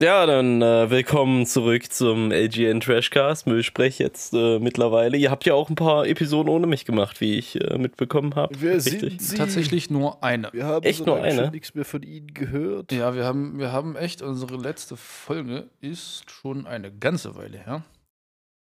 Ja, 0.00 0.26
dann 0.26 0.62
äh, 0.62 0.90
willkommen 0.90 1.44
zurück 1.44 1.90
zum 1.90 2.30
LGN 2.30 2.78
Trashcast. 2.78 3.48
Müllsprech 3.48 3.98
jetzt 3.98 4.32
äh, 4.32 4.60
mittlerweile. 4.60 5.16
Ihr 5.16 5.28
habt 5.28 5.44
ja 5.44 5.54
auch 5.54 5.68
ein 5.70 5.74
paar 5.74 6.06
Episoden 6.06 6.48
ohne 6.48 6.68
mich 6.68 6.84
gemacht, 6.84 7.20
wie 7.20 7.36
ich 7.36 7.60
äh, 7.60 7.76
mitbekommen 7.78 8.36
habe. 8.36 8.60
Wir 8.60 8.80
sind 8.80 9.20
Sie. 9.20 9.36
Tatsächlich 9.36 9.90
nur 9.90 10.22
eine. 10.22 10.52
Wir 10.52 10.66
haben 10.66 10.84
Echt 10.86 10.98
so 10.98 11.06
nur 11.06 11.20
eine? 11.20 11.42
schon 11.46 11.50
nichts 11.50 11.74
mehr 11.74 11.84
von 11.84 12.04
Ihnen 12.04 12.32
gehört. 12.32 12.92
Ja, 12.92 13.16
wir 13.16 13.24
haben, 13.24 13.58
wir 13.58 13.72
haben 13.72 13.96
echt, 13.96 14.22
unsere 14.22 14.56
letzte 14.56 14.96
Folge 14.96 15.68
ist 15.80 16.30
schon 16.30 16.68
eine 16.68 16.92
ganze 16.92 17.34
Weile 17.34 17.58
her. 17.58 17.82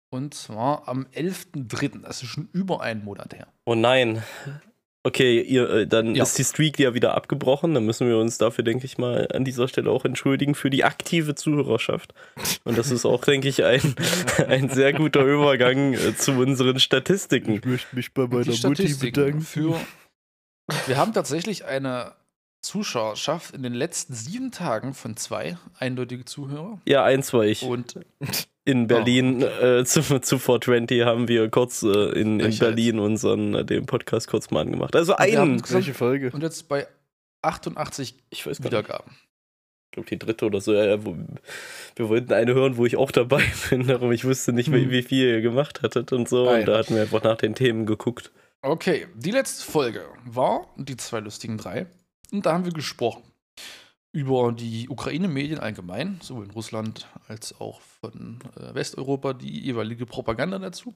Und 0.09 0.33
zwar 0.33 0.87
am 0.87 1.05
11.3., 1.13 2.01
das 2.01 2.23
ist 2.23 2.29
schon 2.29 2.49
über 2.51 2.81
einen 2.81 3.05
Monat 3.05 3.35
her. 3.35 3.45
Oh 3.65 3.75
nein. 3.75 4.23
Okay, 5.03 5.41
ihr, 5.41 5.67
äh, 5.69 5.87
dann 5.87 6.13
Ja. 6.13 6.23
ist 6.23 6.37
die 6.37 6.43
Streak 6.43 6.77
ja 6.77 6.93
wieder 6.93 7.15
abgebrochen. 7.15 7.73
Dann 7.73 7.85
müssen 7.85 8.07
wir 8.07 8.17
uns 8.17 8.37
dafür, 8.37 8.63
denke 8.63 8.85
ich 8.85 8.99
mal, 8.99 9.27
an 9.33 9.43
dieser 9.43 9.67
Stelle 9.67 9.89
auch 9.89 10.05
entschuldigen 10.05 10.53
für 10.53 10.69
die 10.69 10.83
aktive 10.83 11.33
Zuhörerschaft. 11.33 12.13
Und 12.65 12.77
das 12.77 12.91
ist 12.91 13.05
auch, 13.05 13.23
denke 13.25 13.47
ich, 13.47 13.63
ein, 13.63 13.81
ein 14.47 14.69
sehr 14.69 14.93
guter 14.93 15.23
Übergang 15.25 15.93
äh, 15.93 16.15
zu 16.15 16.33
unseren 16.33 16.79
Statistiken. 16.79 17.53
Ich 17.55 17.65
möchte 17.65 17.95
mich 17.95 18.13
bei 18.13 18.27
meiner 18.27 18.45
Mutti 18.63 18.93
bedanken. 18.93 19.41
für. 19.41 19.79
Wir 20.85 20.97
haben 20.97 21.13
tatsächlich 21.13 21.65
eine 21.65 22.13
Zuschauerschaft 22.61 23.55
in 23.55 23.63
den 23.63 23.73
letzten 23.73 24.13
sieben 24.13 24.51
Tagen 24.51 24.93
von 24.93 25.17
zwei 25.17 25.57
eindeutige 25.79 26.25
Zuhörer. 26.25 26.79
Ja, 26.87 27.03
eins 27.03 27.33
war 27.33 27.43
ich. 27.43 27.63
Und 27.63 27.95
In 28.63 28.85
Berlin 28.87 29.41
äh, 29.41 29.83
zu, 29.85 30.01
zu 30.21 30.37
420 30.37 31.01
haben 31.03 31.27
wir 31.27 31.49
kurz 31.49 31.81
äh, 31.83 31.87
in, 32.19 32.39
in. 32.39 32.57
Berlin 32.59 32.99
unseren 32.99 33.55
äh, 33.55 33.65
den 33.65 33.85
Podcast 33.87 34.27
kurz 34.27 34.51
mal 34.51 34.61
angemacht. 34.61 34.95
Also 34.95 35.15
einen. 35.15 35.57
gesagt- 35.61 35.73
Welche 35.73 35.93
Folge? 35.95 36.29
und 36.31 36.43
jetzt 36.43 36.67
bei 36.69 36.87
88 37.41 38.15
Ich 38.29 38.45
weiß. 38.45 38.63
Wiedergaben. 38.63 39.11
Ich 39.87 39.95
glaube, 39.95 40.09
die 40.09 40.19
dritte 40.19 40.45
oder 40.45 40.61
so. 40.61 40.73
Ja, 40.73 40.85
ja, 40.85 41.03
wo, 41.05 41.17
wir 41.95 42.07
wollten 42.09 42.31
eine 42.33 42.53
hören, 42.53 42.77
wo 42.77 42.85
ich 42.85 42.95
auch 42.97 43.11
dabei 43.11 43.43
bin. 43.69 43.87
Darum 43.87 44.11
ich 44.11 44.23
wusste 44.25 44.53
nicht, 44.53 44.71
wie, 44.71 44.83
Hm. 44.83 44.91
wie 44.91 45.01
viel 45.03 45.27
ihr 45.27 45.41
gemacht 45.41 45.81
hattet 45.81 46.13
und 46.13 46.29
so. 46.29 46.47
Ah, 46.47 46.59
Und 46.59 46.67
da 46.67 46.77
hatten 46.77 46.93
wir 46.95 47.01
einfach 47.01 47.23
nach 47.23 47.37
den 47.37 47.55
Themen 47.55 47.85
geguckt. 47.85 48.31
Okay, 48.61 49.07
die 49.15 49.31
letzte 49.31 49.69
Folge 49.69 50.05
war 50.23 50.67
die 50.77 50.95
zwei 50.97 51.19
lustigen 51.19 51.57
drei. 51.57 51.87
Und 52.31 52.45
da 52.45 52.53
haben 52.53 52.63
wir 52.65 52.71
gesprochen 52.73 53.23
über 54.11 54.51
die 54.51 54.89
Ukraine-Medien 54.89 55.59
allgemein, 55.59 56.19
sowohl 56.21 56.45
in 56.45 56.51
Russland 56.51 57.07
als 57.27 57.59
auch 57.59 57.81
von 57.81 58.39
äh, 58.57 58.73
Westeuropa, 58.73 59.33
die 59.33 59.61
jeweilige 59.61 60.05
Propaganda 60.05 60.59
dazu. 60.59 60.93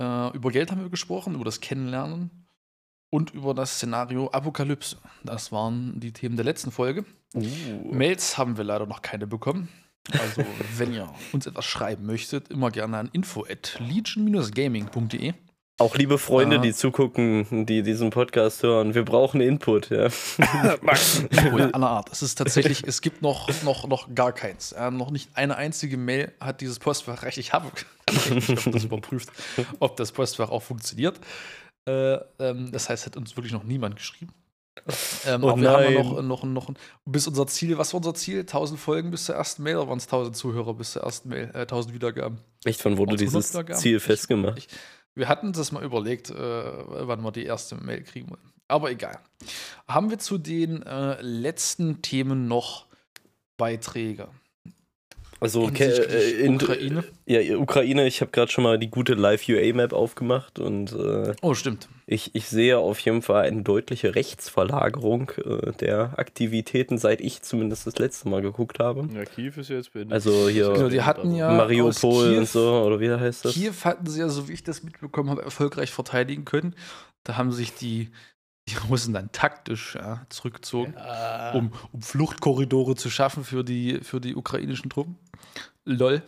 Äh, 0.00 0.34
über 0.34 0.50
Geld 0.50 0.70
haben 0.70 0.80
wir 0.80 0.90
gesprochen, 0.90 1.34
über 1.34 1.44
das 1.44 1.60
Kennenlernen 1.60 2.46
und 3.10 3.32
über 3.32 3.54
das 3.54 3.76
Szenario 3.76 4.30
Apokalypse. 4.30 4.96
Das 5.22 5.52
waren 5.52 6.00
die 6.00 6.12
Themen 6.12 6.36
der 6.36 6.44
letzten 6.44 6.70
Folge. 6.70 7.04
Mails 7.90 8.38
haben 8.38 8.56
wir 8.56 8.64
leider 8.64 8.86
noch 8.86 9.02
keine 9.02 9.26
bekommen. 9.26 9.68
Also, 10.12 10.44
wenn 10.76 10.92
ihr 10.94 11.12
uns 11.32 11.46
etwas 11.46 11.64
schreiben 11.64 12.06
möchtet, 12.06 12.48
immer 12.48 12.70
gerne 12.70 12.98
an 12.98 13.10
info 13.12 13.44
at 13.48 13.78
legion-gaming.de. 13.80 15.34
Auch 15.78 15.96
liebe 15.96 16.18
Freunde, 16.18 16.58
Ah. 16.58 16.62
die 16.62 16.72
zugucken, 16.72 17.66
die 17.66 17.82
diesen 17.82 18.10
Podcast 18.10 18.62
hören, 18.62 18.94
wir 18.94 19.04
brauchen 19.04 19.40
Input. 19.40 19.90
Ja. 19.90 20.08
Oh 21.52 21.58
ja, 21.58 21.70
aller 21.70 21.88
Art. 21.90 22.10
Es 22.12 22.22
ist 22.22 22.36
tatsächlich, 22.36 22.84
es 22.86 23.00
gibt 23.00 23.22
noch, 23.22 23.48
noch, 23.64 23.86
noch 23.88 24.14
gar 24.14 24.32
keins. 24.32 24.70
Äh, 24.72 24.90
noch 24.92 25.10
nicht 25.10 25.30
eine 25.34 25.56
einzige 25.56 25.96
Mail 25.96 26.32
hat 26.40 26.60
dieses 26.60 26.78
Postfach 26.78 27.22
recht. 27.24 27.38
Ich 27.38 27.52
habe 27.52 27.70
ich 28.08 28.48
habe 28.48 28.70
das 28.70 28.84
überprüft, 28.84 29.30
ob 29.80 29.96
das 29.96 30.12
Postfach 30.12 30.50
auch 30.50 30.62
funktioniert. 30.62 31.18
Äh, 31.88 32.14
ähm, 32.38 32.70
das 32.70 32.88
heißt, 32.88 33.06
hat 33.06 33.16
uns 33.16 33.36
wirklich 33.36 33.52
noch 33.52 33.64
niemand 33.64 33.96
geschrieben. 33.96 34.32
Ähm, 35.26 35.42
Oh 35.44 35.50
aber 35.50 35.60
wir 35.60 35.70
haben 35.70 35.92
ja 35.92 36.02
noch, 36.02 36.22
noch, 36.22 36.44
noch 36.44 36.70
bis 37.04 37.26
unser 37.28 37.46
Ziel, 37.46 37.78
was 37.78 37.92
war 37.92 37.98
unser 37.98 38.14
Ziel? 38.14 38.40
1000 38.40 38.78
Folgen 38.78 39.10
bis 39.10 39.24
zur 39.26 39.34
ersten 39.34 39.62
Mail 39.62 39.76
oder 39.76 39.88
waren 39.88 39.98
es 39.98 40.04
1000 40.06 40.36
Zuhörer 40.36 40.74
bis 40.74 40.92
zur 40.92 41.02
ersten 41.02 41.28
Mail? 41.28 41.50
Äh, 41.54 41.60
1000 41.62 41.94
Wiedergaben. 41.94 42.38
Echt, 42.64 42.84
wann 42.84 42.96
wurde 42.96 43.16
Waren's 43.18 43.34
100 43.54 43.68
dieses? 43.68 43.80
Ziel 43.82 43.96
Ich- 43.98 44.02
festgemacht? 44.02 44.58
ich- 44.58 44.68
Wir 45.14 45.28
hatten 45.28 45.52
das 45.52 45.72
mal 45.72 45.84
überlegt, 45.84 46.30
äh, 46.30 46.34
wann 46.36 47.22
wir 47.22 47.32
die 47.32 47.44
erste 47.44 47.76
Mail 47.76 48.02
kriegen 48.02 48.30
wollen. 48.30 48.52
Aber 48.66 48.90
egal. 48.90 49.18
Haben 49.86 50.10
wir 50.10 50.18
zu 50.18 50.38
den 50.38 50.82
äh, 50.82 51.20
letzten 51.20 52.02
Themen 52.02 52.48
noch 52.48 52.86
Beiträge? 53.56 54.28
Also 55.44 55.68
Hinsichtlich 55.68 56.08
äh, 56.40 56.44
in 56.46 56.54
Ukraine? 56.54 57.04
Ja, 57.26 57.56
Ukraine, 57.58 58.06
ich 58.06 58.20
habe 58.22 58.30
gerade 58.30 58.50
schon 58.50 58.64
mal 58.64 58.78
die 58.78 58.88
gute 58.90 59.12
Live-UA-Map 59.12 59.92
aufgemacht 59.92 60.58
und 60.58 60.92
äh, 60.92 61.34
Oh, 61.42 61.52
stimmt. 61.54 61.88
ich, 62.06 62.34
ich 62.34 62.48
sehe 62.48 62.78
auf 62.78 62.98
jeden 63.00 63.20
Fall 63.20 63.44
eine 63.44 63.62
deutliche 63.62 64.14
Rechtsverlagerung 64.14 65.30
äh, 65.44 65.72
der 65.72 66.18
Aktivitäten, 66.18 66.96
seit 66.96 67.20
ich 67.20 67.42
zumindest 67.42 67.86
das 67.86 67.98
letzte 67.98 68.28
Mal 68.28 68.40
geguckt 68.40 68.78
habe. 68.78 69.06
Ja, 69.14 69.24
Kiew 69.24 69.52
ist 69.56 69.68
jetzt 69.68 69.92
beendet. 69.92 70.14
Also 70.14 70.48
hier 70.48 70.72
Genau, 70.72 70.88
die 70.88 71.02
hatten 71.02 71.34
ja 71.34 71.52
Mariupol 71.52 71.92
Kiew- 72.30 72.38
und 72.38 72.48
so, 72.48 72.82
oder 72.82 72.98
wie 73.00 73.10
heißt 73.10 73.44
das? 73.44 73.52
Kiew 73.52 73.72
hatten 73.84 74.06
sie 74.06 74.20
ja, 74.20 74.28
so 74.30 74.48
wie 74.48 74.52
ich 74.54 74.62
das 74.64 74.82
mitbekommen 74.82 75.28
habe, 75.28 75.42
erfolgreich 75.42 75.90
verteidigen 75.90 76.44
können. 76.46 76.74
Da 77.22 77.36
haben 77.36 77.52
sich 77.52 77.74
die, 77.74 78.08
die 78.68 78.76
Russen 78.88 79.12
dann 79.14 79.30
taktisch 79.32 79.94
ja, 79.94 80.24
zurückgezogen, 80.30 80.94
um, 81.52 81.72
um 81.92 82.02
Fluchtkorridore 82.02 82.94
zu 82.96 83.10
schaffen 83.10 83.44
für 83.44 83.62
die, 83.64 84.00
für 84.02 84.20
die 84.20 84.34
ukrainischen 84.34 84.88
Truppen. 84.90 85.16
Lol. 85.84 86.22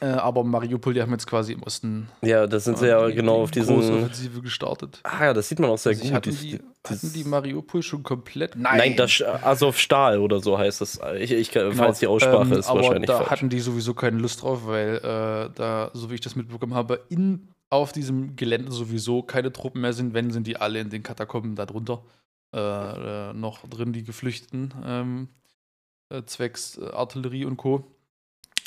Äh, 0.00 0.06
aber 0.06 0.44
Mariupol, 0.44 0.94
die 0.94 1.02
haben 1.02 1.10
jetzt 1.10 1.26
quasi 1.26 1.52
im 1.52 1.62
Osten 1.64 2.08
Ja, 2.22 2.46
das 2.46 2.62
sind 2.64 2.78
sie 2.78 2.86
ja 2.86 3.08
die- 3.08 3.14
genau 3.14 3.38
die 3.38 3.42
auf 3.42 3.50
diesen. 3.50 3.74
Großoffensive 3.74 4.40
gestartet. 4.40 5.00
Ah 5.02 5.24
ja, 5.24 5.32
das 5.32 5.48
sieht 5.48 5.58
man 5.58 5.68
auch 5.70 5.78
sehr 5.78 5.90
Also 5.90 6.04
gut. 6.04 6.12
hatten, 6.12 6.30
die, 6.38 6.60
das- 6.84 7.02
hatten 7.02 7.12
die 7.12 7.24
Mariupol 7.24 7.82
schon 7.82 8.02
komplett? 8.04 8.54
Nein, 8.54 8.94
das 8.94 9.20
Azov 9.22 9.78
Stahl 9.78 10.18
oder 10.20 10.38
so 10.40 10.56
heißt 10.58 10.80
das. 10.80 11.00
Ich, 11.18 11.32
ich, 11.32 11.50
falls 11.50 11.98
die 11.98 12.06
Aussprache 12.06 12.52
Ähm, 12.54 12.58
ist 12.60 12.68
aber 12.68 12.82
wahrscheinlich 12.82 13.08
da 13.08 13.16
falsch. 13.18 13.30
hatten 13.30 13.48
die 13.48 13.58
sowieso 13.60 13.94
keine 13.94 14.18
Lust 14.18 14.42
drauf, 14.42 14.64
weil 14.66 14.96
äh, 14.98 15.50
da, 15.56 15.90
so 15.92 16.08
wie 16.10 16.14
ich 16.14 16.20
das 16.20 16.36
mitbekommen 16.36 16.74
habe, 16.74 17.00
in, 17.08 17.48
auf 17.74 17.92
diesem 17.92 18.36
Gelände 18.36 18.72
sowieso 18.72 19.22
keine 19.22 19.52
Truppen 19.52 19.80
mehr 19.80 19.92
sind. 19.92 20.14
Wenn, 20.14 20.30
sind 20.30 20.46
die 20.46 20.56
alle 20.56 20.80
in 20.80 20.90
den 20.90 21.02
Katakomben 21.02 21.56
da 21.56 21.66
drunter 21.66 22.04
äh, 22.54 23.30
äh, 23.30 23.32
noch 23.34 23.68
drin, 23.68 23.92
die 23.92 24.04
Geflüchteten, 24.04 24.72
ähm, 24.84 25.28
äh, 26.08 26.22
zwecks 26.24 26.78
äh, 26.78 26.86
Artillerie 26.86 27.44
und 27.44 27.56
Co. 27.56 27.93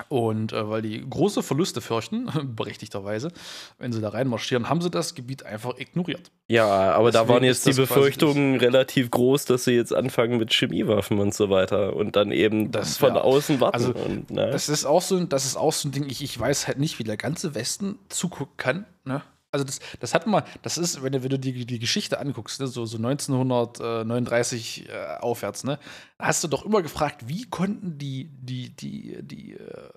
Und 0.10 0.54
äh, 0.54 0.70
weil 0.70 0.84
die 0.84 1.04
große 1.10 1.42
Verluste 1.42 1.82
fürchten, 1.82 2.30
berechtigterweise, 2.56 3.32
wenn 3.80 3.92
sie 3.92 4.00
da 4.00 4.10
reinmarschieren, 4.10 4.70
haben 4.70 4.80
sie 4.82 4.92
das 4.92 5.16
Gebiet 5.16 5.44
einfach 5.44 5.78
ignoriert. 5.80 6.30
Ja, 6.48 6.66
aber 6.94 7.12
da 7.12 7.22
Deswegen 7.22 7.34
waren 7.34 7.44
jetzt 7.44 7.66
die 7.66 7.74
Befürchtungen 7.74 8.58
relativ 8.60 9.10
groß, 9.10 9.46
dass 9.46 9.64
sie 9.64 9.72
jetzt 9.72 9.94
anfangen 9.94 10.38
mit 10.38 10.54
Chemiewaffen 10.54 11.20
und 11.20 11.34
so 11.34 11.50
weiter 11.50 11.96
und 11.96 12.16
dann 12.16 12.32
eben 12.32 12.72
Das 12.72 12.98
von 12.98 13.16
wär- 13.16 13.24
außen 13.24 13.60
warten. 13.60 13.76
also, 13.76 13.92
und, 13.94 14.30
ne? 14.30 14.52
Das 14.52 14.70
ist 14.70 14.86
auch 14.86 15.02
so, 15.02 15.16
ein- 15.18 15.30
das 15.30 15.46
ist 15.46 15.56
auch 15.58 15.74
so 15.74 15.88
ein 15.90 15.92
Ding, 15.92 16.06
ich, 16.08 16.24
ich 16.24 16.40
weiß 16.40 16.68
halt 16.68 16.78
nicht, 16.78 17.00
wie 17.00 17.04
der 17.04 17.18
ganze 17.18 17.56
Westen 17.56 17.98
zugucken 18.10 18.56
kann. 18.58 18.86
Ne? 19.04 19.22
Also 19.58 19.66
das, 19.66 19.80
das 20.00 20.14
hat 20.14 20.28
man, 20.28 20.44
das 20.62 20.78
ist, 20.78 21.02
wenn 21.02 21.14
du, 21.14 21.24
wenn 21.24 21.30
du 21.30 21.40
die, 21.40 21.66
die 21.66 21.80
Geschichte 21.80 22.20
anguckst, 22.20 22.60
ne, 22.60 22.68
so, 22.68 22.86
so 22.86 22.98
1939 22.98 24.90
äh, 24.90 25.18
aufwärts, 25.20 25.64
ne, 25.64 25.80
hast 26.20 26.44
du 26.44 26.48
doch 26.48 26.64
immer 26.64 26.82
gefragt, 26.82 27.28
wie 27.28 27.44
konnten 27.50 27.98
die, 27.98 28.30
die, 28.32 28.70
die, 28.76 29.18
die 29.24 29.54
äh, 29.54 29.90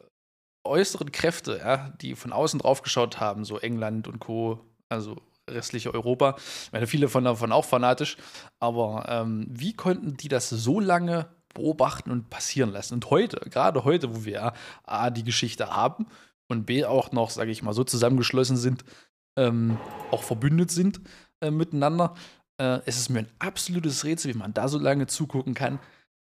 äußeren 0.64 1.12
Kräfte, 1.12 1.58
ja, 1.58 1.90
die 2.00 2.14
von 2.14 2.32
außen 2.32 2.60
drauf 2.60 2.82
geschaut 2.82 3.20
haben, 3.20 3.44
so 3.44 3.58
England 3.58 4.08
und 4.08 4.18
Co., 4.18 4.60
also 4.88 5.16
restliche 5.48 5.92
Europa, 5.92 6.36
ich 6.38 6.72
meine, 6.72 6.86
viele 6.86 7.08
von 7.08 7.24
davon 7.24 7.52
auch 7.52 7.64
fanatisch, 7.64 8.16
aber 8.60 9.04
ähm, 9.08 9.46
wie 9.50 9.74
konnten 9.74 10.16
die 10.16 10.28
das 10.28 10.48
so 10.48 10.80
lange 10.80 11.26
beobachten 11.54 12.10
und 12.10 12.30
passieren 12.30 12.70
lassen? 12.70 12.94
Und 12.94 13.10
heute, 13.10 13.40
gerade 13.50 13.84
heute, 13.84 14.14
wo 14.14 14.24
wir 14.24 14.52
A, 14.84 15.10
die 15.10 15.24
Geschichte 15.24 15.74
haben 15.74 16.06
und 16.48 16.66
B, 16.66 16.84
auch 16.84 17.12
noch, 17.12 17.30
sage 17.30 17.50
ich 17.50 17.62
mal, 17.62 17.72
so 17.72 17.84
zusammengeschlossen 17.84 18.56
sind, 18.56 18.84
ähm, 19.40 19.78
auch 20.10 20.22
verbündet 20.22 20.70
sind 20.70 21.00
äh, 21.40 21.50
miteinander, 21.50 22.14
äh, 22.58 22.80
es 22.86 22.98
ist 22.98 23.08
mir 23.08 23.20
ein 23.20 23.28
absolutes 23.38 24.04
Rätsel, 24.04 24.34
wie 24.34 24.38
man 24.38 24.54
da 24.54 24.68
so 24.68 24.78
lange 24.78 25.06
zugucken 25.06 25.54
kann 25.54 25.78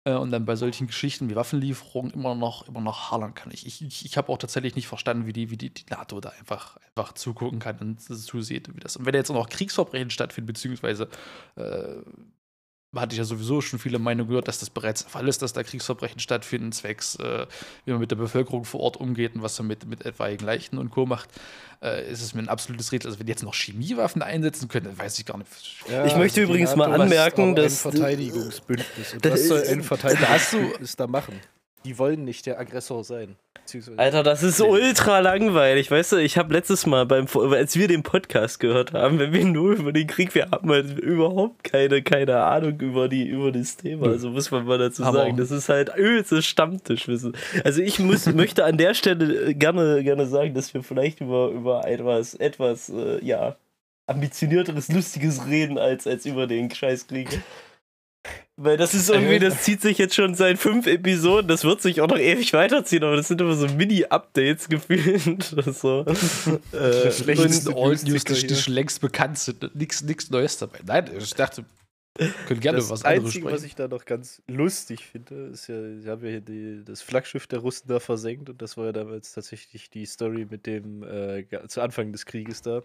äh, 0.06 0.13
und 0.13 0.31
dann 0.31 0.45
bei 0.45 0.56
solchen 0.56 0.88
Geschichten 0.88 1.29
wie 1.29 1.35
Waffenlieferungen 1.35 2.11
immer 2.11 2.35
noch, 2.35 2.67
immer 2.67 2.81
noch 2.81 3.11
hadern 3.11 3.33
kann. 3.33 3.51
Ich, 3.51 3.65
ich, 3.65 4.06
ich 4.06 4.17
habe 4.17 4.31
auch 4.31 4.38
tatsächlich 4.38 4.75
nicht 4.75 4.88
verstanden, 4.88 5.25
wie 5.25 5.33
die, 5.33 5.50
wie 5.50 5.57
die, 5.57 5.73
die 5.73 5.85
NATO 5.89 6.19
da 6.21 6.29
einfach, 6.29 6.77
einfach 6.88 7.13
zugucken 7.13 7.59
kann 7.59 7.79
und 7.79 8.00
zusieht, 8.00 8.73
wie 8.75 8.79
das. 8.79 8.95
Und 8.95 9.06
wenn 9.06 9.13
da 9.13 9.19
jetzt 9.19 9.31
auch 9.31 9.35
noch 9.35 9.50
Kriegsverbrechen 9.50 10.12
stattfinden, 10.12 10.47
beziehungsweise 10.47 11.09
äh, 11.55 11.95
hatte 12.95 13.13
ich 13.13 13.19
ja 13.19 13.24
sowieso 13.24 13.62
schon 13.62 13.77
viele 13.77 14.00
Meinungen 14.00 14.30
gehört, 14.30 14.47
dass 14.47 14.59
das 14.59 14.69
bereits 14.71 15.03
der 15.03 15.12
Fall 15.12 15.27
ist, 15.27 15.41
dass 15.44 15.53
da 15.53 15.62
Kriegsverbrechen 15.63 16.19
stattfinden, 16.19 16.71
zwecks, 16.71 17.15
äh, 17.18 17.45
wie 17.86 17.91
man 17.91 18.00
mit 18.00 18.09
der 18.09 18.15
Bevölkerung 18.15 18.65
vor 18.65 18.80
Ort 18.80 18.97
umgeht 18.97 19.36
und 19.36 19.44
was 19.44 19.59
man 19.59 19.68
mit, 19.68 19.86
mit 19.86 20.06
etwaigen 20.06 20.44
Leichen 20.45 20.77
und 20.80 20.89
Co. 20.89 21.06
macht, 21.06 21.30
äh, 21.83 22.12
ist 22.12 22.21
es 22.24 22.33
mir 22.33 22.41
ein 22.41 22.50
absolutes 22.50 22.91
Rätsel. 22.91 23.09
Also, 23.09 23.19
wenn 23.19 23.27
die 23.27 23.31
jetzt 23.31 23.44
noch 23.44 23.53
Chemiewaffen 23.53 24.21
einsetzen 24.24 24.68
können, 24.69 24.86
dann 24.88 24.97
weiß 24.97 25.19
ich 25.19 25.25
gar 25.25 25.38
nicht. 25.38 25.50
Ja, 25.89 26.06
Ich 26.06 26.15
möchte 26.15 26.39
die 26.39 26.45
übrigens 26.47 26.75
mal 26.75 26.88
NATO 26.89 26.95
ist 27.03 27.12
anmerken, 27.12 27.56
dass- 27.56 27.86
Ein 27.86 27.91
Verteidigungsbündnis. 27.91 29.13
Und 29.13 29.24
Das 29.25 29.33
was 29.33 29.47
soll 29.47 29.59
ist- 29.59 29.69
ein 29.69 29.83
Verteidigungsbündnis 29.83 30.95
da 30.95 31.06
machen? 31.07 31.39
Die 31.85 31.97
wollen 31.97 32.25
nicht 32.25 32.45
der 32.45 32.59
Aggressor 32.59 33.03
sein. 33.03 33.37
Alter, 33.97 34.23
das 34.23 34.41
ist 34.41 34.61
ultra 34.61 35.19
langweilig. 35.19 35.91
Weißt 35.91 36.13
du, 36.13 36.17
ich 36.17 36.37
habe 36.37 36.53
letztes 36.53 36.87
Mal, 36.87 37.05
beim, 37.05 37.27
als 37.35 37.75
wir 37.75 37.87
den 37.87 38.01
Podcast 38.01 38.59
gehört 38.59 38.93
haben, 38.93 39.19
wenn 39.19 39.31
wir 39.31 39.45
nur 39.45 39.73
über 39.73 39.93
den 39.93 40.07
Krieg, 40.07 40.33
wir 40.33 40.49
haben 40.49 40.69
halt 40.71 40.97
überhaupt 40.97 41.63
keine, 41.63 42.01
keine 42.01 42.43
Ahnung 42.43 42.79
über, 42.79 43.07
die, 43.07 43.27
über 43.27 43.51
das 43.51 43.77
Thema. 43.77 44.07
Also 44.07 44.31
muss 44.31 44.49
man 44.49 44.65
mal 44.65 44.79
dazu 44.79 45.03
Aber 45.03 45.19
sagen. 45.19 45.37
Das 45.37 45.51
ist 45.51 45.69
halt 45.69 45.91
ödes 45.95 46.45
Stammtischwissen. 46.45 47.33
Also 47.63 47.81
ich 47.81 47.99
muss, 47.99 48.25
möchte 48.33 48.65
an 48.65 48.77
der 48.77 48.95
Stelle 48.95 49.53
gerne, 49.53 50.03
gerne 50.03 50.25
sagen, 50.25 50.55
dass 50.55 50.73
wir 50.73 50.81
vielleicht 50.81 51.21
über, 51.21 51.49
über 51.49 51.87
etwas, 51.87 52.33
etwas, 52.33 52.89
äh, 52.89 53.23
ja, 53.23 53.55
ambitionierteres, 54.07 54.91
lustiges 54.91 55.45
reden 55.45 55.77
als, 55.77 56.07
als 56.07 56.25
über 56.25 56.47
den 56.47 56.71
Scheißkrieg. 56.71 57.39
Weil 58.57 58.75
das 58.75 58.94
ist 58.94 59.10
irgendwie, 59.10 59.39
das 59.39 59.63
zieht 59.63 59.81
sich 59.81 59.98
jetzt 59.98 60.16
schon 60.16 60.36
seit 60.36 60.60
fünf 60.60 60.86
Episoden, 60.86 61.48
das 61.48 61.63
wird 61.63 61.81
sich 61.81 62.01
auch 62.01 62.07
noch 62.10 62.18
ewig 62.18 62.51
weiterziehen, 62.51 63.04
aber 63.04 63.16
das 63.16 63.30
sind 63.30 63.39
immer 63.39 63.56
so 63.56 63.68
Mini-Updates 63.68 64.68
gefühlt. 64.68 65.44
so. 65.74 66.06
äh, 66.74 67.12
schlechtesten 67.12 67.69
und- 67.69 67.75
Old 67.75 68.04
News, 68.04 68.25
die, 68.25 68.48
die 68.48 68.56
schon 68.56 68.74
längst 68.74 69.00
bekannt 69.00 69.39
sind. 69.39 69.74
Nichts 69.75 70.01
nix 70.01 70.30
Neues 70.30 70.57
dabei. 70.57 70.80
Nein, 70.86 71.10
ich 71.18 71.33
dachte, 71.33 71.63
wir 72.18 72.27
können 72.48 72.60
gerne 72.60 72.80
das 72.80 72.89
was 72.89 73.06
anderes 73.06 73.27
Einzige, 73.27 73.45
was 73.45 73.51
sprechen. 73.54 73.66
ich 73.66 73.75
da 73.75 73.88
noch 73.88 74.04
ganz 74.04 74.42
lustig 74.48 75.06
finde, 75.06 75.36
ist 75.54 75.68
ja, 75.68 75.98
sie 75.98 76.10
haben 76.10 76.24
ja 76.25 76.31
hier 76.31 76.42
die, 76.42 76.83
das 76.83 77.01
Flaggschiff 77.01 77.48
der 77.48 77.60
Russen 77.60 77.88
da 77.88 78.01
versenkt 78.01 78.50
und 78.50 78.62
das 78.62 78.75
war 78.75 78.88
ja 78.88 78.92
damals 78.92 79.31
tatsächlich 79.31 79.89
die 79.89 80.06
Story 80.06 80.45
mit 80.50 80.65
dem, 80.65 81.04
äh, 81.04 81.45
zu 81.69 81.80
Anfang 81.80 82.12
des 82.12 82.25
Krieges 82.25 82.62
da. 82.62 82.81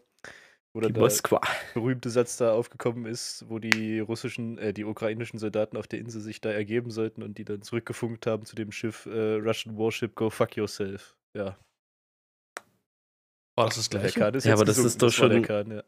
Wo 0.74 0.80
die 0.80 0.86
dann 0.88 0.94
der 0.94 1.02
Moskwa. 1.04 1.40
berühmte 1.72 2.10
Satz 2.10 2.36
da 2.36 2.52
aufgekommen 2.52 3.06
ist, 3.06 3.48
wo 3.48 3.58
die 3.60 4.00
russischen, 4.00 4.58
äh, 4.58 4.72
die 4.74 4.84
ukrainischen 4.84 5.38
Soldaten 5.38 5.76
auf 5.76 5.86
der 5.86 6.00
Insel 6.00 6.20
sich 6.20 6.40
da 6.40 6.50
ergeben 6.50 6.90
sollten 6.90 7.22
und 7.22 7.38
die 7.38 7.44
dann 7.44 7.62
zurückgefunkt 7.62 8.26
haben 8.26 8.44
zu 8.44 8.56
dem 8.56 8.72
Schiff 8.72 9.06
äh, 9.06 9.34
Russian 9.36 9.78
Warship, 9.78 10.14
go 10.16 10.30
fuck 10.30 10.56
yourself. 10.56 11.16
Ja, 11.32 11.56
War 13.56 13.66
das 13.66 13.76
das 13.76 13.88
der 13.88 14.00
gleiche? 14.00 14.18
Kahn 14.20 14.34
ist 14.34 14.44
Ja, 14.44 14.54
aber 14.54 14.64
das 14.64 14.76
gesunken, 14.76 14.88
ist 14.88 15.02
doch 15.02 15.28
der 15.28 15.34
schon- 15.36 15.42
Kahn, 15.42 15.70
ja. 15.70 15.82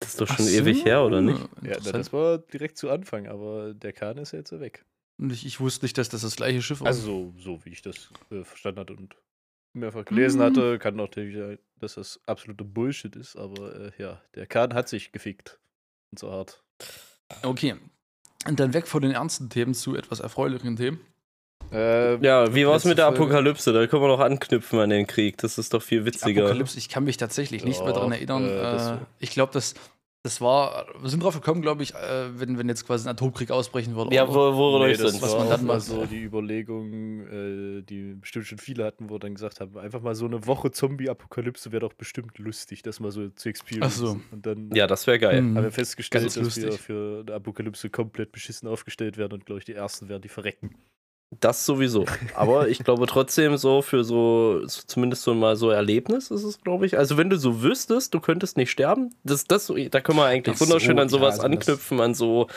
Das 0.00 0.08
ist 0.10 0.20
doch 0.20 0.26
schon 0.28 0.46
so, 0.46 0.50
ewig 0.58 0.84
her, 0.84 1.04
oder 1.04 1.20
nicht? 1.20 1.40
Ja, 1.62 1.78
das 1.78 2.12
war 2.12 2.38
direkt 2.38 2.78
zu 2.78 2.88
Anfang, 2.90 3.26
aber 3.28 3.74
der 3.74 3.92
Kahn 3.92 4.16
ist 4.18 4.32
ja 4.32 4.38
jetzt 4.38 4.50
weg. 4.58 4.84
Und 5.20 5.30
ich, 5.30 5.44
ich 5.44 5.60
wusste 5.60 5.84
nicht, 5.84 5.98
dass 5.98 6.08
das 6.08 6.22
das 6.22 6.36
gleiche 6.36 6.62
Schiff 6.62 6.80
war. 6.80 6.86
Also 6.88 7.02
so, 7.02 7.34
so 7.38 7.64
wie 7.64 7.70
ich 7.70 7.82
das 7.82 8.10
äh, 8.30 8.42
verstanden 8.42 8.80
hatte 8.80 8.94
und 8.94 9.14
mehrfach 9.72 10.04
gelesen 10.04 10.40
hatte, 10.42 10.78
kann 10.78 10.96
natürlich 10.96 11.36
sein, 11.36 11.58
dass 11.78 11.94
das 11.94 12.20
absolute 12.26 12.64
Bullshit 12.64 13.14
ist, 13.16 13.36
aber 13.36 13.74
äh, 13.74 13.92
ja, 13.98 14.20
der 14.34 14.46
Kahn 14.46 14.74
hat 14.74 14.88
sich 14.88 15.12
gefickt. 15.12 15.58
Und 16.10 16.18
so 16.18 16.30
hart. 16.32 16.62
okay. 17.42 17.76
Und 18.48 18.58
dann 18.58 18.72
weg 18.74 18.86
von 18.86 19.02
den 19.02 19.10
ernsten 19.12 19.48
Themen 19.50 19.74
zu 19.74 19.94
etwas 19.94 20.20
erfreulichen 20.20 20.76
Themen. 20.76 21.00
Äh, 21.72 22.16
Ja, 22.24 22.52
wie 22.54 22.66
war's 22.66 22.82
Letzte 22.84 22.88
mit 22.88 22.98
der. 22.98 23.06
Apokalypse? 23.06 23.72
Da 23.72 23.86
können 23.86 24.02
wir 24.02 24.08
noch 24.08 24.18
anknüpfen 24.20 24.80
an 24.80 24.90
den 24.90 25.06
Krieg. 25.06 25.36
Das 25.38 25.56
ist 25.58 25.72
doch 25.74 25.82
viel 25.82 26.04
witziger. 26.04 26.42
Apokalypse, 26.44 26.78
ich 26.78 26.88
kann 26.88 27.04
mich 27.04 27.16
tatsächlich 27.16 27.64
nicht 27.64 27.78
mehr 27.80 27.88
Ja, 27.88 27.94
daran 27.94 28.12
erinnern. 28.12 28.44
äh, 28.48 28.94
Äh, 28.94 28.98
ich 29.20 29.30
glaube, 29.30 29.52
das, 29.52 29.74
das 30.22 30.42
war, 30.42 30.86
wir 31.00 31.08
sind 31.08 31.22
drauf 31.22 31.34
gekommen, 31.34 31.62
glaube 31.62 31.82
ich, 31.82 31.94
äh, 31.94 32.38
wenn, 32.38 32.58
wenn 32.58 32.68
jetzt 32.68 32.86
quasi 32.86 33.08
ein 33.08 33.12
Atomkrieg 33.12 33.50
ausbrechen 33.50 33.96
würde. 33.96 34.14
Ja, 34.14 34.28
wo, 34.28 34.34
wo 34.34 34.78
nee, 34.78 34.94
das 34.94 35.12
denn? 35.12 35.22
was 35.22 35.32
war 35.32 35.38
man 35.40 35.48
dann 35.48 35.64
mal 35.64 35.76
macht. 35.76 35.86
so 35.86 36.04
die 36.04 36.22
Überlegung, 36.22 37.26
äh, 37.26 37.82
die 37.82 38.16
bestimmt 38.20 38.46
schon 38.46 38.58
viele 38.58 38.84
hatten, 38.84 39.08
wo 39.08 39.18
dann 39.18 39.34
gesagt 39.34 39.60
haben, 39.60 39.78
einfach 39.78 40.02
mal 40.02 40.14
so 40.14 40.26
eine 40.26 40.46
Woche 40.46 40.70
Zombie-Apokalypse 40.70 41.72
wäre 41.72 41.80
doch 41.80 41.94
bestimmt 41.94 42.38
lustig, 42.38 42.82
das 42.82 43.00
mal 43.00 43.10
so 43.10 43.30
zu 43.30 43.48
experiencen. 43.48 43.86
Ach 43.86 43.90
so. 43.90 44.20
Und 44.30 44.44
dann 44.44 44.70
Ja, 44.74 44.86
das 44.86 45.06
wäre 45.06 45.18
geil. 45.18 45.38
Hm. 45.38 45.56
haben 45.56 45.64
wir 45.64 45.72
festgestellt, 45.72 46.24
Ganz 46.24 46.34
dass 46.34 46.56
wir 46.56 46.72
für 46.72 47.24
eine 47.26 47.36
Apokalypse 47.36 47.88
komplett 47.88 48.30
beschissen 48.30 48.68
aufgestellt 48.68 49.16
werden 49.16 49.32
und, 49.32 49.46
glaube 49.46 49.60
ich, 49.60 49.64
die 49.64 49.74
Ersten 49.74 50.10
werden, 50.10 50.20
die 50.20 50.28
verrecken. 50.28 50.74
Das 51.38 51.64
sowieso. 51.64 52.06
Aber 52.34 52.68
ich 52.68 52.80
glaube 52.80 53.06
trotzdem 53.06 53.56
so 53.56 53.82
für 53.82 54.02
so, 54.02 54.62
zumindest 54.66 55.22
so 55.22 55.32
mal 55.32 55.54
so 55.54 55.70
Erlebnis 55.70 56.28
ist 56.32 56.42
es, 56.42 56.60
glaube 56.60 56.86
ich. 56.86 56.98
Also 56.98 57.16
wenn 57.18 57.30
du 57.30 57.38
so 57.38 57.62
wüsstest, 57.62 58.12
du 58.14 58.18
könntest 58.20 58.56
nicht 58.56 58.72
sterben, 58.72 59.14
das, 59.22 59.44
das, 59.44 59.72
da 59.92 60.00
können 60.00 60.18
wir 60.18 60.24
eigentlich 60.24 60.56
so, 60.58 60.64
wunderschön 60.66 60.98
an 60.98 61.06
ja, 61.06 61.08
sowas 61.08 61.38
also 61.38 61.42
das- 61.42 61.44
anknüpfen, 61.68 62.00
an 62.00 62.14
so, 62.14 62.48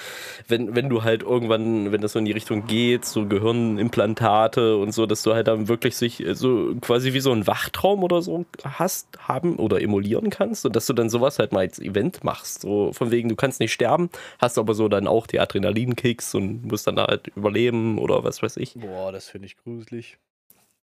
wenn, 0.47 0.75
wenn 0.75 0.89
du 0.89 1.03
halt 1.03 1.21
irgendwann, 1.21 1.91
wenn 1.91 2.01
das 2.01 2.13
so 2.13 2.19
in 2.19 2.25
die 2.25 2.31
Richtung 2.31 2.65
geht, 2.65 3.05
so 3.05 3.27
Gehirnimplantate 3.27 4.75
und 4.77 4.91
so, 4.91 5.05
dass 5.05 5.21
du 5.21 5.35
halt 5.35 5.47
dann 5.47 5.67
wirklich 5.67 5.95
sich 5.95 6.25
äh, 6.25 6.33
so 6.33 6.73
quasi 6.81 7.13
wie 7.13 7.19
so 7.19 7.31
ein 7.31 7.45
Wachtraum 7.45 8.03
oder 8.03 8.23
so 8.23 8.45
hast, 8.63 9.07
haben 9.19 9.57
oder 9.57 9.81
emulieren 9.81 10.31
kannst 10.31 10.65
und 10.65 10.75
dass 10.75 10.87
du 10.87 10.93
dann 10.93 11.09
sowas 11.11 11.37
halt 11.37 11.51
mal 11.51 11.59
als 11.59 11.77
Event 11.79 12.23
machst. 12.23 12.61
So 12.61 12.91
von 12.93 13.11
wegen, 13.11 13.29
du 13.29 13.35
kannst 13.35 13.59
nicht 13.59 13.71
sterben, 13.73 14.09
hast 14.39 14.57
aber 14.57 14.73
so 14.73 14.87
dann 14.87 15.07
auch 15.07 15.27
die 15.27 15.39
Adrenalinkicks 15.39 16.33
und 16.33 16.65
musst 16.65 16.87
dann 16.87 16.95
da 16.95 17.05
halt 17.05 17.27
überleben 17.35 17.99
oder 17.99 18.23
was 18.23 18.41
weiß 18.41 18.57
ich. 18.57 18.62
Boah, 18.75 19.12
das 19.12 19.30
finde 19.30 19.45
ich 19.48 19.57
gruselig. 19.57 20.18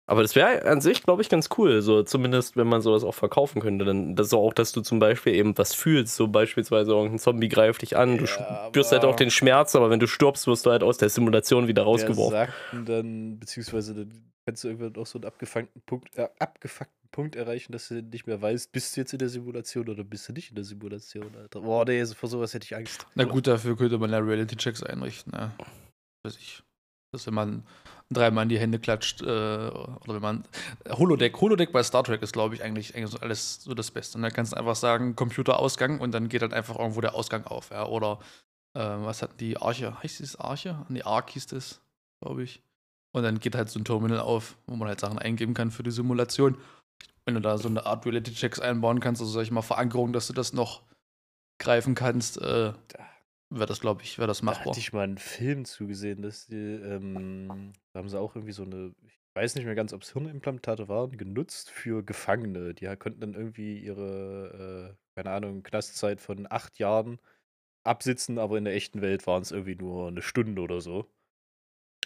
Aber 0.06 0.22
das 0.22 0.34
wäre 0.34 0.64
an 0.64 0.80
sich, 0.80 1.02
glaube 1.02 1.20
ich, 1.20 1.28
ganz 1.28 1.50
cool. 1.58 1.82
So, 1.82 2.02
zumindest, 2.02 2.56
wenn 2.56 2.66
man 2.66 2.80
sowas 2.80 3.04
auch 3.04 3.14
verkaufen 3.14 3.60
könnte. 3.60 3.84
Dann 3.84 4.16
das 4.16 4.32
auch, 4.32 4.54
dass 4.54 4.72
du 4.72 4.80
zum 4.80 4.98
Beispiel 5.00 5.34
eben 5.34 5.56
was 5.58 5.74
fühlst. 5.74 6.16
So 6.16 6.28
beispielsweise 6.28 6.92
irgendein 6.92 7.18
Zombie 7.18 7.48
greift 7.48 7.82
dich 7.82 7.94
an, 7.96 8.16
du 8.16 8.24
Ja, 8.24 8.68
spürst 8.70 8.90
halt 8.92 9.04
auch 9.04 9.16
den 9.16 9.30
Schmerz, 9.30 9.76
aber 9.76 9.90
wenn 9.90 10.00
du 10.00 10.06
stirbst, 10.06 10.46
wirst 10.46 10.64
du 10.64 10.70
halt 10.70 10.82
aus 10.82 10.96
der 10.96 11.10
Simulation 11.10 11.68
wieder 11.68 11.82
Wer 11.82 11.88
rausgeworfen. 11.88 12.30
sagt 12.38 12.54
denn 12.72 12.84
dann, 12.86 13.38
beziehungsweise 13.38 13.94
dann 13.94 14.32
kannst 14.46 14.64
du 14.64 14.68
irgendwann 14.68 14.96
auch 14.96 15.06
so 15.06 15.18
einen 15.18 15.26
abgefuckten 15.26 15.82
Punkt, 15.84 16.16
äh, 16.16 16.26
abgefuckten 16.38 17.10
Punkt 17.10 17.36
erreichen, 17.36 17.72
dass 17.72 17.88
du 17.88 18.00
nicht 18.02 18.26
mehr 18.26 18.40
weißt, 18.40 18.72
bist 18.72 18.96
du 18.96 19.02
jetzt 19.02 19.12
in 19.12 19.18
der 19.18 19.28
Simulation 19.28 19.90
oder 19.90 20.04
bist 20.04 20.26
du 20.26 20.32
nicht 20.32 20.48
in 20.48 20.54
der 20.54 20.64
Simulation, 20.64 21.26
Alter. 21.36 21.60
Boah, 21.60 21.84
nee, 21.84 22.02
so- 22.04 22.14
vor 22.14 22.30
sowas 22.30 22.54
hätte 22.54 22.64
ich 22.64 22.74
Angst. 22.74 23.06
Na 23.14 23.24
gut, 23.24 23.46
dafür 23.46 23.76
könnte 23.76 23.98
man 23.98 24.10
ja 24.10 24.18
Reality-Checks 24.20 24.82
einrichten. 24.84 25.32
Ne? 25.32 25.50
Weiß 26.22 26.36
ich. 26.38 26.62
Dass 27.12 27.26
wenn 27.26 27.34
man 27.34 27.62
dreimal 28.10 28.44
in 28.44 28.48
die 28.48 28.58
Hände 28.58 28.78
klatscht, 28.78 29.22
äh, 29.22 29.24
oder 29.24 30.14
wenn 30.14 30.22
man. 30.22 30.44
Holodeck, 30.88 31.40
Holodeck 31.40 31.72
bei 31.72 31.82
Star 31.82 32.04
Trek 32.04 32.22
ist, 32.22 32.32
glaube 32.32 32.54
ich, 32.54 32.62
eigentlich, 32.62 32.94
eigentlich 32.94 33.22
alles 33.22 33.62
so 33.62 33.74
das 33.74 33.90
Beste. 33.90 34.18
Und 34.18 34.22
dann 34.22 34.32
kannst 34.32 34.52
du 34.52 34.56
einfach 34.56 34.76
sagen, 34.76 35.16
Computerausgang 35.16 36.00
und 36.00 36.12
dann 36.12 36.28
geht 36.28 36.42
halt 36.42 36.52
einfach 36.52 36.78
irgendwo 36.78 37.00
der 37.00 37.14
Ausgang 37.14 37.44
auf. 37.46 37.70
Ja? 37.70 37.86
Oder 37.86 38.18
äh, 38.74 38.80
was 38.80 39.22
hat 39.22 39.40
die 39.40 39.56
Arche? 39.56 40.02
Heißt 40.02 40.20
das 40.20 40.36
Arche? 40.36 40.84
Nee, 40.88 41.02
Arc 41.02 41.30
hieß 41.30 41.46
das, 41.46 41.80
glaube 42.20 42.42
ich. 42.42 42.62
Und 43.12 43.22
dann 43.22 43.40
geht 43.40 43.54
halt 43.54 43.70
so 43.70 43.78
ein 43.78 43.84
Terminal 43.84 44.20
auf, 44.20 44.56
wo 44.66 44.76
man 44.76 44.88
halt 44.88 45.00
Sachen 45.00 45.18
eingeben 45.18 45.54
kann 45.54 45.70
für 45.70 45.82
die 45.82 45.90
Simulation. 45.90 46.56
Wenn 47.24 47.34
du 47.34 47.40
da 47.40 47.58
so 47.58 47.68
eine 47.68 47.84
Art 47.84 48.06
Reality-Checks 48.06 48.60
einbauen 48.60 49.00
kannst, 49.00 49.20
also 49.20 49.32
sag 49.32 49.42
ich 49.42 49.50
mal, 49.50 49.62
Verankerung, 49.62 50.12
dass 50.12 50.26
du 50.26 50.32
das 50.32 50.52
noch 50.52 50.82
greifen 51.58 51.94
kannst, 51.94 52.40
äh, 52.40 52.72
wäre 53.50 53.66
das, 53.66 53.80
glaube 53.80 54.02
ich, 54.02 54.18
wäre 54.18 54.28
das 54.28 54.38
Da 54.40 54.46
machbar. 54.46 54.66
hatte 54.68 54.80
ich 54.80 54.92
mal 54.92 55.02
einen 55.04 55.18
Film 55.18 55.64
zugesehen, 55.64 56.22
dass 56.22 56.46
die, 56.46 56.56
ähm, 56.56 57.72
da 57.92 58.00
haben 58.00 58.08
sie 58.08 58.18
auch 58.18 58.34
irgendwie 58.34 58.52
so 58.52 58.62
eine, 58.64 58.94
ich 59.06 59.18
weiß 59.34 59.54
nicht 59.54 59.64
mehr 59.64 59.74
ganz, 59.74 59.92
ob 59.92 60.02
es 60.02 60.12
Hirnimplantate 60.12 60.88
waren, 60.88 61.16
genutzt 61.16 61.70
für 61.70 62.02
Gefangene. 62.02 62.74
Die 62.74 62.86
konnten 62.96 63.20
dann 63.20 63.34
irgendwie 63.34 63.78
ihre, 63.78 64.94
äh, 64.94 65.14
keine 65.14 65.30
Ahnung, 65.34 65.62
Knastzeit 65.62 66.20
von 66.20 66.46
acht 66.50 66.78
Jahren 66.78 67.18
absitzen, 67.84 68.38
aber 68.38 68.58
in 68.58 68.64
der 68.64 68.74
echten 68.74 69.00
Welt 69.00 69.26
waren 69.26 69.42
es 69.42 69.50
irgendwie 69.52 69.76
nur 69.76 70.08
eine 70.08 70.22
Stunde 70.22 70.60
oder 70.62 70.80
so. 70.80 71.06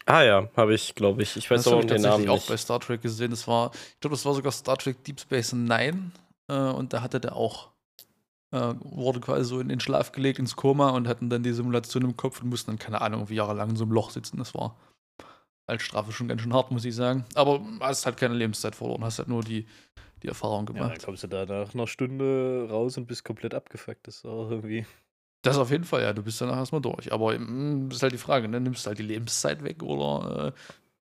Ah 0.07 0.23
ja, 0.23 0.49
habe 0.57 0.75
ich, 0.75 0.95
glaube 0.95 1.23
ich. 1.23 1.37
Ich 1.37 1.51
weiß 1.51 1.63
das 1.65 1.73
ich 1.73 1.81
den 1.81 1.89
Namen 1.89 2.03
tatsächlich 2.03 2.29
auch 2.29 2.35
nicht. 2.35 2.49
bei 2.49 2.57
Star 2.57 2.81
Trek 2.81 3.03
gesehen. 3.03 3.31
Das 3.31 3.47
war, 3.47 3.71
ich 3.75 4.01
glaube, 4.01 4.15
das 4.15 4.25
war 4.25 4.35
sogar 4.35 4.53
Star 4.53 4.77
Trek 4.77 5.03
Deep 5.05 5.21
Space 5.21 5.53
Nine. 5.53 6.11
Äh, 6.49 6.55
und 6.55 6.93
da 6.93 7.03
hatte 7.03 7.21
der 7.21 7.37
auch, 7.37 7.72
äh, 8.53 8.75
wurde 8.81 9.21
quasi 9.21 9.45
so 9.45 9.61
in 9.61 9.69
den 9.69 9.81
Schlaf 9.81 10.13
gelegt, 10.13 10.39
ins 10.39 10.57
Koma 10.57 10.91
und 10.91 11.09
hatten 11.09 11.29
dann 11.31 11.43
die 11.43 11.53
Simulation 11.53 12.05
im 12.05 12.17
Kopf 12.17 12.43
und 12.43 12.51
mussten 12.51 12.71
dann, 12.71 12.79
keine 12.79 13.01
Ahnung, 13.01 13.29
wie 13.29 13.35
jahrelang 13.35 13.71
in 13.71 13.77
so 13.77 13.85
einem 13.85 13.93
Loch 13.93 14.11
sitzen. 14.11 14.37
Das 14.39 14.55
war 14.55 14.77
als 15.67 15.83
Strafe 15.83 16.13
schon 16.13 16.29
ganz 16.29 16.43
schön 16.43 16.53
hart, 16.53 16.71
muss 16.71 16.85
ich 16.85 16.95
sagen. 16.95 17.25
Aber 17.35 17.61
hast 17.81 18.05
halt 18.07 18.17
keine 18.17 18.35
Lebenszeit 18.35 18.75
verloren, 18.75 19.05
hast 19.05 19.19
halt 19.19 19.29
nur 19.29 19.43
die, 19.43 19.67
die 20.23 20.29
Erfahrung 20.29 20.67
Ja, 20.67 20.73
gemacht. 20.73 20.93
dann 20.93 21.03
kommst 21.05 21.23
du 21.23 21.29
da 21.29 21.47
nach 21.47 21.75
einer 21.75 21.87
Stunde 21.87 22.67
raus 22.69 22.97
und 22.97 23.07
bist 23.07 23.25
komplett 23.25 23.55
abgefuckt. 23.55 24.07
Das 24.07 24.17
ist 24.17 24.27
auch 24.27 24.51
irgendwie. 24.51 24.87
Das 25.43 25.57
auf 25.59 25.71
jeden 25.71 25.85
Fall, 25.85 26.03
ja. 26.03 26.13
Du 26.13 26.23
bist 26.23 26.41
danach 26.41 26.57
erstmal 26.59 26.81
durch. 26.81 27.13
Aber 27.13 27.37
mm, 27.39 27.91
ist 27.91 28.03
halt 28.03 28.13
die 28.13 28.19
Frage, 28.19 28.49
ne? 28.49 28.61
Nimmst 28.61 28.85
du 28.85 28.89
halt 28.89 28.99
die 28.99 29.03
Lebenszeit 29.05 29.65
weg 29.65 29.83
oder 29.83 30.49
äh, 30.49 30.53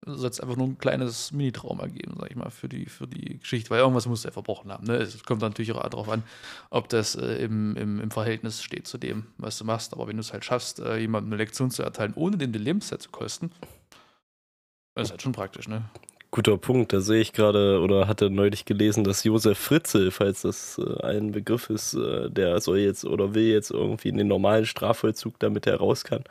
soll 0.06 0.30
es 0.30 0.40
einfach 0.40 0.56
nur 0.56 0.66
ein 0.66 0.78
kleines 0.78 1.32
Mini-Trauma 1.32 1.86
geben, 1.86 2.14
sag 2.18 2.30
ich 2.30 2.36
mal, 2.36 2.50
für 2.50 2.68
die, 2.68 2.86
für 2.86 3.06
die 3.06 3.38
Geschichte? 3.38 3.70
Weil 3.70 3.80
irgendwas 3.80 4.04
du 4.04 4.14
ja 4.14 4.30
verbrochen 4.30 4.72
haben. 4.72 4.86
Ne? 4.86 4.96
Es 4.96 5.22
kommt 5.24 5.42
dann 5.42 5.50
natürlich 5.50 5.72
auch 5.72 5.88
darauf 5.88 6.08
an, 6.08 6.22
ob 6.70 6.88
das 6.88 7.14
äh, 7.16 7.44
im, 7.44 7.76
im, 7.76 8.00
im 8.00 8.10
Verhältnis 8.10 8.62
steht 8.62 8.86
zu 8.86 8.98
dem, 8.98 9.26
was 9.36 9.58
du 9.58 9.64
machst. 9.64 9.92
Aber 9.92 10.08
wenn 10.08 10.16
du 10.16 10.20
es 10.20 10.32
halt 10.32 10.44
schaffst, 10.44 10.80
äh, 10.80 10.96
jemandem 10.96 11.32
eine 11.32 11.42
Lektion 11.42 11.70
zu 11.70 11.82
erteilen, 11.82 12.14
ohne 12.14 12.38
den 12.38 12.52
Lebenszeit 12.52 13.02
zu 13.02 13.10
kosten, 13.10 13.50
ist 14.96 15.10
halt 15.10 15.22
schon 15.22 15.32
praktisch, 15.32 15.68
ne? 15.68 15.84
Guter 16.32 16.58
Punkt, 16.58 16.92
da 16.92 17.00
sehe 17.00 17.20
ich 17.20 17.32
gerade 17.32 17.80
oder 17.80 18.06
hatte 18.06 18.30
neulich 18.30 18.64
gelesen, 18.64 19.02
dass 19.02 19.24
Josef 19.24 19.58
Fritzl, 19.58 20.12
falls 20.12 20.42
das 20.42 20.78
äh, 20.78 21.02
ein 21.02 21.32
Begriff 21.32 21.70
ist, 21.70 21.94
äh, 21.94 22.30
der 22.30 22.60
soll 22.60 22.78
jetzt 22.78 23.04
oder 23.04 23.34
will 23.34 23.48
jetzt 23.48 23.72
irgendwie 23.72 24.10
in 24.10 24.16
den 24.16 24.28
normalen 24.28 24.64
Strafvollzug, 24.64 25.40
damit 25.40 25.66
er 25.66 25.78
raus 25.78 26.04
kann. 26.04 26.22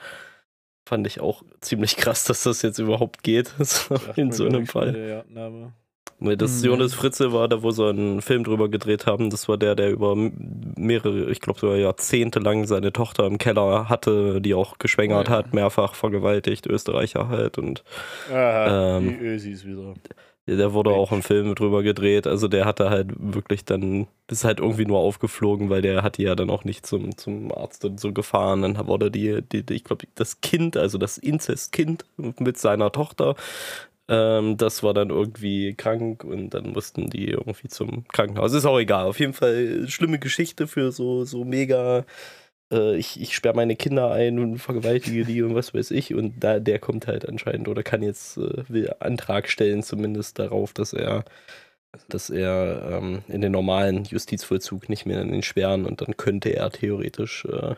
Fand 0.90 1.06
ich 1.06 1.22
auch 1.22 1.44
ziemlich 1.62 1.98
krass, 1.98 2.24
dass 2.24 2.42
das 2.42 2.64
jetzt 2.64 2.80
überhaupt 2.80 3.22
geht, 3.22 3.54
in 4.16 4.32
so 4.32 4.46
einem 4.46 4.66
Fall. 4.66 4.94
Der 4.94 5.24
Name. 5.30 5.74
Das 6.20 6.62
Mhm. 6.64 6.66
Jonas 6.66 6.96
Fritze 6.96 7.32
war 7.32 7.48
da, 7.48 7.62
wo 7.62 7.70
sie 7.70 7.88
einen 7.88 8.22
Film 8.24 8.44
drüber 8.44 8.70
gedreht 8.70 9.06
haben. 9.06 9.30
Das 9.30 9.48
war 9.48 9.58
der, 9.58 9.76
der 9.76 9.92
über 9.92 10.16
mehrere, 10.16 11.30
ich 11.30 11.42
glaube 11.42 11.60
sogar 11.60 11.78
Jahrzehnte 11.78 12.40
lang 12.40 12.66
seine 12.66 12.92
Tochter 12.92 13.28
im 13.28 13.38
Keller 13.38 13.88
hatte, 13.88 14.42
die 14.42 14.56
auch 14.56 14.80
geschwängert 14.80 15.28
Ja. 15.30 15.36
hat, 15.36 15.54
mehrfach 15.54 15.94
vergewaltigt, 15.94 16.66
Österreicher 16.66 17.30
halt. 17.30 17.60
Und 17.60 17.84
Aha, 18.32 18.98
Ähm, 18.98 19.10
die 19.10 19.16
Ösis 19.26 19.64
wieder. 19.64 19.94
Der 20.58 20.74
wurde 20.74 20.92
auch 20.92 21.12
im 21.12 21.24
Film 21.24 21.56
drüber 21.56 21.84
gedreht. 21.84 22.28
Also 22.28 22.48
der 22.48 22.66
hatte 22.66 22.90
halt 22.90 23.12
wirklich 23.18 23.66
dann, 23.66 24.08
ist 24.28 24.44
halt 24.44 24.60
irgendwie 24.60 24.86
nur 24.86 25.00
aufgeflogen, 25.00 25.70
weil 25.70 25.82
der 25.82 26.04
hat 26.04 26.18
die 26.18 26.24
ja 26.24 26.36
dann 26.36 26.50
auch 26.50 26.64
nicht 26.64 26.86
zum, 26.86 27.18
zum 27.18 27.52
Arzt 27.52 27.86
und 27.86 28.00
so 28.00 28.14
gefahren. 28.14 28.62
Dann 28.62 28.88
wurde 28.88 29.12
die, 29.12 29.42
die, 29.42 29.64
die 29.64 29.74
ich 29.74 29.84
glaube, 29.84 30.06
das 30.16 30.42
Kind, 30.42 30.78
also 30.78 30.98
das 30.98 31.18
Inzestkind 31.18 32.06
mit 32.18 32.58
seiner 32.58 32.92
Tochter, 32.92 33.36
ähm, 34.10 34.58
das 34.58 34.82
war 34.82 34.94
dann 34.94 35.12
irgendwie 35.12 35.76
krank 35.76 36.24
und 36.24 36.50
dann 36.50 36.72
mussten 36.72 37.10
die 37.10 37.30
irgendwie 37.30 37.68
zum 37.68 38.08
Krankenhaus. 38.08 38.54
Ist 38.54 38.66
auch 38.66 38.80
egal. 38.80 39.06
Auf 39.06 39.20
jeden 39.20 39.34
Fall 39.34 39.88
schlimme 39.88 40.20
Geschichte 40.20 40.68
für 40.68 40.92
so, 40.92 41.26
so 41.26 41.46
mega. 41.46 42.06
Äh, 42.72 42.96
Ich, 42.98 43.20
ich 43.22 43.36
sperre 43.36 43.56
meine 43.56 43.76
Kinder 43.76 44.12
ein 44.12 44.40
und 44.40 44.60
vergewaltige 44.60 45.26
die 45.26 45.42
und 45.44 45.56
was 45.56 45.74
weiß 45.74 45.92
ich. 45.92 46.14
Und 46.14 46.44
da, 46.44 46.60
der 46.60 46.80
kommt 46.80 47.08
halt 47.08 47.28
anscheinend 47.28 47.68
oder 47.68 47.84
kann 47.84 48.02
jetzt, 48.04 48.38
äh, 48.38 48.64
will 48.70 48.94
Antrag 49.00 49.50
stellen, 49.50 49.84
zumindest 49.84 50.40
darauf, 50.40 50.74
dass 50.74 50.94
er, 50.94 51.26
dass 52.10 52.30
er 52.30 53.00
ähm, 53.02 53.24
in 53.28 53.42
den 53.42 53.52
normalen 53.52 54.06
Justizvollzug 54.06 54.90
nicht 54.90 55.06
mehr 55.06 55.22
in 55.22 55.32
den 55.32 55.44
Sperren 55.44 55.86
und 55.86 56.02
dann 56.02 56.18
könnte 56.18 56.50
er 56.50 56.72
theoretisch 56.72 57.46
äh, 57.46 57.76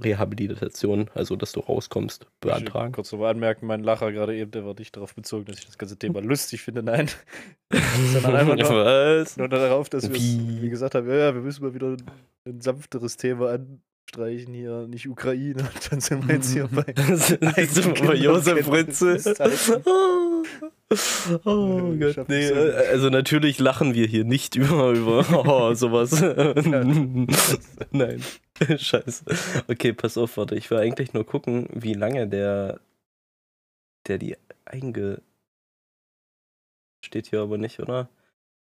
Rehabilitation, 0.00 1.10
also 1.14 1.36
dass 1.36 1.52
du 1.52 1.60
rauskommst, 1.60 2.24
Ich 2.24 2.40
beantragen. 2.40 2.92
Kurz 2.92 3.12
nochmal 3.12 3.32
anmerken, 3.32 3.66
mein 3.66 3.82
Lacher 3.82 4.10
gerade 4.10 4.34
eben, 4.34 4.50
der 4.50 4.64
war 4.64 4.74
nicht 4.78 4.96
darauf 4.96 5.14
bezogen, 5.14 5.44
dass 5.44 5.58
ich 5.58 5.66
das 5.66 5.76
ganze 5.76 5.98
Thema 5.98 6.20
lustig 6.22 6.62
finde. 6.62 6.82
Nein. 6.82 7.10
Sondern 8.12 8.36
einfach 8.36 8.56
nur, 8.56 8.84
Was? 8.84 9.36
nur 9.36 9.48
darauf, 9.48 9.90
dass 9.90 10.08
wir, 10.08 10.14
Wie? 10.18 10.62
wie 10.62 10.70
gesagt 10.70 10.94
haben, 10.94 11.08
ja, 11.08 11.34
wir 11.34 11.42
müssen 11.42 11.62
mal 11.62 11.74
wieder 11.74 11.96
ein, 12.46 12.60
sanfteres 12.60 13.16
Thema 13.18 13.50
anstreichen 13.50 14.54
hier, 14.54 14.86
nicht 14.88 15.08
Ukraine. 15.08 15.62
Und 15.74 15.92
dann 15.92 16.00
sind 16.00 16.26
wir 16.26 16.36
jetzt 16.36 16.52
hier 16.52 16.68
bei. 16.68 16.84
Das 16.84 17.30
ist 17.30 17.40
bei 18.02 18.14
Josef 18.14 18.66
Fritze. 18.66 19.18
Oh 21.44 21.94
Gott, 21.98 22.28
nee, 22.28 22.48
äh, 22.48 22.88
also 22.88 23.08
natürlich 23.10 23.58
lachen 23.58 23.94
wir 23.94 24.06
hier 24.06 24.24
nicht 24.24 24.56
über, 24.56 24.90
über 24.90 25.24
oh, 25.46 25.74
sowas. 25.74 26.12
Nein, 27.90 28.22
scheiße. 28.78 29.24
Okay, 29.68 29.92
pass 29.92 30.18
auf, 30.18 30.36
warte, 30.36 30.54
ich 30.54 30.70
will 30.70 30.78
eigentlich 30.78 31.12
nur 31.14 31.24
gucken, 31.24 31.68
wie 31.72 31.94
lange 31.94 32.28
der, 32.28 32.80
der 34.06 34.18
die 34.18 34.36
einge... 34.64 35.22
Steht 37.04 37.26
hier 37.26 37.40
aber 37.40 37.58
nicht, 37.58 37.80
oder? 37.80 38.08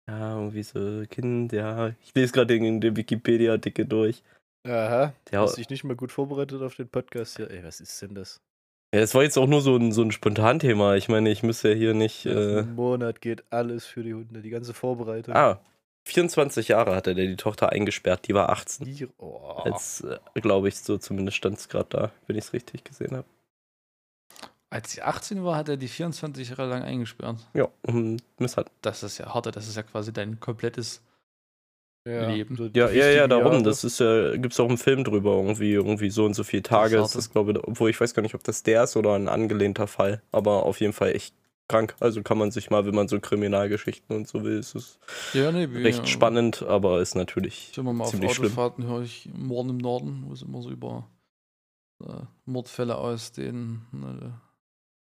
Ja, 0.09 0.37
irgendwie 0.37 0.63
so 0.63 1.03
Kind, 1.09 1.53
ja. 1.53 1.89
Ich 2.03 2.13
lese 2.15 2.33
gerade 2.33 2.59
den, 2.59 2.81
den 2.81 2.95
Wikipedia-Artikel 2.95 3.85
durch. 3.85 4.23
Aha, 4.65 5.13
Ja. 5.31 5.41
hast 5.41 5.57
dich 5.57 5.69
nicht 5.69 5.83
mal 5.83 5.95
gut 5.95 6.11
vorbereitet 6.11 6.61
auf 6.61 6.75
den 6.75 6.87
Podcast 6.87 7.37
hier. 7.37 7.51
Ey, 7.51 7.63
was 7.63 7.79
ist 7.79 8.01
denn 8.01 8.15
das? 8.15 8.41
Ja, 8.93 8.99
das 8.99 9.15
war 9.15 9.23
jetzt 9.23 9.37
auch 9.39 9.47
nur 9.47 9.61
so 9.61 9.75
ein, 9.75 9.91
so 9.91 10.03
ein 10.03 10.11
Spontanthema. 10.11 10.95
Ich 10.95 11.09
meine, 11.09 11.31
ich 11.31 11.41
müsste 11.41 11.69
ja 11.69 11.75
hier 11.75 11.93
nicht. 11.95 12.27
Äh, 12.27 12.61
Monat 12.61 13.21
geht 13.21 13.43
alles 13.49 13.87
für 13.87 14.03
die 14.03 14.13
Hunde, 14.13 14.43
die 14.43 14.51
ganze 14.51 14.75
Vorbereitung. 14.75 15.35
ah, 15.35 15.59
24 16.05 16.67
Jahre 16.67 16.95
hatte 16.95 17.15
der 17.15 17.25
die 17.25 17.35
Tochter 17.35 17.69
eingesperrt. 17.69 18.27
Die 18.27 18.35
war 18.35 18.49
18. 18.49 18.85
Hier, 18.85 19.09
oh. 19.17 19.39
Als, 19.63 20.01
äh, 20.01 20.19
glaube 20.41 20.67
ich, 20.67 20.77
so 20.77 20.99
zumindest 20.99 21.37
stand 21.37 21.57
es 21.57 21.69
gerade 21.69 21.87
da, 21.89 22.11
wenn 22.27 22.35
ich 22.35 22.45
es 22.45 22.53
richtig 22.53 22.83
gesehen 22.83 23.15
habe. 23.15 23.25
Als 24.69 24.91
sie 24.91 25.01
18 25.01 25.43
war, 25.43 25.55
hat 25.55 25.69
er 25.69 25.77
die 25.77 25.87
24 25.87 26.49
Jahre 26.49 26.67
lang 26.67 26.83
eingesperrt. 26.83 27.37
Ja, 27.55 27.69
um 27.87 28.17
Misshandlung. 28.37 28.75
Das 28.81 29.01
ist 29.01 29.17
ja 29.17 29.33
hart, 29.33 29.55
das 29.55 29.67
ist 29.67 29.75
ja 29.75 29.83
quasi 29.83 30.13
dein 30.13 30.39
komplettes. 30.39 31.01
Leben. 32.05 32.55
so 32.55 32.65
Ja, 32.67 32.89
ja, 32.89 33.09
ja, 33.09 33.27
darum. 33.27 33.53
Jahre. 33.53 33.63
Das 33.63 33.83
ist 33.83 33.99
ja, 33.99 34.35
gibt 34.35 34.53
es 34.53 34.59
auch 34.59 34.67
einen 34.67 34.77
Film 34.77 35.03
drüber, 35.03 35.31
irgendwie, 35.31 35.71
irgendwie 35.71 36.09
so 36.09 36.25
und 36.25 36.33
so 36.33 36.43
viele 36.43 36.63
Tage. 36.63 36.97
Das 36.97 37.09
ist 37.09 37.15
Das 37.15 37.25
ist, 37.25 37.31
glaube 37.31 37.51
ich, 37.53 37.57
obwohl 37.63 37.89
ich 37.89 37.99
weiß 37.99 38.13
gar 38.13 38.21
nicht, 38.21 38.35
ob 38.35 38.43
das 38.43 38.63
der 38.63 38.83
ist 38.83 38.97
oder 38.97 39.15
ein 39.15 39.29
angelehnter 39.29 39.87
Fall. 39.87 40.21
Aber 40.31 40.65
auf 40.65 40.81
jeden 40.81 40.93
Fall 40.93 41.15
echt 41.15 41.33
krank. 41.67 41.95
Also 41.99 42.21
kann 42.21 42.37
man 42.37 42.51
sich 42.51 42.69
mal, 42.69 42.85
wenn 42.85 42.95
man 42.95 43.07
so 43.07 43.19
Kriminalgeschichten 43.19 44.15
und 44.15 44.27
so 44.27 44.43
will, 44.43 44.59
ist 44.59 44.75
es 44.75 44.99
Ja, 45.33 45.51
nee, 45.51 45.63
recht 45.63 46.07
spannend, 46.07 46.61
aber 46.63 47.01
ist 47.01 47.15
natürlich 47.15 47.69
Ich 47.71 47.77
immer 47.77 47.93
mal 47.93 48.05
auf 48.05 48.11
ziemlich 48.11 48.33
schlimm. 48.33 48.47
Autofahrten 48.47 48.85
höre 48.85 49.01
ich 49.01 49.29
Morden 49.33 49.69
im 49.69 49.77
Norden, 49.77 50.23
wo 50.27 50.33
es 50.33 50.41
immer 50.41 50.61
so 50.61 50.69
über 50.69 51.09
äh, 52.03 52.23
Mordfälle 52.45 52.97
aus 52.97 53.31
dem 53.31 53.81
äh, 53.93 54.29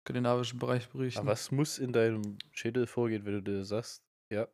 skandinavischen 0.04 0.60
Bereich 0.60 0.88
berichten. 0.88 1.20
Aber 1.20 1.32
was 1.32 1.52
muss 1.52 1.78
in 1.78 1.92
deinem 1.92 2.38
Schädel 2.52 2.88
vorgehen, 2.88 3.26
wenn 3.26 3.34
du 3.34 3.42
dir 3.42 3.66
sagst, 3.66 4.02
ja, 4.30 4.48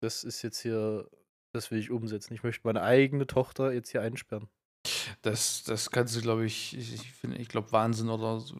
das 0.00 0.24
ist 0.24 0.42
jetzt 0.42 0.60
hier, 0.60 1.08
das 1.52 1.70
will 1.70 1.78
ich 1.78 1.90
umsetzen. 1.90 2.34
Ich 2.34 2.42
möchte 2.42 2.62
meine 2.64 2.82
eigene 2.82 3.26
Tochter 3.26 3.72
jetzt 3.72 3.90
hier 3.90 4.02
einsperren. 4.02 4.48
Das, 5.22 5.62
das 5.64 5.90
kannst 5.90 6.16
du, 6.16 6.20
glaube 6.22 6.46
ich, 6.46 6.76
ich, 6.76 6.94
ich, 6.94 7.12
finde- 7.12 7.36
ich 7.38 7.48
glaube, 7.48 7.70
Wahnsinn 7.72 8.08
oder 8.08 8.40
so 8.40 8.56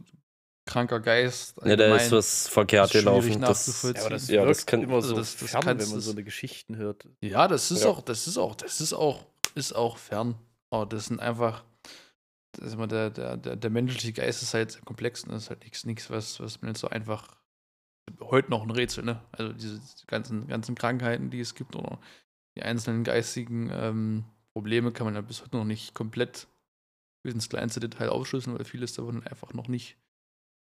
kranker 0.67 1.01
Geist. 1.01 1.57
Ja, 1.65 1.75
da 1.77 1.97
ist 1.97 2.13
was 2.13 2.47
verkehrt 2.49 2.93
gelaufen. 2.93 3.41
Das. 3.41 3.83
Ja, 3.83 3.91
aber 4.01 4.11
das 4.11 4.29
Ja, 4.29 4.45
das 4.45 4.67
kann- 4.67 4.83
immer 4.83 4.97
also 4.97 5.09
so 5.11 5.15
das- 5.17 5.37
das 5.37 5.51
fern, 5.51 5.63
wenn 5.65 5.79
kannst 5.79 5.93
man 5.93 6.01
so 6.01 6.11
eine 6.13 6.23
Geschichten 6.23 6.77
hört. 6.77 7.09
Ja, 7.23 7.49
das 7.49 7.71
ist 7.71 7.85
Ja. 7.85 7.91
auch, 7.91 8.03
das 8.03 8.27
ist 8.29 8.37
auch, 8.37 8.55
das 8.55 8.81
ist 8.81 8.93
auch, 8.93 9.27
ist 9.55 9.73
auch 9.73 9.97
fern. 9.97 10.37
Aber 10.71 10.87
das 10.87 11.07
sind 11.07 11.19
einfach, 11.19 11.65
das 12.53 12.69
ist 12.69 12.73
immer 12.75 12.87
der, 12.87 13.11
der, 13.11 13.37
der, 13.37 13.57
der 13.57 13.71
menschliche 13.71 14.13
Geist 14.13 14.43
ist 14.43 14.55
halt 14.55 14.73
sehr 14.73 14.83
komplex 14.83 15.25
und 15.25 15.33
das 15.33 15.45
ist 15.45 15.51
halt 15.51 15.63
nichts, 15.65 15.85
nichts, 15.85 16.11
was, 16.11 16.39
was 16.39 16.61
man 16.61 16.71
jetzt 16.71 16.81
so 16.81 16.89
einfach 16.89 17.27
heute 18.21 18.51
noch 18.51 18.63
ein 18.63 18.71
Rätsel, 18.71 19.05
ne? 19.05 19.21
Also 19.33 19.53
diese 19.53 19.81
ganzen, 20.07 20.47
ganzen 20.47 20.75
Krankheiten, 20.75 21.31
die 21.31 21.41
es 21.41 21.55
gibt 21.55 21.75
oder 21.75 21.99
die 22.57 22.63
einzelnen 22.63 23.05
geistigen 23.05 23.71
ähm, 23.73 24.25
Probleme 24.53 24.93
kann 24.93 25.07
man 25.07 25.15
ja 25.15 25.21
bis 25.21 25.43
heute 25.43 25.57
noch 25.57 25.65
nicht 25.65 25.95
komplett 25.95 26.49
bis 27.23 27.35
ins 27.35 27.49
kleinste 27.49 27.81
Detail 27.81 28.09
aufschlüsseln, 28.09 28.57
weil 28.57 28.65
vieles 28.65 28.95
davon 28.95 29.27
einfach 29.27 29.53
noch 29.53 29.69
nicht, 29.69 29.97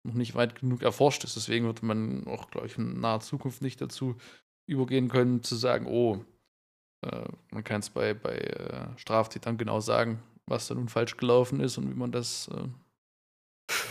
noch 0.05 0.15
nicht 0.15 0.35
weit 0.35 0.55
genug 0.55 0.83
erforscht 0.83 1.25
ist. 1.25 1.37
Deswegen 1.37 1.67
wird 1.67 1.83
man 1.83 2.27
auch, 2.27 2.51
glaube 2.51 2.67
ich, 2.67 2.79
in 2.79 3.01
naher 3.01 3.21
Zukunft 3.21 3.63
nicht 3.63 3.81
dazu 3.81 4.17
übergehen 4.67 5.09
können, 5.09 5.43
zu 5.43 5.57
sagen, 5.57 5.87
oh, 5.87 6.25
äh, 7.03 7.25
man 7.51 7.65
kann 7.65 7.81
es 7.81 7.91
bei, 7.91 8.15
bei 8.15 8.37
äh, 8.37 8.99
Straftätern 8.99 9.59
genau 9.59 9.81
sagen, 9.81 10.23
was 10.47 10.69
da 10.69 10.75
nun 10.75 10.89
falsch 10.89 11.17
gelaufen 11.17 11.61
ist 11.61 11.79
und 11.79 11.91
wie 11.91 11.99
man 11.99 12.13
das 12.13 12.49
äh, 12.49 12.69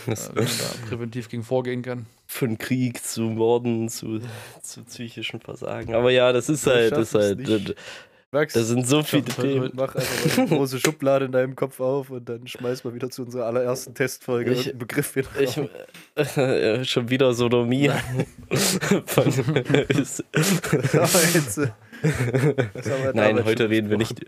das 0.07 0.31
wie 0.33 0.39
man 0.39 0.45
da 0.47 0.87
präventiv 0.89 1.29
gegen 1.29 1.43
vorgehen 1.43 1.81
kann. 1.81 2.05
von 2.27 2.57
Krieg 2.57 3.03
zu 3.03 3.21
Morden 3.21 3.89
zu, 3.89 4.19
zu 4.61 4.83
psychischen 4.83 5.41
Versagen. 5.41 5.93
Aber 5.95 6.11
ja, 6.11 6.31
das 6.33 6.49
ist 6.49 6.65
halt, 6.67 6.93
das 6.93 7.13
halt, 7.13 7.39
nicht. 7.39 7.75
Max, 8.33 8.53
das 8.53 8.67
sind 8.67 8.87
so 8.87 9.03
viele 9.03 9.25
Themen. 9.25 9.71
mach 9.73 9.93
einfach 9.93 10.37
mal 10.37 10.47
eine 10.47 10.55
große 10.55 10.79
Schublade 10.79 11.25
in 11.25 11.33
deinem 11.33 11.53
Kopf 11.57 11.81
auf 11.81 12.09
und 12.11 12.29
dann 12.29 12.47
schmeiß 12.47 12.85
mal 12.85 12.93
wieder 12.93 13.09
zu 13.09 13.23
unserer 13.23 13.45
allerersten 13.45 13.93
Testfolge 13.93 14.53
Ich- 14.53 14.69
einen 14.69 14.79
Begriff 14.79 15.17
wieder 15.17 15.27
Ich, 15.37 15.59
äh, 16.37 16.85
schon 16.85 17.09
wieder 17.09 17.33
Sodomie. 17.33 17.91
Von, 19.05 19.25
ist, 19.89 20.23
äh, 20.31 21.71
Nein, 23.13 23.43
heute 23.43 23.69
reden 23.69 23.89
wir 23.89 23.97
nicht. 23.97 24.25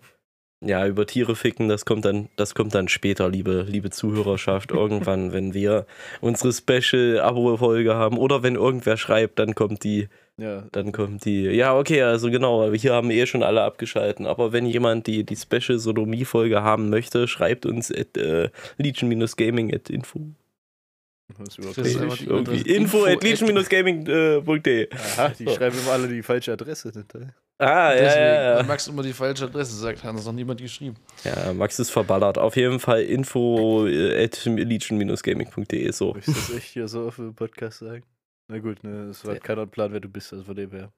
Ja, 0.66 0.88
über 0.88 1.06
Tiere 1.06 1.36
ficken, 1.36 1.68
das 1.68 1.86
kommt 1.86 2.06
dann, 2.06 2.30
das 2.36 2.56
kommt 2.56 2.74
dann 2.74 2.88
später, 2.88 3.30
liebe, 3.30 3.66
liebe 3.68 3.90
Zuhörerschaft. 3.90 4.72
Irgendwann, 4.72 5.34
wenn 5.34 5.54
wir 5.54 5.86
unsere 6.22 6.54
Special-Abo-Folge 6.54 7.96
haben 7.96 8.18
oder 8.18 8.44
wenn 8.44 8.56
irgendwer 8.56 8.98
schreibt, 8.98 9.40
dann 9.40 9.56
kommt 9.56 9.84
die, 9.84 10.08
Ja, 10.38 10.64
dann 10.72 10.92
kommt 10.92 11.26
die. 11.26 11.44
Ja, 11.44 11.78
okay, 11.78 12.02
also 12.02 12.32
genau, 12.32 12.72
hier 12.74 12.94
haben 12.94 13.12
eh 13.12 13.26
schon 13.26 13.44
alle 13.44 13.62
abgeschalten. 13.64 14.26
Aber 14.26 14.54
wenn 14.54 14.66
jemand 14.66 15.08
die, 15.08 15.26
die 15.26 15.36
Special-Sodomie-Folge 15.36 16.64
haben 16.64 16.90
möchte, 16.90 17.28
schreibt 17.28 17.66
uns 17.66 17.92
at 17.92 18.18
äh, 18.18 18.50
legion-gaming 18.78 19.74
at 19.74 19.90
info. 19.90 20.34
Das 21.38 21.58
ist 21.58 22.22
Irgendwie. 22.22 22.62
Info 22.62 23.06
info 23.06 23.06
at 23.06 23.24
legion-gaming.de. 23.24 24.90
Aha, 24.92 25.30
die 25.30 25.48
schreiben 25.48 25.78
immer 25.78 25.92
alle 25.92 26.08
die 26.08 26.24
falsche 26.24 26.54
Adresse. 26.54 26.92
Nicht? 26.94 27.14
Ah, 27.60 27.94
ja, 27.94 27.96
ja, 27.96 28.58
ja. 28.58 28.64
Max 28.64 28.88
immer 28.88 29.04
die 29.04 29.14
falsche 29.14 29.46
Adresse 29.46 29.76
sagt, 29.76 30.04
hat 30.04 30.16
das 30.16 30.26
noch 30.26 30.34
niemand 30.34 30.60
geschrieben. 30.60 30.96
Ja, 31.24 31.54
Max 31.54 31.80
ist 31.80 31.92
verballert. 31.92 32.38
Auf 32.38 32.56
jeden 32.56 32.80
Fall 32.80 33.04
info 33.04 33.88
äh, 33.88 34.24
at 34.24 34.46
legion-gaming.de. 34.46 35.92
So. 35.92 36.14
Möchtest 36.14 36.38
du 36.38 36.42
das 36.42 36.58
echt 36.58 36.74
hier 36.74 36.88
so 36.88 37.08
auf 37.08 37.16
dem 37.16 37.36
Podcast 37.36 37.80
sagen? 37.80 38.04
Na 38.48 38.60
gut, 38.60 38.84
ne, 38.84 39.10
es 39.10 39.24
hat 39.24 39.44
keiner 39.44 39.62
einen 39.62 39.72
Plan, 39.72 39.94
wer 39.94 40.00
du 40.00 40.10
bist, 40.10 40.34
also 40.34 40.46
von 40.46 40.56
dem 40.56 40.72
her. 40.72 40.92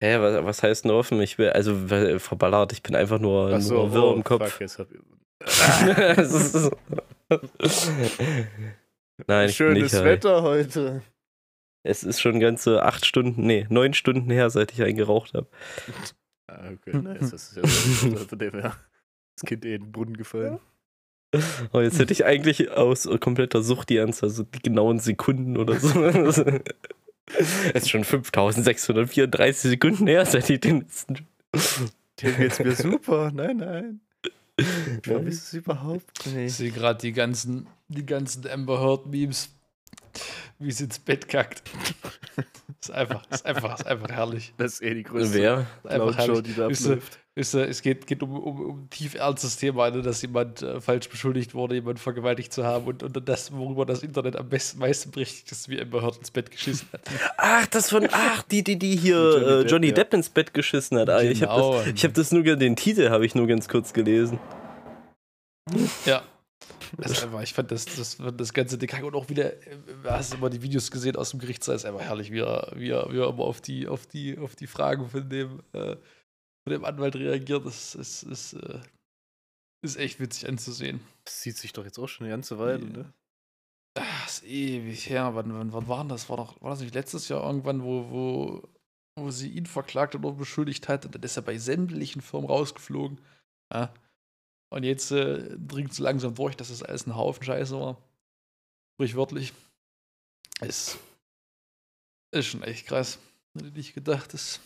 Hä, 0.00 0.18
was, 0.18 0.44
was 0.44 0.62
heißt 0.62 0.84
denn 0.84 0.90
offen? 0.90 1.20
Ich 1.20 1.38
will, 1.38 1.50
also 1.50 1.76
verballert, 2.18 2.72
ich 2.72 2.82
bin 2.82 2.96
einfach 2.96 3.18
nur, 3.18 3.60
so, 3.60 3.74
nur 3.74 3.92
wirr 3.92 4.04
oh, 4.04 4.14
im 4.14 4.24
Kopf. 4.24 4.50
Fuck, 4.50 4.60
jetzt 4.60 4.78
hab 4.78 4.88
ich... 4.90 4.98
Nein, 9.26 9.48
ich 9.48 9.56
Schönes 9.56 9.92
nicht. 9.92 10.04
Wetter 10.04 10.42
heute. 10.42 11.02
Es 11.84 12.04
ist 12.04 12.20
schon 12.20 12.38
ganze 12.40 12.82
acht 12.84 13.04
Stunden, 13.06 13.44
nee, 13.46 13.66
neun 13.68 13.92
Stunden 13.94 14.30
her, 14.30 14.50
seit 14.50 14.72
ich 14.72 14.82
einen 14.82 14.96
geraucht 14.96 15.34
habe. 15.34 15.46
Ah, 16.48 16.70
okay, 16.70 16.94
nice. 16.98 17.30
Das 17.30 17.52
ist 17.52 17.56
ja 17.56 17.66
so, 17.66 18.16
von 18.28 18.38
dem 18.38 18.50
her. 18.50 18.76
Das 19.36 19.46
Kind 19.46 19.64
eh 19.64 19.74
in 19.76 19.84
den 19.84 19.92
Brunnen 19.92 20.16
gefallen. 20.18 20.58
Oh, 21.72 21.80
jetzt 21.80 21.98
hätte 21.98 22.12
ich 22.12 22.26
eigentlich 22.26 22.70
aus 22.72 23.08
kompletter 23.20 23.62
Sucht 23.62 23.88
die 23.88 24.00
Anzahl, 24.00 24.28
so 24.28 24.42
die 24.42 24.60
genauen 24.60 24.98
Sekunden 24.98 25.56
oder 25.56 25.78
so. 25.80 26.04
Es 27.72 27.84
ist 27.84 27.90
schon 27.90 28.04
5634 28.04 29.70
Sekunden 29.70 30.06
her, 30.08 30.26
seit 30.26 30.50
ich 30.50 30.60
den 30.60 30.80
letzten. 30.80 31.26
Dem 32.20 32.36
geht's 32.36 32.58
mir 32.58 32.74
super. 32.74 33.30
Nein, 33.32 33.56
nein. 33.58 34.00
Ich 34.58 34.66
vermisse 35.04 35.38
es 35.38 35.54
überhaupt 35.54 36.26
Ich 36.26 36.34
nicht. 36.34 36.54
sehe 36.54 36.70
gerade 36.72 37.00
die 37.00 37.12
ganzen, 37.12 37.66
die 37.92 38.06
ganzen 38.06 38.46
Amber 38.48 38.80
Heard 38.80 39.06
Memes, 39.06 39.50
wie 40.58 40.70
sie 40.72 40.84
ins 40.84 40.98
Bett 40.98 41.28
kackt. 41.28 41.62
ist 42.80 42.90
einfach, 42.90 43.22
ist 43.30 43.46
einfach, 43.46 43.78
ist 43.78 43.86
einfach 43.86 44.10
herrlich. 44.10 44.54
Das 44.58 44.74
ist 44.74 44.82
eh 44.82 44.94
die 44.94 45.02
größte 45.02 45.34
Wer? 45.38 45.66
Ist 45.84 46.18
herrlich. 46.18 46.42
die 46.42 46.54
da 46.54 46.68
wisst 47.34 47.54
ihr, 47.54 47.66
es 47.68 47.82
geht, 47.82 48.06
geht 48.06 48.22
um, 48.22 48.36
um, 48.36 48.60
um 48.60 48.78
ein 48.82 48.90
tief 48.90 49.14
ernstes 49.14 49.56
Thema, 49.56 49.90
ne, 49.90 50.02
dass 50.02 50.20
jemand 50.22 50.62
äh, 50.62 50.80
falsch 50.80 51.08
beschuldigt 51.08 51.54
wurde, 51.54 51.76
jemand 51.76 51.98
vergewaltigt 51.98 52.52
zu 52.52 52.64
haben 52.64 52.84
und, 52.86 53.02
und 53.02 53.28
das, 53.28 53.52
worüber 53.52 53.86
das 53.86 54.02
Internet 54.02 54.36
am 54.36 54.48
besten, 54.48 54.78
meisten 54.80 55.10
berichtet, 55.10 55.50
ist, 55.50 55.68
wie 55.68 55.80
Amber 55.80 56.02
Heard 56.02 56.18
ins 56.18 56.30
Bett 56.30 56.50
geschissen 56.50 56.88
hat. 56.92 57.00
Ach, 57.38 57.66
das 57.66 57.90
von. 57.90 58.06
Ach, 58.12 58.42
die, 58.42 58.62
die, 58.62 58.78
die 58.78 58.96
hier 58.96 59.16
Johnny 59.16 59.38
Johnny, 59.40 59.46
Depp, 59.46 59.60
Depp, 59.62 59.70
Johnny 59.70 59.86
ja. 59.88 59.92
Depp 59.94 60.14
ins 60.14 60.28
Bett 60.28 60.54
geschissen 60.54 60.98
hat. 60.98 61.08
Ah, 61.08 61.22
Ich 61.22 61.42
habe 61.42 61.52
Genau. 61.54 61.78
das, 61.78 61.86
ich 61.86 62.04
hab 62.04 62.14
das 62.14 62.32
nur, 62.32 62.42
den 62.42 62.76
Titel 62.76 63.10
habe 63.10 63.24
ich 63.24 63.34
nur 63.34 63.46
ganz 63.46 63.68
kurz 63.68 63.92
gelesen. 63.92 64.38
Ja. 66.04 66.22
Das 66.98 67.12
ist 67.12 67.22
einfach, 67.22 67.42
ich 67.42 67.54
fand 67.54 67.70
das, 67.70 67.84
das, 67.86 68.18
das 68.36 68.52
ganze 68.52 68.78
Dekack 68.78 69.04
und 69.04 69.14
auch 69.14 69.28
wieder, 69.28 69.54
äh, 69.66 69.78
hast 70.04 70.32
du 70.32 70.36
immer 70.36 70.50
die 70.50 70.62
Videos 70.62 70.90
gesehen 70.90 71.16
aus 71.16 71.30
dem 71.30 71.40
Gerichtssaal, 71.40 71.76
ist 71.76 71.84
einfach 71.84 72.02
herrlich, 72.02 72.30
wie 72.30 72.40
er, 72.40 72.72
wie 72.76 72.90
er, 72.90 73.10
wie 73.10 73.18
er 73.18 73.28
immer 73.28 73.44
auf 73.44 73.60
die, 73.60 73.88
auf 73.88 74.06
die, 74.06 74.38
auf 74.38 74.56
die 74.56 74.66
Fragen 74.66 75.08
von 75.08 75.28
dem, 75.28 75.62
äh, 75.72 75.96
von 76.64 76.72
dem 76.72 76.84
Anwalt 76.84 77.16
reagiert. 77.16 77.64
Das 77.64 77.94
ist, 77.94 78.22
ist, 78.24 78.52
äh, 78.54 78.80
ist 79.82 79.96
echt 79.96 80.20
witzig 80.20 80.48
anzusehen. 80.48 81.00
Das 81.24 81.40
zieht 81.40 81.56
sich 81.56 81.72
doch 81.72 81.84
jetzt 81.84 81.98
auch 81.98 82.08
schon 82.08 82.26
eine 82.26 82.34
ganze 82.34 82.58
Weile, 82.58 82.84
ne? 82.84 83.12
Ach, 83.94 84.26
ist 84.26 84.44
ewig 84.44 85.08
her. 85.08 85.34
Wann, 85.34 85.52
wann, 85.52 85.72
wann 85.72 85.88
war 85.88 85.98
denn 85.98 86.08
das? 86.08 86.28
War, 86.28 86.36
doch, 86.36 86.60
war 86.62 86.70
das 86.70 86.80
nicht 86.80 86.94
letztes 86.94 87.28
Jahr 87.28 87.44
irgendwann, 87.44 87.82
wo, 87.82 88.10
wo, 88.10 88.68
wo 89.18 89.30
sie 89.30 89.50
ihn 89.50 89.66
verklagt 89.66 90.14
oder 90.14 90.32
beschuldigt 90.32 90.88
hat? 90.88 91.04
Und 91.04 91.14
dann 91.14 91.22
ist 91.22 91.36
er 91.36 91.42
bei 91.42 91.58
sämtlichen 91.58 92.22
Firmen 92.22 92.48
rausgeflogen. 92.48 93.20
Ja. 93.72 93.92
Und 94.72 94.84
jetzt 94.84 95.10
äh, 95.12 95.54
dringt 95.58 95.92
es 95.92 95.98
langsam 95.98 96.34
durch, 96.34 96.56
dass 96.56 96.70
das 96.70 96.82
alles 96.82 97.06
ein 97.06 97.14
Haufen 97.14 97.44
Scheiße 97.44 97.78
war. 97.78 97.98
Sprichwörtlich. 98.94 99.52
Ist, 100.62 100.96
ist 102.30 102.46
schon 102.46 102.62
echt 102.62 102.86
krass. 102.86 103.18
Hätte 103.54 103.78
ich 103.78 103.92
gedacht. 103.92 104.32
Das 104.32 104.60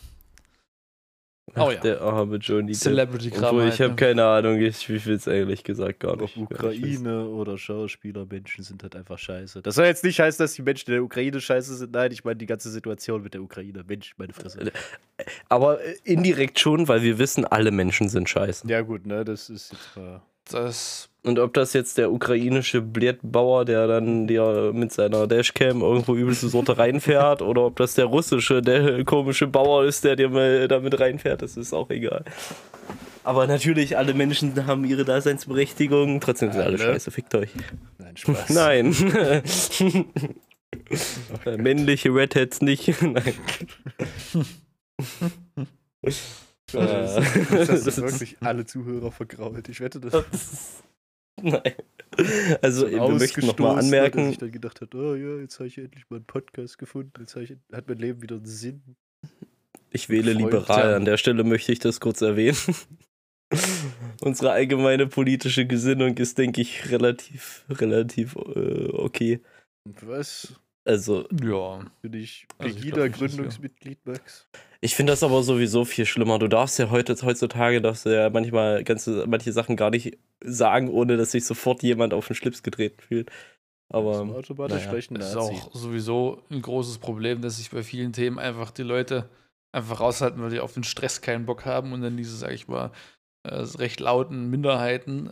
Ach, 1.54 1.66
Oh 1.66 1.70
ja. 1.70 1.78
Der 1.80 2.00
arme 2.00 2.36
Johnny 2.36 2.72
Depp. 2.72 2.80
Celebrity-Kram. 2.82 3.44
Obwohl, 3.44 3.62
halt, 3.62 3.74
ich 3.74 3.80
habe 3.80 3.90
ne? 3.90 3.96
keine 3.96 4.24
Ahnung, 4.24 4.60
ich, 4.60 4.88
ich 4.90 5.06
will 5.06 5.14
es 5.14 5.26
ehrlich 5.26 5.62
gesagt 5.62 6.00
gar 6.00 6.14
Ob 6.14 6.22
nicht. 6.22 6.34
gar 6.34 6.40
nicht 6.42 6.82
wissen. 6.82 7.06
Ukraine 7.06 7.28
oder 7.28 7.56
Schauspieler, 7.56 8.26
Menschen 8.26 8.64
sind 8.64 8.82
halt 8.82 8.96
einfach 8.96 9.18
scheiße. 9.18 9.62
Das 9.62 9.76
soll 9.76 9.86
jetzt 9.86 10.02
nicht 10.02 10.18
heißen, 10.18 10.42
dass 10.42 10.54
die 10.54 10.62
Menschen 10.62 10.88
in 10.88 10.94
der 10.94 11.04
Ukraine 11.04 11.40
scheiße 11.40 11.76
sind. 11.76 11.92
Nein, 11.92 12.10
ich 12.10 12.24
meine 12.24 12.36
die 12.36 12.46
ganze 12.46 12.70
Situation 12.70 13.22
mit 13.22 13.34
der 13.34 13.42
Ukraine. 13.42 13.84
Mensch, 13.86 14.14
meine 14.18 14.32
Fresse. 14.32 14.72
Aber 15.48 15.80
äh, 15.82 15.94
indirekt 16.04 16.58
schon, 16.58 16.88
weil 16.88 17.02
wir 17.02 17.18
wissen, 17.18 17.44
alle 17.44 17.70
Menschen 17.70 18.08
sind 18.08 18.28
scheiße. 18.28 18.66
Ja, 18.68 18.80
gut, 18.82 19.06
ne, 19.06 19.24
das 19.24 19.48
ist 19.48 19.72
jetzt 19.72 19.96
mal. 19.96 20.22
Das 20.50 21.08
Und 21.22 21.38
ob 21.38 21.54
das 21.54 21.72
jetzt 21.72 21.98
der 21.98 22.12
ukrainische 22.12 22.80
Blättbauer, 22.80 23.64
der 23.64 23.86
dann 23.86 24.26
der 24.26 24.72
mit 24.72 24.92
seiner 24.92 25.26
Dashcam 25.26 25.82
irgendwo 25.82 26.14
übelste 26.14 26.48
Sorte 26.48 26.78
reinfährt, 26.78 27.42
oder 27.42 27.62
ob 27.62 27.76
das 27.76 27.94
der 27.94 28.04
russische, 28.06 28.62
der 28.62 29.04
komische 29.04 29.46
Bauer 29.46 29.84
ist, 29.84 30.04
der 30.04 30.16
dir 30.16 30.28
mal 30.28 30.68
damit 30.68 30.98
reinfährt, 30.98 31.42
das 31.42 31.56
ist 31.56 31.72
auch 31.72 31.90
egal. 31.90 32.24
Aber 33.24 33.48
natürlich, 33.48 33.98
alle 33.98 34.14
Menschen 34.14 34.66
haben 34.66 34.84
ihre 34.84 35.04
Daseinsberechtigung, 35.04 36.20
trotzdem 36.20 36.52
sind 36.52 36.60
alle 36.60 36.78
Alle? 36.78 36.92
scheiße, 36.92 37.10
fickt 37.10 37.34
euch. 37.34 37.50
Nein, 37.98 38.16
Spaß. 38.16 38.50
Nein. 38.50 38.94
Äh, 41.44 41.56
Männliche 41.56 42.10
Redheads 42.14 42.60
nicht. 42.60 43.00
Nein. 43.02 43.34
Das, 46.72 47.16
Äh, 47.16 47.44
das 47.50 47.68
hast 47.68 47.68
das 47.86 47.86
ist- 47.86 48.02
wirklich 48.02 48.36
alle 48.40 48.66
Zuhörer 48.66 49.12
vergrault. 49.12 49.68
Ich 49.68 49.80
wette, 49.80 50.00
das 50.00 50.82
Nein. 51.42 51.74
Also, 52.62 52.90
wir 52.90 53.08
möchten 53.10 53.44
nochmal 53.46 53.78
anmerken, 53.78 54.28
sich 54.28 54.38
dann 54.38 54.50
gedacht 54.50 54.80
hat, 54.80 54.94
oh 54.94 55.14
ja, 55.14 55.36
jetzt 55.38 55.58
habe 55.58 55.66
ich 55.68 55.76
endlich 55.76 56.04
mal 56.08 56.16
einen 56.16 56.24
Podcast 56.24 56.78
gefunden. 56.78 57.12
Jetzt 57.20 57.36
ich, 57.36 57.54
hat 57.72 57.88
mein 57.88 57.98
Leben 57.98 58.22
wieder 58.22 58.36
einen 58.36 58.46
Sinn. 58.46 58.96
Ich 59.90 60.08
wähle 60.08 60.32
Freund, 60.32 60.46
liberal. 60.46 60.90
ja. 60.90 60.96
An 60.96 61.04
der 61.04 61.18
Stelle 61.18 61.44
möchte 61.44 61.72
ich 61.72 61.78
das 61.78 62.00
kurz 62.00 62.22
erwähnen. 62.22 62.56
Unsere 64.22 64.50
allgemeine 64.52 65.06
politische 65.06 65.66
Gesinnung 65.66 66.16
ist, 66.16 66.38
denke 66.38 66.62
ich, 66.62 66.90
relativ, 66.90 67.64
relativ 67.68 68.34
äh, 68.36 68.88
okay. 68.92 69.40
Was? 70.00 70.54
Also, 70.86 71.26
ja. 71.42 71.84
Bin 72.02 72.12
ich 72.12 72.46
Also 72.58 72.76
ich 72.76 72.82
glaub 72.82 72.94
Pegida 72.94 73.02
nicht, 73.04 73.14
dass 73.14 73.20
wir- 73.20 73.28
Gründungsmitglied, 73.28 73.98
Max? 74.06 74.46
ich 74.80 74.94
finde 74.94 75.12
das 75.12 75.22
aber 75.24 75.42
sowieso 75.42 75.84
viel 75.84 76.06
schlimmer. 76.06 76.38
Du 76.38 76.46
darfst 76.48 76.78
ja 76.78 76.90
heute, 76.90 77.16
heutzutage 77.22 77.80
darfst 77.82 78.06
ja 78.06 78.30
manchmal 78.30 78.84
ganze, 78.84 79.26
manche 79.26 79.52
Sachen 79.52 79.74
gar 79.76 79.90
nicht 79.90 80.16
sagen, 80.44 80.88
ohne 80.88 81.16
dass 81.16 81.32
sich 81.32 81.44
sofort 81.44 81.82
jemand 81.82 82.14
auf 82.14 82.26
den 82.28 82.36
Schlips 82.36 82.62
getreten 82.62 83.00
fühlt. 83.00 83.30
Aber 83.88 84.18
Aber 84.20 84.36
automatisch 84.36 84.86
naja, 84.86 85.18
Das 85.18 85.30
ist 85.30 85.36
auch 85.36 85.74
sowieso 85.74 86.42
ein 86.50 86.62
großes 86.62 86.98
Problem, 86.98 87.40
dass 87.40 87.56
sich 87.58 87.70
bei 87.70 87.82
vielen 87.82 88.12
Themen 88.12 88.38
einfach 88.38 88.70
die 88.70 88.82
Leute 88.82 89.28
einfach 89.72 90.00
raushalten, 90.00 90.40
weil 90.42 90.50
die 90.50 90.60
auf 90.60 90.74
den 90.74 90.84
Stress 90.84 91.20
keinen 91.20 91.46
Bock 91.46 91.64
haben 91.64 91.92
und 91.92 92.00
dann 92.00 92.16
diese, 92.16 92.36
sag 92.36 92.52
ich 92.52 92.66
mal, 92.68 92.92
äh, 93.48 93.62
recht 93.78 94.00
lauten 94.00 94.48
Minderheiten 94.50 95.26
äh, 95.28 95.30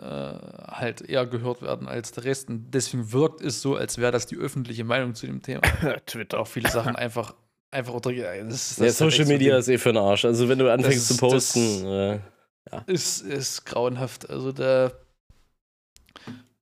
halt 0.68 1.00
eher 1.02 1.26
gehört 1.26 1.62
werden 1.62 1.88
als 1.88 2.12
der 2.12 2.24
Rest. 2.24 2.48
Und 2.48 2.70
deswegen 2.72 3.12
wirkt 3.12 3.40
es 3.40 3.60
so, 3.62 3.76
als 3.76 3.98
wäre 3.98 4.12
das 4.12 4.26
die 4.26 4.36
öffentliche 4.36 4.84
Meinung 4.84 5.14
zu 5.14 5.26
dem 5.26 5.42
Thema. 5.42 5.60
Twitter. 6.06 6.40
Auch 6.40 6.46
viele 6.46 6.70
Sachen 6.70 6.96
einfach, 6.96 7.34
einfach 7.70 7.94
unter. 7.94 8.12
Das, 8.12 8.22
ist- 8.54 8.70
das 8.72 8.78
ja, 8.78 8.86
ist 8.86 9.00
halt 9.00 9.12
Social 9.12 9.26
Media 9.26 9.56
ist 9.58 9.68
eh 9.68 9.78
für 9.78 9.92
den 9.92 9.98
Arsch. 10.02 10.24
Also, 10.24 10.48
wenn 10.48 10.58
du 10.58 10.72
anfängst 10.72 10.98
ist- 10.98 11.08
zu 11.08 11.16
posten, 11.16 11.86
äh, 11.86 12.20
Ding. 12.70 12.82
ist, 12.94 13.20
ist 13.22 13.64
grauenhaft. 13.66 14.28
Also 14.30 14.52
da 14.52 14.92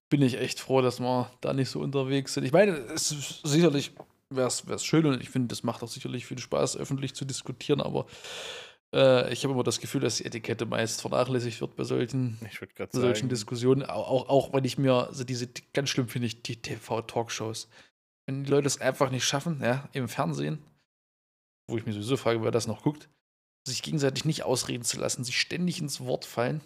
bin 0.09 0.21
ich 0.21 0.37
echt 0.39 0.59
froh, 0.59 0.81
dass 0.81 0.99
wir 0.99 1.29
da 1.41 1.53
nicht 1.53 1.69
so 1.69 1.79
unterwegs 1.79 2.33
sind. 2.33 2.43
Ich 2.43 2.51
meine, 2.51 2.71
es 2.93 3.11
ist 3.11 3.41
sicherlich 3.43 3.91
wäre 4.29 4.47
es 4.47 4.83
schön 4.85 5.05
und 5.05 5.21
ich 5.21 5.29
finde, 5.29 5.49
das 5.49 5.63
macht 5.63 5.83
auch 5.83 5.87
sicherlich 5.87 6.25
viel 6.25 6.39
Spaß, 6.39 6.77
öffentlich 6.77 7.13
zu 7.13 7.23
diskutieren, 7.25 7.81
aber 7.81 8.05
äh, 8.93 9.33
ich 9.33 9.43
habe 9.43 9.53
immer 9.53 9.63
das 9.63 9.79
Gefühl, 9.79 10.01
dass 10.01 10.17
die 10.17 10.25
Etikette 10.25 10.65
meist 10.65 11.01
vernachlässigt 11.01 11.59
wird 11.61 11.75
bei 11.75 11.83
solchen, 11.83 12.37
bei 12.39 12.87
solchen 12.99 13.29
Diskussionen. 13.29 13.83
Auch, 13.83 14.09
auch, 14.09 14.29
auch 14.29 14.53
wenn 14.53 14.63
ich 14.63 14.77
mir, 14.77 15.07
also 15.07 15.23
diese, 15.23 15.49
ganz 15.73 15.89
schlimm 15.89 16.07
finde 16.07 16.27
ich 16.27 16.43
die 16.43 16.61
TV-Talkshows. 16.61 17.67
Wenn 18.27 18.43
die 18.43 18.51
Leute 18.51 18.67
es 18.67 18.79
einfach 18.79 19.09
nicht 19.11 19.25
schaffen, 19.25 19.59
ja, 19.61 19.89
im 19.93 20.07
Fernsehen, 20.07 20.59
wo 21.67 21.77
ich 21.77 21.85
mir 21.85 21.93
sowieso 21.93 22.17
frage, 22.17 22.43
wer 22.43 22.51
das 22.51 22.67
noch 22.67 22.83
guckt, 22.83 23.09
sich 23.67 23.81
gegenseitig 23.81 24.25
nicht 24.25 24.43
ausreden 24.43 24.83
zu 24.83 24.99
lassen, 24.99 25.23
sich 25.23 25.39
ständig 25.39 25.79
ins 25.79 26.01
Wort 26.01 26.25
fallen. 26.25 26.61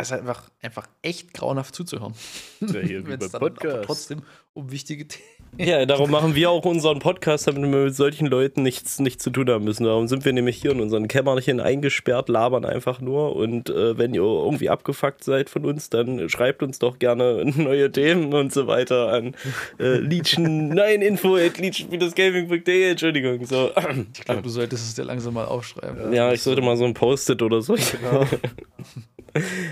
Also 0.00 0.14
einfach, 0.14 0.48
einfach 0.62 0.88
echt 1.02 1.34
grauenhaft 1.34 1.74
zuzuhören. 1.74 2.14
Ja, 2.60 2.80
hier 2.80 3.06
wie 3.06 3.16
beim 3.18 3.30
Podcast. 3.30 3.84
trotzdem 3.84 4.22
um 4.54 4.72
wichtige 4.72 5.06
Themen. 5.06 5.26
Ja, 5.58 5.84
darum 5.84 6.10
machen 6.10 6.34
wir 6.34 6.48
auch 6.48 6.64
unseren 6.64 7.00
Podcast, 7.00 7.46
damit 7.46 7.70
wir 7.70 7.84
mit 7.84 7.94
solchen 7.94 8.26
Leuten 8.26 8.62
nichts, 8.62 8.98
nichts 8.98 9.22
zu 9.22 9.28
tun 9.28 9.50
haben 9.50 9.64
müssen. 9.64 9.84
Darum 9.84 10.08
sind 10.08 10.24
wir 10.24 10.32
nämlich 10.32 10.56
hier 10.56 10.70
in 10.70 10.80
unseren 10.80 11.06
Kämmerchen 11.06 11.60
eingesperrt, 11.60 12.30
labern 12.30 12.64
einfach 12.64 13.02
nur. 13.02 13.36
Und 13.36 13.68
äh, 13.68 13.98
wenn 13.98 14.14
ihr 14.14 14.22
irgendwie 14.22 14.70
abgefuckt 14.70 15.22
seid 15.22 15.50
von 15.50 15.66
uns, 15.66 15.90
dann 15.90 16.30
schreibt 16.30 16.62
uns 16.62 16.78
doch 16.78 16.98
gerne 16.98 17.44
neue 17.56 17.92
Themen 17.92 18.32
und 18.32 18.54
so 18.54 18.66
weiter 18.68 19.12
an 19.12 19.34
äh, 19.78 19.98
Leechen, 19.98 20.68
nein, 20.74 21.02
info 21.02 21.36
at 21.36 21.58
leechen-gaming.de, 21.58 22.92
Entschuldigung. 22.92 23.44
So. 23.44 23.70
Ich 24.14 24.24
glaube, 24.24 24.40
du 24.40 24.48
solltest 24.48 24.82
es 24.82 24.94
dir 24.94 25.04
langsam 25.04 25.34
mal 25.34 25.44
aufschreiben. 25.44 26.14
Ja, 26.14 26.32
ich 26.32 26.40
sollte 26.40 26.62
mal 26.62 26.78
so 26.78 26.86
ein 26.86 26.94
Post-it 26.94 27.42
oder 27.42 27.60
so. 27.60 27.74
Genau. 27.74 28.24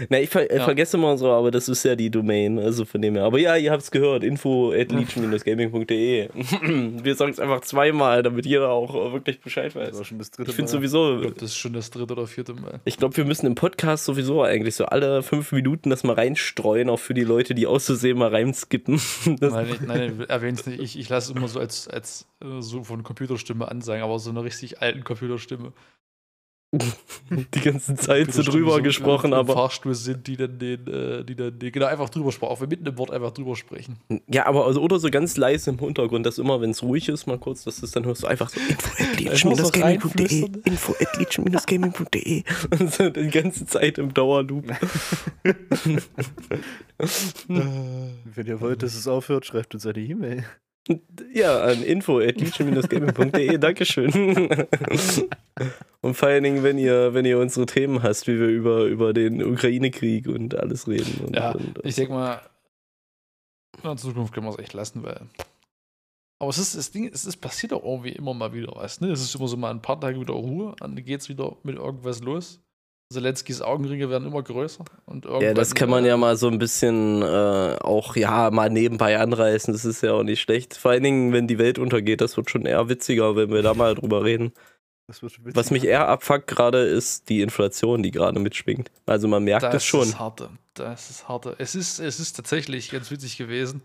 Na, 0.08 0.20
ich 0.20 0.30
ver 0.30 0.50
äh, 0.50 0.56
Ja. 0.58 0.64
vergesse 0.64 0.96
immer 0.96 1.16
so, 1.18 1.30
aber 1.30 1.50
das 1.50 1.68
ist 1.68 1.84
ja 1.84 1.96
die 1.96 2.10
Domain, 2.10 2.58
also 2.58 2.84
von 2.84 3.00
dem 3.02 3.14
her. 3.14 3.24
Aber 3.24 3.38
ja, 3.38 3.56
ihr 3.56 3.70
habt 3.72 3.82
es 3.82 3.90
gehört, 3.90 4.24
info 4.24 4.72
at 4.72 4.90
leechen-gaming.de. 4.92 6.28
Wir 7.04 7.14
sagen 7.14 7.30
es 7.32 7.38
einfach 7.40 7.60
zweimal, 7.62 8.22
damit 8.22 8.46
jeder 8.46 8.70
auch 8.70 8.94
äh, 8.94 9.12
wirklich 9.12 9.40
Bescheid 9.40 9.66
Das 9.74 9.74
war 9.74 10.00
weiß. 10.00 10.06
schon 10.06 10.18
das 10.18 10.30
dritte 10.30 10.50
Ich 10.50 10.56
finde 10.56 10.70
Mal. 10.72 10.84
Ich 10.84 10.90
sowieso, 10.90 11.20
glaube, 11.20 11.34
das 11.34 11.50
ist 11.50 11.56
schon 11.56 11.72
das 11.72 11.90
dritte 11.90 12.12
oder 12.12 12.26
vierte 12.26 12.54
Mal. 12.54 12.80
ich 12.84 12.96
glaube, 12.96 13.16
wir 13.16 13.24
müssen 13.24 13.46
im 13.46 13.54
Podcast 13.54 14.04
sowieso 14.04 14.42
eigentlich 14.42 14.74
so 14.76 14.86
alle 14.86 15.22
fünf 15.22 15.52
Minuten 15.52 15.90
das 15.90 16.04
mal 16.04 16.14
reinstreuen, 16.14 16.88
auch 16.90 16.98
für 16.98 17.14
die 17.14 17.24
Leute, 17.24 17.54
die 17.54 17.66
auszusehen 17.66 18.18
mal 18.18 18.28
reinskippen. 18.28 19.00
Das, 19.40 19.52
Nein, 19.52 19.66
ich, 19.72 19.80
nein, 19.80 20.24
erwähn's 20.28 20.66
nicht. 20.66 20.80
Ich, 20.80 20.98
ich 20.98 21.08
lasse 21.08 21.32
es 21.32 21.36
immer 21.36 21.48
so 21.48 21.60
als, 21.60 21.86
als 21.88 22.26
äh, 22.42 22.60
so 22.60 22.82
von 22.84 23.02
Computerstimme 23.02 23.68
ansagen, 23.68 24.02
aber 24.02 24.18
so 24.18 24.30
eine 24.30 24.42
richtig 24.42 24.80
alten 24.80 25.04
Computerstimme. 25.04 25.72
die 27.54 27.60
ganze 27.60 27.94
Zeit 27.94 28.30
so 28.30 28.42
drüber 28.42 28.76
so 28.76 28.82
gesprochen, 28.82 29.32
aber. 29.32 29.54
Fahrstuhl 29.54 29.94
sind, 29.94 30.26
die 30.26 30.36
dann 30.36 30.58
den, 30.58 30.86
äh, 30.86 31.24
die 31.24 31.34
dann 31.34 31.58
den, 31.58 31.72
genau 31.72 31.86
einfach 31.86 32.10
drüber 32.10 32.30
sprechen. 32.30 32.52
Auch 32.52 32.60
wenn 32.60 32.68
mitten 32.68 32.84
im 32.84 32.98
Wort 32.98 33.10
einfach 33.10 33.30
drüber 33.30 33.56
sprechen. 33.56 33.96
Ja, 34.26 34.44
aber 34.44 34.66
also, 34.66 34.82
oder 34.82 34.98
so 34.98 35.08
ganz 35.08 35.38
leise 35.38 35.70
im 35.70 35.78
Hintergrund, 35.78 36.26
dass 36.26 36.36
immer, 36.36 36.60
wenn 36.60 36.70
es 36.70 36.82
ruhig 36.82 37.08
ist, 37.08 37.26
mal 37.26 37.38
kurz, 37.38 37.64
dass 37.64 37.80
das 37.80 37.92
dann 37.92 38.04
hörst 38.04 38.22
du 38.22 38.26
einfach 38.26 38.50
so 38.50 38.60
info 38.60 38.90
at 38.98 38.98
Einfach 39.18 39.18
leechen-gaming.de 39.18 39.82
reinflüstern. 39.82 40.62
info 40.64 40.94
at 41.00 41.16
leechen-gaming.de 41.16 42.44
und 42.78 42.92
so 42.92 43.08
die 43.08 43.30
ganze 43.30 43.64
Zeit 43.64 43.96
im 43.96 44.12
Dauerloop. 44.12 44.66
Wenn 48.34 48.46
ihr 48.46 48.60
wollt, 48.60 48.82
dass 48.82 48.94
es 48.94 49.08
aufhört, 49.08 49.46
schreibt 49.46 49.72
uns 49.74 49.86
eine 49.86 50.00
E-Mail. 50.00 50.44
Ja, 51.34 51.62
an 51.62 51.82
info.gaming.de, 51.82 53.58
Dankeschön. 53.58 54.10
Und 56.00 56.14
vor 56.14 56.28
allen 56.28 56.44
Dingen, 56.44 56.62
wenn 56.62 56.78
ihr, 56.78 57.12
wenn 57.14 57.24
ihr 57.24 57.38
unsere 57.38 57.66
Themen 57.66 58.02
hast, 58.02 58.26
wie 58.26 58.38
wir 58.38 58.48
über, 58.48 58.84
über 58.84 59.12
den 59.12 59.42
Ukraine-Krieg 59.42 60.28
und 60.28 60.54
alles 60.54 60.86
reden. 60.86 61.24
Und, 61.26 61.36
Ja, 61.36 61.52
und, 61.52 61.80
Ich 61.84 61.96
denke 61.96 62.12
mal, 62.12 62.40
in 63.82 63.98
Zukunft 63.98 64.32
können 64.32 64.46
wir 64.46 64.50
es 64.50 64.58
echt 64.58 64.72
lassen, 64.72 65.02
weil. 65.02 65.20
Aber 66.40 66.50
es 66.50 66.58
ist 66.58 66.76
das 66.76 66.92
Ding, 66.92 67.10
es 67.12 67.24
ist 67.24 67.38
passiert 67.38 67.72
auch 67.72 67.82
irgendwie 67.82 68.12
immer 68.12 68.32
mal 68.32 68.52
wieder 68.52 68.72
was, 68.76 69.00
ne? 69.00 69.10
Es 69.10 69.20
ist 69.20 69.34
immer 69.34 69.48
so 69.48 69.56
mal 69.56 69.70
ein 69.70 69.82
paar 69.82 70.00
Tage 70.00 70.20
wieder 70.20 70.34
Ruhe, 70.34 70.76
dann 70.78 70.94
geht's 70.94 71.28
wieder 71.28 71.56
mit 71.64 71.76
irgendwas 71.76 72.20
los. 72.20 72.60
Zelenskis 73.10 73.62
Augenringe 73.62 74.10
werden 74.10 74.28
immer 74.28 74.42
größer 74.42 74.84
und 75.06 75.24
ja, 75.40 75.54
das 75.54 75.74
kann 75.74 75.88
man 75.88 76.04
ja 76.04 76.18
mal 76.18 76.36
so 76.36 76.48
ein 76.48 76.58
bisschen 76.58 77.22
äh, 77.22 77.76
auch, 77.80 78.16
ja, 78.16 78.50
mal 78.50 78.68
nebenbei 78.68 79.18
anreißen. 79.18 79.72
Das 79.72 79.86
ist 79.86 80.02
ja 80.02 80.12
auch 80.12 80.22
nicht 80.22 80.42
schlecht. 80.42 80.76
Vor 80.76 80.90
allen 80.90 81.02
Dingen, 81.02 81.32
wenn 81.32 81.46
die 81.46 81.58
Welt 81.58 81.78
untergeht, 81.78 82.20
das 82.20 82.36
wird 82.36 82.50
schon 82.50 82.66
eher 82.66 82.90
witziger, 82.90 83.34
wenn 83.34 83.50
wir 83.50 83.62
da 83.62 83.72
mal 83.72 83.94
drüber 83.94 84.24
reden. 84.24 84.52
Das. 85.06 85.22
Was 85.22 85.70
mich 85.70 85.84
eher 85.84 86.06
abfuckt 86.06 86.48
gerade, 86.48 86.80
ist 86.80 87.30
die 87.30 87.40
Inflation, 87.40 88.02
die 88.02 88.10
gerade 88.10 88.40
mitschwingt. 88.40 88.90
Also 89.06 89.26
man 89.26 89.42
merkt 89.42 89.62
das, 89.62 89.72
Das 89.72 89.84
schon. 89.86 90.02
ist 90.02 90.18
harte. 90.18 90.50
Das 90.74 91.08
ist 91.08 91.28
harte. 91.28 91.56
Es 91.58 91.74
ist, 91.74 91.98
es 91.98 92.20
ist 92.20 92.34
tatsächlich 92.34 92.90
ganz 92.90 93.10
witzig 93.10 93.38
gewesen. 93.38 93.82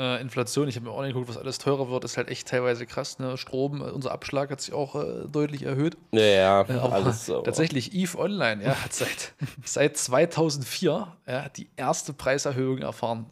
Äh, 0.00 0.22
Inflation, 0.22 0.66
ich 0.66 0.76
habe 0.76 0.86
mir 0.86 0.92
auch 0.92 1.02
nicht 1.02 1.12
geguckt, 1.12 1.28
was 1.28 1.36
alles 1.36 1.58
teurer 1.58 1.90
wird, 1.90 2.04
ist 2.04 2.16
halt 2.16 2.30
echt 2.30 2.48
teilweise 2.48 2.86
krass. 2.86 3.18
Ne? 3.18 3.36
Strom, 3.36 3.82
äh, 3.82 3.90
unser 3.90 4.12
Abschlag 4.12 4.50
hat 4.50 4.62
sich 4.62 4.72
auch 4.72 4.94
äh, 4.94 5.28
deutlich 5.28 5.64
erhöht. 5.64 5.98
Ja, 6.12 6.22
ja, 6.22 6.62
Äh, 6.62 6.72
aber 6.72 6.94
alles 6.94 7.26
so. 7.26 7.42
Tatsächlich, 7.42 7.92
EVE 7.92 8.18
Online 8.18 8.64
ja, 8.64 8.82
hat 8.82 8.94
seit, 8.94 9.34
seit 9.64 9.98
2004 9.98 11.16
ja, 11.26 11.48
die 11.50 11.68
erste 11.76 12.14
Preiserhöhung 12.14 12.78
erfahren 12.78 13.26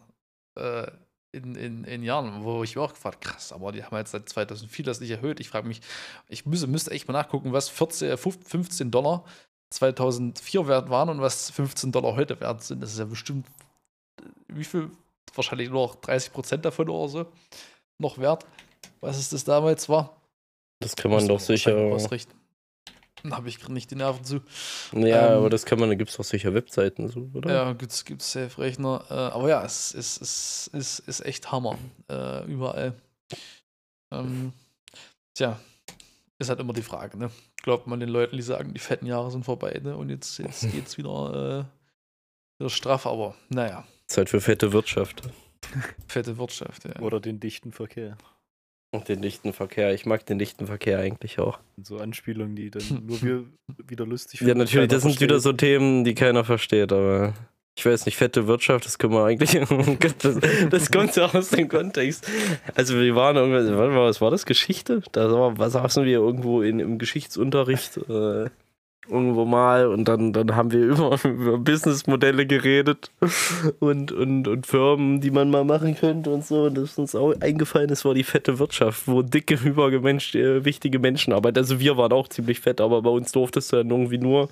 äh, 0.56 0.90
in, 1.32 1.54
in, 1.54 1.84
in 1.84 2.02
Jahren, 2.02 2.44
wo 2.44 2.62
ich 2.62 2.76
mir 2.76 2.82
auch 2.82 2.92
gefragt 2.92 3.22
krass, 3.22 3.50
aber 3.50 3.72
die 3.72 3.82
haben 3.82 3.96
jetzt 3.96 4.10
seit 4.10 4.28
2004 4.28 4.84
das 4.84 5.00
nicht 5.00 5.10
erhöht. 5.10 5.40
Ich 5.40 5.48
frage 5.48 5.66
mich, 5.66 5.80
ich 6.28 6.44
müsste, 6.44 6.66
müsste 6.66 6.90
echt 6.90 7.08
mal 7.08 7.14
nachgucken, 7.14 7.54
was 7.54 7.70
14, 7.70 8.18
15 8.18 8.90
Dollar 8.90 9.24
2004 9.70 10.68
wert 10.68 10.90
waren 10.90 11.08
und 11.08 11.22
was 11.22 11.50
15 11.50 11.92
Dollar 11.92 12.14
heute 12.14 12.38
wert 12.40 12.62
sind. 12.62 12.82
Das 12.82 12.92
ist 12.92 12.98
ja 12.98 13.06
bestimmt, 13.06 13.46
wie 14.48 14.64
viel? 14.64 14.90
Wahrscheinlich 15.34 15.70
nur 15.70 15.86
noch 15.86 15.94
30 15.96 16.32
Prozent 16.32 16.64
davon 16.64 16.88
oder 16.88 17.08
so 17.08 17.26
noch 17.98 18.18
wert, 18.18 18.46
was 19.00 19.18
es 19.18 19.30
das 19.30 19.44
damals 19.44 19.88
war. 19.88 20.20
Das 20.80 20.94
kann 20.94 21.10
man 21.10 21.26
doch 21.26 21.40
sicher. 21.40 21.76
ausrichten. 21.76 22.32
Da 23.24 23.36
habe 23.36 23.48
ich 23.48 23.58
gerade 23.58 23.72
nicht 23.72 23.90
die 23.90 23.96
Nerven 23.96 24.24
zu. 24.24 24.40
Ja, 24.92 25.32
Ähm, 25.32 25.38
aber 25.38 25.50
das 25.50 25.64
kann 25.64 25.80
man, 25.80 25.88
da 25.88 25.96
gibt 25.96 26.10
es 26.10 26.16
doch 26.16 26.24
sicher 26.24 26.54
Webseiten, 26.54 27.08
so, 27.08 27.28
oder? 27.34 27.52
Ja, 27.52 27.72
gibt's, 27.72 28.04
gibt's 28.04 28.30
Safe-Rechner. 28.30 29.04
Äh, 29.10 29.14
aber 29.14 29.48
ja, 29.48 29.64
es 29.64 29.92
ist, 29.92 30.20
es 30.22 30.68
ist, 30.72 31.00
ist 31.00 31.26
echt 31.26 31.50
Hammer. 31.50 31.76
Äh, 32.08 32.44
überall. 32.44 32.94
Ähm, 34.12 34.52
tja, 35.34 35.58
ist 36.38 36.48
halt 36.48 36.60
immer 36.60 36.72
die 36.72 36.82
Frage, 36.82 37.18
ne? 37.18 37.30
Glaubt 37.62 37.88
man 37.88 37.98
den 37.98 38.08
Leuten, 38.08 38.36
die 38.36 38.42
sagen, 38.42 38.72
die 38.72 38.78
fetten 38.78 39.06
Jahre 39.06 39.32
sind 39.32 39.44
vorbei, 39.44 39.80
ne? 39.82 39.96
Und 39.96 40.10
jetzt, 40.10 40.38
jetzt 40.38 40.60
geht's 40.72 40.96
wieder, 40.96 41.66
äh, 41.66 42.60
wieder 42.62 42.70
straff, 42.70 43.04
aber 43.04 43.34
naja, 43.48 43.84
Zeit 44.08 44.28
für 44.30 44.40
fette 44.40 44.72
Wirtschaft. 44.72 45.22
fette 46.08 46.38
Wirtschaft, 46.38 46.84
ja. 46.84 47.00
Oder 47.00 47.20
den 47.20 47.40
dichten 47.40 47.72
Verkehr. 47.72 48.16
Und 48.90 49.08
den 49.08 49.20
dichten 49.20 49.52
Verkehr. 49.52 49.92
Ich 49.92 50.06
mag 50.06 50.24
den 50.24 50.38
dichten 50.38 50.66
Verkehr 50.66 50.98
eigentlich 50.98 51.38
auch. 51.38 51.58
Und 51.76 51.86
so 51.86 51.98
Anspielungen, 51.98 52.56
die 52.56 52.70
dann 52.70 52.82
nur 53.06 53.22
wir 53.22 53.44
wieder 53.86 54.06
lustig 54.06 54.40
Ja, 54.40 54.46
finden, 54.46 54.60
natürlich, 54.60 54.88
keiner 54.88 54.94
das 54.94 55.02
sind 55.02 55.20
wieder 55.20 55.34
versteht. 55.34 55.42
so 55.42 55.52
Themen, 55.52 56.04
die 56.04 56.14
keiner 56.14 56.44
versteht, 56.44 56.92
aber 56.92 57.34
ich 57.76 57.86
weiß 57.86 58.06
nicht, 58.06 58.16
fette 58.16 58.48
Wirtschaft, 58.48 58.86
das 58.86 58.98
können 58.98 59.12
wir 59.12 59.24
eigentlich. 59.24 59.52
das, 60.18 60.40
das 60.68 60.90
kommt 60.90 61.14
ja 61.14 61.26
aus 61.26 61.50
dem 61.50 61.68
Kontext. 61.68 62.28
Also, 62.74 62.98
wir 62.98 63.14
waren 63.14 63.36
mal, 63.36 63.94
was 63.94 64.20
war 64.20 64.32
das? 64.32 64.46
Geschichte? 64.46 65.02
Da 65.12 65.30
war, 65.30 65.70
saßen 65.70 66.04
wir 66.04 66.18
irgendwo 66.18 66.62
in, 66.62 66.80
im 66.80 66.98
Geschichtsunterricht. 66.98 67.98
Äh, 68.08 68.46
irgendwo 69.10 69.44
mal 69.44 69.86
und 69.86 70.06
dann, 70.06 70.32
dann 70.32 70.54
haben 70.54 70.72
wir 70.72 70.80
über, 70.86 71.18
über 71.24 71.58
Businessmodelle 71.58 72.46
geredet 72.46 73.10
und, 73.80 74.12
und, 74.12 74.48
und 74.48 74.66
Firmen, 74.66 75.20
die 75.20 75.30
man 75.30 75.50
mal 75.50 75.64
machen 75.64 75.96
könnte 75.96 76.30
und 76.30 76.44
so. 76.44 76.64
Und 76.64 76.76
das 76.76 76.90
ist 76.90 76.98
uns 76.98 77.14
auch 77.14 77.34
eingefallen, 77.40 77.88
das 77.88 78.04
war 78.04 78.14
die 78.14 78.24
fette 78.24 78.58
Wirtschaft, 78.58 79.06
wo 79.08 79.22
dicke, 79.22 79.54
übergemensch, 79.64 80.34
äh, 80.34 80.64
wichtige 80.64 80.98
Menschen 80.98 81.32
arbeiten. 81.32 81.58
Also 81.58 81.80
wir 81.80 81.96
waren 81.96 82.12
auch 82.12 82.28
ziemlich 82.28 82.60
fett, 82.60 82.80
aber 82.80 83.02
bei 83.02 83.10
uns 83.10 83.32
durftest 83.32 83.72
du 83.72 83.76
dann 83.76 83.90
irgendwie 83.90 84.18
nur 84.18 84.48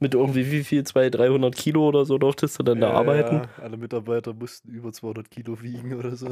mit 0.00 0.14
irgendwie 0.14 0.50
wie 0.50 0.64
viel, 0.64 0.84
200, 0.84 1.20
300 1.20 1.54
Kilo 1.56 1.86
oder 1.86 2.04
so 2.04 2.18
durftest 2.18 2.58
du 2.58 2.62
dann 2.62 2.80
da 2.80 2.88
Ja, 2.88 2.94
arbeiten. 2.94 3.36
Ja, 3.36 3.48
alle 3.62 3.76
Mitarbeiter 3.76 4.32
mussten 4.32 4.70
über 4.70 4.92
200 4.92 5.30
Kilo 5.30 5.60
wiegen 5.62 5.94
oder 5.94 6.16
so. 6.16 6.28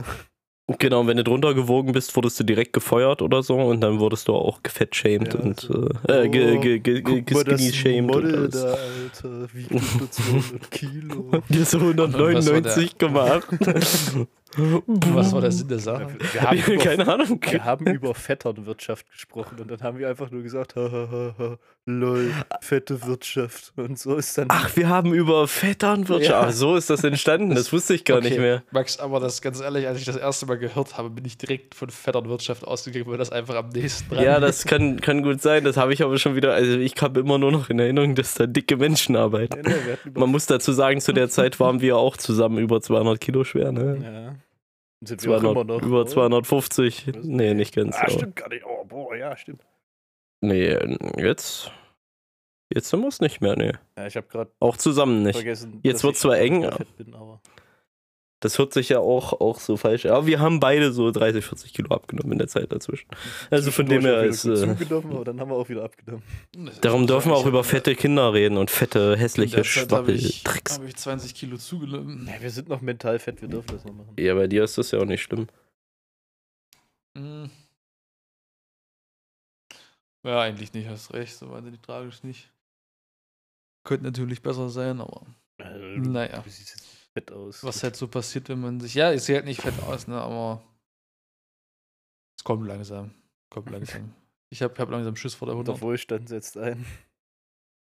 Genau, 0.79 1.01
und 1.01 1.07
wenn 1.07 1.17
du 1.17 1.25
drunter 1.25 1.55
gewogen 1.55 1.93
bist, 1.93 2.15
wurdest 2.15 2.39
du 2.41 2.45
direkt 2.45 2.75
gefeuert 2.75 3.23
oder 3.23 3.43
so 3.43 3.57
und 3.57 3.81
dann 3.81 4.01
wurdest 4.01 4.29
du 4.29 4.35
auch 4.35 4.63
gefettshamed 4.63 5.33
Ja, 5.33 5.41
und 5.41 5.71
äh, 6.07 6.25
äh, 6.25 6.29
ge, 6.29 6.59
ge, 6.59 7.01
ge, 7.01 7.23
geskinny-shamed 7.23 8.15
und 8.15 8.23
Model 8.23 8.37
alles. 8.37 8.51
da, 8.55 8.75
Alter, 8.75 9.49
über 9.55 10.11
200 10.11 10.71
Kilo. 10.71 11.31
Die 11.49 11.65
so 11.65 11.79
199 11.79 12.99
gemacht. 12.99 13.49
Was 14.57 15.33
war 15.33 15.41
der 15.41 15.53
Sinn 15.53 15.69
der 15.69 15.79
Sache? 15.79 16.09
Wir 16.33 16.43
haben, 16.43 16.59
über, 16.59 16.83
Keine 16.83 17.07
Ahnung. 17.07 17.41
wir 17.43 17.65
haben 17.65 17.87
über 17.87 18.15
Vetternwirtschaft 18.15 19.11
gesprochen 19.11 19.59
und 19.61 19.71
dann 19.71 19.81
haben 19.83 19.99
wir 19.99 20.09
einfach 20.09 20.31
nur 20.31 20.43
gesagt, 20.43 20.75
hahaha, 20.75 21.59
lol, 21.85 22.31
fette 22.61 23.05
Wirtschaft. 23.07 23.73
Und 23.77 23.99
so 23.99 24.17
ist 24.17 24.39
dann. 24.39 24.49
Ach, 24.51 24.75
wir 24.77 24.89
haben 24.89 25.13
über 25.13 25.47
Vetternwirtschaft. 25.49 26.31
Ja. 26.31 26.49
Ach, 26.49 26.53
so 26.53 26.77
ist 26.77 26.89
das 26.91 27.05
entstanden. 27.05 27.55
Das 27.55 27.73
wusste 27.73 27.95
ich 27.95 28.05
gar 28.05 28.21
nicht 28.21 28.33
Okay, 28.33 28.41
mehr. 28.41 28.63
Max, 28.71 28.99
aber 28.99 29.21
das 29.21 29.43
ganz 29.43 29.61
ehrlich, 29.61 29.87
als 29.87 29.99
ich 29.99 30.05
das 30.05 30.17
erste 30.17 30.47
Mal 30.47 30.59
gehört 30.59 30.97
habe, 30.97 31.11
bin 31.11 31.25
ich 31.25 31.37
direkt 31.39 31.75
von 31.75 31.91
Vetternwirtschaft 31.91 32.67
ausgegangen, 32.67 33.07
weil 33.07 33.19
das 33.19 33.31
einfach 33.31 33.55
am 33.55 33.69
nächsten 33.69 34.15
dran 34.15 34.25
Ja, 34.25 34.41
das 34.41 34.65
kann, 34.65 35.01
kann 35.01 35.23
gut 35.23 35.43
sein. 35.43 35.65
Das 35.65 35.77
habe 35.77 35.93
ich 35.93 36.03
aber 36.03 36.19
schon 36.19 36.37
wieder. 36.37 36.55
Also, 36.55 36.79
ich 36.79 36.95
habe 37.01 37.21
immer 37.21 37.39
nur 37.39 37.53
noch 37.53 37.69
in 37.71 37.79
Erinnerung, 37.79 38.15
dass 38.15 38.35
da 38.35 38.47
dicke 38.47 38.77
Menschen 38.77 39.15
arbeiten. 39.17 39.59
Hatten 39.59 40.11
über, 40.11 40.21
Man 40.21 40.31
muss 40.31 40.47
dazu 40.47 40.73
sagen, 40.73 41.01
zu 41.01 41.13
der 41.13 41.29
Zeit 41.29 41.61
waren 41.61 41.81
wir 41.81 41.97
auch 41.97 42.17
zusammen 42.17 42.59
über 42.59 42.81
200 42.81 43.21
Kilo 43.21 43.45
schwer, 43.45 43.73
ne? 43.73 43.99
ja. 44.03 44.35
Sind 45.01 45.23
wir 45.25 45.37
auch 45.37 45.41
200, 45.41 45.53
immer 45.53 45.65
noch. 45.65 45.83
über 45.87 46.01
oder? 46.01 46.07
250. 46.11 47.07
Nee, 47.23 47.55
nicht 47.55 47.75
ganz. 47.75 47.97
Ah, 47.97 48.03
aber- 48.03 48.11
stimmt 48.11 48.37
gar 48.37 48.49
nicht. 48.49 48.65
Oh, 48.67 48.85
boah, 48.85 49.15
ja, 49.17 49.37
stimmt. 49.37 49.65
Nee, 50.41 50.77
jetzt. 51.17 51.71
Jetzt 52.73 52.91
sind 52.91 53.01
wir 53.01 53.09
es 53.09 53.21
nicht 53.21 53.41
mehr, 53.41 53.57
nee. 53.57 53.73
Ja, 53.97 54.07
ich 54.07 54.17
habe 54.17 54.27
gerade 54.27 54.51
Auch 54.61 54.77
zusammen 54.77 55.23
nicht. 55.23 55.37
vergessen. 55.37 55.81
Jetzt 55.83 56.05
ich 56.05 56.17
zwar 56.17 56.39
eng, 56.39 56.69
bin, 56.97 57.15
aber 57.15 57.41
Das 58.41 58.57
hört 58.59 58.73
sich 58.73 58.89
ja 58.89 59.01
auch, 59.01 59.33
auch 59.41 59.59
so 59.59 59.77
falsch 59.77 60.07
an. 60.07 60.13
Aber 60.13 60.27
wir 60.27 60.39
haben 60.39 60.61
beide 60.61 60.93
so 60.93 61.11
30, 61.11 61.45
40 61.45 61.75
Kilo 61.75 61.93
abgenommen 61.95 62.33
in 62.33 62.39
der 62.39 62.47
Zeit 62.47 62.71
dazwischen. 62.71 63.09
Also 63.51 63.73
von 63.73 63.87
dem 63.87 64.03
her 64.03 64.23
ist. 64.23 64.45
Äh, 64.45 64.55
zugenommen, 64.77 65.13
aber 65.13 65.25
dann 65.25 65.41
haben 65.41 65.51
wir 65.51 65.57
auch 65.57 65.69
wieder 65.69 65.85
abgenommen. 65.85 66.23
darum 66.81 67.07
dürfen 67.09 67.33
wir 67.33 67.37
auch 67.37 67.47
über 67.47 67.65
fette 67.65 67.97
Kinder 67.97 68.33
reden 68.33 68.57
und 68.57 68.71
fette, 68.71 69.17
hässliche 69.17 69.63
Zeit 69.63 69.91
habe 69.91 70.13
ich, 70.13 70.43
Schwappeltricks. 70.43 70.79
hab 70.79 70.85
ich 70.87 70.97
20 70.97 71.35
Kilo 71.35 71.57
zugenommen. 71.57 72.29
Ja, 72.33 72.41
wir 72.41 72.51
sind 72.51 72.69
noch 72.69 72.81
mental 72.81 73.19
fett, 73.19 73.43
wir 73.43 73.49
dürfen 73.49 73.71
das 73.73 73.85
noch 73.85 73.95
machen. 73.95 74.15
Ja, 74.19 74.35
bei 74.35 74.47
dir 74.47 74.63
ist 74.63 74.79
das 74.79 74.93
ja 74.93 75.01
auch 75.01 75.05
nicht 75.05 75.23
schlimm. 75.23 75.49
Hm. 77.17 77.51
Ja, 80.25 80.41
eigentlich 80.43 80.73
nicht, 80.75 80.89
hast 80.89 81.13
recht, 81.15 81.35
so 81.37 81.51
wahnsinnig 81.51 81.81
tragisch 81.81 82.23
nicht. 82.23 82.53
Könnte 83.85 84.05
natürlich 84.05 84.43
besser 84.43 84.69
sein, 84.69 85.01
aber 85.01 85.27
Also, 85.59 85.79
Naja. 85.81 86.41
Du 86.43 86.51
siehst 86.51 86.77
jetzt 86.77 86.98
fett 87.19 87.33
aus. 87.33 87.65
was 87.65 87.83
halt 87.83 87.97
so 87.97 88.09
passiert, 88.09 88.49
wenn 88.49 88.61
man 88.61 88.81
sich. 88.81 88.95
Ja, 88.95 89.13
ich 89.13 89.23
sehe 89.23 89.37
halt 89.37 89.45
nicht 89.47 89.61
fett 89.61 89.81
aus, 89.83 90.07
ne, 90.07 90.21
aber 90.21 90.63
es 92.39 92.45
kommt 92.45 92.67
langsam. 92.67 93.15
Kommt 93.51 93.71
langsam. 93.71 94.15
Ich 94.51 94.63
habe 94.63 94.75
hab 94.79 94.91
langsam 94.91 95.17
Schiss 95.17 95.35
vor 95.35 95.47
der 95.47 95.55
100. 95.55 95.77
Der 95.77 95.83
Wohlstand 95.83 96.29
setzt 96.29 96.57
ein, 96.57 96.85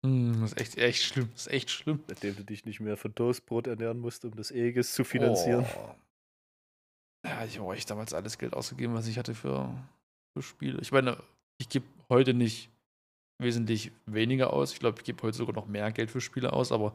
Hm, 0.05 0.41
das 0.41 0.53
ist 0.53 0.61
echt, 0.61 0.79
echt 0.79 1.03
schlimm. 1.05 1.31
Das 1.33 1.47
ist 1.47 1.53
echt 1.53 1.71
schlimm. 1.71 2.03
nachdem 2.09 2.37
du 2.37 2.45
dich 2.45 2.65
nicht 2.65 2.81
mehr 2.81 2.97
von 2.97 3.15
Toastbrot 3.15 3.69
ernähren 3.69 4.01
musst, 4.01 4.25
um 4.25 4.35
das 4.35 4.51
Aegis 4.51 4.95
zu 4.95 5.05
finanzieren. 5.05 5.65
Oh. 5.77 5.95
Ja, 7.25 7.45
ich 7.45 7.61
habe 7.61 7.73
echt 7.75 7.89
damals 7.89 8.13
alles 8.13 8.37
Geld 8.37 8.53
ausgegeben, 8.53 8.95
was 8.95 9.07
ich 9.07 9.17
hatte 9.17 9.35
für, 9.35 9.73
für 10.35 10.43
Spiele. 10.43 10.81
Ich 10.81 10.91
meine, 10.91 11.23
ich 11.59 11.69
gebe 11.69 11.87
heute 12.09 12.35
nicht 12.35 12.69
wesentlich 13.41 13.93
weniger 14.07 14.53
aus. 14.53 14.73
Ich 14.73 14.81
glaube, 14.81 14.99
ich 14.99 15.05
gebe 15.05 15.23
heute 15.23 15.37
sogar 15.37 15.55
noch 15.55 15.67
mehr 15.67 15.93
Geld 15.93 16.11
für 16.11 16.21
Spiele 16.21 16.53
aus, 16.53 16.73
aber 16.73 16.95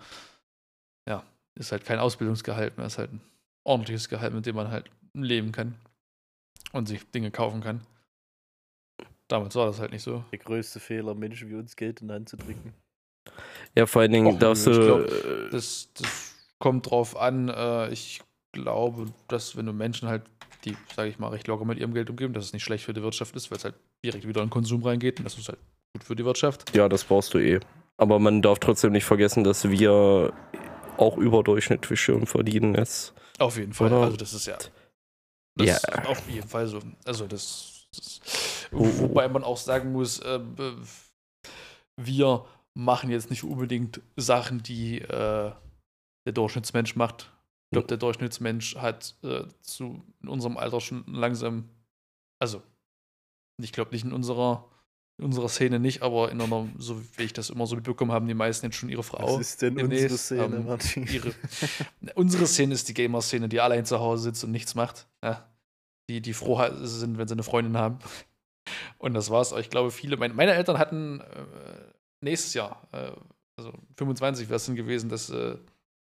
ja, 1.07 1.23
ist 1.57 1.71
halt 1.71 1.85
kein 1.85 1.99
Ausbildungsgehalt 1.99 2.77
mehr, 2.77 2.87
ist 2.87 2.97
halt 2.97 3.13
ein 3.13 3.21
ordentliches 3.63 4.09
Gehalt, 4.09 4.33
mit 4.33 4.45
dem 4.45 4.55
man 4.55 4.71
halt 4.71 4.89
leben 5.13 5.51
kann 5.51 5.75
und 6.71 6.87
sich 6.87 7.09
Dinge 7.11 7.31
kaufen 7.31 7.61
kann. 7.61 7.81
Damals 9.27 9.55
war 9.55 9.65
das 9.65 9.79
halt 9.79 9.91
nicht 9.91 10.03
so. 10.03 10.23
Der 10.31 10.39
größte 10.39 10.79
Fehler, 10.79 11.13
Menschen 11.13 11.49
wie 11.49 11.55
uns 11.55 11.75
Geld 11.75 12.01
in 12.01 12.07
die 12.07 12.13
Hand 12.13 12.29
zu 12.29 12.37
drücken. 12.37 12.73
Ja, 13.75 13.85
vor 13.85 14.01
allen 14.01 14.11
Dingen 14.11 14.27
Och, 14.35 14.39
darfst 14.39 14.67
du. 14.67 14.71
ich 14.71 14.77
glaub, 14.79 15.51
Das, 15.51 15.89
das 15.95 16.35
kommt 16.59 16.89
drauf 16.89 17.17
an. 17.17 17.49
Äh, 17.49 17.89
ich 17.91 18.21
glaube, 18.53 19.07
dass 19.27 19.57
wenn 19.57 19.65
du 19.65 19.73
Menschen 19.73 20.07
halt, 20.07 20.23
die, 20.63 20.77
sage 20.95 21.09
ich 21.09 21.19
mal, 21.19 21.27
recht 21.27 21.47
locker 21.47 21.65
mit 21.65 21.77
ihrem 21.77 21.93
Geld 21.93 22.09
umgeben, 22.09 22.33
dass 22.33 22.45
es 22.45 22.53
nicht 22.53 22.63
schlecht 22.63 22.85
für 22.85 22.93
die 22.93 23.01
Wirtschaft 23.03 23.35
ist, 23.35 23.51
weil 23.51 23.57
es 23.57 23.65
halt 23.65 23.75
direkt 24.03 24.25
wieder 24.25 24.41
in 24.41 24.47
den 24.47 24.51
Konsum 24.51 24.81
reingeht 24.83 25.19
und 25.19 25.25
das 25.25 25.37
ist 25.37 25.49
halt 25.49 25.59
gut 25.93 26.05
für 26.05 26.15
die 26.15 26.23
Wirtschaft. 26.23 26.73
ja, 26.75 26.87
das 26.87 27.03
brauchst 27.03 27.33
du 27.33 27.39
eh. 27.39 27.59
Aber 27.97 28.19
man 28.19 28.41
darf 28.41 28.59
trotzdem 28.59 28.93
nicht 28.93 29.05
vergessen, 29.05 29.43
dass 29.43 29.69
wir 29.69 30.31
auch 30.97 31.17
überdurchschnittlich 31.17 31.99
schön 31.99 32.25
verdienen 32.25 32.75
jetzt. 32.75 33.13
Auf 33.39 33.57
jeden 33.57 33.73
Fall. 33.73 33.87
Oder? 33.87 34.01
Also 34.03 34.17
das 34.17 34.33
ist 34.33 34.45
ja 34.47 34.57
Das 35.55 35.67
Ja. 35.67 35.73
ist 35.75 36.05
auf 36.07 36.29
jeden 36.29 36.47
Fall 36.47 36.67
so. 36.67 36.79
Also 37.05 37.27
das, 37.27 37.87
das 37.95 38.21
Oh. 38.71 38.79
wobei 38.99 39.27
man 39.29 39.43
auch 39.43 39.57
sagen 39.57 39.91
muss, 39.93 40.19
äh, 40.19 40.39
wir 41.99 42.45
machen 42.73 43.09
jetzt 43.09 43.29
nicht 43.29 43.43
unbedingt 43.43 44.01
Sachen, 44.17 44.61
die 44.61 44.99
äh, 45.01 45.51
der 46.25 46.33
Durchschnittsmensch 46.33 46.95
macht. 46.95 47.31
Ich 47.69 47.75
glaube, 47.75 47.87
der 47.87 47.97
Durchschnittsmensch 47.97 48.75
hat 48.75 49.15
äh, 49.23 49.45
zu 49.61 50.01
in 50.21 50.27
unserem 50.29 50.57
Alter 50.57 50.79
schon 50.81 51.05
langsam, 51.07 51.69
also 52.39 52.61
ich 53.61 53.71
glaube 53.73 53.91
nicht 53.91 54.03
in 54.05 54.13
unserer 54.13 54.69
in 55.17 55.25
unserer 55.25 55.49
Szene 55.49 55.79
nicht, 55.79 56.03
aber 56.03 56.31
in 56.31 56.39
einer, 56.39 56.67
so 56.77 57.01
wie 57.17 57.23
ich 57.23 57.33
das 57.33 57.49
immer 57.49 57.65
so 57.65 57.75
mitbekommen 57.75 58.11
habe, 58.11 58.27
die 58.27 58.33
meisten 58.35 58.67
jetzt 58.67 58.75
schon 58.75 58.89
ihre 58.89 59.03
Frau. 59.03 59.35
Was 59.35 59.41
ist 59.41 59.61
denn 59.61 59.75
demnächst, 59.75 60.03
unsere 60.03 60.17
Szene, 60.17 60.55
ähm, 60.57 60.65
Martin? 60.65 61.07
ihre, 61.07 61.33
unsere 62.15 62.45
Szene 62.45 62.73
ist 62.75 62.87
die 62.87 62.93
Gamer-Szene, 62.93 63.49
die 63.49 63.59
allein 63.59 63.85
zu 63.85 63.99
Hause 63.99 64.23
sitzt 64.23 64.43
und 64.43 64.51
nichts 64.51 64.75
macht. 64.75 65.07
Ja. 65.23 65.49
Die, 66.09 66.21
die 66.21 66.33
froh 66.33 66.61
sind, 66.83 67.17
wenn 67.17 67.27
sie 67.27 67.33
eine 67.33 67.43
Freundin 67.43 67.77
haben. 67.77 67.97
Und 68.99 69.13
das 69.13 69.29
war's. 69.29 69.51
Aber 69.51 69.61
ich 69.61 69.69
glaube, 69.69 69.91
viele, 69.91 70.17
meine, 70.17 70.33
meine 70.33 70.53
Eltern 70.53 70.77
hatten 70.77 71.21
äh, 71.21 71.23
nächstes 72.21 72.53
Jahr, 72.53 72.87
äh, 72.91 73.11
also 73.57 73.73
25 73.95 74.49
wäre 74.49 74.57
es 74.57 74.65
dann 74.65 74.75
gewesen, 74.75 75.09
dass, 75.09 75.29
äh, 75.29 75.57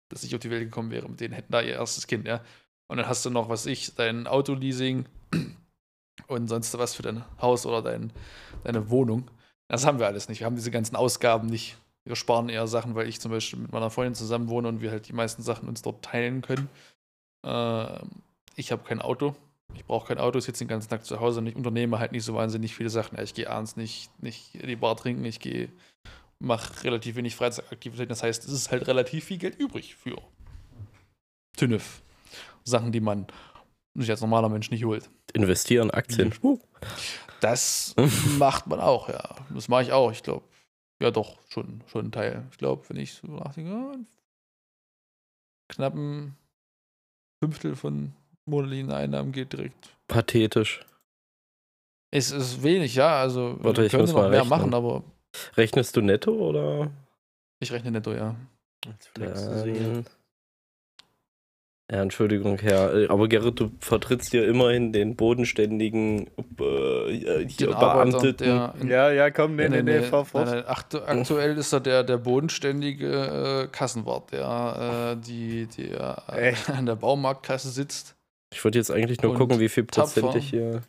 dass 0.09 0.23
ich 0.23 0.35
auf 0.35 0.41
die 0.41 0.51
Welt 0.51 0.63
gekommen 0.63 0.91
wäre. 0.91 1.09
Mit 1.09 1.19
denen 1.19 1.33
hätten 1.33 1.51
da 1.51 1.61
ihr 1.61 1.73
erstes 1.73 2.05
Kind, 2.07 2.27
ja. 2.27 2.43
Und 2.87 2.97
dann 2.97 3.07
hast 3.07 3.25
du 3.25 3.29
noch, 3.31 3.49
was 3.49 3.65
ich, 3.65 3.95
dein 3.95 4.27
Autoleasing 4.27 5.05
und 6.27 6.47
sonst 6.47 6.77
was 6.77 6.95
für 6.95 7.03
dein 7.03 7.23
Haus 7.41 7.65
oder 7.65 7.81
dein, 7.81 8.11
deine 8.63 8.89
Wohnung. 8.89 9.29
Das 9.69 9.85
haben 9.85 9.99
wir 9.99 10.07
alles 10.07 10.29
nicht. 10.29 10.39
Wir 10.39 10.45
haben 10.45 10.55
diese 10.55 10.71
ganzen 10.71 10.95
Ausgaben 10.95 11.47
nicht. 11.47 11.77
Wir 12.05 12.15
sparen 12.15 12.49
eher 12.49 12.67
Sachen, 12.67 12.95
weil 12.95 13.07
ich 13.07 13.19
zum 13.19 13.31
Beispiel 13.31 13.59
mit 13.59 13.71
meiner 13.71 13.89
Freundin 13.89 14.15
zusammen 14.15 14.47
wohne 14.47 14.69
und 14.69 14.81
wir 14.81 14.91
halt 14.91 15.07
die 15.07 15.13
meisten 15.13 15.41
Sachen 15.41 15.67
uns 15.67 15.81
dort 15.81 16.03
teilen 16.03 16.41
können. 16.41 16.69
Ähm, 17.45 18.09
ich 18.55 18.71
habe 18.71 18.83
kein 18.83 19.01
Auto. 19.01 19.35
Ich 19.75 19.85
brauche 19.85 20.07
kein 20.07 20.17
Auto, 20.17 20.39
sitze 20.39 20.63
den 20.63 20.69
ganzen 20.69 20.89
Tag 20.89 21.05
zu 21.05 21.19
Hause 21.19 21.39
und 21.39 21.47
ich 21.47 21.55
unternehme 21.55 21.99
halt 21.99 22.13
nicht 22.13 22.23
so 22.23 22.33
wahnsinnig 22.33 22.73
viele 22.73 22.89
Sachen. 22.89 23.19
Ich 23.21 23.33
gehe 23.33 23.49
abends 23.49 23.75
nicht, 23.75 24.09
nicht 24.23 24.55
in 24.55 24.67
die 24.67 24.77
Bar 24.77 24.95
trinken, 24.95 25.25
ich 25.25 25.39
gehe, 25.41 25.69
mache 26.39 26.83
relativ 26.85 27.17
wenig 27.17 27.35
Freizeitaktivitäten. 27.35 28.09
Das 28.09 28.23
heißt, 28.23 28.45
es 28.45 28.51
ist 28.51 28.71
halt 28.71 28.87
relativ 28.87 29.25
viel 29.25 29.37
Geld 29.37 29.59
übrig 29.59 29.95
für 29.95 30.15
TÜNEF. 31.57 32.01
Sachen, 32.63 32.91
die 32.91 33.01
man 33.01 33.27
sich 34.01 34.11
als 34.11 34.21
normaler 34.21 34.49
Mensch 34.49 34.71
nicht 34.71 34.83
holt. 34.85 35.09
Investieren, 35.33 35.91
Aktien. 35.91 36.33
Uh. 36.41 36.59
Das 37.39 37.95
macht 38.37 38.67
man 38.67 38.79
auch, 38.79 39.09
ja. 39.09 39.35
Das 39.49 39.67
mache 39.67 39.83
ich 39.83 39.91
auch, 39.91 40.11
ich 40.11 40.23
glaube. 40.23 40.43
Ja, 41.01 41.11
doch, 41.11 41.37
schon, 41.49 41.81
schon 41.87 42.07
ein 42.07 42.11
Teil. 42.11 42.43
Ich 42.51 42.57
glaube, 42.57 42.83
wenn 42.89 42.97
ich 42.97 43.13
so 43.13 43.27
nachdenke, 43.27 43.71
ja, 43.71 43.93
knappen 45.69 46.35
Fünftel 47.43 47.75
von 47.75 48.13
monatlichen 48.45 48.91
Einnahmen 48.91 49.31
geht 49.31 49.53
direkt. 49.53 49.95
Pathetisch. 50.07 50.83
Es 52.09 52.31
ist 52.31 52.63
wenig, 52.63 52.95
ja. 52.95 53.19
Also, 53.19 53.57
Warte, 53.59 53.85
ich 53.85 53.91
könnte 53.91 54.05
muss 54.05 54.13
noch 54.13 54.21
mal 54.21 54.29
mehr 54.29 54.41
rechnen. 54.41 54.49
machen, 54.57 54.73
aber 54.73 55.03
Rechnest 55.55 55.95
du 55.95 56.01
netto 56.01 56.31
oder? 56.31 56.89
ich 57.59 57.71
rechne 57.71 57.91
netto, 57.91 58.13
ja. 58.13 58.35
Jetzt 58.85 59.11
ja, 61.91 62.01
Entschuldigung, 62.01 62.59
Herr. 62.59 62.93
äh, 62.93 63.07
Aber 63.07 63.27
Gerrit, 63.29 63.59
du 63.59 63.71
vertrittst 63.79 64.33
ja 64.33 64.43
immerhin 64.43 64.91
den 64.91 65.15
bodenständigen 65.15 66.27
äh, 66.59 67.45
hier 67.47 67.67
Den 67.67 67.73
Arbeiter, 67.73 68.19
Beamteten. 68.19 68.81
in- 68.81 68.87
Ja, 68.89 69.09
ja, 69.11 69.31
komm, 69.31 69.55
nee, 69.55 69.69
nee, 69.69 69.81
nee, 69.83 70.01
fahr 70.01 70.25
fort. 70.25 70.45
nein, 70.47 70.55
nein, 70.57 70.65
aktu 70.67 70.97
aktuell 70.99 71.57
ist 71.57 71.71
er 71.71 71.79
der, 71.79 72.03
der 72.03 72.17
bodenständige 72.17 73.65
äh, 73.65 73.67
Kassenwart, 73.71 74.31
der, 74.33 75.15
äh, 75.17 75.21
die, 75.25 75.67
der 75.67 76.23
äh, 76.27 76.53
an 76.71 76.85
der 76.85 76.95
Baumarktkasse 76.97 77.69
sitzt. 77.69 78.15
Ich 78.53 78.63
wollte 78.63 78.77
jetzt 78.77 78.91
eigentlich 78.91 79.21
nur 79.21 79.35
gucken, 79.35 79.59
wie 79.59 79.69
viel 79.69 79.85
tapfer. 79.85 80.21
Prozent 80.21 80.43
ich 80.43 80.49
hier. 80.49 80.81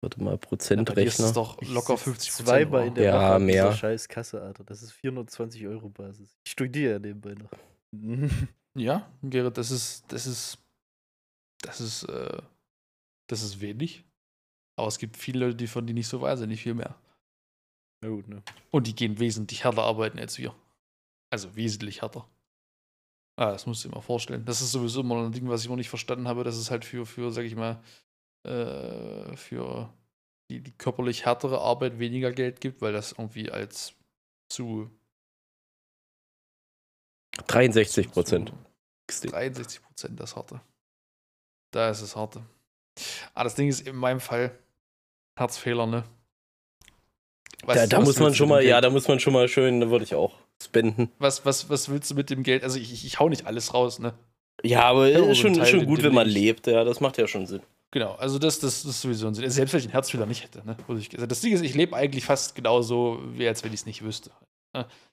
Warte 0.00 0.22
mal, 0.22 0.32
Bei 0.32 0.36
dir 0.36 0.40
ist 0.42 0.48
Prozentrechner. 0.48 1.26
es 1.26 1.32
doch 1.32 1.60
locker 1.62 1.96
sitz 1.96 2.02
50 2.04 2.30
Prozent. 2.30 2.48
Zweimal 2.48 2.86
in 2.88 2.94
der 2.94 3.04
Ja, 3.04 3.30
Woche 3.34 3.40
mehr. 3.40 3.72
scheiß 3.72 4.08
Kasse, 4.08 4.42
Alter. 4.42 4.62
Das 4.64 4.82
ist 4.82 4.92
420 4.92 5.66
Euro 5.66 5.88
Basis. 5.88 6.36
Ich 6.44 6.52
studiere 6.52 6.92
ja 6.94 6.98
nebenbei 6.98 7.34
noch. 7.34 7.50
Ja, 8.76 9.08
Gerrit, 9.22 9.56
das 9.56 9.70
ist, 9.70 10.04
das 10.12 10.26
ist, 10.26 10.58
das 11.62 11.80
ist, 11.80 12.04
äh, 12.04 12.42
das 13.28 13.42
ist 13.42 13.60
wenig. 13.60 14.04
Aber 14.76 14.88
es 14.88 14.98
gibt 14.98 15.16
viele 15.16 15.46
Leute, 15.46 15.56
die 15.56 15.66
von 15.68 15.86
die 15.86 15.92
nicht 15.92 16.08
so 16.08 16.20
wahnsinnig 16.20 16.60
viel 16.62 16.74
mehr. 16.74 16.96
Na 18.02 18.08
gut, 18.08 18.28
ne? 18.28 18.42
Und 18.70 18.86
die 18.86 18.94
gehen 18.94 19.18
wesentlich 19.20 19.64
härter 19.64 19.84
arbeiten 19.84 20.18
als 20.18 20.38
wir. 20.38 20.54
Also 21.30 21.54
wesentlich 21.54 22.02
härter. 22.02 22.28
Ah, 23.36 23.50
das 23.52 23.66
musst 23.66 23.84
du 23.84 23.88
dir 23.88 23.94
mal 23.94 24.00
vorstellen. 24.00 24.44
Das 24.44 24.60
ist 24.60 24.72
sowieso 24.72 25.00
immer 25.00 25.24
ein 25.24 25.32
Ding, 25.32 25.48
was 25.48 25.60
ich 25.60 25.66
immer 25.66 25.76
nicht 25.76 25.88
verstanden 25.88 26.28
habe, 26.28 26.44
dass 26.44 26.56
es 26.56 26.70
halt 26.70 26.84
für, 26.84 27.06
für 27.06 27.30
sag 27.32 27.44
ich 27.44 27.56
mal, 27.56 27.82
äh, 28.44 29.36
für 29.36 29.92
die, 30.50 30.60
die 30.60 30.72
körperlich 30.72 31.24
härtere 31.24 31.60
Arbeit 31.60 31.98
weniger 31.98 32.32
Geld 32.32 32.60
gibt, 32.60 32.82
weil 32.82 32.92
das 32.92 33.12
irgendwie 33.12 33.50
als 33.50 33.94
zu 34.48 34.90
63 37.46 38.10
Prozent. 38.10 38.52
zu 39.08 39.26
63 39.28 39.82
Prozent 39.82 40.20
das 40.20 40.36
harte. 40.36 40.60
Da 41.72 41.90
ist 41.90 42.00
es 42.02 42.14
harte. 42.16 42.42
Ah, 43.34 43.44
das 43.44 43.54
Ding 43.54 43.68
ist 43.68 43.86
in 43.86 43.96
meinem 43.96 44.20
Fall 44.20 44.56
Herzfehler, 45.38 45.86
ne? 45.86 46.04
Was- 47.64 47.76
Da, 47.76 47.86
da 47.86 47.98
was 47.98 48.04
muss 48.06 48.18
man 48.20 48.34
schon 48.34 48.48
mal, 48.48 48.60
dem 48.62 48.68
ja, 48.68 48.76
Geld? 48.76 48.84
da 48.84 48.90
muss 48.90 49.08
man 49.08 49.20
schon 49.20 49.32
mal 49.32 49.48
schön, 49.48 49.80
da 49.80 49.90
würde 49.90 50.04
ich 50.04 50.14
auch 50.14 50.34
spenden. 50.62 51.10
Was, 51.18 51.44
was, 51.44 51.68
was 51.70 51.88
willst 51.88 52.10
du 52.10 52.14
mit 52.14 52.30
dem 52.30 52.42
Geld? 52.42 52.62
Also 52.62 52.78
ich, 52.78 52.92
ich, 52.92 53.04
ich 53.04 53.18
hau 53.18 53.28
nicht 53.28 53.46
alles 53.46 53.74
raus, 53.74 53.98
ne? 53.98 54.14
Ja, 54.62 54.82
aber 54.84 55.08
Ja, 55.08 55.18
ist 55.18 55.24
aber 55.24 55.34
schon, 55.34 55.54
Teil, 55.54 55.66
schon 55.66 55.86
gut, 55.86 56.02
wenn 56.02 56.14
man 56.14 56.28
ich- 56.28 56.34
lebt, 56.34 56.66
ja, 56.66 56.84
das 56.84 57.00
macht 57.00 57.18
ja 57.18 57.26
schon 57.26 57.46
Sinn. 57.46 57.62
Genau, 57.90 58.14
also 58.14 58.38
das, 58.40 58.58
das, 58.58 58.82
das 58.82 58.90
ist 58.90 59.02
sowieso 59.02 59.28
ein 59.28 59.34
Sinn. 59.34 59.48
Selbst 59.50 59.72
wenn 59.72 59.78
ich 59.78 59.84
einen 59.86 59.92
Herzfehler 59.92 60.26
nicht 60.26 60.42
hätte, 60.42 60.64
ne? 60.66 60.76
Also 60.88 61.26
das 61.26 61.40
Ding 61.40 61.52
ist, 61.52 61.62
ich 61.62 61.74
lebe 61.74 61.94
eigentlich 61.96 62.24
fast 62.24 62.54
genauso, 62.56 63.20
wie 63.34 63.46
als 63.46 63.62
wenn 63.62 63.72
ich 63.72 63.80
es 63.80 63.86
nicht 63.86 64.02
wüsste. 64.02 64.30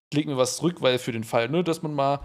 Ich 0.10 0.18
lege 0.18 0.30
mir 0.30 0.38
was 0.38 0.58
zurück, 0.58 0.82
weil 0.82 1.00
für 1.00 1.12
den 1.12 1.24
Fall, 1.24 1.50
ne, 1.50 1.64
dass 1.64 1.82
man 1.82 1.94
mal 1.94 2.20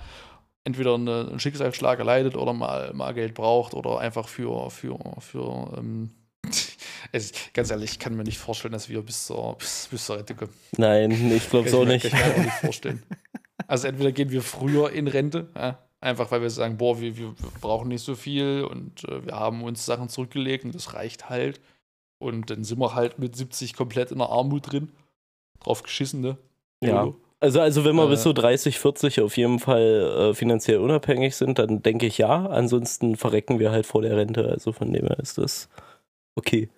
entweder 0.64 0.94
eine, 0.94 1.28
einen 1.28 1.38
Schicksalsschlag 1.38 2.00
erleidet 2.00 2.36
oder 2.36 2.52
mal, 2.52 2.92
mal 2.92 3.14
Geld 3.14 3.34
braucht 3.34 3.74
oder 3.74 4.00
einfach 4.00 4.26
für, 4.26 4.68
für, 4.70 4.98
für, 5.20 5.72
ähm, 5.78 6.10
es, 7.12 7.32
ganz 7.52 7.70
ehrlich, 7.70 7.92
ich 7.92 7.98
kann 8.00 8.16
mir 8.16 8.24
nicht 8.24 8.38
vorstellen, 8.38 8.72
dass 8.72 8.88
wir 8.88 9.00
bis 9.02 9.26
zur, 9.26 9.56
bis, 9.58 9.88
bis 9.88 10.06
zur 10.06 10.18
Rente 10.18 10.34
kommen. 10.34 10.52
Nein, 10.76 11.12
ich 11.32 11.48
glaube 11.48 11.68
so 11.68 11.80
Kann 11.80 11.88
nicht. 11.88 12.04
ich 12.04 12.12
mir, 12.12 12.18
kann 12.18 12.30
ich 12.30 12.36
mir 12.36 12.42
auch 12.42 12.44
nicht 12.44 12.58
vorstellen. 12.58 13.02
Also 13.68 13.88
entweder 13.88 14.12
gehen 14.12 14.30
wir 14.30 14.42
früher 14.42 14.90
in 14.90 15.08
Rente, 15.08 15.48
ja, 15.54 15.78
einfach 16.00 16.30
weil 16.30 16.42
wir 16.42 16.50
sagen, 16.50 16.76
boah, 16.76 17.00
wir, 17.00 17.16
wir, 17.16 17.34
brauchen 17.60 17.88
nicht 17.88 18.04
so 18.04 18.14
viel 18.14 18.64
und 18.64 19.04
äh, 19.04 19.24
wir 19.26 19.34
haben 19.34 19.62
uns 19.62 19.86
Sachen 19.86 20.08
zurückgelegt 20.08 20.64
und 20.64 20.74
das 20.74 20.94
reicht 20.94 21.30
halt. 21.30 21.60
Und 22.18 22.50
dann 22.50 22.64
sind 22.64 22.78
wir 22.78 22.94
halt 22.94 23.18
mit 23.18 23.36
70 23.36 23.74
komplett 23.74 24.10
in 24.10 24.18
der 24.18 24.28
Armut 24.28 24.72
drin. 24.72 24.92
Drauf 25.60 25.82
geschissen, 25.82 26.20
ne? 26.20 26.38
Ja. 26.82 27.04
YOLO. 27.04 27.20
Also, 27.40 27.60
also 27.60 27.84
wenn 27.84 27.96
wir 27.96 28.06
Äh. 28.06 28.10
bis 28.10 28.22
so 28.22 28.32
30, 28.32 28.78
40 28.78 29.20
auf 29.20 29.36
jeden 29.36 29.58
Fall 29.58 30.30
äh, 30.30 30.34
finanziell 30.34 30.78
unabhängig 30.78 31.36
sind, 31.36 31.58
dann 31.58 31.82
denke 31.82 32.06
ich 32.06 32.18
ja. 32.18 32.46
Ansonsten 32.46 33.16
verrecken 33.16 33.58
wir 33.58 33.70
halt 33.70 33.86
vor 33.86 34.02
der 34.02 34.16
Rente. 34.16 34.48
Also 34.48 34.72
von 34.72 34.92
dem 34.92 35.06
her 35.06 35.18
ist 35.18 35.38
das 35.38 35.68
okay. 36.34 36.70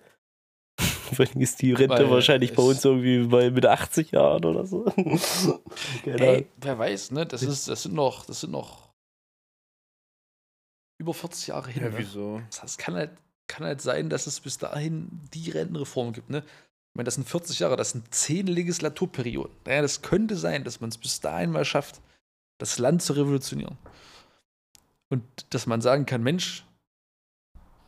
Vor 1.13 1.25
allem 1.25 1.41
ist 1.41 1.61
die 1.61 1.73
Rente 1.73 1.97
Weil 1.97 2.09
wahrscheinlich 2.09 2.53
bei 2.53 2.63
uns 2.63 2.85
irgendwie 2.85 3.27
bei 3.27 3.49
mit 3.49 3.65
80 3.65 4.11
Jahren 4.11 4.45
oder 4.45 4.65
so. 4.65 4.85
Ey, 6.05 6.47
wer 6.57 6.79
weiß, 6.79 7.11
ne? 7.11 7.25
Das, 7.25 7.41
ist, 7.41 7.67
das, 7.67 7.83
sind 7.83 7.95
noch, 7.95 8.25
das 8.25 8.41
sind 8.41 8.51
noch 8.51 8.89
über 10.97 11.13
40 11.13 11.47
Jahre 11.47 11.71
hin. 11.71 11.83
Ja, 11.83 11.89
ne? 11.89 11.97
wieso? 11.97 12.41
Das 12.49 12.63
heißt, 12.63 12.77
kann 12.77 12.95
halt, 12.95 13.11
kann 13.47 13.65
halt 13.65 13.81
sein, 13.81 14.09
dass 14.09 14.27
es 14.27 14.39
bis 14.39 14.57
dahin 14.57 15.09
die 15.33 15.49
Rentenreform 15.49 16.13
gibt. 16.13 16.29
Ne? 16.29 16.43
Ich 16.99 17.01
meine, 17.01 17.05
das 17.05 17.15
sind 17.15 17.29
40 17.29 17.59
Jahre, 17.59 17.77
das 17.77 17.91
sind 17.91 18.13
10 18.13 18.47
Legislaturperioden. 18.47 19.55
Naja, 19.65 19.81
das 19.81 20.01
könnte 20.01 20.35
sein, 20.35 20.65
dass 20.65 20.81
man 20.81 20.89
es 20.89 20.97
bis 20.97 21.21
dahin 21.21 21.49
mal 21.49 21.63
schafft, 21.63 22.01
das 22.57 22.77
Land 22.77 23.01
zu 23.01 23.13
revolutionieren. 23.13 23.77
Und 25.07 25.23
dass 25.51 25.65
man 25.65 25.79
sagen 25.79 26.05
kann, 26.05 26.21
Mensch, 26.23 26.65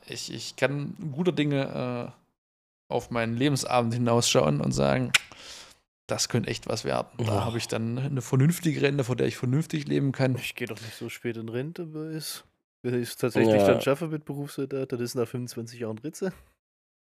ich, 0.08 0.32
ich 0.34 0.56
kann 0.56 0.96
guter 1.12 1.34
Dinge 1.34 2.16
äh, 2.90 2.94
auf 2.94 3.12
meinen 3.12 3.36
Lebensabend 3.36 3.94
hinausschauen 3.94 4.62
und 4.62 4.72
sagen, 4.72 5.12
das 6.08 6.30
könnte 6.30 6.50
echt 6.50 6.68
was 6.68 6.86
werden. 6.86 7.10
Da 7.18 7.44
habe 7.44 7.58
ich 7.58 7.68
dann 7.68 7.98
eine 7.98 8.22
vernünftige 8.22 8.82
Rente, 8.82 9.04
vor 9.04 9.18
der 9.18 9.28
ich 9.28 9.36
vernünftig 9.36 9.90
leben 9.90 10.14
kann. 10.14 10.36
Ich 10.36 10.56
gehe 10.56 10.68
doch 10.68 10.80
nicht 10.80 10.96
so 10.96 11.10
spät 11.10 11.36
in 11.36 11.50
Rente, 11.50 11.94
weil 11.94 12.16
ich 12.16 12.44
wenn 12.82 12.96
ich 12.96 13.10
es 13.10 13.18
tatsächlich 13.18 13.62
Ja. 13.62 13.68
dann 13.68 13.82
schaffe 13.82 14.08
mit 14.08 14.24
Berufssoldat, 14.24 14.94
dann 14.94 15.02
ist 15.02 15.16
nach 15.16 15.28
25 15.28 15.82
Jahren 15.82 15.98
Ritze. 15.98 16.32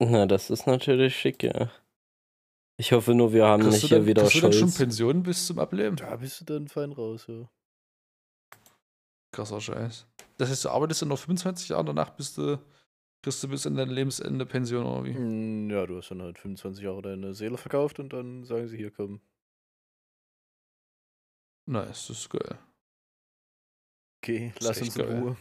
Na, 0.00 0.26
das 0.26 0.50
ist 0.50 0.66
natürlich 0.66 1.16
schick, 1.16 1.42
ja. 1.44 1.70
Ich 2.78 2.92
hoffe 2.92 3.14
nur, 3.14 3.32
wir 3.32 3.46
haben 3.46 3.62
Kriegst 3.62 3.82
nicht 3.82 3.88
hier 3.88 3.98
dann, 3.98 4.06
wieder 4.06 4.22
kriegst 4.22 4.36
du 4.36 4.40
dann 4.40 4.52
schon 4.52 4.60
Scholz. 4.68 4.78
Pension 4.78 5.22
bis 5.22 5.46
zum 5.46 5.58
Ableben? 5.58 5.96
Da 5.96 6.16
bist 6.16 6.40
du 6.40 6.44
dann 6.44 6.68
fein 6.68 6.92
raus, 6.92 7.26
ja. 7.28 7.48
Krasser 9.32 9.60
Scheiß. 9.60 10.06
Das 10.38 10.50
heißt, 10.50 10.64
du 10.64 10.68
arbeitest 10.70 11.02
dann 11.02 11.08
noch 11.10 11.18
25 11.18 11.68
Jahre, 11.70 11.84
danach 11.84 12.10
bist 12.10 12.36
du, 12.38 12.58
kriegst 13.22 13.42
du 13.42 13.48
bis 13.48 13.64
in 13.66 13.76
dein 13.76 13.88
Lebensende 13.90 14.44
Pension 14.46 14.84
oder 14.84 15.04
wie? 15.04 15.12
Mm, 15.14 15.70
Ja, 15.70 15.86
du 15.86 15.96
hast 15.98 16.10
dann 16.10 16.22
halt 16.22 16.38
25 16.38 16.84
Jahre 16.84 17.02
deine 17.02 17.34
Seele 17.34 17.56
verkauft 17.56 17.98
und 17.98 18.12
dann 18.12 18.44
sagen 18.44 18.68
sie, 18.68 18.76
hier 18.76 18.90
komm. 18.90 19.20
Nice, 21.66 22.08
das 22.08 22.18
ist 22.18 22.30
geil. 22.30 22.58
Okay, 24.22 24.52
lass 24.60 24.80
uns 24.82 24.96
in. 24.96 25.02
Ruhe. 25.04 25.36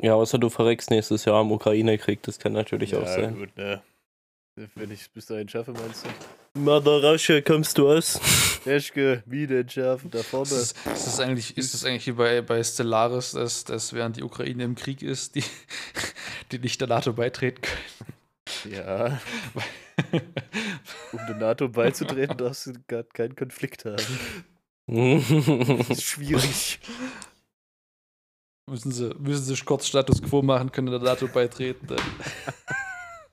Ja, 0.00 0.14
außer 0.14 0.38
du 0.38 0.50
verreckst 0.50 0.90
nächstes 0.90 1.24
Jahr 1.24 1.36
am 1.36 1.50
Ukraine-Krieg, 1.52 2.22
das 2.22 2.38
kann 2.38 2.52
natürlich 2.52 2.94
auch 2.96 3.06
sein. 3.06 3.34
gut, 3.36 3.56
ne. 3.56 3.82
Wenn 4.74 4.90
ich 4.90 5.02
es 5.02 5.08
bis 5.08 5.26
dahin 5.26 5.46
schaffe, 5.50 5.72
meinst 5.72 6.06
du? 6.06 6.58
Mother 6.58 7.02
Russia, 7.02 7.42
kommst 7.42 7.76
du 7.76 7.90
aus? 7.90 8.18
Eschke, 8.64 9.22
wieder 9.26 9.60
entschärfen, 9.60 10.10
da 10.10 10.22
vorne. 10.22 10.48
Ist 10.48 10.74
das, 10.86 10.94
ist 10.94 11.06
das 11.06 11.20
eigentlich, 11.20 11.58
ist 11.58 11.74
das 11.74 11.84
eigentlich 11.84 12.06
wie 12.06 12.12
bei, 12.12 12.40
bei 12.40 12.64
Stellaris, 12.64 13.32
dass, 13.32 13.64
dass 13.64 13.92
während 13.92 14.16
die 14.16 14.22
Ukraine 14.22 14.64
im 14.64 14.74
Krieg 14.74 15.02
ist, 15.02 15.34
die, 15.34 15.44
die 16.52 16.58
nicht 16.58 16.80
der 16.80 16.88
NATO 16.88 17.12
beitreten 17.12 17.60
können? 17.60 18.74
Ja. 18.74 19.20
um 21.12 21.20
der 21.28 21.36
NATO 21.36 21.68
beizutreten, 21.68 22.38
darfst 22.38 22.66
du 22.68 22.72
gar 22.88 23.02
keinen 23.02 23.36
Konflikt 23.36 23.84
haben. 23.84 24.02
Das 24.86 25.90
ist 25.90 26.02
schwierig. 26.02 26.80
Müssen 28.70 28.90
sie, 28.90 29.14
müssen 29.18 29.44
sie 29.44 29.64
kurz 29.64 29.86
Status 29.86 30.22
Quo 30.22 30.40
machen, 30.40 30.72
können 30.72 30.90
der 30.90 31.00
NATO 31.00 31.28
beitreten. 31.28 31.86
Dann. 31.88 32.00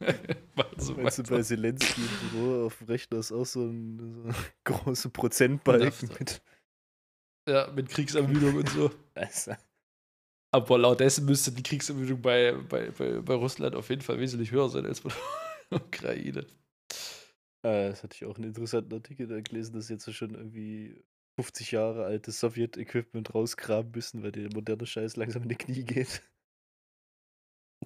so 0.83 0.97
weißt 0.97 1.19
du, 1.19 1.23
bei 1.23 1.41
Zelensky 1.41 2.01
im 2.01 2.29
Büro 2.29 2.65
auf 2.65 2.77
dem 2.77 2.87
Rechner 2.87 3.19
ist 3.19 3.31
auch 3.31 3.45
so 3.45 3.65
ein, 3.65 3.97
so 3.99 4.33
großer 4.63 5.09
Prozentbalken 5.09 6.09
mit. 6.19 6.41
Ja, 7.47 7.69
mit 7.71 7.89
Kriegsermüdung 7.89 8.55
und 8.55 8.69
so. 8.69 8.91
Aber 10.51 10.77
laut 10.77 10.99
dessen 10.99 11.25
müsste 11.25 11.51
die 11.51 11.63
Kriegsermüdung 11.63 12.21
bei, 12.21 12.53
bei, 12.53 12.91
bei, 12.91 13.19
bei 13.19 13.33
Russland 13.33 13.75
auf 13.75 13.89
jeden 13.89 14.01
Fall 14.01 14.19
wesentlich 14.19 14.51
höher 14.51 14.69
sein 14.69 14.85
als 14.85 15.01
bei 15.01 15.11
der 15.71 15.81
Ukraine. 15.81 16.45
Äh, 17.63 17.89
das 17.89 18.03
hatte 18.03 18.15
ich 18.15 18.25
auch 18.25 18.35
einen 18.35 18.49
interessanten 18.49 18.93
Artikel 18.93 19.27
da 19.27 19.41
gelesen, 19.41 19.73
dass 19.73 19.89
jetzt 19.89 20.11
schon 20.13 20.35
irgendwie 20.35 21.03
50 21.35 21.71
Jahre 21.71 22.05
altes 22.05 22.39
Sowjet-Equipment 22.39 23.33
rausgraben 23.33 23.91
müssen, 23.91 24.21
weil 24.21 24.31
der 24.31 24.53
moderne 24.53 24.85
Scheiß 24.85 25.15
langsam 25.15 25.43
in 25.43 25.49
die 25.49 25.55
Knie 25.55 25.83
geht. 25.83 26.21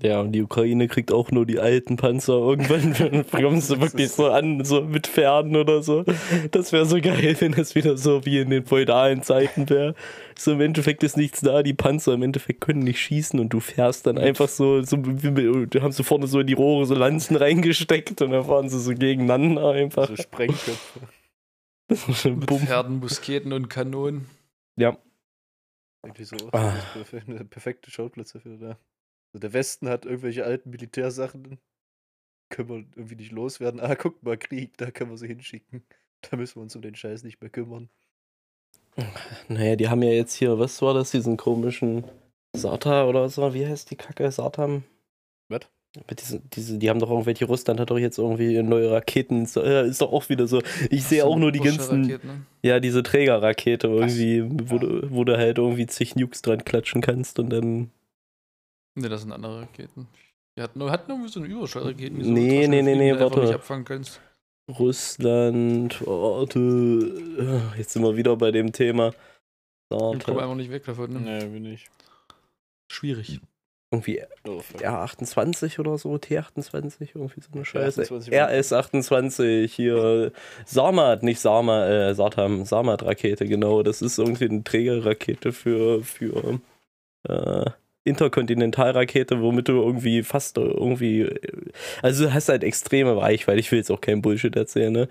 Ja, 0.01 0.21
und 0.21 0.31
die 0.31 0.43
Ukraine 0.43 0.87
kriegt 0.87 1.11
auch 1.11 1.31
nur 1.31 1.45
die 1.45 1.59
alten 1.59 1.95
Panzer. 1.95 2.33
Irgendwann 2.33 3.25
kommst 3.31 3.71
du 3.71 3.81
wirklich 3.81 4.11
so 4.11 4.27
an, 4.29 4.63
so 4.63 4.81
mit 4.81 5.07
Pferden 5.07 5.55
oder 5.55 5.81
so. 5.81 6.05
Das 6.51 6.71
wäre 6.71 6.85
so 6.85 7.01
geil, 7.01 7.35
wenn 7.39 7.53
das 7.53 7.73
wieder 7.73 7.97
so 7.97 8.25
wie 8.25 8.39
in 8.39 8.49
den 8.49 8.65
feudalen 8.65 9.23
Zeiten 9.23 9.69
wäre. 9.69 9.95
So 10.37 10.51
im 10.51 10.61
Endeffekt 10.61 11.03
ist 11.03 11.17
nichts 11.17 11.41
da, 11.41 11.63
die 11.63 11.73
Panzer 11.73 12.13
im 12.13 12.21
Endeffekt 12.21 12.61
können 12.61 12.79
nicht 12.79 12.99
schießen 12.99 13.39
und 13.39 13.49
du 13.49 13.59
fährst 13.59 14.05
dann 14.05 14.19
einfach 14.19 14.49
so, 14.49 14.83
so 14.83 14.97
du 14.97 15.81
haben 15.81 15.91
so 15.91 16.03
vorne 16.03 16.27
so 16.27 16.41
in 16.41 16.47
die 16.47 16.53
Rohre 16.53 16.85
so 16.85 16.93
Lanzen 16.93 17.35
reingesteckt 17.35 18.21
und 18.21 18.31
dann 18.31 18.45
fahren 18.45 18.69
sie 18.69 18.79
so 18.79 18.93
gegeneinander 18.93 19.71
einfach. 19.71 20.09
So 20.09 20.15
Sprengköpfe. 20.15 20.99
mit 21.89 22.51
Pferden, 22.51 22.99
Musketen 22.99 23.51
und 23.51 23.69
Kanonen. 23.69 24.27
Ja. 24.75 24.95
Eigentlich 26.03 26.27
so 26.27 26.37
ah. 26.51 26.73
perfekte 27.49 27.89
Schauplatz 27.89 28.33
dafür 28.33 28.57
da. 28.57 28.77
Also 29.37 29.49
der 29.49 29.53
Westen 29.53 29.87
hat 29.87 30.05
irgendwelche 30.05 30.45
alten 30.45 30.71
Militärsachen, 30.71 31.59
können 32.49 32.69
wir 32.69 32.75
irgendwie 32.95 33.17
nicht 33.17 33.31
loswerden. 33.31 33.79
Ah, 33.79 33.93
guck 33.93 34.23
mal, 34.23 34.35
Krieg, 34.35 34.75
da 34.77 34.89
können 34.89 35.11
wir 35.11 35.17
sie 35.17 35.27
hinschicken. 35.27 35.83
Da 36.21 36.35
müssen 36.35 36.55
wir 36.55 36.63
uns 36.63 36.75
um 36.75 36.81
den 36.81 36.95
Scheiß 36.95 37.21
nicht 37.21 37.39
mehr 37.39 37.51
kümmern. 37.51 37.89
Naja, 39.47 39.75
die 39.75 39.87
haben 39.87 40.01
ja 40.01 40.09
jetzt 40.09 40.33
hier, 40.33 40.57
was 40.57 40.81
war 40.81 40.95
das, 40.95 41.11
diesen 41.11 41.37
komischen 41.37 42.05
Sata 42.55 43.05
oder 43.05 43.29
so, 43.29 43.53
wie 43.53 43.67
heißt 43.67 43.91
die 43.91 43.95
Kacke? 43.95 44.31
Satam? 44.31 44.83
Was? 45.47 45.69
Diese, 46.19 46.39
diese, 46.39 46.79
die 46.79 46.89
haben 46.89 46.99
doch 46.99 47.11
irgendwelche, 47.11 47.45
Russland 47.45 47.79
hat 47.79 47.91
doch 47.91 47.99
jetzt 47.99 48.17
irgendwie 48.17 48.63
neue 48.63 48.89
Raketen, 48.89 49.45
so, 49.45 49.63
ja, 49.63 49.81
ist 49.81 50.01
doch 50.01 50.11
auch 50.11 50.27
wieder 50.29 50.47
so. 50.47 50.63
Ich 50.89 51.03
sehe 51.03 51.23
auch 51.23 51.37
nur 51.37 51.51
die 51.51 51.59
ganzen, 51.59 52.07
ne? 52.07 52.19
ja, 52.63 52.79
diese 52.79 53.03
Trägerrakete 53.03 53.87
irgendwie, 53.87 54.43
wo, 54.43 54.79
du, 54.79 55.11
wo 55.11 55.23
du 55.23 55.37
halt 55.37 55.59
irgendwie 55.59 55.85
zig 55.85 56.15
Nukes 56.15 56.41
dran 56.41 56.65
klatschen 56.65 57.01
kannst 57.01 57.37
und 57.37 57.51
dann 57.51 57.91
Ne, 58.97 59.09
das 59.09 59.21
sind 59.21 59.31
andere 59.31 59.61
Raketen. 59.61 60.07
Die 60.57 60.63
hatten, 60.63 60.83
hatten 60.89 61.11
irgendwie 61.11 61.29
so 61.29 61.39
eine 61.39 61.49
Überschallraketen. 61.49 62.23
So 62.23 62.31
nee, 62.31 62.67
nee, 62.67 62.81
nee, 62.81 62.95
nee, 62.95 63.19
warte. 63.19 63.41
Nicht 63.41 63.53
abfangen 63.53 63.85
kannst. 63.85 64.19
Russland, 64.67 66.05
warte. 66.05 67.71
Jetzt 67.77 67.93
sind 67.93 68.01
wir 68.01 68.17
wieder 68.17 68.35
bei 68.35 68.49
dem 68.49 68.71
Thema. 68.71 69.13
Ich 69.89 70.23
komme 70.25 70.41
einfach 70.41 70.55
nicht 70.55 70.71
weg 70.71 70.83
davon. 70.83 71.13
Ne? 71.13 71.19
Nee, 71.19 71.45
bin 71.45 71.65
ich. 71.65 71.87
Schwierig. 72.91 73.39
Irgendwie 73.91 74.21
R28 74.43 75.79
oder 75.79 75.97
so, 75.97 76.15
T28, 76.15 77.11
irgendwie 77.13 77.39
so 77.39 77.49
eine 77.53 77.63
Scheiße. 77.63 78.01
RS28, 78.01 79.69
hier 79.69 80.33
Samad, 80.65 81.23
nicht 81.23 81.39
Sama, 81.39 81.87
äh, 81.87 82.13
Satam, 82.13 82.65
Samad-Rakete, 82.65 83.47
genau. 83.47 83.83
Das 83.83 84.01
ist 84.01 84.17
irgendwie 84.17 84.49
eine 84.49 84.63
Trägerrakete 84.63 85.53
für, 85.53 86.03
für 86.03 86.59
äh, 87.29 87.65
Interkontinentalrakete, 88.07 89.41
womit 89.41 89.67
du 89.67 89.73
irgendwie 89.73 90.23
fast 90.23 90.57
irgendwie, 90.57 91.29
also 92.01 92.25
du 92.25 92.33
hast 92.33 92.49
halt 92.49 92.63
extreme 92.63 93.17
Reichweite, 93.17 93.59
ich 93.59 93.71
will 93.71 93.79
jetzt 93.79 93.91
auch 93.91 94.01
keinen 94.01 94.21
Bullshit 94.21 94.55
erzählen, 94.55 94.93
ne? 94.93 95.07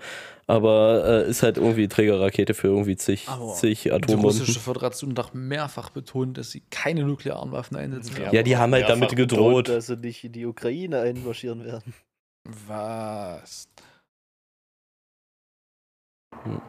aber 0.47 1.25
äh, 1.25 1.29
ist 1.29 1.43
halt 1.43 1.57
irgendwie 1.57 1.87
Trägerrakete 1.87 2.53
für 2.53 2.67
irgendwie 2.67 2.95
zig, 2.95 3.27
aber 3.27 3.53
zig 3.53 3.91
Atombomben. 3.91 4.31
Die 4.31 4.39
russische 4.39 4.59
Föderation 4.59 5.11
hat 5.11 5.17
doch 5.17 5.33
mehrfach 5.33 5.89
betont, 5.89 6.37
dass 6.37 6.51
sie 6.51 6.63
keine 6.71 7.03
nuklearen 7.03 7.51
Waffen 7.51 7.75
einsetzen 7.75 8.17
werden. 8.17 8.33
Ja, 8.33 8.43
die 8.43 8.55
haben 8.55 8.71
halt 8.71 8.87
damit 8.87 9.15
gedroht. 9.15 9.65
Betont, 9.65 9.77
dass 9.77 9.87
sie 9.87 9.97
nicht 9.97 10.23
in 10.23 10.31
die 10.31 10.45
Ukraine 10.45 11.01
einmarschieren 11.01 11.65
werden. 11.65 11.93
Was? 12.45 13.67
Hm. 16.43 16.61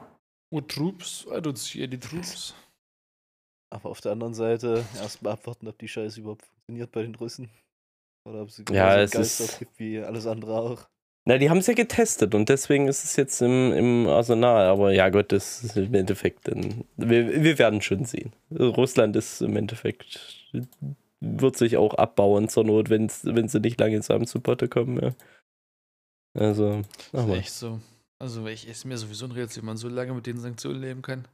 What 0.51 0.69
troops? 0.69 1.27
I 1.31 1.37
don't 1.37 1.57
see 1.57 1.85
any 1.85 1.99
troops. 1.99 2.55
Aber 3.71 3.91
auf 3.91 4.01
der 4.01 4.13
anderen 4.13 4.35
Seite 4.35 4.85
erstmal 4.97 5.35
abwarten, 5.35 5.69
ob 5.69 5.79
die 5.79 5.89
Scheiße 5.89 6.21
überhaupt 6.21 6.47
funktioniert 6.47 6.93
bei 6.93 7.03
den 7.03 7.15
Russen. 7.15 7.51
Oder 8.27 8.43
ob 8.43 8.51
sie 8.51 8.65
ja, 8.71 9.01
es 9.01 9.11
Geist 9.11 9.41
ist... 9.41 9.59
gibt 9.59 9.79
wie 9.79 10.01
alles 10.01 10.27
andere 10.27 10.59
auch. 10.59 10.89
Na, 11.25 11.37
die 11.37 11.51
haben 11.51 11.59
es 11.59 11.67
ja 11.67 11.75
getestet 11.75 12.35
und 12.35 12.49
deswegen 12.49 12.89
ist 12.89 13.05
es 13.05 13.17
jetzt 13.17 13.43
im, 13.43 13.73
im 13.73 14.07
Arsenal. 14.07 14.67
Aber 14.67 14.93
ja, 14.93 15.11
Gott, 15.11 15.31
das 15.31 15.63
ist 15.63 15.77
im 15.77 15.95
Endeffekt 15.95 16.49
dann. 16.49 16.85
Wir, 16.97 17.43
wir 17.43 17.59
werden 17.59 17.83
schon 17.83 18.07
sehen. 18.07 18.33
Russland 18.51 19.15
ist 19.15 19.43
im 19.43 19.55
Endeffekt. 19.57 20.49
wird 21.21 21.57
sich 21.57 21.77
auch 21.77 21.95
abbauen 21.95 22.49
zur 22.49 22.65
Not, 22.65 22.89
wenn 22.89 23.09
sie 23.11 23.61
nicht 23.61 23.79
lange 23.79 24.01
zusammen 24.01 24.27
zu 24.27 24.41
Potte 24.41 24.69
kommen. 24.69 24.99
Ja. 25.03 25.15
Also. 26.35 26.83
Das 27.13 27.27
ist 27.27 27.33
echt 27.33 27.53
so. 27.53 27.81
Also, 28.19 28.47
ich 28.47 28.67
ist 28.67 28.85
mir 28.85 28.97
sowieso 28.97 29.27
ein 29.27 29.33
Rätsel, 29.33 29.63
wie 29.63 29.67
man 29.67 29.77
so 29.77 29.89
lange 29.89 30.15
mit 30.15 30.27
den 30.27 30.39
Sanktionen 30.39 30.81
leben 30.81 31.03
kann. 31.03 31.29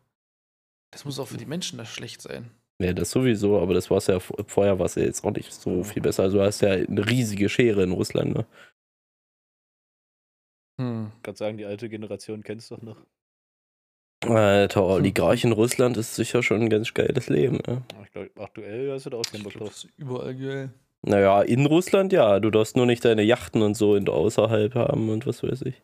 Das 0.94 1.04
muss 1.04 1.18
auch 1.18 1.26
für 1.26 1.36
die 1.36 1.44
Menschen 1.44 1.76
das 1.76 1.88
schlecht 1.88 2.22
sein. 2.22 2.50
Ja, 2.78 2.92
das 2.92 3.10
sowieso, 3.10 3.60
aber 3.60 3.74
das 3.74 3.90
war 3.90 3.98
es 3.98 4.06
ja 4.06 4.20
vorher 4.20 4.78
war 4.78 4.86
es 4.86 4.94
ja 4.94 5.02
jetzt 5.02 5.24
auch 5.24 5.32
nicht 5.32 5.52
so 5.52 5.82
viel 5.82 6.00
besser. 6.00 6.22
Also 6.22 6.38
du 6.38 6.44
hast 6.44 6.60
ja 6.60 6.70
eine 6.70 7.10
riesige 7.10 7.48
Schere 7.48 7.82
in 7.82 7.90
Russland, 7.90 8.32
ne? 8.34 8.46
Hm. 10.80 11.10
Ich 11.16 11.22
kann 11.22 11.34
sagen, 11.34 11.56
die 11.56 11.64
alte 11.64 11.88
Generation 11.88 12.44
kennst 12.44 12.70
du 12.70 12.76
doch 12.76 12.82
noch. 12.82 12.96
Alter, 14.24 14.84
Oligarch 14.84 15.42
in 15.42 15.52
Russland 15.52 15.96
ist 15.96 16.14
sicher 16.14 16.44
schon 16.44 16.62
ein 16.62 16.70
ganz 16.70 16.94
geiles 16.94 17.28
Leben, 17.28 17.58
ne? 17.66 17.82
Ich 18.04 18.12
glaube, 18.12 18.30
aktuell 18.36 18.92
hast 18.92 19.06
du 19.06 19.10
da 19.10 19.16
auch 19.16 19.24
keinen 19.24 19.42
Bock 19.42 19.54
drauf. 19.54 19.84
Überall 19.96 20.36
geil. 20.36 20.70
Naja, 21.02 21.42
in 21.42 21.66
Russland 21.66 22.12
ja. 22.12 22.38
Du 22.38 22.50
darfst 22.50 22.76
nur 22.76 22.86
nicht 22.86 23.04
deine 23.04 23.22
Yachten 23.22 23.62
und 23.62 23.74
so 23.74 23.96
in 23.96 24.08
außerhalb 24.08 24.76
haben 24.76 25.10
und 25.10 25.26
was 25.26 25.42
weiß 25.42 25.62
ich. 25.62 25.82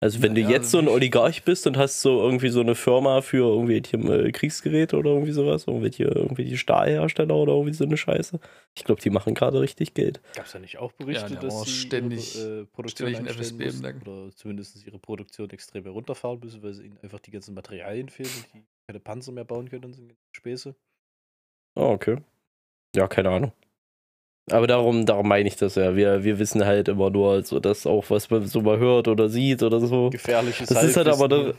Also 0.00 0.20
wenn 0.22 0.36
ja, 0.36 0.46
du 0.46 0.52
jetzt 0.52 0.70
so 0.70 0.78
ein 0.78 0.88
Oligarch 0.88 1.44
bist 1.44 1.66
und 1.66 1.78
hast 1.78 2.02
so 2.02 2.20
irgendwie 2.20 2.50
so 2.50 2.60
eine 2.60 2.74
Firma 2.74 3.22
für 3.22 3.48
irgendwelche 3.48 3.96
äh, 3.96 4.32
Kriegsgeräte 4.32 4.98
oder 4.98 5.10
irgendwie 5.10 5.32
sowas, 5.32 5.66
irgendwelche, 5.66 6.04
irgendwelche 6.04 6.58
Stahlhersteller 6.58 7.34
oder 7.34 7.52
irgendwie 7.52 7.72
so 7.72 7.84
eine 7.84 7.96
Scheiße. 7.96 8.38
Ich 8.76 8.84
glaube, 8.84 9.00
die 9.00 9.10
machen 9.10 9.34
gerade 9.34 9.60
richtig 9.60 9.94
Geld. 9.94 10.20
Gab 10.34 10.46
es 10.46 10.52
ja 10.52 10.60
nicht 10.60 10.78
auch 10.78 10.92
Berichte, 10.92 11.34
ja, 11.34 11.40
dass 11.40 11.62
sie 11.62 11.70
ständig 11.70 12.36
ihre, 12.36 12.60
äh, 12.62 12.66
Produktion 12.66 13.14
einstellen 13.14 13.56
müssen, 13.56 14.02
oder 14.02 14.30
zumindest 14.34 14.84
ihre 14.84 14.98
Produktion 14.98 15.48
extrem 15.50 15.84
herunterfahren 15.84 16.40
müssen, 16.40 16.62
weil 16.62 16.78
ihnen 16.80 16.98
einfach 17.02 17.20
die 17.20 17.30
ganzen 17.30 17.54
Materialien 17.54 18.08
fehlen 18.08 18.30
und 18.36 18.54
die 18.54 18.66
keine 18.86 19.00
Panzer 19.00 19.32
mehr 19.32 19.44
bauen 19.44 19.70
können 19.70 19.84
und 19.84 19.94
sind 19.94 20.14
Späße. 20.32 20.74
Oh, 21.76 21.90
okay. 21.92 22.18
Ja, 22.94 23.08
keine 23.08 23.30
Ahnung. 23.30 23.52
Aber 24.50 24.66
darum, 24.66 25.06
darum 25.06 25.26
meine 25.26 25.48
ich 25.48 25.56
das 25.56 25.74
ja. 25.76 25.96
Wir, 25.96 26.22
wir 26.22 26.38
wissen 26.38 26.66
halt 26.66 26.88
immer 26.88 27.08
nur 27.08 27.42
so 27.44 27.60
das 27.60 27.86
auch, 27.86 28.04
was 28.10 28.28
man 28.28 28.46
so 28.46 28.60
mal 28.60 28.78
hört 28.78 29.08
oder 29.08 29.30
sieht 29.30 29.62
oder 29.62 29.80
so. 29.80 30.10
Gefährliches 30.10 30.68
Das 30.68 30.84
ist 30.84 30.98
halt 30.98 31.08
aber 31.08 31.28
das, 31.28 31.54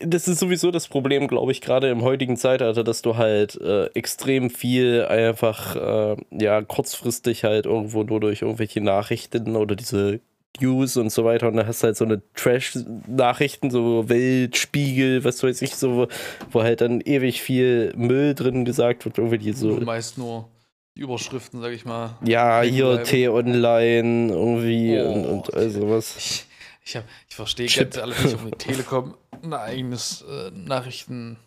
das 0.00 0.28
ist 0.28 0.38
sowieso 0.38 0.70
das 0.70 0.86
Problem, 0.86 1.26
glaube 1.26 1.50
ich, 1.50 1.60
gerade 1.60 1.90
im 1.90 2.02
heutigen 2.02 2.36
Zeitalter, 2.36 2.84
dass 2.84 3.02
du 3.02 3.16
halt 3.16 3.60
äh, 3.60 3.86
extrem 3.94 4.50
viel 4.50 5.04
einfach 5.04 5.74
äh, 5.74 6.16
ja 6.30 6.62
kurzfristig 6.62 7.42
halt 7.42 7.66
irgendwo 7.66 8.04
nur 8.04 8.20
durch 8.20 8.42
irgendwelche 8.42 8.80
Nachrichten 8.80 9.56
oder 9.56 9.74
diese 9.74 10.20
News 10.60 10.96
und 10.96 11.10
so 11.10 11.24
weiter 11.24 11.48
und 11.48 11.56
dann 11.56 11.66
hast 11.66 11.82
du 11.82 11.86
halt 11.86 11.96
so 11.96 12.04
eine 12.04 12.22
Trash-Nachrichten, 12.34 13.70
so 13.70 14.08
Weltspiegel, 14.08 15.24
was 15.24 15.42
weiß 15.42 15.62
ich, 15.62 15.74
so, 15.74 16.08
wo 16.50 16.62
halt 16.62 16.82
dann 16.82 17.00
ewig 17.00 17.40
viel 17.40 17.92
Müll 17.96 18.34
drin 18.34 18.64
gesagt 18.64 19.06
wird, 19.06 19.18
irgendwie 19.18 19.54
so. 19.54 19.68
Meist 19.80 20.18
nur 20.18 20.48
Überschriften, 20.94 21.60
sag 21.60 21.72
ich 21.72 21.84
mal. 21.84 22.16
Ja, 22.24 22.60
hier 22.62 23.02
T-Online 23.02 24.32
irgendwie 24.32 25.00
oh, 25.00 25.12
und, 25.12 25.26
und 25.26 25.54
all 25.54 25.70
sowas. 25.70 26.16
Ich, 26.18 26.46
ich, 26.84 26.96
hab, 26.96 27.04
ich 27.28 27.34
verstehe 27.34 27.66
ganz 27.66 27.96
ehrlich 27.96 28.22
nicht, 28.22 28.34
ob 28.34 28.44
die 28.44 28.58
Telekom 28.58 29.14
ein 29.42 29.54
eigenes 29.54 30.22
äh, 30.28 30.50
Nachrichten, 30.50 31.38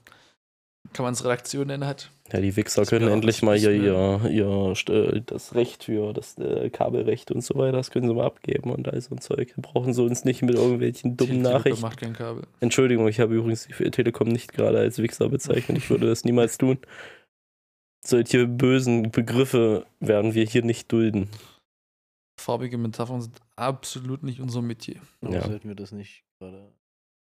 kann 0.94 1.04
man 1.04 1.14
es 1.14 1.24
Redaktion 1.24 1.68
nennen 1.68 1.86
hat. 1.86 2.10
Ja, 2.34 2.42
die 2.42 2.56
Wichser 2.56 2.82
Das 2.82 2.90
können 2.90 3.08
endlich 3.08 3.44
mal 3.44 3.56
hier 3.56 3.72
ihr, 3.72 4.22
ihr 4.32 4.74
äh, 4.90 5.22
das 5.24 5.54
Recht 5.54 5.84
für 5.84 6.12
das 6.12 6.40
äh, 6.40 6.72
Kabelrecht 6.72 7.30
und 7.30 7.42
so 7.42 7.54
weiter, 7.56 7.78
das 7.78 7.92
können 7.92 8.08
sie 8.08 8.16
mal 8.16 8.26
abgeben 8.26 8.72
und 8.72 8.92
all 8.92 9.00
so 9.00 9.14
ein 9.14 9.22
Zeug. 9.22 9.54
Dann 9.56 9.62
brauchen 9.62 9.94
sie 9.94 10.02
uns 10.02 10.26
nicht 10.26 10.42
mit 10.42 10.56
irgendwelchen 10.56 11.18
dummen 11.18 11.44
Telekom 11.44 11.54
Nachrichten. 11.54 11.82
macht 11.82 12.00
kein 12.00 12.14
Kabel. 12.14 12.48
Entschuldigung, 12.62 13.08
ich 13.08 13.20
habe 13.20 13.36
übrigens 13.36 13.68
die 13.68 13.92
Telekom 13.92 14.30
nicht 14.30 14.54
gerade 14.54 14.80
als 14.80 14.98
Wichser 14.98 15.30
bezeichnet. 15.30 15.78
Ich 15.78 15.90
würde 15.92 16.08
das 16.08 16.24
niemals 16.24 16.58
tun. 16.58 16.80
Solche 18.06 18.46
bösen 18.48 19.12
Begriffe 19.12 19.86
werden 20.00 20.34
wir 20.36 20.46
hier 20.46 20.64
nicht 20.64 20.92
dulden. 20.92 21.30
Farbige 22.40 22.78
Metaphern 22.78 23.22
sind 23.22 23.40
absolut 23.56 24.22
nicht 24.24 24.40
unser 24.40 24.62
Metier. 24.62 24.98
Warum 25.22 25.36
Ja. 25.36 25.42
sollten 25.48 25.68
wir 25.68 25.76
das 25.76 25.92
nicht 25.92 26.24
gerade? 26.40 26.72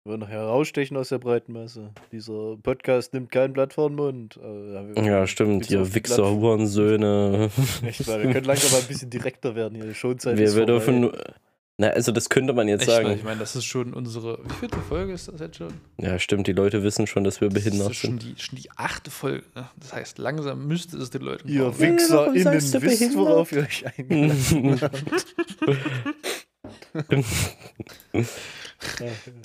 Wir 0.04 0.12
wollen 0.14 0.22
noch 0.22 0.30
herausstechen 0.30 0.98
aus 0.98 1.10
der 1.10 1.20
breiten 1.20 1.54
Masse. 1.54 1.92
Dieser 2.12 2.58
Podcast 2.58 3.14
nimmt 3.14 3.32
kein 3.32 3.54
Blatt 3.54 3.74
vor 3.74 3.90
den 3.90 3.98
Mund. 3.98 4.40
Äh, 4.42 5.06
ja, 5.06 5.28
stimmt, 5.28 5.70
ihr 5.70 5.94
Wichser. 5.94 6.32
Hurensöhne. 6.32 7.52
Echt 7.86 8.08
wir 8.08 8.32
können 8.32 8.46
langsam 8.46 8.72
mal 8.72 8.80
ein 8.82 8.88
bisschen 8.88 9.12
direkter 9.12 9.54
werden 9.54 9.76
hier. 9.76 9.86
Die 9.86 9.94
Showzeit 9.94 10.38
Wir, 10.40 10.46
ist 10.46 10.56
wir 10.56 10.66
dürfen. 10.66 11.02
nur- 11.02 11.18
Na, 11.82 11.88
also 11.90 12.12
das 12.12 12.30
könnte 12.30 12.54
man 12.54 12.68
jetzt 12.68 12.82
Echt, 12.82 12.92
sagen. 12.92 13.10
ich 13.10 13.24
meine, 13.24 13.40
das 13.40 13.56
ist 13.56 13.66
schon 13.66 13.96
unsere. 13.96 14.38
Wie 14.46 14.54
viele 14.68 14.80
Folge 14.84 15.14
ist 15.14 15.28
das 15.28 15.40
jetzt 15.40 15.58
schon? 15.58 15.74
Ja, 15.98 16.20
stimmt, 16.20 16.46
die 16.46 16.52
Leute 16.52 16.84
wissen 16.84 17.08
schon, 17.08 17.24
dass 17.24 17.42
wir 17.42 17.50
Das 17.50 17.64
behindert 17.64 17.90
ist 17.90 17.98
schon 17.98 18.20
sind. 18.20 18.38
die, 18.38 18.40
schon 18.40 18.60
die 18.60 18.70
achte 18.76 19.10
Folge. 19.10 19.44
Ne? 19.56 19.68
Das 19.78 19.92
heißt, 19.92 20.20
langsam 20.20 20.68
müsste 20.68 20.98
es 20.98 21.10
den 21.10 21.24
Leuten 21.24 21.50
Ihr 21.50 21.62
warum 21.66 21.98
sagst 22.38 22.76
du 22.76 22.82
wisst, 22.84 23.00
behindert? 23.00 23.18
worauf 23.18 23.52
ihr 23.52 23.62
euch 23.64 23.84
eingeladen 23.98 24.80
habt. 24.80 25.04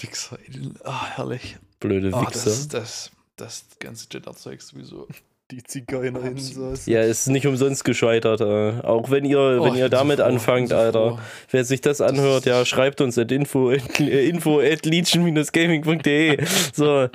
Wichser. 0.02 0.38
Ah, 0.84 1.06
herrlich. 1.16 1.56
Blöde 1.80 2.10
Ah, 2.12 2.24
das, 2.30 2.46
Wichser. 2.46 2.68
das, 2.78 3.10
das 3.36 3.64
ganze 3.78 4.08
Gender-Zeug 4.08 4.60
sowieso. 4.62 5.08
Die 5.52 5.62
ZigeunerInnen 5.62 6.38
saßen. 6.38 6.92
Ja, 6.92 7.02
ist 7.02 7.28
nicht 7.28 7.46
umsonst 7.46 7.84
gescheitert. 7.84 8.40
Äh. 8.40 8.80
Auch 8.84 9.10
wenn 9.10 9.24
ihr, 9.24 9.38
Oh, 9.60 9.64
wenn 9.64 9.76
ihr 9.76 9.84
so 9.84 9.88
damit 9.90 10.18
froh, 10.18 10.24
anfangt, 10.26 10.70
so 10.70 10.76
Alter. 10.76 11.10
froh. 11.10 11.18
Wer 11.50 11.64
sich 11.64 11.80
das 11.80 12.00
anhört, 12.00 12.46
ja, 12.46 12.64
schreibt 12.64 13.00
uns 13.00 13.16
at 13.16 13.30
info 13.30 13.70
at, 13.70 14.00
äh, 14.00 14.28
info 14.28 14.58
at 14.60 14.84
legion-gaming.de. 14.84 16.44
So, 16.74 17.08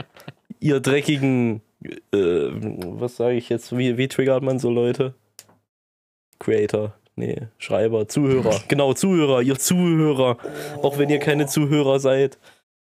ihr 0.62 0.80
dreckigen, 0.80 1.62
äh, 2.14 2.18
was 2.94 3.18
sage 3.18 3.36
ich 3.36 3.50
jetzt, 3.50 3.76
wie, 3.78 3.98
wie 3.98 4.08
triggert 4.08 4.44
man 4.44 4.60
so 4.60 4.70
Leute? 4.70 5.14
Creator, 6.40 6.94
nee, 7.18 7.36
Schreiber, 7.58 8.08
Zuhörer, 8.08 8.62
genau, 8.70 8.94
Zuhörer, 8.94 9.42
ihr 9.42 9.60
Zuhörer, 9.60 10.38
auch 10.82 10.98
wenn 10.98 11.10
ihr 11.10 11.20
keine 11.20 11.48
Zuhörer 11.48 12.00
seid. 12.00 12.38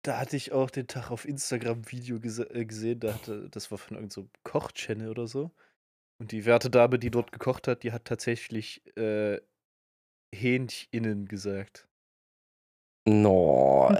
Da 0.05 0.17
hatte 0.17 0.37
ich 0.37 0.51
auch 0.53 0.69
den 0.69 0.87
Tag 0.87 1.11
auf 1.11 1.25
Instagram 1.25 1.79
ein 1.79 1.91
Video 1.91 2.19
gese 2.19 2.49
äh, 2.55 2.65
gesehen, 2.65 2.99
da 3.01 3.13
hatte, 3.13 3.49
das 3.49 3.69
war 3.71 3.77
von 3.77 3.97
irgendeinem 3.97 4.25
so 4.25 4.29
Koch-Channel 4.43 5.09
oder 5.09 5.27
so. 5.27 5.51
Und 6.21 6.31
die 6.31 6.45
werte 6.45 6.69
Dame, 6.69 6.99
die 6.99 7.11
dort 7.11 7.31
gekocht 7.31 7.67
hat, 7.67 7.83
die 7.83 7.91
hat 7.91 8.05
tatsächlich 8.05 8.81
äh, 8.97 9.39
Hähnchinnen 10.33 11.25
gesagt. 11.27 11.87
No. 13.07 13.95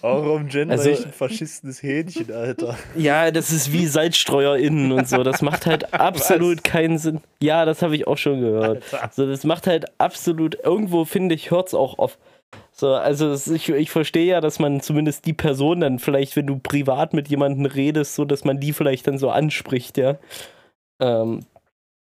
Warum 0.00 0.48
gender 0.48 0.74
Also- 0.74 0.90
ich 0.90 1.06
ein 1.06 1.12
faschistisches 1.12 1.82
Hähnchen, 1.82 2.32
Alter? 2.32 2.76
Ja, 2.96 3.30
das 3.30 3.50
ist 3.50 3.72
wie 3.72 3.86
SalzstreuerInnen 3.86 4.92
und 4.92 5.08
so, 5.08 5.22
das 5.22 5.42
macht 5.42 5.66
halt 5.66 5.94
absolut 5.94 6.62
keinen 6.64 6.98
Sinn. 6.98 7.20
Ja, 7.40 7.64
das 7.64 7.82
habe 7.82 7.96
ich 7.96 8.06
auch 8.06 8.18
schon 8.18 8.40
gehört. 8.40 8.82
Alter. 8.92 9.10
So, 9.14 9.26
das 9.26 9.44
macht 9.44 9.66
halt 9.66 9.86
absolut, 10.00 10.56
irgendwo 10.56 11.04
finde 11.04 11.34
ich, 11.34 11.50
hört 11.50 11.68
es 11.68 11.74
auch 11.74 11.98
auf. 11.98 12.18
So, 12.78 12.92
also 12.94 13.30
es- 13.30 13.48
ich, 13.48 13.68
ich 13.70 13.90
verstehe 13.90 14.26
ja, 14.26 14.40
dass 14.42 14.58
man 14.58 14.80
zumindest 14.82 15.24
die 15.24 15.32
Person 15.32 15.80
dann 15.80 15.98
vielleicht, 15.98 16.36
wenn 16.36 16.46
du 16.46 16.58
privat 16.58 17.14
mit 17.14 17.28
jemandem 17.28 17.64
redest, 17.66 18.14
so, 18.14 18.24
dass 18.26 18.44
man 18.44 18.60
die 18.60 18.72
vielleicht 18.74 19.06
dann 19.06 19.18
so 19.18 19.30
anspricht, 19.30 19.96
ja. 19.96 20.18
Ähm, 21.00 21.40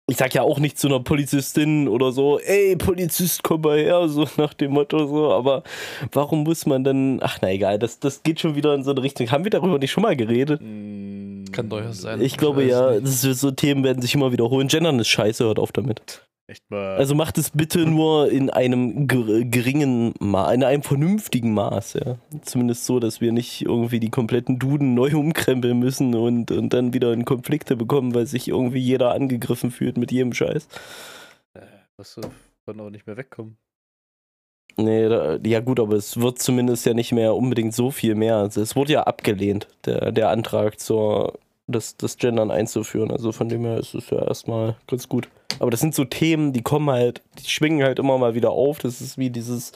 ich 0.07 0.17
sag 0.17 0.35
ja 0.35 0.43
auch 0.43 0.59
nicht 0.59 0.77
zu 0.77 0.87
einer 0.87 0.99
Polizistin 0.99 1.87
oder 1.87 2.11
so, 2.11 2.39
ey, 2.39 2.75
Polizist, 2.75 3.41
komm 3.41 3.61
mal 3.61 3.79
her, 3.79 4.07
so 4.07 4.27
nach 4.37 4.53
dem 4.53 4.71
Motto 4.73 5.07
so, 5.07 5.31
aber 5.31 5.63
warum 6.11 6.43
muss 6.43 6.65
man 6.65 6.83
dann, 6.83 7.19
ach 7.23 7.39
na 7.41 7.51
egal, 7.51 7.79
das, 7.79 7.99
das 7.99 8.21
geht 8.21 8.39
schon 8.39 8.55
wieder 8.55 8.75
in 8.75 8.83
so 8.83 8.91
eine 8.91 9.01
Richtung. 9.01 9.31
Haben 9.31 9.45
wir 9.45 9.51
darüber 9.51 9.79
nicht 9.79 9.91
schon 9.91 10.03
mal 10.03 10.15
geredet? 10.15 10.61
Mm, 10.61 11.45
Kann 11.51 11.69
durchaus 11.69 12.01
sein. 12.01 12.21
Ich 12.21 12.37
glaube 12.37 12.61
weiß 12.63 12.69
ja, 12.71 12.91
nicht. 12.91 13.05
das 13.05 13.23
ist, 13.23 13.39
so 13.39 13.49
Themen 13.51 13.83
werden 13.83 14.01
sich 14.01 14.13
immer 14.13 14.31
wiederholen. 14.31 14.67
Gendern 14.67 14.99
ist 14.99 15.07
scheiße, 15.07 15.43
hört 15.45 15.57
auf 15.57 15.71
damit. 15.71 16.21
Echt 16.47 16.69
mal. 16.69 16.95
Also 16.97 17.15
macht 17.15 17.39
es 17.39 17.49
bitte 17.49 17.87
nur 17.87 18.29
in 18.29 18.51
einem 18.51 19.07
ger- 19.07 19.43
geringen 19.45 20.13
Maß, 20.19 20.53
in 20.53 20.63
einem 20.63 20.83
vernünftigen 20.83 21.53
Maß, 21.55 21.93
ja. 21.93 22.17
Zumindest 22.43 22.85
so, 22.85 22.99
dass 22.99 23.19
wir 23.19 23.31
nicht 23.31 23.63
irgendwie 23.63 23.99
die 23.99 24.11
kompletten 24.11 24.59
Duden 24.59 24.93
neu 24.93 25.15
umkrempeln 25.17 25.79
müssen 25.79 26.13
und, 26.13 26.51
und 26.51 26.69
dann 26.71 26.93
wieder 26.93 27.13
in 27.13 27.25
Konflikte 27.25 27.75
bekommen, 27.75 28.13
weil 28.13 28.27
sich 28.27 28.47
irgendwie 28.47 28.77
jeder 28.79 29.11
angegriffen 29.13 29.71
fühlt 29.71 29.97
mit 29.97 30.11
jedem 30.11 30.33
Scheiß. 30.33 30.67
äh, 31.55 31.61
wirst 31.97 32.17
du 32.17 32.21
von 32.63 32.79
auch 32.79 32.91
nicht 32.91 33.07
mehr 33.07 33.17
wegkommen. 33.17 33.57
Nee, 34.77 35.07
da, 35.07 35.37
ja 35.43 35.61
gut, 35.61 35.79
aber 35.79 35.95
es 35.95 36.19
wird 36.19 36.37
zumindest 36.39 36.85
ja 36.85 36.93
nicht 36.93 37.11
mehr 37.11 37.33
unbedingt 37.33 37.73
so 37.73 37.91
viel 37.91 38.13
mehr. 38.13 38.35
Also 38.35 38.61
es 38.61 38.75
wurde 38.75 38.93
ja 38.93 39.03
abgelehnt, 39.03 39.67
der, 39.85 40.11
der 40.11 40.29
Antrag 40.29 40.79
zur 40.79 41.39
das, 41.67 41.97
das 41.97 42.17
Gendern 42.17 42.51
einzuführen. 42.51 43.11
Also 43.11 43.31
von 43.31 43.49
dem 43.49 43.63
her 43.65 43.77
ist 43.77 43.93
es 43.95 44.09
ja 44.09 44.21
erstmal 44.25 44.75
ganz 44.87 45.09
gut. 45.09 45.27
Aber 45.59 45.71
das 45.71 45.79
sind 45.79 45.95
so 45.95 46.05
Themen, 46.05 46.53
die 46.53 46.61
kommen 46.61 46.89
halt, 46.89 47.21
die 47.39 47.49
schwingen 47.49 47.83
halt 47.83 47.99
immer 47.99 48.17
mal 48.17 48.35
wieder 48.35 48.51
auf. 48.51 48.79
Das 48.79 49.01
ist 49.01 49.17
wie 49.17 49.29
dieses, 49.29 49.71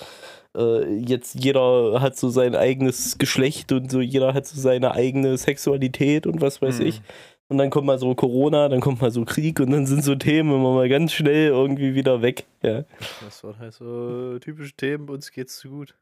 äh, 0.56 0.84
jetzt 1.00 1.36
jeder 1.36 2.02
hat 2.02 2.18
so 2.18 2.30
sein 2.30 2.56
eigenes 2.56 3.18
Geschlecht 3.18 3.72
und 3.72 3.90
so 3.92 4.02
jeder 4.02 4.34
hat 4.34 4.46
so 4.46 4.60
seine 4.60 4.92
eigene 4.92 5.38
Sexualität 5.38 6.28
und 6.28 6.42
was 6.42 6.62
weiß 6.62 6.80
Mhm. 6.80 6.86
ich. 6.88 7.02
Und 7.52 7.58
dann 7.58 7.72
kommt 7.72 7.88
mal 7.88 7.98
so 7.98 8.14
Corona, 8.14 8.70
dann 8.70 8.80
kommt 8.80 9.02
mal 9.02 9.10
so 9.10 9.26
Krieg 9.26 9.60
und 9.60 9.72
dann 9.72 9.88
sind 9.88 10.04
so 10.04 10.14
Themen 10.14 10.54
immer 10.54 10.72
mal 10.76 10.88
ganz 10.88 11.14
schnell 11.14 11.48
irgendwie 11.48 11.96
wieder 11.96 12.22
weg. 12.22 12.46
Ja, 12.62 12.84
Das 13.26 13.44
waren 13.44 13.58
halt 13.58 13.74
so 13.74 14.38
typische 14.38 14.74
Themen, 14.74 15.10
uns 15.10 15.32
geht's 15.32 15.58
zu 15.58 15.70
gut. 15.70 15.96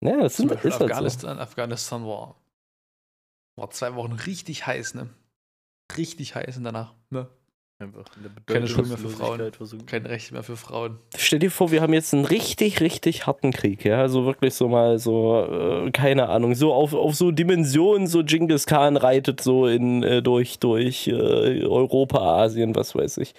ja 0.00 0.16
das 0.20 0.38
sind, 0.38 0.50
ist 0.50 0.80
halt 0.80 0.92
so. 1.20 1.28
Afghanistan 1.28 2.04
war, 2.04 2.34
war 3.60 3.70
zwei 3.70 3.94
Wochen 3.94 4.12
richtig 4.12 4.66
heiß, 4.66 4.94
ne? 4.94 5.10
Richtig 5.96 6.34
heiß 6.34 6.56
und 6.56 6.64
danach, 6.64 6.94
ne? 7.10 7.30
Einfach 7.80 8.04
Keine 8.44 8.68
Schuld 8.68 8.88
mehr 8.88 8.98
für 8.98 9.08
Bedeutungslosigkeit 9.08 9.56
versunken. 9.56 9.86
Kein 9.86 10.04
Recht 10.04 10.32
mehr 10.32 10.42
für 10.42 10.56
Frauen. 10.56 10.98
Stell 11.16 11.38
dir 11.38 11.50
vor, 11.50 11.70
wir 11.70 11.80
haben 11.80 11.94
jetzt 11.94 12.12
einen 12.12 12.26
richtig, 12.26 12.82
richtig 12.82 13.26
harten 13.26 13.52
Krieg, 13.52 13.86
ja, 13.86 14.06
so 14.08 14.26
wirklich 14.26 14.52
so 14.52 14.68
mal 14.68 14.98
so, 14.98 15.86
äh, 15.86 15.90
keine 15.90 16.28
Ahnung, 16.28 16.54
so 16.54 16.74
auf, 16.74 16.92
auf 16.92 17.14
so 17.14 17.30
Dimensionen, 17.30 18.06
so 18.06 18.22
Genghis 18.22 18.66
Khan 18.66 18.98
reitet 18.98 19.40
so 19.40 19.66
in, 19.66 20.02
äh, 20.02 20.20
durch, 20.20 20.58
durch 20.58 21.08
äh, 21.08 21.64
Europa, 21.64 22.18
Asien, 22.42 22.76
was 22.76 22.94
weiß 22.94 23.16
ich. 23.16 23.32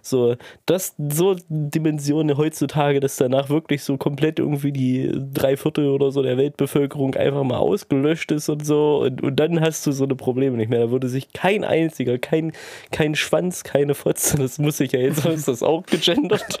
So, 0.00 0.36
das, 0.64 0.94
so 0.96 1.34
Dimensionen 1.48 2.36
heutzutage, 2.36 3.00
dass 3.00 3.16
danach 3.16 3.50
wirklich 3.50 3.82
so 3.82 3.96
komplett 3.96 4.38
irgendwie 4.38 4.70
die 4.70 5.10
drei 5.34 5.56
Viertel 5.56 5.88
oder 5.88 6.12
so 6.12 6.22
der 6.22 6.36
Weltbevölkerung 6.36 7.16
einfach 7.16 7.42
mal 7.42 7.58
ausgelöscht 7.58 8.30
ist 8.30 8.48
und 8.48 8.64
so 8.64 8.98
und, 8.98 9.24
und 9.24 9.34
dann 9.40 9.60
hast 9.60 9.84
du 9.88 9.90
so 9.90 10.04
eine 10.04 10.14
Probleme 10.14 10.56
nicht 10.56 10.70
mehr. 10.70 10.78
Da 10.78 10.90
würde 10.92 11.08
sich 11.08 11.32
kein 11.32 11.64
einziger, 11.64 12.16
kein, 12.18 12.52
kein 12.92 13.16
Schwanz, 13.16 13.64
keine 13.88 13.94
Fotze, 13.94 14.36
das 14.36 14.58
muss 14.58 14.78
ich 14.80 14.92
ja 14.92 15.00
jetzt, 15.00 15.24
ist 15.24 15.48
das 15.48 15.62
auch 15.62 15.82
gegendert? 15.86 16.60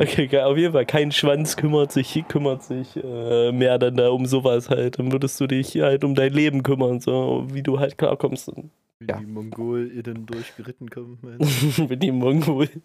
okay, 0.00 0.26
geil, 0.26 0.42
auf 0.42 0.56
jeden 0.56 0.72
Fall, 0.72 0.84
kein 0.86 1.12
Schwanz 1.12 1.56
kümmert 1.56 1.92
sich, 1.92 2.24
kümmert 2.26 2.64
sich 2.64 2.96
äh, 2.96 3.52
mehr 3.52 3.78
dann 3.78 3.96
da 3.96 4.08
um 4.08 4.26
sowas 4.26 4.70
halt. 4.70 4.98
Dann 4.98 5.12
würdest 5.12 5.40
du 5.40 5.46
dich 5.46 5.76
halt 5.76 6.02
um 6.02 6.16
dein 6.16 6.32
Leben 6.32 6.64
kümmern, 6.64 6.98
so 6.98 7.46
wie 7.52 7.62
du 7.62 7.78
halt 7.78 7.96
klarkommst. 7.96 8.48
Und 8.48 8.70
Wie 8.98 9.06
Ja. 9.06 9.18
die 9.20 9.26
MongolInnen 9.26 10.26
durchgeritten 10.26 10.90
kommen. 10.90 11.18
meinst 11.22 11.78
du? 11.78 11.84
mit 11.88 12.02
die 12.02 12.10
Mongolen. 12.10 12.82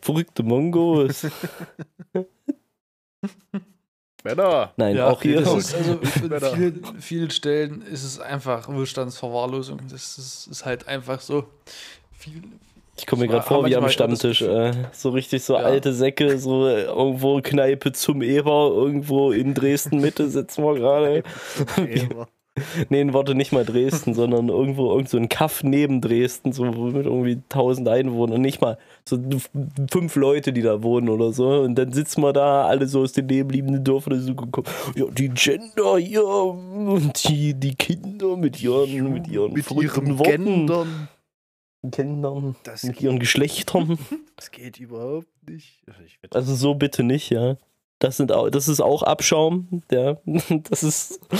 Verrückte 0.00 0.44
Mongos. 0.44 1.26
Männer! 4.24 4.72
Nein, 4.76 4.96
Ja, 4.96 5.08
auch 5.10 5.22
hier. 5.22 5.40
Das 5.40 5.54
ist, 5.54 5.74
also 5.76 5.92
in 5.94 6.06
vielen, 6.54 6.84
vielen 7.00 7.30
Stellen 7.30 7.82
ist 7.82 8.04
es 8.04 8.18
einfach 8.20 8.68
Wohlstandsverwahrlosung. 8.68 9.80
Das 9.90 10.18
ist, 10.18 10.48
ist 10.50 10.64
halt 10.64 10.86
einfach 10.88 11.20
so. 11.20 11.44
Viel, 12.12 12.42
Ich 12.98 13.06
komme 13.06 13.22
mir 13.22 13.28
gerade 13.28 13.46
vor 13.46 13.64
wie 13.66 13.74
am 13.76 13.88
Stammtisch. 13.88 14.42
Äh, 14.42 14.72
so 14.92 15.10
richtig 15.10 15.42
so 15.42 15.54
Ja. 15.54 15.60
alte 15.60 15.92
Säcke, 15.94 16.38
so 16.38 16.66
äh, 16.68 16.82
irgendwo 16.84 17.40
Kneipe 17.40 17.92
zum 17.92 18.20
Eber, 18.22 18.70
irgendwo 18.74 19.32
in 19.32 19.54
Dresden 19.54 20.00
Mitte 20.00 20.28
sitzen 20.28 20.62
wir 20.64 20.74
gerade. 20.74 21.22
Nee, 22.88 23.06
warte, 23.12 23.34
nicht 23.34 23.52
mal 23.52 23.64
Dresden, 23.64 24.14
sondern 24.14 24.48
irgendwo 24.48 24.90
irgend 24.90 25.08
so 25.08 25.16
ein 25.16 25.28
Kaff 25.28 25.62
neben 25.62 26.00
Dresden, 26.00 26.52
so 26.52 26.64
mit 26.64 27.06
irgendwie 27.06 27.36
1000 27.36 27.88
Einwohnern 27.88 28.36
und 28.36 28.42
nicht 28.42 28.60
mal 28.60 28.78
so 29.08 29.18
fünf 29.90 30.16
Leute, 30.16 30.52
die 30.52 30.62
da 30.62 30.82
wohnen 30.82 31.08
oder 31.08 31.32
so. 31.32 31.60
Und 31.60 31.76
dann 31.76 31.92
sitzen 31.92 32.22
wir 32.22 32.32
da, 32.32 32.66
alle 32.66 32.86
so 32.86 33.02
aus 33.02 33.12
den 33.12 33.26
nebenliegenden 33.26 33.84
Dörfern, 33.84 34.20
so 34.20 34.34
gekommen, 34.34 34.66
ja, 34.94 35.06
die 35.06 35.28
Gender 35.28 35.98
hier 35.98 36.26
und 36.26 37.28
die, 37.28 37.54
die 37.54 37.74
Kinder 37.74 38.36
mit 38.36 38.60
ihren, 38.60 39.12
mit 39.12 39.28
ihren 39.28 39.52
Mit 39.52 39.70
ihrem 39.70 40.18
Worten. 40.18 40.44
Gendern. 40.44 41.08
Kindern, 41.92 42.56
Das, 42.62 42.82
mit 42.82 43.00
ihren 43.00 43.18
Geschlechtern. 43.18 43.98
das 44.36 44.50
geht 44.50 44.78
überhaupt 44.78 45.28
nicht. 45.48 45.82
Also, 45.86 46.00
Also 46.30 46.54
so 46.54 46.74
bitte 46.74 47.02
nicht, 47.02 47.30
ja. 47.30 47.56
Das, 48.00 48.16
sind 48.16 48.32
auch, 48.32 48.48
das 48.48 48.66
ist 48.66 48.80
auch 48.80 49.02
Abschaum. 49.02 49.82
Ja. 49.90 50.16
Das 50.70 50.82
ist, 50.82 51.20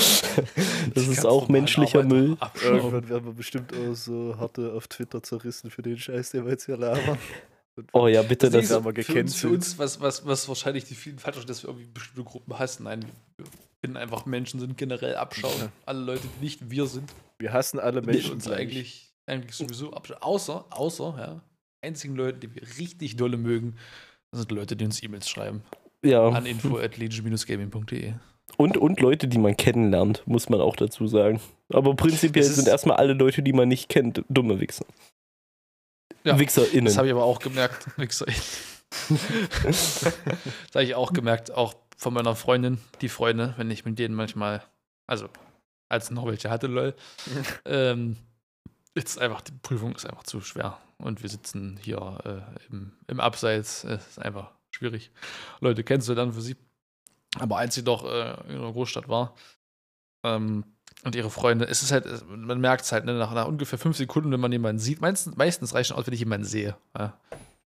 das 0.94 1.08
ist 1.08 1.26
auch 1.26 1.48
menschlicher 1.48 2.02
Müll. 2.02 2.36
Irgendwann 2.62 3.08
werden 3.08 3.24
wir 3.24 3.32
bestimmt 3.32 3.72
auch 3.74 3.94
so 3.94 4.36
harte 4.38 4.72
auf 4.74 4.86
Twitter 4.86 5.22
zerrissen 5.22 5.70
für 5.70 5.82
den 5.82 5.98
Scheiß, 5.98 6.30
den 6.30 6.44
wir 6.44 6.52
jetzt 6.52 6.66
hier 6.66 6.76
labern. 6.76 7.18
Oh 7.92 8.08
ja, 8.08 8.20
bitte. 8.20 8.50
Das, 8.50 8.52
das 8.52 8.64
ist 8.64 8.72
aber 8.72 8.92
für 8.92 9.20
uns, 9.20 9.36
für 9.36 9.48
uns 9.48 9.78
was, 9.78 10.00
was, 10.02 10.26
was 10.26 10.46
wahrscheinlich 10.48 10.84
die 10.84 10.94
vielen 10.94 11.18
falsch 11.18 11.46
dass 11.46 11.62
wir 11.62 11.70
irgendwie 11.70 11.86
bestimmte 11.86 12.24
Gruppen 12.24 12.58
hassen. 12.58 12.82
Nein, 12.82 13.06
wir 13.38 13.46
finden 13.80 13.96
einfach 13.96 14.26
Menschen 14.26 14.60
sind 14.60 14.76
generell 14.76 15.14
Abschaum. 15.14 15.52
Ja. 15.58 15.72
Alle 15.86 16.00
Leute, 16.00 16.28
die 16.36 16.44
nicht 16.44 16.70
wir 16.70 16.86
sind. 16.86 17.10
Wir 17.38 17.54
hassen 17.54 17.78
alle 17.78 18.02
Menschen. 18.02 18.26
Die 18.26 18.32
uns 18.32 18.48
eigentlich, 18.48 19.14
eigentlich 19.24 19.56
sowieso 19.56 19.94
Abschaum. 19.94 20.18
Außer, 20.20 20.66
außer, 20.68 21.14
ja, 21.16 21.40
einzigen 21.80 22.16
Leute, 22.16 22.40
die 22.40 22.54
wir 22.54 22.62
richtig 22.78 23.16
dolle 23.16 23.38
mögen, 23.38 23.76
das 24.30 24.40
sind 24.40 24.52
Leute, 24.52 24.76
die 24.76 24.84
uns 24.84 25.02
E-Mails 25.02 25.30
schreiben. 25.30 25.62
Ja. 26.04 26.28
An 26.28 26.46
info 26.46 26.78
at 26.78 26.96
gamingde 26.96 28.20
Und, 28.56 28.76
und 28.76 29.00
Leute, 29.00 29.28
die 29.28 29.38
man 29.38 29.56
kennenlernt, 29.56 30.22
muss 30.26 30.48
man 30.48 30.60
auch 30.60 30.76
dazu 30.76 31.06
sagen. 31.06 31.40
Aber 31.72 31.94
prinzipiell 31.94 32.44
sind 32.44 32.68
erstmal 32.68 32.96
alle 32.96 33.12
Leute, 33.12 33.42
die 33.42 33.52
man 33.52 33.68
nicht 33.68 33.88
kennt, 33.88 34.24
dumme 34.28 34.60
Wichser. 34.60 34.86
Ja, 36.24 36.38
WichserInnen. 36.38 36.86
Das 36.86 36.98
habe 36.98 37.08
ich 37.08 37.12
aber 37.12 37.24
auch 37.24 37.38
gemerkt. 37.38 37.86
WichserInnen. 37.96 38.40
das 39.62 40.14
habe 40.74 40.84
ich 40.84 40.94
auch 40.94 41.12
gemerkt, 41.12 41.52
auch 41.52 41.74
von 41.96 42.14
meiner 42.14 42.34
Freundin, 42.34 42.78
die 43.00 43.08
Freunde, 43.08 43.54
wenn 43.56 43.70
ich 43.70 43.84
mit 43.84 43.98
denen 43.98 44.14
manchmal, 44.14 44.62
also 45.06 45.28
als 45.88 46.10
noch 46.10 46.26
welche 46.26 46.50
hatte, 46.50 46.66
lol, 46.66 46.94
ähm, 47.66 48.16
jetzt 48.96 49.18
einfach, 49.18 49.42
die 49.42 49.52
Prüfung 49.52 49.94
ist 49.94 50.06
einfach 50.06 50.24
zu 50.24 50.40
schwer. 50.40 50.78
Und 50.98 51.22
wir 51.22 51.28
sitzen 51.28 51.78
hier 51.82 52.18
äh, 52.24 52.70
im, 52.70 52.92
im 53.06 53.20
Abseits. 53.20 53.84
Es 53.84 54.06
ist 54.06 54.18
einfach 54.18 54.50
schwierig. 54.80 55.10
Leute 55.60 55.84
dann 56.14 56.32
für 56.32 56.40
sie. 56.40 56.56
Aber 57.38 57.58
als 57.58 57.74
sie 57.74 57.84
doch 57.84 58.04
äh, 58.04 58.34
in 58.48 58.56
einer 58.56 58.72
Großstadt 58.72 59.08
war 59.08 59.34
ähm, 60.24 60.64
und 61.04 61.14
ihre 61.14 61.30
Freunde, 61.30 61.66
es 61.66 61.82
ist 61.82 61.92
halt, 61.92 62.06
man 62.28 62.60
merkt 62.60 62.84
es 62.84 62.92
halt 62.92 63.04
ne, 63.04 63.14
nach, 63.14 63.32
nach, 63.32 63.46
ungefähr 63.46 63.78
fünf 63.78 63.96
Sekunden, 63.96 64.32
wenn 64.32 64.40
man 64.40 64.50
jemanden 64.50 64.80
sieht. 64.80 65.00
Meistens, 65.00 65.36
meistens 65.36 65.74
reicht 65.74 65.88
schon 65.88 65.96
aus, 65.96 66.06
wenn 66.06 66.14
ich 66.14 66.20
jemanden 66.20 66.46
sehe. 66.46 66.76
Ja. 66.98 67.16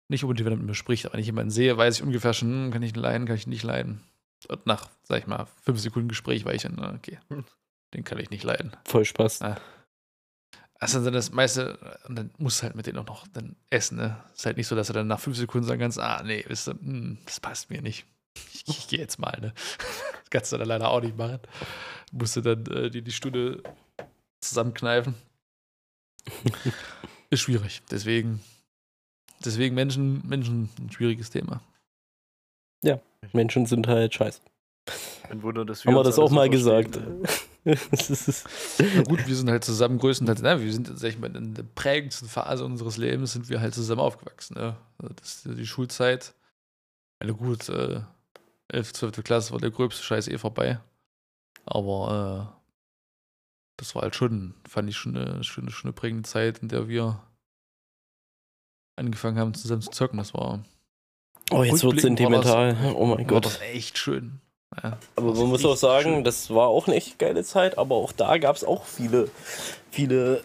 Nicht 0.08 0.22
unbedingt, 0.22 0.46
wenn 0.46 0.52
er 0.52 0.58
mit 0.58 0.66
mir 0.66 0.74
spricht, 0.74 1.06
aber 1.06 1.14
wenn 1.14 1.20
ich 1.20 1.26
jemanden 1.26 1.50
sehe, 1.50 1.76
weiß 1.76 1.96
ich 1.96 2.02
ungefähr 2.02 2.34
schon, 2.34 2.50
hm, 2.50 2.70
kann 2.70 2.82
ich 2.82 2.94
leiden, 2.94 3.26
kann 3.26 3.36
ich 3.36 3.46
nicht 3.46 3.64
leiden. 3.64 4.00
Und 4.48 4.66
nach, 4.66 4.88
sag 5.02 5.18
ich 5.18 5.26
mal, 5.26 5.46
fünf 5.62 5.80
Sekunden 5.80 6.08
Gespräch 6.08 6.44
weiß 6.44 6.54
ich 6.54 6.62
dann, 6.62 6.96
okay, 6.96 7.18
hm. 7.28 7.44
den 7.94 8.04
kann 8.04 8.18
ich 8.18 8.30
nicht 8.30 8.44
leiden. 8.44 8.72
Voll 8.84 9.04
Spaß. 9.04 9.40
Ja. 9.40 9.56
Also 10.80 11.02
dann 11.02 11.12
das 11.12 11.32
meiste, 11.32 11.76
und 12.06 12.16
dann 12.16 12.30
musst 12.38 12.60
du 12.60 12.64
halt 12.64 12.76
mit 12.76 12.86
denen 12.86 12.98
auch 12.98 13.06
noch 13.06 13.26
dann 13.28 13.56
essen, 13.68 13.98
ne? 13.98 14.22
Ist 14.34 14.46
halt 14.46 14.56
nicht 14.56 14.68
so, 14.68 14.76
dass 14.76 14.86
du 14.86 14.92
dann 14.92 15.08
nach 15.08 15.18
fünf 15.18 15.36
Sekunden 15.36 15.66
sagen 15.66 15.80
kannst, 15.80 15.98
ah, 15.98 16.22
nee, 16.24 16.44
wisst 16.46 16.68
ihr, 16.68 16.74
hm, 16.74 17.18
das 17.24 17.40
passt 17.40 17.70
mir 17.70 17.82
nicht. 17.82 18.06
Ich, 18.52 18.64
ich 18.68 18.88
gehe 18.88 19.00
jetzt 19.00 19.18
mal, 19.18 19.36
ne? 19.40 19.52
Das 20.20 20.30
kannst 20.30 20.52
du 20.52 20.58
dann 20.58 20.68
leider 20.68 20.90
auch 20.90 21.00
nicht 21.00 21.16
machen. 21.16 21.40
Musst 22.12 22.36
du 22.36 22.42
dann 22.42 22.66
äh, 22.66 22.90
die, 22.90 23.00
die 23.00 23.12
Stunde 23.12 23.62
zusammenkneifen. 24.40 25.14
Ist 27.30 27.40
schwierig. 27.40 27.82
Deswegen, 27.90 28.40
deswegen 29.44 29.74
Menschen, 29.74 30.26
Menschen 30.28 30.68
ein 30.78 30.92
schwieriges 30.92 31.30
Thema. 31.30 31.62
Ja, 32.82 33.00
Menschen 33.32 33.66
sind 33.66 33.88
halt 33.88 34.14
scheiße. 34.14 34.40
Ein 35.30 35.42
Wunder, 35.42 35.64
dass 35.64 35.84
wir 35.84 35.90
Haben 35.90 35.98
wir 35.98 36.04
das 36.04 36.18
auch 36.18 36.28
so 36.28 36.34
mal 36.34 36.48
gesagt. 36.48 36.96
Ne? 36.96 37.22
Na 37.64 39.02
gut, 39.02 39.26
wir 39.26 39.36
sind 39.36 39.50
halt 39.50 39.64
zusammen 39.64 39.98
größtenteils, 39.98 40.42
ne, 40.42 40.62
wir 40.62 40.72
sind, 40.72 40.90
sag 40.98 41.10
ich 41.10 41.18
mal, 41.18 41.34
in 41.34 41.54
der 41.54 41.64
prägendsten 41.64 42.28
Phase 42.28 42.64
unseres 42.64 42.96
Lebens 42.96 43.32
sind 43.32 43.48
wir 43.48 43.60
halt 43.60 43.74
zusammen 43.74 44.00
aufgewachsen. 44.00 44.54
Ne? 44.54 44.76
Das 45.16 45.44
ist 45.44 45.58
die 45.58 45.66
Schulzeit. 45.66 46.34
Eine 47.20 47.34
gut, 47.34 47.68
äh, 47.68 48.00
11., 48.68 48.92
12. 48.92 49.24
Klasse 49.24 49.52
war 49.52 49.60
der 49.60 49.70
gröbste 49.70 50.02
Scheiß 50.02 50.28
eh 50.28 50.38
vorbei. 50.38 50.80
Aber 51.64 52.54
äh, 52.54 52.58
das 53.76 53.94
war 53.94 54.02
halt 54.02 54.14
schon, 54.14 54.54
fand 54.66 54.88
ich 54.88 54.96
schon 54.96 55.16
eine, 55.16 55.42
schon 55.44 55.68
eine 55.82 55.92
prägende 55.92 56.28
Zeit, 56.28 56.58
in 56.58 56.68
der 56.68 56.88
wir 56.88 57.20
angefangen 58.96 59.38
haben, 59.38 59.54
zusammen 59.54 59.82
zu 59.82 59.90
zocken. 59.90 60.18
Das 60.18 60.34
war. 60.34 60.64
Oh, 61.50 61.62
jetzt 61.62 61.82
wird 61.82 62.00
sentimental. 62.00 62.74
Das, 62.74 62.94
oh 62.94 63.06
mein 63.06 63.26
Gott. 63.26 63.46
Das 63.46 63.60
war 63.60 63.66
echt 63.68 63.96
schön. 63.98 64.40
Ja, 64.82 64.98
aber 65.16 65.34
man 65.34 65.48
muss 65.48 65.64
auch 65.64 65.76
sagen, 65.76 66.16
schön. 66.16 66.24
das 66.24 66.50
war 66.50 66.68
auch 66.68 66.86
eine 66.86 66.96
echt 66.96 67.18
geile 67.18 67.42
Zeit, 67.42 67.78
aber 67.78 67.94
auch 67.96 68.12
da 68.12 68.36
gab 68.38 68.54
es 68.54 68.64
auch 68.64 68.84
viele, 68.84 69.30
viele 69.90 70.42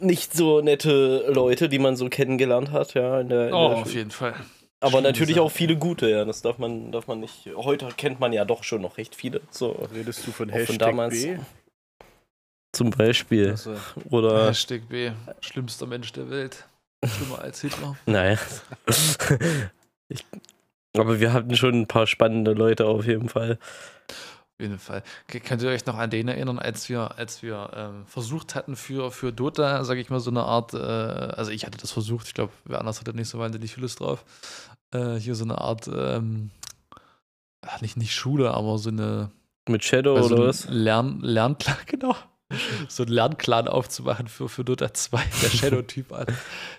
nicht 0.00 0.32
so 0.34 0.60
nette 0.60 1.26
Leute, 1.28 1.68
die 1.68 1.78
man 1.78 1.96
so 1.96 2.08
kennengelernt 2.08 2.70
hat, 2.70 2.94
ja. 2.94 3.20
In 3.20 3.28
der, 3.28 3.48
in 3.48 3.54
oh, 3.54 3.68
auf 3.68 3.94
jeden 3.94 4.10
Fall. 4.10 4.34
Aber 4.80 4.98
Schöne 4.98 5.08
natürlich 5.08 5.36
Sache. 5.36 5.44
auch 5.44 5.50
viele 5.50 5.76
gute, 5.76 6.10
ja. 6.10 6.24
Das 6.24 6.42
darf 6.42 6.58
man, 6.58 6.90
darf 6.90 7.06
man 7.06 7.20
nicht. 7.20 7.48
Heute 7.54 7.88
kennt 7.96 8.18
man 8.20 8.32
ja 8.32 8.44
doch 8.44 8.64
schon 8.64 8.82
noch 8.82 8.98
recht 8.98 9.14
viele. 9.14 9.40
So. 9.50 9.70
Redest 9.94 10.26
du 10.26 10.32
von 10.32 10.48
Hashtag 10.48 10.66
von 10.66 10.78
damals. 10.78 11.22
B? 11.22 11.38
Zum 12.72 12.90
Beispiel. 12.90 13.50
Also, 13.50 13.76
Oder. 14.10 14.48
Hashtag 14.48 14.88
B. 14.88 15.12
Schlimmster 15.40 15.86
Mensch 15.86 16.12
der 16.12 16.30
Welt. 16.30 16.66
Schlimmer 17.04 17.40
als 17.40 17.60
Hitler. 17.60 17.96
Naja. 18.06 18.38
ich, 20.08 20.24
aber 20.96 21.20
wir 21.20 21.32
hatten 21.32 21.56
schon 21.56 21.74
ein 21.74 21.86
paar 21.86 22.06
spannende 22.06 22.52
Leute 22.52 22.86
auf 22.86 23.06
jeden 23.06 23.28
Fall. 23.28 23.58
Auf 24.08 24.60
jeden 24.60 24.78
Fall. 24.78 25.02
Könnt 25.26 25.62
ihr 25.62 25.70
euch 25.70 25.86
noch 25.86 25.96
an 25.96 26.10
den 26.10 26.28
erinnern, 26.28 26.58
als 26.58 26.88
wir, 26.88 27.18
als 27.18 27.42
wir 27.42 27.70
ähm, 27.74 28.06
versucht 28.06 28.54
hatten 28.54 28.76
für, 28.76 29.10
für 29.10 29.32
Dota, 29.32 29.84
sage 29.84 30.00
ich 30.00 30.10
mal, 30.10 30.20
so 30.20 30.30
eine 30.30 30.42
Art, 30.42 30.74
äh, 30.74 30.76
also 30.76 31.50
ich 31.50 31.64
hatte 31.64 31.78
das 31.78 31.92
versucht, 31.92 32.28
ich 32.28 32.34
glaube, 32.34 32.52
wer 32.64 32.78
anders 32.78 33.00
hatte 33.00 33.14
nicht 33.14 33.28
so 33.28 33.38
wahnsinnig 33.38 33.72
viel 33.72 33.82
Lust 33.82 34.00
drauf, 34.00 34.24
äh, 34.92 35.14
hier 35.14 35.34
so 35.34 35.44
eine 35.44 35.58
Art, 35.58 35.88
ähm, 35.88 36.50
nicht, 37.80 37.96
nicht 37.96 38.14
Schule, 38.14 38.52
aber 38.52 38.76
so 38.78 38.90
eine. 38.90 39.30
Mit 39.68 39.84
Shadow 39.84 40.16
also 40.16 40.34
oder 40.34 40.48
was? 40.48 40.66
Lern, 40.68 41.20
Lern, 41.20 41.56
genau 41.86 42.16
so 42.88 43.02
einen 43.02 43.12
Lernclan 43.12 43.68
aufzumachen 43.68 44.28
für, 44.28 44.48
für 44.48 44.64
Dota 44.64 44.92
2, 44.92 45.22
der 45.42 45.48
Shadow-Typ 45.56 46.12
an. 46.12 46.26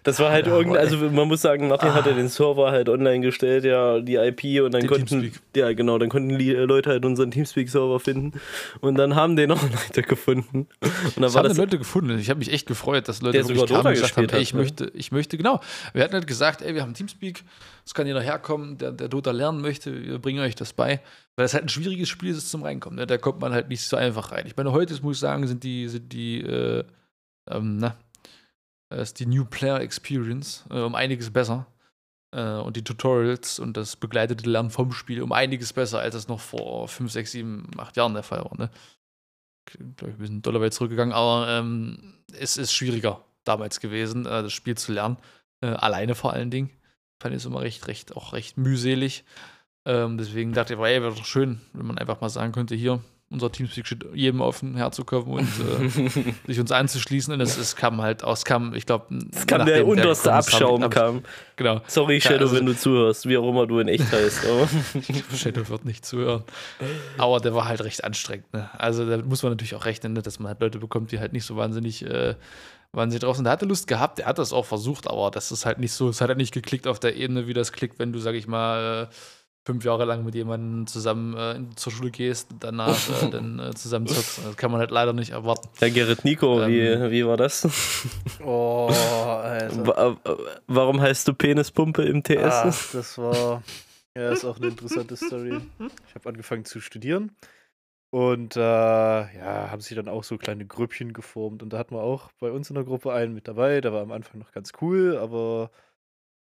Das 0.03 0.19
war 0.19 0.31
halt 0.31 0.47
ja, 0.47 0.55
irgendein, 0.55 0.81
also 0.81 0.97
man 0.97 1.27
muss 1.27 1.41
sagen, 1.41 1.67
Martin 1.67 1.89
ah. 1.89 1.95
hatte 1.95 2.13
den 2.13 2.29
Server 2.29 2.71
halt 2.71 2.89
online 2.89 3.21
gestellt, 3.21 3.65
ja, 3.65 3.99
die 3.99 4.15
IP 4.15 4.63
und 4.63 4.73
dann 4.73 4.81
den 4.81 4.89
konnten, 4.89 5.05
Teamspeak. 5.05 5.41
ja 5.55 5.73
genau, 5.73 5.97
dann 5.97 6.09
konnten 6.09 6.37
die 6.37 6.51
Leute 6.51 6.89
halt 6.89 7.05
unseren 7.05 7.31
Teamspeak-Server 7.31 7.99
finden 7.99 8.39
und 8.81 8.95
dann 8.95 9.15
haben 9.15 9.35
den 9.35 9.51
auch 9.51 9.61
Leute 9.87 10.01
gefunden. 10.01 10.67
Und 10.81 10.91
dann 11.15 11.23
das 11.23 11.35
haben 11.35 11.47
das 11.47 11.57
Leute 11.57 11.77
gefunden. 11.77 12.17
Ich 12.19 12.29
habe 12.29 12.39
mich 12.39 12.51
echt 12.51 12.67
gefreut, 12.67 13.07
dass 13.07 13.21
Leute 13.21 13.39
der 13.39 13.45
sogar 13.45 13.65
Dota 13.65 13.91
gesagt 13.91 14.17
haben, 14.17 14.29
ey, 14.29 14.41
ich 14.41 14.53
ne? 14.53 14.61
möchte, 14.61 14.91
ich 14.93 15.11
möchte, 15.11 15.37
genau. 15.37 15.59
Wir 15.93 16.03
hatten 16.03 16.13
halt 16.13 16.27
gesagt, 16.27 16.61
ey, 16.61 16.75
wir 16.75 16.81
haben 16.81 16.93
Teamspeak, 16.93 17.43
es 17.85 17.93
kann 17.93 18.07
jeder 18.07 18.21
herkommen, 18.21 18.77
der, 18.77 18.91
der 18.91 19.07
Dota 19.07 19.31
lernen 19.31 19.61
möchte, 19.61 19.93
wir 20.03 20.19
bringen 20.19 20.39
euch 20.39 20.55
das 20.55 20.73
bei. 20.73 21.01
Weil 21.35 21.45
es 21.45 21.53
halt 21.53 21.65
ein 21.65 21.69
schwieriges 21.69 22.09
Spiel 22.09 22.31
ist 22.31 22.49
zum 22.49 22.63
Reinkommen. 22.63 22.97
Ne? 22.99 23.07
Da 23.07 23.17
kommt 23.17 23.41
man 23.41 23.53
halt 23.53 23.69
nicht 23.69 23.81
so 23.81 23.97
einfach 23.97 24.31
rein. 24.31 24.45
Ich 24.45 24.55
meine, 24.55 24.71
heute 24.71 24.93
muss 25.01 25.17
ich 25.17 25.21
sagen, 25.21 25.47
sind 25.47 25.63
die, 25.63 25.87
sind 25.87 26.13
die, 26.13 26.41
äh, 26.41 26.83
ähm, 27.49 27.77
na, 27.77 27.97
ist 28.89 29.19
die 29.19 29.25
New 29.25 29.45
Player 29.45 29.79
Experience 29.79 30.65
äh, 30.69 30.79
um 30.79 30.93
einiges 30.93 31.31
besser. 31.31 31.65
Äh, 32.33 32.57
und 32.57 32.75
die 32.75 32.83
Tutorials 32.83 33.59
und 33.59 33.77
das 33.77 33.95
begleitete 33.95 34.49
Lernen 34.49 34.71
vom 34.71 34.91
Spiel 34.91 35.21
um 35.21 35.31
einiges 35.31 35.73
besser, 35.73 35.99
als 35.99 36.15
es 36.15 36.27
noch 36.27 36.39
vor 36.39 36.87
5, 36.87 37.11
6, 37.11 37.31
7, 37.31 37.71
8 37.77 37.97
Jahren 37.97 38.13
der 38.13 38.23
Fall 38.23 38.43
war. 38.43 38.57
Ne? 38.57 38.69
Glaube 39.65 40.11
ich, 40.11 40.15
ein 40.15 40.17
bisschen 40.17 40.41
Dollar 40.41 40.61
weit 40.61 40.73
zurückgegangen, 40.73 41.13
aber 41.13 41.47
ähm, 41.49 42.15
es 42.37 42.57
ist 42.57 42.73
schwieriger 42.73 43.23
damals 43.43 43.79
gewesen, 43.79 44.25
äh, 44.25 44.43
das 44.43 44.53
Spiel 44.53 44.75
zu 44.75 44.91
lernen. 44.91 45.17
Äh, 45.61 45.67
alleine 45.67 46.15
vor 46.15 46.33
allen 46.33 46.49
Dingen. 46.49 46.69
Fand 47.21 47.35
ich 47.35 47.41
es 47.41 47.45
immer 47.45 47.61
recht, 47.61 47.87
recht, 47.87 48.17
auch 48.17 48.33
recht 48.33 48.57
mühselig. 48.57 49.23
Ähm, 49.85 50.17
deswegen 50.17 50.53
dachte 50.53 50.73
ich, 50.73 50.79
ey, 50.79 51.01
wäre 51.01 51.13
doch 51.13 51.25
schön, 51.25 51.59
wenn 51.73 51.85
man 51.85 51.97
einfach 51.97 52.21
mal 52.21 52.29
sagen 52.29 52.53
könnte, 52.53 52.75
hier, 52.75 52.99
unser 53.33 53.51
Teamspeak 53.51 53.87
steht 53.87 54.05
jedem 54.13 54.41
offen 54.41 54.75
herzukommen 54.75 55.33
und 55.33 55.47
äh, 55.47 56.33
sich 56.47 56.59
uns 56.59 56.71
anzuschließen. 56.71 57.33
Und 57.33 57.41
es, 57.41 57.57
es 57.57 57.75
kam 57.75 58.01
halt 58.01 58.23
aus, 58.23 58.45
kam, 58.45 58.75
ich 58.75 58.85
glaube, 58.85 59.19
es 59.33 59.47
kam 59.47 59.65
der 59.65 59.85
unterste 59.85 60.29
der 60.29 60.35
Abschaum, 60.35 60.89
kam. 60.89 61.23
Genau. 61.55 61.81
Sorry, 61.87 62.21
Shadow, 62.21 62.45
also, 62.45 62.55
wenn 62.55 62.65
du 62.65 62.77
zuhörst, 62.77 63.27
wie 63.27 63.37
auch 63.37 63.49
immer 63.49 63.65
du 63.65 63.79
in 63.79 63.87
echt 63.87 64.09
heißt. 64.11 64.41
Shadow 65.35 65.67
wird 65.67 65.83
nicht 65.83 66.05
zuhören. 66.05 66.43
Aber 67.17 67.39
der 67.39 67.55
war 67.55 67.65
halt 67.65 67.83
recht 67.83 68.03
anstrengend. 68.03 68.53
Ne? 68.53 68.69
Also 68.77 69.05
da 69.09 69.17
muss 69.17 69.41
man 69.41 69.51
natürlich 69.51 69.75
auch 69.75 69.85
rechnen, 69.85 70.13
ne, 70.13 70.21
dass 70.21 70.39
man 70.39 70.49
halt 70.49 70.61
Leute 70.61 70.77
bekommt, 70.77 71.11
die 71.11 71.19
halt 71.19 71.33
nicht 71.33 71.45
so 71.45 71.57
wahnsinnig. 71.57 72.05
Äh, 72.05 72.35
wahnsinnig 72.95 73.23
drauf 73.23 73.35
sind. 73.35 73.45
Der 73.45 73.53
hatte 73.53 73.65
Lust 73.65 73.87
gehabt, 73.87 74.19
der 74.19 74.27
hat 74.27 74.37
das 74.37 74.53
auch 74.53 74.67
versucht, 74.67 75.09
aber 75.09 75.31
das 75.31 75.51
ist 75.51 75.65
halt 75.65 75.79
nicht 75.79 75.93
so, 75.93 76.09
es 76.09 76.21
hat 76.21 76.27
halt 76.27 76.37
nicht 76.37 76.53
geklickt 76.53 76.85
auf 76.85 76.99
der 76.99 77.15
Ebene, 77.15 77.47
wie 77.47 77.53
das 77.55 77.71
klickt, 77.71 77.97
wenn 77.97 78.13
du, 78.13 78.19
sag 78.19 78.35
ich 78.35 78.47
mal, 78.47 79.09
äh, 79.09 79.13
fünf 79.65 79.85
Jahre 79.85 80.05
lang 80.05 80.25
mit 80.25 80.35
jemandem 80.35 80.87
zusammen 80.87 81.37
äh, 81.37 81.75
zur 81.75 81.91
Schule 81.91 82.11
gehst, 82.11 82.49
danach 82.59 82.97
äh, 83.23 83.29
dann 83.31 83.59
äh, 83.59 83.73
zusammen 83.73 84.07
zockst. 84.07 84.41
Das 84.45 84.57
kann 84.57 84.71
man 84.71 84.79
halt 84.79 84.91
leider 84.91 85.13
nicht 85.13 85.31
erwarten. 85.31 85.69
Ja, 85.79 85.89
Gerrit 85.89 86.25
Nico, 86.25 86.61
ähm, 86.61 86.69
wie, 86.69 87.11
wie 87.11 87.25
war 87.25 87.37
das? 87.37 87.67
Oh, 88.43 88.89
Alter. 88.89 90.17
Warum 90.67 90.99
heißt 90.99 91.27
du 91.27 91.33
Penispumpe 91.33 92.03
im 92.03 92.23
TS? 92.23 92.37
Ah, 92.37 92.65
das 92.93 93.17
war, 93.17 93.63
ja, 94.17 94.31
ist 94.31 94.43
auch 94.43 94.57
eine 94.57 94.67
interessante 94.67 95.15
Story. 95.15 95.57
Ich 96.07 96.15
habe 96.15 96.29
angefangen 96.29 96.65
zu 96.65 96.81
studieren 96.81 97.31
und 98.13 98.57
äh, 98.57 98.59
ja, 98.59 99.71
haben 99.71 99.81
sich 99.81 99.95
dann 99.95 100.09
auch 100.09 100.23
so 100.23 100.37
kleine 100.37 100.65
Grüppchen 100.65 101.13
geformt 101.13 101.63
und 101.63 101.71
da 101.73 101.77
hatten 101.77 101.95
wir 101.95 102.03
auch 102.03 102.31
bei 102.39 102.51
uns 102.51 102.69
in 102.69 102.75
der 102.75 102.83
Gruppe 102.83 103.13
einen 103.13 103.33
mit 103.33 103.47
dabei, 103.47 103.81
der 103.81 103.93
war 103.93 104.01
am 104.01 104.11
Anfang 104.11 104.39
noch 104.39 104.51
ganz 104.51 104.71
cool, 104.81 105.17
aber 105.17 105.71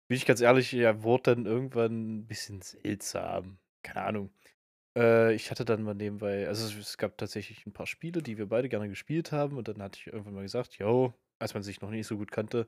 bin 0.08 0.16
ich 0.16 0.26
ganz 0.26 0.40
ehrlich, 0.40 0.72
er 0.74 1.02
wurde 1.02 1.34
dann 1.34 1.46
irgendwann 1.46 2.18
ein 2.18 2.26
bisschen 2.26 2.62
seltsam. 2.62 3.58
keine 3.82 4.02
Ahnung. 4.06 4.30
Äh, 4.96 5.34
ich 5.34 5.50
hatte 5.50 5.64
dann 5.64 5.82
mal 5.82 5.94
nebenbei, 5.94 6.48
also 6.48 6.78
es, 6.78 6.98
gab 6.98 7.18
tatsächlich 7.18 7.66
ein 7.66 7.72
paar 7.72 7.86
Spiele, 7.86 8.22
die 8.22 8.38
wir 8.38 8.48
beide 8.48 8.68
gerne 8.68 8.88
gespielt 8.88 9.32
haben 9.32 9.56
und 9.58 9.68
dann 9.68 9.82
hatte 9.82 9.98
ich 10.00 10.08
irgendwann 10.08 10.34
mal 10.34 10.42
gesagt, 10.42 10.78
yo, 10.78 11.14
als 11.38 11.54
man 11.54 11.62
sich 11.62 11.80
noch 11.80 11.90
nicht 11.90 12.06
so 12.06 12.16
gut 12.18 12.32
kannte, 12.32 12.66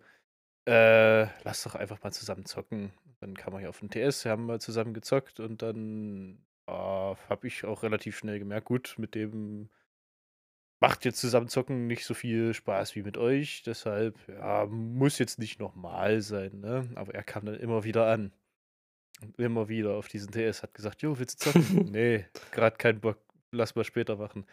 äh, 0.66 1.24
lass 1.45 1.64
doch 1.64 1.74
einfach 1.74 2.03
mal 2.03 2.12
zusammen 2.12 2.47
zocken. 2.47 2.93
Dann 3.20 3.34
kam 3.36 3.55
er 3.55 3.61
hier 3.61 3.70
auf 3.70 3.80
den 3.80 3.91
TS, 3.91 4.24
wir 4.24 4.32
haben 4.32 4.47
mal 4.47 4.61
zusammen 4.61 4.95
gezockt 4.95 5.41
und 5.41 5.62
dann 5.62 6.38
äh, 6.66 6.72
habe 6.72 7.47
ich 7.47 7.64
auch 7.64 7.82
relativ 7.82 8.18
schnell 8.18 8.38
gemerkt, 8.38 8.66
gut, 8.66 8.97
mit 8.99 9.14
dem 9.14 9.70
macht 10.81 11.05
jetzt 11.05 11.20
zusammen 11.20 11.49
zocken 11.49 11.87
nicht 11.87 12.05
so 12.05 12.14
viel 12.14 12.55
Spaß 12.55 12.95
wie 12.97 13.03
mit 13.03 13.18
euch, 13.18 13.62
deshalb 13.64 14.16
ja, 14.28 14.66
muss 14.66 15.18
jetzt 15.18 15.39
nicht 15.39 15.61
nochmal 15.61 16.20
sein, 16.22 16.61
ne? 16.61 16.89
Aber 16.95 17.14
er 17.14 17.22
kam 17.22 17.45
dann 17.45 17.57
immer 17.57 17.85
wieder 17.85 18.07
an. 18.07 18.33
Und 19.22 19.39
immer 19.39 19.68
wieder 19.68 19.97
auf 19.97 20.09
diesen 20.09 20.33
TS, 20.33 20.62
hat 20.62 20.72
gesagt, 20.72 21.03
jo, 21.03 21.18
willst 21.18 21.45
du 21.45 21.51
zocken? 21.51 21.85
nee, 21.93 22.24
gerade 22.53 22.76
keinen 22.76 23.01
Bock, 23.01 23.18
lass 23.53 23.74
mal 23.74 23.85
später 23.85 24.16
machen. 24.16 24.47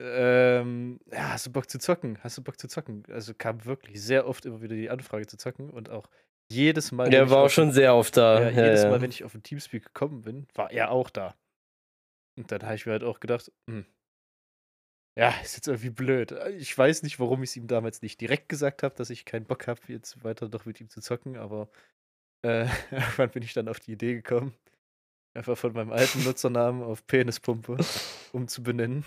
Ähm, 0.00 1.00
ja, 1.12 1.32
hast 1.32 1.46
du 1.46 1.52
Bock 1.52 1.68
zu 1.68 1.78
zocken? 1.78 2.18
Hast 2.22 2.38
du 2.38 2.42
Bock 2.42 2.58
zu 2.58 2.68
zocken? 2.68 3.02
Also 3.10 3.34
kam 3.34 3.64
wirklich 3.66 4.00
sehr 4.00 4.26
oft 4.26 4.46
immer 4.46 4.62
wieder 4.62 4.76
die 4.76 4.88
Anfrage 4.88 5.26
zu 5.26 5.36
zocken 5.36 5.70
und 5.70 5.90
auch 5.90 6.08
jedes 6.50 6.92
Mal. 6.92 7.10
Der 7.10 7.28
war 7.28 7.44
auch 7.44 7.50
schon 7.50 7.72
sehr 7.72 7.94
oft 7.94 8.16
da. 8.16 8.40
ja, 8.40 8.50
Ja, 8.50 8.64
jedes. 8.64 8.84
Mal, 8.84 9.02
wenn 9.02 9.10
ich 9.10 9.24
auf 9.24 9.32
den 9.32 9.42
Teamspeak 9.42 9.84
gekommen 9.84 10.22
bin, 10.22 10.46
war 10.54 10.70
er 10.70 10.90
auch 10.90 11.10
da. 11.10 11.36
Und 12.38 12.50
dann 12.52 12.62
habe 12.62 12.76
ich 12.76 12.86
mir 12.86 12.92
halt 12.92 13.04
auch 13.04 13.20
gedacht, 13.20 13.52
hm, 13.68 13.84
ja, 15.18 15.34
ist 15.42 15.56
jetzt 15.56 15.66
irgendwie 15.66 15.90
blöd. 15.90 16.32
Ich 16.58 16.78
weiß 16.78 17.02
nicht, 17.02 17.18
warum 17.18 17.42
ich 17.42 17.50
es 17.50 17.56
ihm 17.56 17.66
damals 17.66 18.02
nicht 18.02 18.20
direkt 18.20 18.48
gesagt 18.48 18.84
habe, 18.84 18.94
dass 18.94 19.10
ich 19.10 19.24
keinen 19.24 19.46
Bock 19.46 19.66
habe, 19.66 19.80
jetzt 19.88 20.22
weiter 20.22 20.48
noch 20.48 20.64
mit 20.64 20.80
ihm 20.80 20.88
zu 20.88 21.00
zocken, 21.00 21.36
aber 21.36 21.68
äh, 22.42 22.66
irgendwann 22.92 23.30
bin 23.30 23.42
ich 23.42 23.52
dann 23.52 23.66
auf 23.66 23.80
die 23.80 23.92
Idee 23.92 24.14
gekommen, 24.14 24.54
einfach 25.34 25.58
von 25.58 25.72
meinem 25.72 25.90
alten 25.90 26.22
Nutzernamen 26.22 26.84
auf 26.84 27.04
Penispumpe 27.08 27.78
umzubenennen. 28.32 29.04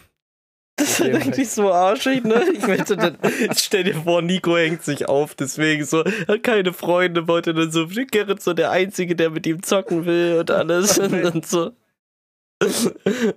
Das 0.76 1.00
ist 1.00 1.02
eigentlich 1.02 1.38
halt- 1.38 1.48
so 1.48 1.72
arschig, 1.72 2.26
ne? 2.26 2.44
Ich 2.56 2.68
möchte 2.68 2.98
dann, 2.98 3.18
jetzt 3.40 3.64
stell 3.64 3.86
dir 3.86 3.96
vor, 3.96 4.22
Nico 4.22 4.58
hängt 4.58 4.84
sich 4.84 5.08
auf, 5.08 5.34
deswegen 5.34 5.86
so, 5.86 6.04
hat 6.04 6.44
keine 6.44 6.74
Freunde, 6.74 7.30
wollte 7.30 7.54
dann 7.54 7.72
so, 7.72 7.88
Gerrit 7.88 8.42
so 8.42 8.54
der 8.54 8.72
Einzige, 8.72 9.16
der 9.16 9.30
mit 9.30 9.48
ihm 9.48 9.64
zocken 9.64 10.06
will 10.06 10.40
und 10.40 10.52
alles 10.52 10.98
und 11.00 11.12
dann 11.14 11.44
so. 11.44 11.72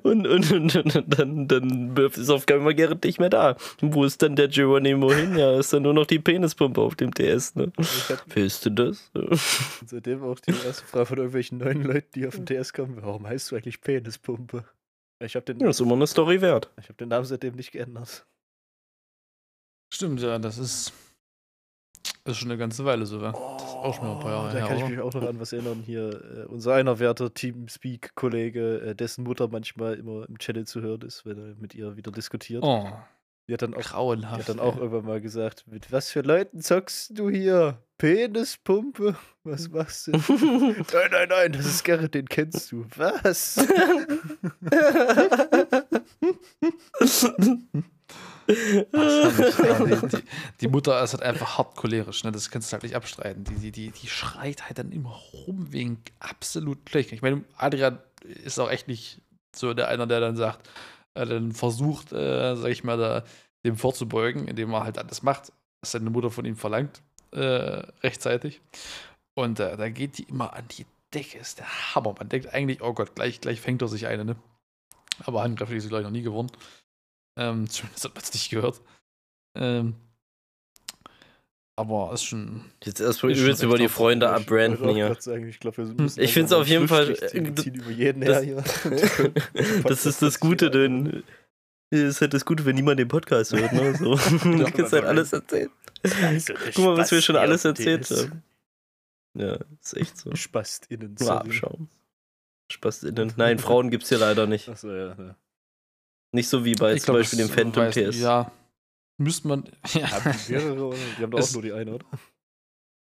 Und, 0.03 0.27
und, 0.27 0.53
und, 0.53 0.77
und 0.77 1.19
dann, 1.19 1.49
dann 1.49 1.97
ist 1.97 2.29
auf 2.31 2.47
einmal 2.49 2.75
Gerrit 2.75 3.05
nicht 3.05 3.19
mehr 3.19 3.31
da. 3.31 3.57
Wo 3.81 4.05
ist 4.05 4.21
dann 4.23 4.37
der 4.37 4.49
Geronimo 4.49 5.11
hin? 5.13 5.37
Ja, 5.37 5.59
ist 5.59 5.73
dann 5.73 5.83
nur 5.83 5.95
noch 5.95 6.07
die 6.07 6.19
Penispumpe 6.19 6.81
auf 6.81 6.95
dem 6.95 7.13
TS, 7.15 7.55
ne? 7.55 7.73
Willst 8.35 8.67
du 8.67 8.71
das? 8.71 9.11
seitdem 9.87 10.23
auch 10.25 10.39
die 10.41 10.51
erste 10.53 10.85
Frage 10.85 11.07
von 11.07 11.17
irgendwelchen 11.19 11.59
neuen 11.59 11.83
Leuten, 11.83 12.09
die 12.15 12.27
auf 12.27 12.37
den 12.37 12.47
TS 12.47 12.73
kommen, 12.73 12.99
warum 13.01 13.27
heißt 13.27 13.51
du 13.51 13.57
eigentlich 13.57 13.81
Penispumpe? 13.81 14.65
Ich 15.21 15.37
habe 15.37 15.47
den, 15.47 15.61
Ja, 15.61 15.71
ist 15.71 15.81
immer 15.81 15.95
eine 15.95 16.07
Story 16.07 16.41
wert. 16.41 16.71
ich 16.79 16.89
hab 16.91 16.99
den 16.99 17.09
Namen 17.09 17.25
seitdem 17.25 17.55
nicht 17.55 17.73
geändert. 17.73 18.27
Stimmt, 19.93 20.21
ja, 20.21 20.39
das 20.39 20.59
ist, 20.59 20.93
das 22.25 22.33
ist 22.33 22.39
schon 22.39 22.51
eine 22.51 22.59
ganze 22.59 22.85
Weile 22.85 23.07
so. 23.07 23.21
Das 23.21 23.33
ist 23.35 23.74
auch 23.85 23.95
schon 23.95 24.07
ein 24.09 24.19
paar 24.21 24.31
Jahre 24.33 24.49
Oh, 24.49 24.53
Da 24.53 24.59
her. 24.59 24.67
kann 24.69 24.79
ich 24.79 24.89
mich 24.89 25.01
auch 25.01 25.13
noch 25.15 25.29
an 25.29 25.39
was 25.41 25.53
erinnern. 25.53 25.83
Hier, 25.85 26.09
äh, 26.11 26.45
unser 26.47 26.75
einer 26.75 26.99
werter 26.99 27.33
Teamspeak-Kollege, 27.33 28.81
äh, 28.81 28.95
dessen 28.95 29.25
Mutter 29.25 29.49
manchmal 29.49 29.95
immer 29.95 30.29
im 30.29 30.39
Channel 30.39 30.67
zu 30.67 30.81
hören 30.83 31.03
ist, 31.03 31.25
wenn 31.27 31.39
er 31.39 31.55
mit 31.57 31.75
ihr 31.75 31.97
wieder 31.97 32.11
diskutiert. 32.11 32.63
Oh, 32.65 32.89
Die 33.49 33.53
hat 33.53 33.63
dann 33.63 33.75
auch, 33.75 33.79
die 33.83 33.85
grauenhaft. 33.89 34.39
hat 34.41 34.49
dann 34.49 34.59
auch 34.61 34.75
ey. 34.77 34.81
irgendwann 34.81 35.05
mal 35.05 35.21
gesagt: 35.21 35.65
Mit 35.67 35.93
was 35.93 36.11
für 36.11 36.23
Leuten 36.23 36.61
zockst 36.61 37.19
du 37.19 37.29
hier? 37.31 37.79
Penispumpe? 37.99 39.15
Was 39.45 39.69
machst 39.71 40.07
du? 40.09 40.13
nein, 40.29 41.11
nein, 41.13 41.29
nein, 41.29 41.53
das 41.53 41.67
ist 41.67 41.85
Gerrit, 41.85 42.15
den 42.15 42.27
kennst 42.29 42.73
du. 42.73 42.87
Was? 42.97 43.57
Die, 48.49 50.23
die, 50.61 50.69
Mutter 50.69 51.03
ist 51.03 51.15
halt 51.15 51.23
einfach 51.23 51.59
hart 51.59 51.77
cholerisch, 51.77 52.25
ne? 52.25 52.33
das 52.33 52.51
kannst 52.51 52.71
du 52.71 52.73
halt 52.75 52.83
nicht 52.83 52.95
abstreiten. 52.95 53.45
Die, 53.45 53.55
die, 53.55 53.73
die, 53.73 53.91
die 53.91 54.07
schreit 54.07 54.67
halt 54.67 54.79
dann 54.79 54.93
immer 54.93 55.19
rum 55.33 55.73
wegen 55.73 56.03
absolut 56.21 56.85
gleich. 56.85 57.13
Ich 57.13 57.23
meine, 57.23 57.45
Adrian 57.57 57.99
ist 58.23 58.59
auch 58.59 58.71
echt 58.71 58.89
nicht 58.89 59.21
so 59.55 59.73
der 59.73 59.89
einer, 59.89 60.07
der 60.07 60.21
dann 60.21 60.37
sagt, 60.37 60.69
äh, 61.15 61.27
dann 61.27 61.53
versucht, 61.53 62.13
äh, 62.13 62.57
sag 62.57 62.71
ich 62.71 62.85
mal, 62.85 62.99
da, 62.99 63.25
dem 63.65 63.77
vorzubeugen, 63.77 64.47
indem 64.47 64.73
er 64.75 64.85
halt 64.85 64.99
alles 64.99 65.23
macht, 65.23 65.53
was 65.81 65.93
seine 65.93 66.11
Mutter 66.11 66.31
von 66.31 66.45
ihm 66.45 66.57
verlangt, 66.57 67.03
äh, 67.33 67.83
rechtzeitig. 68.03 68.61
Und 69.35 69.59
äh, 69.61 69.77
da 69.77 69.89
geht 69.89 70.19
die 70.19 70.25
immer 70.25 70.53
an 70.55 70.69
die 70.69 70.87
Decke, 71.13 71.39
ist 71.39 71.59
der 71.59 71.95
Hammer. 71.95 72.15
Man 72.19 72.29
denkt 72.29 72.53
eigentlich, 72.53 72.83
oh 72.83 72.93
Gott, 72.93 73.15
gleich, 73.15 73.41
gleich 73.41 73.61
fängt 73.61 73.83
er 73.83 73.89
sich 73.89 74.07
eine, 74.07 74.25
ne? 74.25 74.37
Aber 75.25 75.43
handgreiflich 75.43 75.79
ist 75.79 75.85
sie, 75.85 75.89
glaube 75.89 76.03
ich, 76.03 76.07
noch 76.07 76.13
nie 76.13 76.23
geworden. 76.23 76.51
Ähm, 77.37 77.69
zumindest 77.71 78.05
hat 78.05 78.15
man 78.15 78.23
es 78.23 78.33
nicht 78.33 78.51
gehört. 78.51 78.81
Ähm, 79.57 79.95
aber 81.77 82.13
ist 82.13 82.25
schon. 82.25 82.65
Jetzt 82.85 83.01
erstmal 83.01 83.33
übelst 83.37 83.63
über 83.63 83.79
die 83.79 83.89
Freunde 83.89 84.31
abbranden 84.31 84.91
hier. 84.91 85.11
ich 85.11 86.19
Ich 86.19 86.33
find's 86.33 86.53
einfach 86.53 86.63
auf 86.63 86.69
jeden 86.69 86.87
Fall, 86.87 87.11
äh, 87.11 87.53
das- 87.53 87.65
her 87.65 88.41
hier. 88.43 88.65
Das 89.83 90.07
ist 90.07 90.23
das 90.23 90.39
Gute, 90.41 90.71
denn 90.71 91.25
das 91.91 92.01
ist 92.01 92.21
halt 92.21 92.33
das 92.35 92.45
Gute, 92.45 92.65
wenn 92.65 92.77
niemand 92.77 93.01
den 93.01 93.09
Podcast 93.09 93.53
hört, 93.53 93.73
ne? 93.73 93.95
So. 93.97 94.15
du 94.15 94.65
kannst 94.73 94.93
halt 94.93 95.05
alles 95.05 95.33
erzählen. 95.33 95.71
Guck 96.75 96.85
mal, 96.85 96.97
was 96.97 97.11
wir 97.11 97.23
schon 97.23 97.37
alles 97.37 97.65
erzählt 97.65 98.09
haben. 98.11 98.43
Ja, 99.37 99.59
ist 99.83 99.97
echt 99.97 100.17
so. 100.17 100.35
SpastInnen. 100.35 101.17
Nur 101.19 101.27
sorry. 101.27 101.49
Abschaum. 101.49 101.89
SpastInnen. 102.71 103.33
Nein, 103.37 103.59
Frauen 103.59 103.91
gibt's 103.91 104.09
hier 104.09 104.19
leider 104.19 104.47
nicht. 104.47 104.69
Achso, 104.69 104.93
ja. 104.93 105.17
ja. 105.19 105.37
Nicht 106.35 106.49
so 106.49 106.65
wie 106.65 106.75
bei 106.75 106.95
ich 106.95 107.03
zum 107.03 107.13
glaub, 107.15 107.19
Beispiel 107.19 107.39
dem 107.39 107.49
Phantom 107.49 107.85
weiß- 107.85 107.93
TS. 108.11 108.21
Ja. 108.21 108.51
Müsste 109.19 109.47
man. 109.49 109.65
Ja. 109.95 110.11
Haben 110.11 110.35
die 110.49 110.53
mehrere 110.53 110.85
oder? 110.89 110.97
Die 111.19 111.23
haben 111.23 111.31
doch 111.31 111.39
auch 111.39 111.43
Es- 111.45 111.53
nur 111.55 111.63
die 111.63 111.73
eine, 111.73 111.95
oder? 111.95 112.07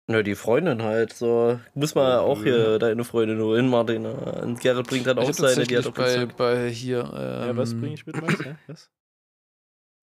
Na, 0.07 0.23
die 0.23 0.33
Freundin 0.35 0.81
halt. 0.81 1.13
So. 1.13 1.59
Muss 1.75 1.93
man 1.93 2.07
Ja, 2.09 2.19
auch 2.21 2.41
hier 2.41 2.79
deine 2.79 3.03
Freundin 3.03 3.39
holen, 3.39 3.69
Martin. 3.69 4.05
Und 4.07 4.59
Gerrit 4.59 4.87
bringt 4.87 5.05
dann 5.05 5.19
Ich 5.19 5.29
auch 5.29 5.33
seine, 5.33 5.65
die 5.65 5.77
hat 5.77 5.85
auch 5.85 5.91
bei, 5.93 6.25
bei 6.25 6.69
hier. 6.69 7.01
Ähm, 7.13 7.47
ja, 7.49 7.57
was 7.57 7.73
bringe 7.79 7.93
ich 7.93 8.05
mit, 8.07 8.19
Max? 8.19 8.43
Ja, 8.43 8.55
was? 8.67 8.89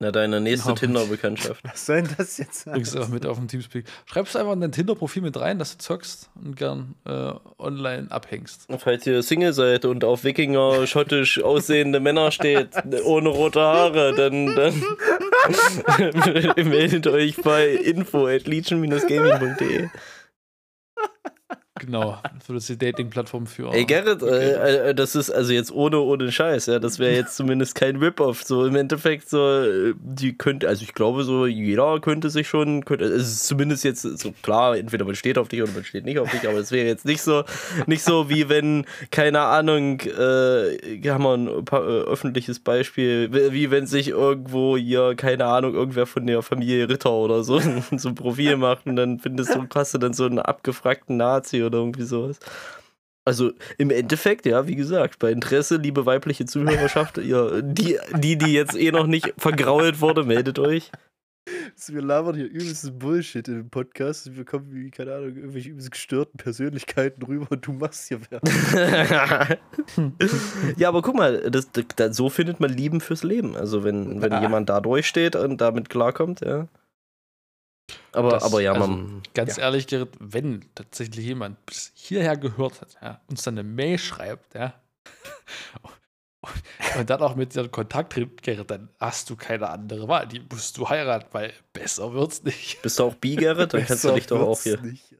Na, 0.01 0.12
deine 0.12 0.40
nächste 0.40 0.68
Genau. 0.68 0.78
Tinder-Bekanntschaft. 0.78 1.64
Was 1.64 1.86
soll 1.86 2.03
denn 2.03 2.14
das 2.16 2.38
jetzt 2.38 2.61
sein? 2.62 2.74
Bringst 2.74 2.94
du 2.94 2.99
einfach 2.99 3.11
mit 3.11 3.26
auf 3.26 3.36
dem 3.36 3.49
Teamspeak. 3.49 3.84
Schreibst 4.07 4.36
einfach 4.36 4.53
in 4.53 4.61
dein 4.61 4.70
Tinder-Profil 4.70 5.22
mit 5.22 5.36
rein, 5.40 5.59
dass 5.59 5.72
du 5.76 5.78
zockst 5.82 6.30
und 6.40 6.57
gern 6.57 6.94
äh, 7.05 7.32
online 7.59 8.07
abhängst. 8.11 8.68
Falls 8.78 9.05
ihr 9.09 9.24
Single 9.24 9.53
seid 9.53 9.84
und 9.84 10.05
auf 10.05 10.22
Wikinger 10.22 10.86
schottisch 10.86 11.42
aussehende 11.42 11.99
Männer 11.99 12.30
steht, 12.30 12.68
ohne 13.05 13.28
rote 13.28 13.61
Haare, 13.61 14.14
dann, 14.14 14.55
dann 14.55 14.82
meldet 16.68 17.09
euch 17.09 17.36
bei 17.42 17.68
info 17.68 18.28
at 18.28 18.46
legion-gaming.de. 18.46 19.88
Genau. 21.79 22.18
Für 22.45 22.55
das 22.55 22.66
die 22.66 22.76
Dating-Plattform 22.79 23.47
für. 23.47 23.72
Ey, 23.72 23.85
Gerrit, 23.85 24.22
äh, 24.22 24.91
äh, 24.91 24.95
das 24.95 25.14
ist 25.14 25.31
also 25.31 25.53
jetzt 25.53 25.72
ohne, 25.72 25.99
ohne 26.01 26.31
Scheiß, 26.33 26.66
ja, 26.66 26.79
das 26.79 26.99
wäre 26.99 27.14
jetzt 27.14 27.37
zumindest 27.37 27.74
kein 27.74 27.97
Rip-Off. 27.97 28.43
So 28.45 28.64
im 28.66 28.74
Endeffekt, 28.76 29.29
so, 29.31 29.39
äh, 29.62 29.95
die 30.01 30.37
könnte, 30.37 30.68
also 30.68 30.83
ich 30.83 30.95
glaube, 30.95 31.24
so 31.24 31.47
jeder 31.47 32.01
könnte 32.01 32.31
sich 32.31 32.49
schon, 32.49 32.85
könnte, 32.85 33.05
es 33.07 33.22
ist 33.29 33.47
zumindest 33.47 33.85
jetzt 33.85 34.03
so 34.03 34.33
klar, 34.43 34.76
entweder 34.76 35.05
man 35.05 35.14
steht 35.14 35.39
auf 35.39 35.49
dich 35.49 35.62
oder 35.62 35.72
man 35.72 35.85
steht 35.85 36.05
nicht 36.05 36.18
auf 36.18 36.31
dich, 36.31 36.49
aber 36.49 36.59
es 36.59 36.72
wäre 36.72 36.87
jetzt 36.87 37.05
nicht 37.05 37.22
so, 37.22 37.45
nicht 37.87 38.03
so 38.03 38.29
wie 38.29 38.49
wenn, 38.49 38.85
keine 39.11 39.41
Ahnung, 39.41 40.01
äh, 40.01 41.09
haben 41.09 41.24
wir 41.24 41.35
ein 41.35 41.64
pa- 41.64 41.81
äh, 41.81 42.03
öffentliches 42.03 42.59
Beispiel, 42.61 43.29
wie 43.33 43.53
wie 43.53 43.70
wenn 43.70 43.87
sich 43.87 44.09
irgendwo 44.09 44.76
hier, 44.76 45.14
keine 45.16 45.47
Ahnung, 45.47 45.74
irgendwer 45.74 46.07
von 46.07 46.26
der 46.26 46.43
Familie 46.43 46.89
Ritter 46.89 47.12
oder 47.12 47.43
so, 47.45 47.61
so 47.97 48.09
ein 48.09 48.14
Profil 48.14 48.57
macht 48.57 48.87
und 48.87 48.97
dann 48.97 49.18
findest 49.18 49.55
du, 49.55 49.66
hast 49.74 49.95
du 49.95 49.99
dann 49.99 50.12
so 50.12 50.24
einen 50.26 50.39
abgefragten 50.39 51.16
Nazi 51.16 51.62
oder 51.69 51.79
irgendwie 51.79 52.03
sowas. 52.03 52.39
Also 53.25 53.53
im 53.77 53.91
Endeffekt, 53.91 54.47
ja, 54.47 54.66
wie 54.66 54.75
gesagt, 54.77 55.19
bei 55.19 55.31
Interesse, 55.31 55.77
liebe 55.77 56.07
weibliche 56.07 56.47
Zuhörerschaft, 56.47 57.19
ihr, 57.19 57.62
die, 57.62 57.99
die, 58.16 58.39
die 58.39 58.53
jetzt 58.55 58.75
eh 58.75 58.91
noch 58.91 59.07
nicht 59.07 59.35
vergrault 59.37 60.01
wurde, 60.01 60.25
meldet 60.25 60.59
euch. 60.59 60.91
Also 61.75 61.95
Wir 61.95 62.03
labern 62.03 62.37
hier 62.37 62.47
übelsten 62.47 62.99
Bullshit 62.99 63.47
in 63.49 63.55
dem 63.55 63.71
Podcast. 63.71 64.35
Wir 64.37 64.45
kommen 64.45 64.66
wie, 64.71 64.91
keine 64.91 65.14
Ahnung, 65.14 65.35
irgendwelche 65.37 65.71
übelst 65.71 65.91
gestörten 65.91 66.37
Persönlichkeiten 66.37 67.23
rüber 67.23 67.47
und 67.51 67.66
du 67.66 67.73
machst 67.73 68.09
hier 68.09 68.21
wer. 68.29 68.41
ja, 70.77 70.89
aber 70.89 71.03
guck 71.03 71.14
mal, 71.16 71.51
das, 71.51 71.69
das, 71.97 72.16
so 72.16 72.29
findet 72.29 72.61
man 72.61 72.71
Lieben 72.71 73.01
fürs 73.01 73.23
Leben. 73.23 73.57
Also 73.57 73.85
wenn, 73.85 74.21
wenn 74.21 74.33
Ah. 74.33 74.43
jemand 74.43 74.69
da 74.69 74.81
durchsteht 74.81 75.37
und 75.37 75.61
damit 75.61 75.89
klarkommt, 75.89 76.41
ja. 76.41 76.69
Aber, 78.13 78.31
Das- 78.31 78.43
aber 78.45 78.61
ja, 78.61 78.73
also, 78.73 78.87
man. 78.87 79.23
Ganz 79.35 79.57
ja. 79.57 79.65
ehrlich, 79.65 79.87
Gerrit, 79.87 80.11
wenn 80.19 80.65
tatsächlich 80.75 81.25
jemand 81.27 81.65
bis 81.67 81.93
hierher 81.95 82.37
gehört 82.37 82.81
hat, 82.81 82.97
ja, 83.03 83.21
uns 83.29 83.43
dann 83.43 83.59
eine 83.59 83.69
Mail 83.69 83.99
schreibt, 83.99 84.55
ja, 84.55 84.75
und 86.99 87.11
dann 87.11 87.21
auch 87.21 87.35
mit 87.37 87.55
dir 87.55 87.63
in 87.63 87.71
Kontakt 87.71 88.13
tritt, 88.13 88.43
Gerrit, 88.43 88.71
dann 88.71 88.89
hast 88.99 89.29
du 89.31 89.37
keine 89.37 89.69
andere 89.69 90.09
Wahl. 90.09 90.27
Die 90.27 90.41
musst 90.41 90.77
du 90.79 90.89
heiraten, 90.89 91.29
weil 91.33 91.53
besser 91.73 92.13
wird's 92.13 92.43
nicht. 92.45 92.81
Bist 92.83 92.99
du 92.99 93.05
auch 93.05 93.15
bi, 93.15 93.37
Gerrit? 93.37 93.75
Dann 93.75 93.85
kannst 93.85 94.05
du 94.05 94.13
dich 94.13 94.27
doch 94.27 94.41
auch 94.41 94.63
hier. 94.63 94.81
Nicht. 94.81 95.15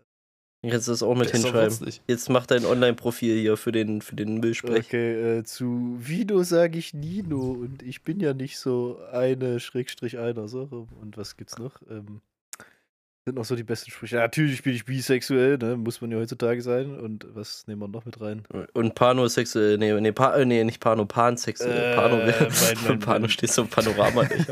Jetzt 0.63 0.89
das 0.89 1.05
auch 1.05 1.15
mit 1.15 1.31
Besser 1.31 1.53
hinschreiben. 1.63 1.95
Jetzt 2.09 2.29
mach 2.31 2.45
dein 2.47 2.65
Online-Profil 2.67 3.39
hier 3.39 3.57
für 3.57 3.71
den, 3.71 4.03
für 4.03 4.17
den 4.17 4.39
Müllsprech. 4.41 4.87
Okay, 4.87 5.39
äh, 5.39 5.45
zu 5.45 5.97
Vino 6.01 6.43
sage 6.43 6.79
ich 6.79 6.95
Nino 6.95 7.53
und 7.53 7.83
ich 7.83 8.03
bin 8.03 8.19
ja 8.19 8.35
nicht 8.35 8.59
so 8.59 8.99
eine 9.13 9.61
Schrägstrich 9.61 10.19
einer 10.19 10.49
Sache. 10.49 10.87
Und 11.01 11.17
was 11.17 11.37
gibt's 11.37 11.59
noch? 11.59 11.81
Ähm, 11.89 12.21
sind 13.29 13.37
noch 13.37 13.45
so 13.45 13.55
die 13.57 13.63
besten 13.63 13.91
Sprüche. 13.91 14.17
Ja, 14.17 14.23
natürlich 14.23 14.63
bin 14.63 14.75
ich 14.75 14.85
bisexuell, 14.85 15.59
ne? 15.59 15.77
Muss 15.77 16.01
man 16.01 16.11
ja 16.11 16.19
heutzutage 16.19 16.61
sein. 16.63 16.99
Und 16.99 17.27
was 17.35 17.67
nehmen 17.67 17.81
wir 17.83 17.89
noch 17.89 18.05
mit 18.05 18.21
rein? 18.21 18.43
Und 18.73 18.95
panosexuell, 18.95 19.79
nee, 19.79 19.93
nee, 20.01 20.13
pa, 20.13 20.35
äh, 20.37 20.45
nee 20.45 20.65
nicht 20.65 20.81
Pano, 20.81 21.05
pansexuell. 21.07 21.93
Äh, 21.93 21.95
Pano, 21.97 22.17
mein- 22.17 22.49
mein- 22.89 22.99
Pano 23.01 23.21
mein- 23.21 23.31
steht 23.31 23.53
so 23.53 23.63
im 23.63 23.69
Panorama 23.69 24.25
nicht. 24.25 24.51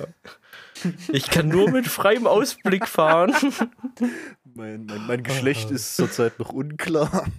Ich 1.10 1.30
kann 1.30 1.48
nur 1.48 1.70
mit 1.70 1.86
freiem 1.88 2.26
Ausblick 2.26 2.86
fahren. 2.86 3.32
Mein, 4.54 4.86
mein, 4.86 5.06
mein 5.06 5.22
Geschlecht 5.22 5.70
ist 5.70 5.96
zurzeit 5.96 6.38
noch 6.38 6.50
unklar. 6.50 7.26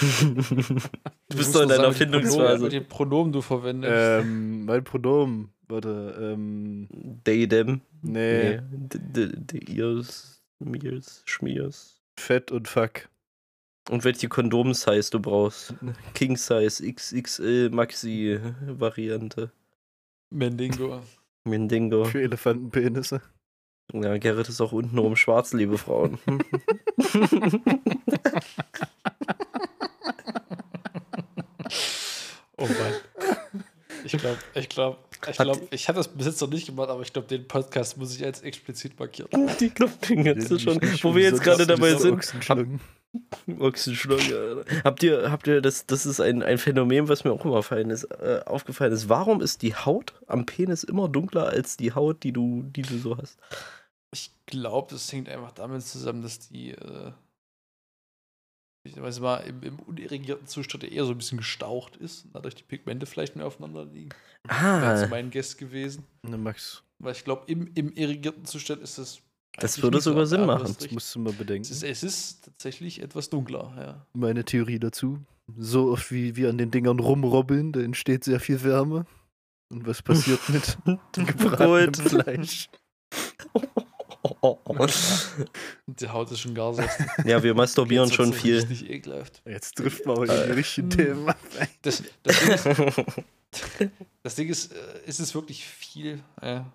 Du 0.00 0.34
bist 0.34 0.50
musst 1.36 1.54
doch 1.54 1.62
in 1.62 1.68
nur 1.68 1.76
deiner 1.76 1.92
sagen, 1.92 1.98
welche 1.98 2.04
Pronomen- 2.04 2.22
Findungsphase. 2.22 2.62
Welche 2.62 2.80
Pronomen 2.80 3.32
du 3.32 3.40
verwendest. 3.42 3.92
ähm, 3.96 4.64
mein 4.64 4.82
Pronomen, 4.84 5.48
warte, 5.68 6.14
ähm, 6.20 6.88
They, 7.24 7.46
them. 7.48 7.80
nee, 8.02 8.56
Nee. 8.56 8.60
D- 8.70 8.98
d- 9.28 9.32
d- 9.36 9.72
Mirs, 10.64 11.22
schmiers. 11.26 12.00
Fett 12.18 12.50
und 12.50 12.68
Fuck. 12.68 13.08
Und 13.90 14.04
welche 14.04 14.28
Kondom-Size 14.28 15.10
du 15.10 15.20
brauchst. 15.20 15.74
King 16.14 16.36
Size, 16.36 16.90
XXL, 16.90 17.70
Maxi 17.70 18.38
Variante. 18.66 19.52
Mendingo. 20.30 21.02
Mindingo. 21.44 22.04
Für 22.06 22.22
Elefantenpenisse. 22.22 23.20
Ja, 23.92 24.16
Gerrit 24.16 24.48
ist 24.48 24.62
auch 24.62 24.72
unten 24.72 24.96
rum 24.96 25.14
schwarz, 25.14 25.52
liebe 25.52 25.76
Frauen. 25.78 26.18
Oh 32.56 32.66
Mann. 32.66 32.94
Ich 34.04 34.12
glaube, 34.12 34.38
ich 34.54 34.68
glaube, 34.68 34.98
ich 35.30 35.36
glaube, 35.36 35.60
ich 35.70 35.88
habe 35.88 35.96
das 35.96 36.08
bis 36.08 36.26
jetzt 36.26 36.40
noch 36.40 36.50
nicht 36.50 36.66
gemacht, 36.66 36.90
aber 36.90 37.02
ich 37.02 37.12
glaube, 37.12 37.26
den 37.28 37.48
Podcast 37.48 37.96
muss 37.96 38.14
ich 38.14 38.24
als 38.24 38.42
explizit 38.42 38.98
markieren. 38.98 39.28
Die 39.60 39.70
Kloppen 39.70 40.24
jetzt 40.24 40.50
Ja, 40.50 40.58
schon. 40.58 40.80
Wo 41.02 41.14
wir 41.14 41.22
jetzt 41.22 41.42
gerade 41.42 41.66
dabei 41.66 41.94
sind. 41.94 42.14
Ochsenschlangen. 42.14 42.80
Ochsenschlange. 43.58 44.22
Alter. 44.22 44.84
Habt 44.84 45.02
ihr, 45.02 45.30
habt 45.30 45.46
ihr, 45.46 45.60
das, 45.60 45.86
das 45.86 46.04
ist 46.04 46.20
ein, 46.20 46.42
ein 46.42 46.58
Phänomen, 46.58 47.08
was 47.08 47.24
mir 47.24 47.32
auch 47.32 47.44
immer 47.44 47.56
aufgefallen 47.56 47.90
ist, 47.90 48.04
äh, 48.04 48.40
aufgefallen 48.44 48.92
ist. 48.92 49.08
Warum 49.08 49.40
ist 49.40 49.62
die 49.62 49.74
Haut 49.74 50.14
am 50.26 50.46
Penis 50.46 50.84
immer 50.84 51.08
dunkler 51.08 51.46
als 51.46 51.76
die 51.76 51.92
Haut, 51.92 52.22
die 52.22 52.32
du, 52.32 52.62
die 52.64 52.82
du 52.82 52.98
so 52.98 53.16
hast? 53.16 53.38
Ich 54.12 54.30
glaube, 54.46 54.88
das 54.92 55.10
hängt 55.12 55.28
einfach 55.28 55.52
damit 55.52 55.82
zusammen, 55.82 56.22
dass 56.22 56.38
die, 56.38 56.72
äh, 56.72 57.12
ich 58.84 59.00
weiß 59.00 59.20
mal, 59.20 59.38
im, 59.38 59.62
im 59.62 59.78
unirrigierten 59.80 60.46
Zustand 60.46 60.84
eher 60.84 61.04
so 61.04 61.12
ein 61.12 61.18
bisschen 61.18 61.38
gestaucht 61.38 61.96
ist 61.96 62.26
und 62.26 62.34
dadurch 62.34 62.54
die 62.54 62.62
Pigmente 62.62 63.06
vielleicht 63.06 63.34
mehr 63.34 63.46
aufeinander 63.46 63.84
liegen. 63.86 64.10
Wäre 64.46 64.98
so 64.98 65.04
Ah, 65.04 65.08
mein 65.08 65.30
Guess 65.30 65.56
gewesen. 65.56 66.04
Ne, 66.22 66.36
Max, 66.36 66.82
Weil 66.98 67.12
ich 67.12 67.24
glaube, 67.24 67.44
im, 67.50 67.70
im 67.74 67.90
irrigierten 67.92 68.44
Zustand 68.44 68.82
ist 68.82 68.98
das. 68.98 69.20
Das 69.56 69.80
würde 69.82 70.00
sogar 70.00 70.26
Sinn 70.26 70.46
machen. 70.46 70.62
das 70.64 70.76
das 70.76 70.86
ist 70.86 70.92
musst 70.92 71.14
du 71.14 71.20
mal 71.20 71.32
bedenken. 71.32 71.62
Es 71.62 71.70
ist, 71.70 71.82
es 71.84 72.02
ist 72.02 72.44
tatsächlich 72.44 73.00
etwas 73.00 73.30
dunkler, 73.30 73.72
ja. 73.78 74.06
Meine 74.12 74.44
Theorie 74.44 74.80
dazu. 74.80 75.20
So 75.56 75.92
oft 75.92 76.10
wie 76.10 76.34
wir 76.36 76.50
an 76.50 76.58
den 76.58 76.70
Dingern 76.70 76.98
rumrobbeln, 76.98 77.72
da 77.72 77.80
entsteht 77.80 78.24
sehr 78.24 78.40
viel 78.40 78.62
Wärme. 78.64 79.06
Und 79.72 79.86
was 79.86 80.02
passiert 80.02 80.40
mit 80.48 80.76
gebratenem 81.14 81.92
Gut. 81.92 81.96
Fleisch? 81.98 82.68
Und 84.64 84.92
die 85.86 86.08
Haut 86.08 86.30
ist 86.30 86.40
schon 86.40 86.54
gar 86.54 86.74
so. 86.74 86.82
Ja, 87.24 87.42
wir 87.42 87.54
masturbieren 87.54 88.10
schon 88.12 88.32
viel. 88.32 88.56
Richtig 88.58 88.88
ekelhaft. 88.90 89.42
Jetzt 89.46 89.76
trifft 89.76 90.04
man 90.06 90.16
aber 90.16 90.24
in 90.42 90.48
die 90.48 90.52
richtigen 90.54 90.90
Themen 90.90 91.28
ab. 91.28 91.38
Das, 91.82 92.02
das, 92.22 92.40
Ding 92.40 92.52
ist, 92.52 92.66
das 94.22 94.34
Ding 94.34 94.48
ist, 94.48 94.72
äh, 94.72 94.76
ist 95.06 95.20
es 95.20 95.34
wirklich 95.34 95.64
viel. 95.64 96.20
Ja. 96.42 96.70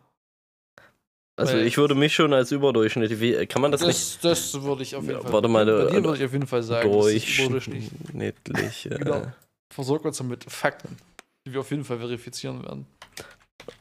Also 1.36 1.53
Weil- 1.53 1.67
ich 1.67 1.78
würde 1.78 1.95
mich 1.95 2.13
schon 2.15 2.34
als 2.34 2.51
überdurchschnittlich. 2.51 3.20
wie- 3.22 3.45
Kann 3.45 3.61
man 3.61 3.72
das, 3.72 3.82
nicht 3.82 4.24
Das, 4.24 4.51
das 4.51 4.61
würde 4.63 4.84
ich 4.84 4.95
auf 4.95 5.03
jeden 5.03 5.15
Ja, 5.15 5.22
Fall. 5.22 5.32
warte 5.34 5.47
mal, 5.47 5.65
bei 5.65 5.72
äh, 5.72 5.91
dir 5.91 6.03
würde 6.03 6.17
ich 6.17 6.26
auf 6.26 6.34
jeden 6.34 6.47
Fall 6.47 6.63
sagen, 6.63 6.91
das 6.91 7.01
durchschnittlich? 7.05 8.86
Äh, 8.86 8.89
Genau. 8.97 9.32
Versorgt 9.72 10.05
uns 10.05 10.22
mit 10.24 10.43
Fakten, 10.51 10.97
die 11.45 11.53
wir 11.53 11.59
auf 11.61 11.70
jeden 11.70 11.86
Fall 11.86 11.99
verifizieren 11.99 12.63
werden. 12.63 12.88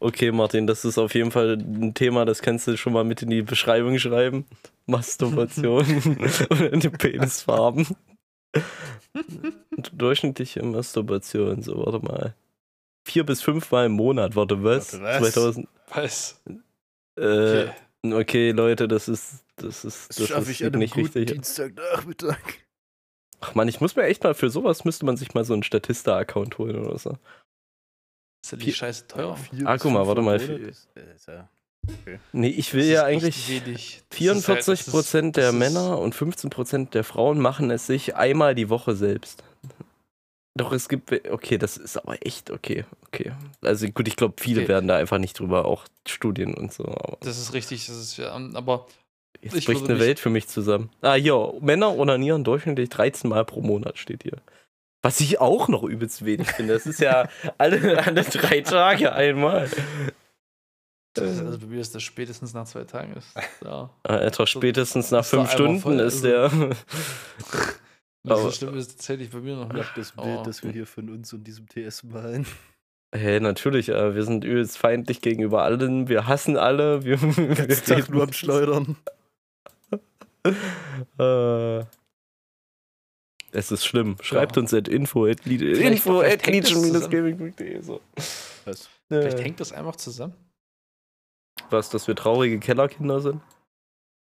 Okay, 0.00 0.30
Martin, 0.32 0.66
das 0.66 0.84
ist 0.84 0.98
auf 0.98 1.14
jeden 1.14 1.30
Fall 1.30 1.54
ein 1.58 1.94
Thema, 1.94 2.24
das 2.24 2.42
kannst 2.42 2.66
du 2.66 2.76
schon 2.76 2.92
mal 2.92 3.04
mit 3.04 3.22
in 3.22 3.30
die 3.30 3.42
Beschreibung 3.42 3.98
schreiben. 3.98 4.44
Masturbation 4.86 5.84
und 6.72 6.82
die 6.82 6.88
Penisfarben. 6.88 7.86
Durchschnittliche 9.92 10.62
Masturbation, 10.62 11.62
so 11.62 11.84
warte 11.84 12.00
mal. 12.04 12.34
Vier 13.04 13.24
bis 13.24 13.42
fünf 13.42 13.70
Mal 13.70 13.86
im 13.86 13.92
Monat, 13.92 14.36
warte 14.36 14.62
was? 14.62 15.00
Warte, 15.00 15.22
was? 15.22 15.32
2000. 15.32 15.68
Was? 15.94 16.42
Äh, 17.18 17.68
Okay. 18.04 18.14
okay, 18.14 18.50
Leute, 18.52 18.86
das 18.86 19.08
ist 19.08 19.44
das 19.56 19.84
ist 19.84 20.10
Das, 20.10 20.16
das 20.16 20.28
schaffe 20.28 20.42
ist 20.42 20.50
ich 20.50 20.62
an 20.64 20.68
einem 20.72 20.80
nicht 20.80 20.94
guten 20.94 21.06
richtig. 21.06 21.32
Dienstagnachmittag. 21.32 22.38
Ach 23.40 23.54
man, 23.54 23.66
ich 23.68 23.80
muss 23.80 23.96
mir 23.96 24.04
echt 24.04 24.22
mal 24.22 24.34
für 24.34 24.50
sowas 24.50 24.84
müsste 24.84 25.04
man 25.04 25.16
sich 25.16 25.34
mal 25.34 25.44
so 25.44 25.52
einen 25.52 25.62
Statista-Account 25.62 26.58
holen 26.58 26.76
oder 26.76 26.98
so. 26.98 27.16
Ist 28.42 28.52
ja 28.52 28.58
nicht 28.58 28.76
scheiße 28.76 29.06
teuer. 29.08 29.36
Vier 29.36 29.66
Ah, 29.66 29.72
bis 29.74 29.82
guck 29.82 29.92
mal, 29.92 30.06
warte 30.06 30.22
mal. 30.22 30.40
Ja- 31.26 31.48
Nee, 32.32 32.48
ich 32.48 32.74
will 32.74 32.84
ja 32.84 33.04
eigentlich. 33.04 33.48
wenig. 33.48 34.02
Das 34.10 34.18
ist 34.18 34.18
44 34.18 34.48
halt- 34.48 34.68
das 34.80 34.86
ist- 34.88 34.90
Prozent 34.92 35.36
der 35.36 35.52
Männer 35.52 35.98
und 35.98 36.14
15 36.14 36.50
Prozent 36.50 36.94
der 36.94 37.02
Frauen 37.04 37.38
machen 37.40 37.70
es 37.70 37.86
sich 37.86 38.14
einmal 38.14 38.54
die 38.54 38.68
Woche 38.68 38.94
selbst. 38.94 39.42
Doch 40.54 40.72
es 40.72 40.88
gibt, 40.88 41.12
okay, 41.30 41.56
das 41.56 41.76
ist 41.76 41.96
aber 41.96 42.24
echt 42.26 42.50
okay, 42.50 42.84
okay. 43.06 43.32
Also 43.62 43.86
gut, 43.88 44.08
ich 44.08 44.16
glaube, 44.16 44.34
viele 44.38 44.62
Okay. 44.62 44.68
werden 44.68 44.88
da 44.88 44.96
einfach 44.96 45.18
nicht 45.18 45.38
drüber, 45.38 45.64
auch 45.66 45.84
Studien 46.06 46.54
und 46.54 46.72
so. 46.72 46.84
Aber 46.84 47.16
Das 47.20 47.38
ist 47.38 47.52
richtig, 47.54 47.86
das 47.86 47.96
ist 47.96 48.16
ja, 48.16 48.32
aber 48.32 48.86
jetzt 49.40 49.54
ich 49.56 49.66
bricht 49.66 49.84
eine 49.88 50.00
Welt 50.00 50.18
für 50.18 50.30
mich 50.30 50.48
zusammen. 50.48 50.90
Ah, 51.00 51.14
ja, 51.14 51.52
Männer 51.60 51.96
onanieren 51.96 52.42
durchschnittlich 52.44 52.88
13 52.90 53.30
Mal 53.30 53.44
pro 53.44 53.60
Monat, 53.62 53.98
steht 53.98 54.24
hier. 54.24 54.38
Was 55.02 55.20
ich 55.20 55.40
auch 55.40 55.68
noch 55.68 55.84
übelst 55.84 56.24
wenig 56.24 56.48
finde. 56.50 56.74
Das 56.74 56.86
ist 56.86 57.00
ja 57.00 57.28
alle, 57.58 58.04
alle 58.04 58.22
drei 58.24 58.60
Tage 58.62 59.12
einmal. 59.12 59.68
das, 61.14 61.38
also 61.40 61.58
bei 61.58 61.66
mir 61.66 61.80
ist 61.80 61.94
das 61.94 62.02
spätestens 62.02 62.52
nach 62.54 62.66
zwei 62.66 62.84
Tagen. 62.84 63.14
Ist, 63.14 63.28
ja. 63.64 63.90
Ah, 64.02 64.16
Etwa 64.16 64.46
spätestens 64.46 65.10
nach 65.10 65.24
fünf 65.24 65.50
Stunden 65.52 65.80
voll, 65.80 66.00
ist 66.00 66.24
also- 66.24 66.48
der. 66.58 66.76
Das 68.24 68.32
Aber- 68.40 68.50
so 68.50 68.50
schlimm 68.50 68.76
ist 68.76 68.90
tatsächlich 68.96 69.30
bei 69.30 69.38
mir 69.38 69.54
noch 69.56 69.68
Ich 69.70 69.74
nicht. 69.76 69.96
das 69.96 70.12
Oh. 70.16 70.22
Bild, 70.22 70.46
das 70.46 70.62
wir 70.64 70.72
hier 70.72 70.86
von 70.86 71.08
uns 71.08 71.32
und 71.32 71.44
diesem 71.44 71.66
TS 71.68 72.02
malen. 72.02 72.44
Hey, 73.14 73.38
natürlich, 73.40 73.88
äh, 73.90 74.14
wir 74.14 74.24
sind 74.24 74.44
übelst 74.44 74.76
feindlich 74.76 75.22
gegenüber 75.22 75.62
allen, 75.62 76.08
wir 76.08 76.26
hassen 76.26 76.56
alle, 76.58 77.04
wir, 77.04 77.22
wir 77.22 77.82
Tag 77.84 78.10
nur 78.10 78.24
am 78.24 78.32
Schleudern. 78.32 78.96
äh, 81.18 81.84
es 83.52 83.70
ist 83.72 83.84
schlimm. 83.86 84.16
Schreibt 84.22 84.56
Ja. 84.56 84.62
uns 84.62 84.72
at 84.74 84.88
info 84.88 85.26
at, 85.26 85.40
Vielleicht- 85.40 85.62
info 85.62 86.20
vielleicht 86.20 86.40
at 86.42 86.46
hängt 86.46 86.64
das 86.64 86.72
legion-gaming.de. 86.74 87.80
So. 87.82 88.00
Was? 88.64 88.88
Vielleicht 89.08 89.38
Äh, 89.38 89.42
hängt 89.42 89.60
das 89.60 89.72
einfach 89.72 89.96
zusammen. 89.96 90.34
was, 91.70 91.90
dass 91.90 92.06
wir 92.08 92.14
traurige 92.16 92.58
Kellerkinder 92.60 93.20
sind? 93.20 93.40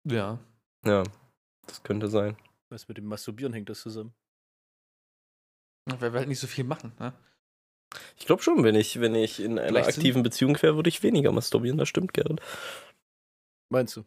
Ja. 0.05 0.39
Ja, 0.85 1.05
das 1.67 1.83
könnte 1.83 2.09
sein. 2.09 2.37
Was 2.71 2.89
mit 2.89 2.97
dem 2.99 3.05
Masturbieren 3.07 3.53
hängt 3.53 3.69
das 3.69 3.81
zusammen? 3.83 4.13
Weil 5.87 6.13
wir 6.13 6.21
halt 6.21 6.29
nicht 6.29 6.41
so 6.41 6.47
viel 6.47 6.65
machen. 6.65 6.93
Ne? 6.99 7.13
Ich 8.17 8.25
glaube 8.27 8.43
schon, 8.43 8.65
wenn 8.65 8.75
ich, 8.75 9.01
wenn 9.01 9.15
ich 9.15 9.41
in 9.41 9.59
einer 9.59 9.69
Vielleicht 9.69 9.89
aktiven 9.99 10.23
Beziehung 10.23 10.61
wäre, 10.63 10.77
würde 10.77 10.89
ich 10.89 11.03
weniger 11.03 11.33
masturbieren, 11.33 11.77
das 11.79 11.89
stimmt, 11.89 12.15
Gerrit. 12.15 12.41
Meinst 13.71 13.97
du? 13.97 14.05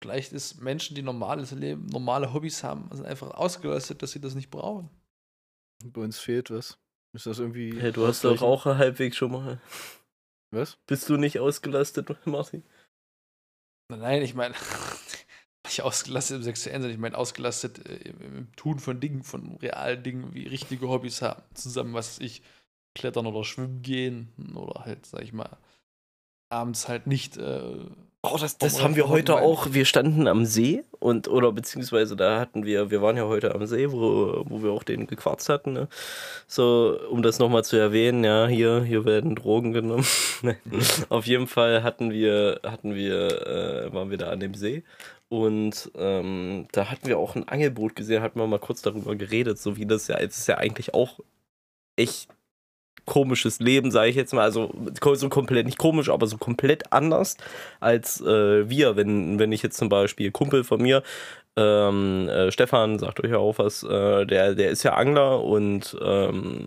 Vielleicht 0.00 0.32
ist 0.32 0.60
Menschen, 0.60 0.94
die 0.94 1.02
normales 1.02 1.50
Leben, 1.50 1.86
normale 1.86 2.32
Hobbys 2.32 2.62
haben, 2.62 2.88
sind 2.92 3.06
einfach 3.06 3.32
ausgelastet, 3.32 4.02
dass 4.02 4.12
sie 4.12 4.20
das 4.20 4.34
nicht 4.34 4.50
brauchen. 4.50 4.90
Bei 5.84 6.02
uns 6.02 6.18
fehlt 6.18 6.50
was. 6.50 6.78
Ist 7.14 7.26
das 7.26 7.38
irgendwie. 7.38 7.78
Hey, 7.80 7.92
du 7.92 8.06
hast 8.06 8.24
doch? 8.24 8.40
Raucher 8.40 8.76
halbwegs 8.76 9.16
schon 9.16 9.32
mal. 9.32 9.60
Was? 10.50 10.76
Bist 10.86 11.08
du 11.08 11.16
nicht 11.16 11.40
ausgelastet, 11.40 12.08
Martin? 12.26 12.62
Nein, 13.90 14.22
ich 14.22 14.34
meine, 14.34 14.54
nicht 15.66 15.82
ausgelastet 15.82 16.36
im 16.38 16.42
sexuellen 16.42 16.82
Sinne, 16.82 16.94
ich 16.94 17.00
meine 17.00 17.16
ausgelastet 17.16 17.86
äh, 17.86 17.96
im, 18.10 18.20
im 18.20 18.52
Tun 18.56 18.78
von 18.78 19.00
Dingen, 19.00 19.22
von 19.22 19.56
realen 19.56 20.02
Dingen, 20.02 20.34
wie 20.34 20.46
richtige 20.46 20.88
Hobbys 20.88 21.22
haben. 21.22 21.42
Zusammen, 21.54 21.94
was 21.94 22.18
weiß 22.18 22.26
ich, 22.26 22.42
klettern 22.94 23.26
oder 23.26 23.44
schwimmen 23.44 23.82
gehen 23.82 24.32
oder 24.54 24.84
halt, 24.84 25.06
sag 25.06 25.22
ich 25.22 25.32
mal, 25.32 25.56
abends 26.50 26.88
halt 26.88 27.06
nicht. 27.06 27.36
Äh, 27.36 27.86
Oh, 28.22 28.36
das, 28.38 28.58
das 28.58 28.82
haben 28.82 28.96
wir 28.96 29.08
heute 29.08 29.36
auch. 29.36 29.72
Wir 29.72 29.84
standen 29.84 30.26
am 30.26 30.44
See 30.44 30.82
und, 30.98 31.28
oder 31.28 31.52
beziehungsweise 31.52 32.16
da 32.16 32.40
hatten 32.40 32.64
wir, 32.64 32.90
wir 32.90 33.00
waren 33.00 33.16
ja 33.16 33.26
heute 33.26 33.54
am 33.54 33.64
See, 33.66 33.92
wo, 33.92 34.42
wo 34.44 34.60
wir 34.60 34.72
auch 34.72 34.82
den 34.82 35.06
gequarzt 35.06 35.48
hatten. 35.48 35.72
Ne? 35.72 35.88
So, 36.48 36.98
um 37.10 37.22
das 37.22 37.38
nochmal 37.38 37.62
zu 37.62 37.76
erwähnen, 37.76 38.24
ja, 38.24 38.48
hier, 38.48 38.82
hier 38.82 39.04
werden 39.04 39.36
Drogen 39.36 39.72
genommen. 39.72 40.06
Nee. 40.40 40.56
Auf 41.08 41.26
jeden 41.26 41.48
Fall 41.48 41.82
hatten 41.82 42.12
wir, 42.12 42.60
hatten 42.62 42.94
wir, 42.94 43.46
äh, 43.46 43.92
waren 43.92 44.10
wir 44.10 44.18
da 44.18 44.30
an 44.30 44.38
dem 44.38 44.54
See 44.54 44.84
Und 45.28 45.90
ähm, 45.96 46.68
da 46.70 46.90
hatten 46.90 47.08
wir 47.08 47.18
auch 47.18 47.34
ein 47.34 47.48
Angelboot 47.48 47.96
gesehen, 47.96 48.22
hatten 48.22 48.38
wir 48.38 48.46
mal 48.46 48.60
kurz 48.60 48.82
darüber 48.82 49.16
geredet, 49.16 49.58
so 49.58 49.76
wie 49.76 49.86
das 49.86 50.06
ja, 50.06 50.16
es 50.18 50.38
ist 50.38 50.46
ja 50.46 50.58
eigentlich 50.58 50.94
auch 50.94 51.18
echt 51.96 52.28
komisches 53.08 53.58
Leben, 53.58 53.90
sage 53.90 54.10
ich 54.10 54.16
jetzt 54.16 54.32
mal. 54.32 54.42
Also 54.42 54.70
so 55.14 55.28
komplett, 55.28 55.66
nicht 55.66 55.78
komisch, 55.78 56.08
aber 56.10 56.26
so 56.26 56.36
komplett 56.36 56.92
anders 56.92 57.36
als 57.80 58.20
äh, 58.20 58.68
wir. 58.68 58.94
Wenn, 58.94 59.38
wenn 59.38 59.50
ich 59.50 59.62
jetzt 59.62 59.78
zum 59.78 59.88
Beispiel 59.88 60.30
Kumpel 60.30 60.62
von 60.62 60.80
mir, 60.80 61.02
ähm, 61.56 62.28
äh, 62.28 62.52
Stefan, 62.52 62.98
sagt 62.98 63.24
euch 63.24 63.30
ja 63.30 63.38
auch 63.38 63.58
was, 63.58 63.82
äh, 63.82 64.26
der, 64.26 64.54
der 64.54 64.70
ist 64.70 64.84
ja 64.84 64.94
Angler 64.94 65.42
und 65.42 65.96
ähm, 66.00 66.66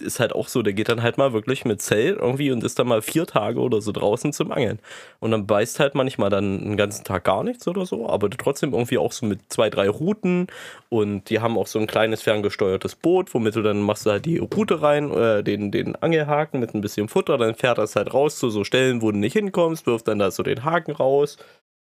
ist 0.00 0.20
halt 0.20 0.32
auch 0.34 0.48
so, 0.48 0.62
der 0.62 0.72
geht 0.72 0.88
dann 0.88 1.02
halt 1.02 1.18
mal 1.18 1.32
wirklich 1.32 1.64
mit 1.64 1.82
Zelt 1.82 2.18
irgendwie 2.18 2.50
und 2.50 2.64
ist 2.64 2.78
dann 2.78 2.88
mal 2.88 3.02
vier 3.02 3.26
Tage 3.26 3.60
oder 3.60 3.80
so 3.80 3.92
draußen 3.92 4.32
zum 4.32 4.52
Angeln. 4.52 4.78
Und 5.20 5.30
dann 5.30 5.46
beißt 5.46 5.80
halt 5.80 5.94
manchmal 5.94 6.30
dann 6.30 6.60
einen 6.60 6.76
ganzen 6.76 7.04
Tag 7.04 7.24
gar 7.24 7.44
nichts 7.44 7.66
oder 7.68 7.86
so, 7.86 8.08
aber 8.08 8.30
trotzdem 8.30 8.72
irgendwie 8.72 8.98
auch 8.98 9.12
so 9.12 9.26
mit 9.26 9.40
zwei, 9.48 9.70
drei 9.70 9.88
Routen 9.88 10.46
und 10.88 11.30
die 11.30 11.40
haben 11.40 11.58
auch 11.58 11.66
so 11.66 11.78
ein 11.78 11.86
kleines 11.86 12.22
ferngesteuertes 12.22 12.96
Boot, 12.96 13.32
womit 13.34 13.56
du 13.56 13.62
dann 13.62 13.82
machst 13.82 14.06
du 14.06 14.10
halt 14.10 14.24
die 14.24 14.38
Route 14.38 14.82
rein, 14.82 15.10
äh, 15.12 15.42
den, 15.42 15.70
den 15.70 15.96
Angelhaken 15.96 16.60
mit 16.60 16.74
ein 16.74 16.80
bisschen 16.80 17.08
Futter, 17.08 17.38
dann 17.38 17.54
fährt 17.54 17.78
das 17.78 17.96
halt 17.96 18.12
raus 18.14 18.38
zu 18.38 18.50
so 18.50 18.64
Stellen, 18.64 19.02
wo 19.02 19.10
du 19.12 19.18
nicht 19.18 19.34
hinkommst, 19.34 19.86
wirft 19.86 20.08
dann 20.08 20.18
da 20.18 20.30
so 20.30 20.42
den 20.42 20.64
Haken 20.64 20.92
raus 20.92 21.38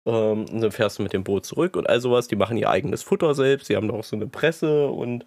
ähm, 0.06 0.46
und 0.50 0.60
dann 0.60 0.72
fährst 0.72 0.98
du 0.98 1.02
mit 1.02 1.12
dem 1.12 1.24
Boot 1.24 1.46
zurück 1.46 1.76
und 1.76 1.88
all 1.88 2.00
sowas. 2.00 2.28
Die 2.28 2.36
machen 2.36 2.56
ihr 2.56 2.70
eigenes 2.70 3.02
Futter 3.02 3.34
selbst. 3.34 3.68
Die 3.68 3.76
haben 3.76 3.88
da 3.88 3.94
auch 3.94 4.04
so 4.04 4.16
eine 4.16 4.26
Presse 4.26 4.88
und 4.88 5.24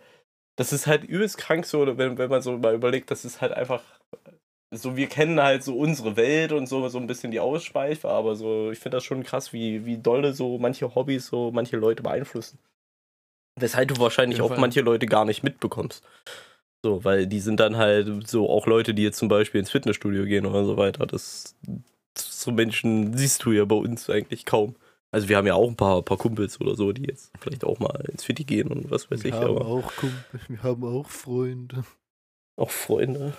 das 0.56 0.74
ist 0.74 0.88
halt 0.88 1.04
übelst 1.04 1.38
krank 1.38 1.66
so, 1.66 1.98
wenn, 1.98 2.18
wenn 2.18 2.30
man 2.30 2.42
so 2.42 2.58
mal 2.58 2.76
überlegt, 2.76 3.12
das 3.12 3.26
ist 3.26 3.42
halt 3.42 3.52
einfach 3.52 3.82
so, 4.72 4.96
wir 4.96 5.08
kennen 5.08 5.42
halt 5.42 5.64
so 5.64 5.78
unsere 5.78 6.16
Welt 6.16 6.52
und 6.52 6.68
so, 6.68 6.88
so 6.90 6.98
ein 6.98 7.08
bisschen 7.08 7.32
die 7.32 7.40
Ausschweife, 7.40 8.10
aber 8.10 8.36
so, 8.36 8.72
ich 8.72 8.80
finde 8.80 8.98
das 8.98 9.04
schon 9.04 9.24
krass, 9.24 9.54
wie, 9.54 9.86
wie 9.86 9.98
dolle 9.98 10.34
so 10.34 10.58
manche 10.58 10.96
Hobbys 10.96 11.28
so 11.28 11.52
manche 11.52 11.78
Leute 11.78 12.04
beeinflussen. 12.04 12.60
Weshalb 13.58 13.88
du 13.88 14.00
wahrscheinlich 14.00 14.42
auch 14.42 14.58
manche 14.58 14.82
Leute 14.82 15.06
gar 15.06 15.24
nicht 15.24 15.44
mitbekommst. 15.44 16.04
So, 16.84 17.04
weil 17.04 17.26
die 17.26 17.40
sind 17.40 17.60
dann 17.60 17.78
halt 17.78 18.28
so 18.28 18.50
auch 18.50 18.68
Leute, 18.68 18.94
die 18.94 19.04
jetzt 19.04 19.18
zum 19.18 19.30
Beispiel 19.30 19.60
ins 19.60 19.72
Fitnessstudio 19.72 20.26
gehen 20.26 20.46
oder 20.46 20.66
so 20.66 20.78
weiter. 20.78 21.06
Das, 21.06 21.56
so 22.18 22.52
Menschen 22.52 23.16
siehst 23.18 23.46
du 23.46 23.54
ja 23.54 23.66
bei 23.66 23.76
uns 23.76 24.10
eigentlich 24.10 24.46
kaum. 24.46 24.76
Also 25.16 25.30
wir 25.30 25.38
haben 25.38 25.48
ja 25.48 25.54
auch 25.54 25.70
ein 25.70 25.78
paar, 25.78 26.02
paar 26.02 26.18
Kumpels 26.18 26.60
oder 26.60 26.76
so, 26.76 26.92
die 26.92 27.04
jetzt 27.04 27.32
vielleicht 27.40 27.64
auch 27.64 27.80
mal 27.80 28.04
ins 28.12 28.26
Fitti 28.26 28.44
gehen 28.44 28.68
und 28.68 28.92
was 28.92 29.10
weiß 29.10 29.24
wir 29.24 29.30
ich. 29.30 29.34
Haben 29.34 29.56
aber 29.56 29.66
auch 29.66 29.96
Kumpel, 29.96 30.42
wir 30.50 30.62
haben 30.62 30.84
auch 30.84 31.08
Freunde. 31.08 31.86
Auch 32.58 32.70
Freunde. 32.70 33.32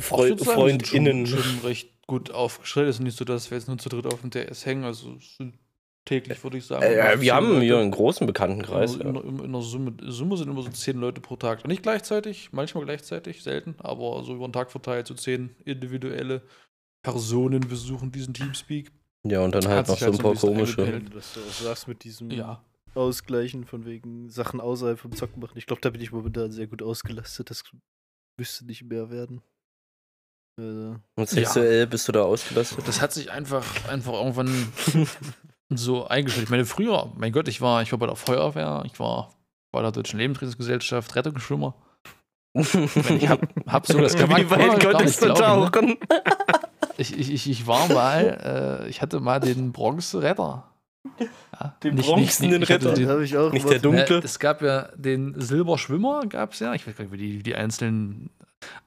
Freu 0.00 0.34
Ach, 0.40 0.44
Freundinnen. 0.44 1.28
Schon, 1.28 1.38
schon 1.38 1.60
recht 1.60 1.90
gut 2.08 2.32
aufgestellt. 2.32 2.88
Es 2.88 2.96
ist 2.96 3.02
nicht 3.02 3.16
so, 3.16 3.24
dass 3.24 3.52
wir 3.52 3.56
jetzt 3.56 3.68
nur 3.68 3.78
zu 3.78 3.88
dritt 3.88 4.06
auf 4.06 4.20
dem 4.20 4.30
DS 4.30 4.66
hängen. 4.66 4.82
Also 4.82 5.16
täglich, 6.04 6.42
würde 6.42 6.58
ich 6.58 6.66
sagen. 6.66 6.82
Äh, 6.82 7.20
wir 7.20 7.34
haben 7.36 7.60
hier 7.60 7.78
einen 7.78 7.92
großen 7.92 8.26
Bekanntenkreis. 8.26 8.96
In, 8.96 9.14
in, 9.14 9.38
in, 9.44 9.52
der 9.52 9.62
Summe, 9.62 9.94
Summe, 10.02 10.36
sind 10.36 10.50
immer 10.50 10.62
so 10.62 10.70
zehn 10.70 10.96
Leute 10.96 11.20
pro 11.20 11.36
Tag. 11.36 11.68
Nicht 11.68 11.84
gleichzeitig, 11.84 12.48
manchmal 12.50 12.84
gleichzeitig, 12.84 13.44
selten, 13.44 13.76
aber 13.78 14.24
so 14.24 14.34
über 14.34 14.48
den 14.48 14.52
Tag 14.52 14.72
verteilt, 14.72 15.06
so 15.06 15.14
zehn 15.14 15.54
individuelle 15.64 16.42
Personen 17.04 17.60
besuchen 17.60 18.10
diesen 18.10 18.34
Teamspeak. 18.34 18.90
Ja, 19.26 19.40
und 19.40 19.54
dann 19.54 19.66
halt 19.68 19.88
noch 19.88 19.96
so 19.96 20.06
ein 20.06 20.12
halt 20.12 20.22
paar 20.22 20.36
so 20.36 20.48
komische. 20.48 21.02
Was 21.14 21.34
du 21.34 21.40
auch 21.40 21.52
sagst 21.52 21.88
mit 21.88 22.02
diesem 22.04 22.30
ja. 22.30 22.62
Ausgleichen 22.94 23.64
von 23.64 23.84
wegen 23.84 24.28
Sachen 24.28 24.60
außerhalb 24.60 24.98
vom 24.98 25.12
Zocken 25.12 25.40
machen. 25.40 25.56
Ich 25.56 25.66
glaube, 25.66 25.80
da 25.80 25.90
bin 25.90 26.00
ich 26.00 26.12
momentan 26.12 26.50
sehr 26.50 26.66
gut 26.66 26.82
ausgelastet. 26.82 27.50
Das 27.50 27.62
müsste 28.38 28.66
nicht 28.66 28.84
mehr 28.84 29.10
werden. 29.10 29.42
Also. 30.58 30.96
Und 31.16 31.28
sexuell 31.28 31.80
ja. 31.80 31.86
bist 31.86 32.08
du 32.08 32.12
da 32.12 32.22
ausgelastet? 32.22 32.86
Das 32.86 33.00
hat 33.00 33.12
sich 33.12 33.30
einfach, 33.30 33.64
einfach 33.88 34.12
irgendwann 34.12 34.72
so 35.70 36.06
eingestellt. 36.06 36.44
Ich 36.44 36.50
meine, 36.50 36.66
früher, 36.66 37.12
mein 37.16 37.32
Gott, 37.32 37.48
ich 37.48 37.60
war, 37.60 37.80
ich 37.82 37.92
war 37.92 37.98
bei 37.98 38.06
der 38.06 38.16
Feuerwehr, 38.16 38.82
ich 38.84 38.98
war 38.98 39.32
bei 39.72 39.80
der 39.80 39.92
Deutschen 39.92 40.18
Lebensrettungsgesellschaft, 40.18 41.14
Rettungsschwimmer. 41.14 41.74
ich 42.54 43.28
hab, 43.28 43.40
hab 43.66 43.86
so 43.86 43.98
das 43.98 44.14
Wie 44.14 44.50
weit 44.50 44.84
konntest 44.84 45.22
du 45.22 45.28
ne? 45.28 45.96
Ich, 46.96 47.18
ich, 47.18 47.48
ich 47.48 47.66
war 47.66 47.88
mal, 47.88 48.82
äh, 48.84 48.88
ich 48.88 49.02
hatte 49.02 49.20
mal 49.20 49.40
den 49.40 49.72
Bronzeretter. 49.72 50.68
Ja, 51.18 51.76
den 51.82 51.96
bronzenen 51.96 52.62
Retter. 52.62 52.94
Den 52.94 53.08
habe 53.08 53.24
ich 53.24 53.36
auch. 53.36 53.52
Nicht 53.52 53.68
der 53.68 53.80
dunkle. 53.80 54.18
es 54.18 54.38
gab 54.38 54.62
ja 54.62 54.88
den 54.94 55.40
Silberschwimmer, 55.40 56.26
gab 56.28 56.52
es 56.52 56.60
ja. 56.60 56.74
Ich 56.74 56.86
weiß 56.86 56.96
gar 56.96 57.04
nicht, 57.04 57.12
wie 57.12 57.18
die, 57.18 57.38
wie 57.38 57.42
die 57.42 57.56
einzelnen 57.56 58.30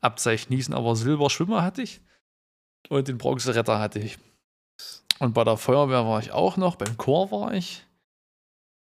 Abzeichen 0.01 0.55
hießen, 0.55 0.73
aber 0.73 0.95
Silberschwimmer 0.95 1.61
hatte 1.63 1.81
ich. 1.81 2.01
Und 2.89 3.07
den 3.07 3.17
Bronzeretter 3.17 3.79
hatte 3.79 3.99
ich. 3.99 4.17
Und 5.19 5.33
bei 5.33 5.43
der 5.43 5.57
Feuerwehr 5.57 6.05
war 6.05 6.19
ich 6.19 6.31
auch 6.31 6.57
noch, 6.57 6.75
beim 6.75 6.97
Chor 6.97 7.31
war 7.31 7.53
ich. 7.53 7.84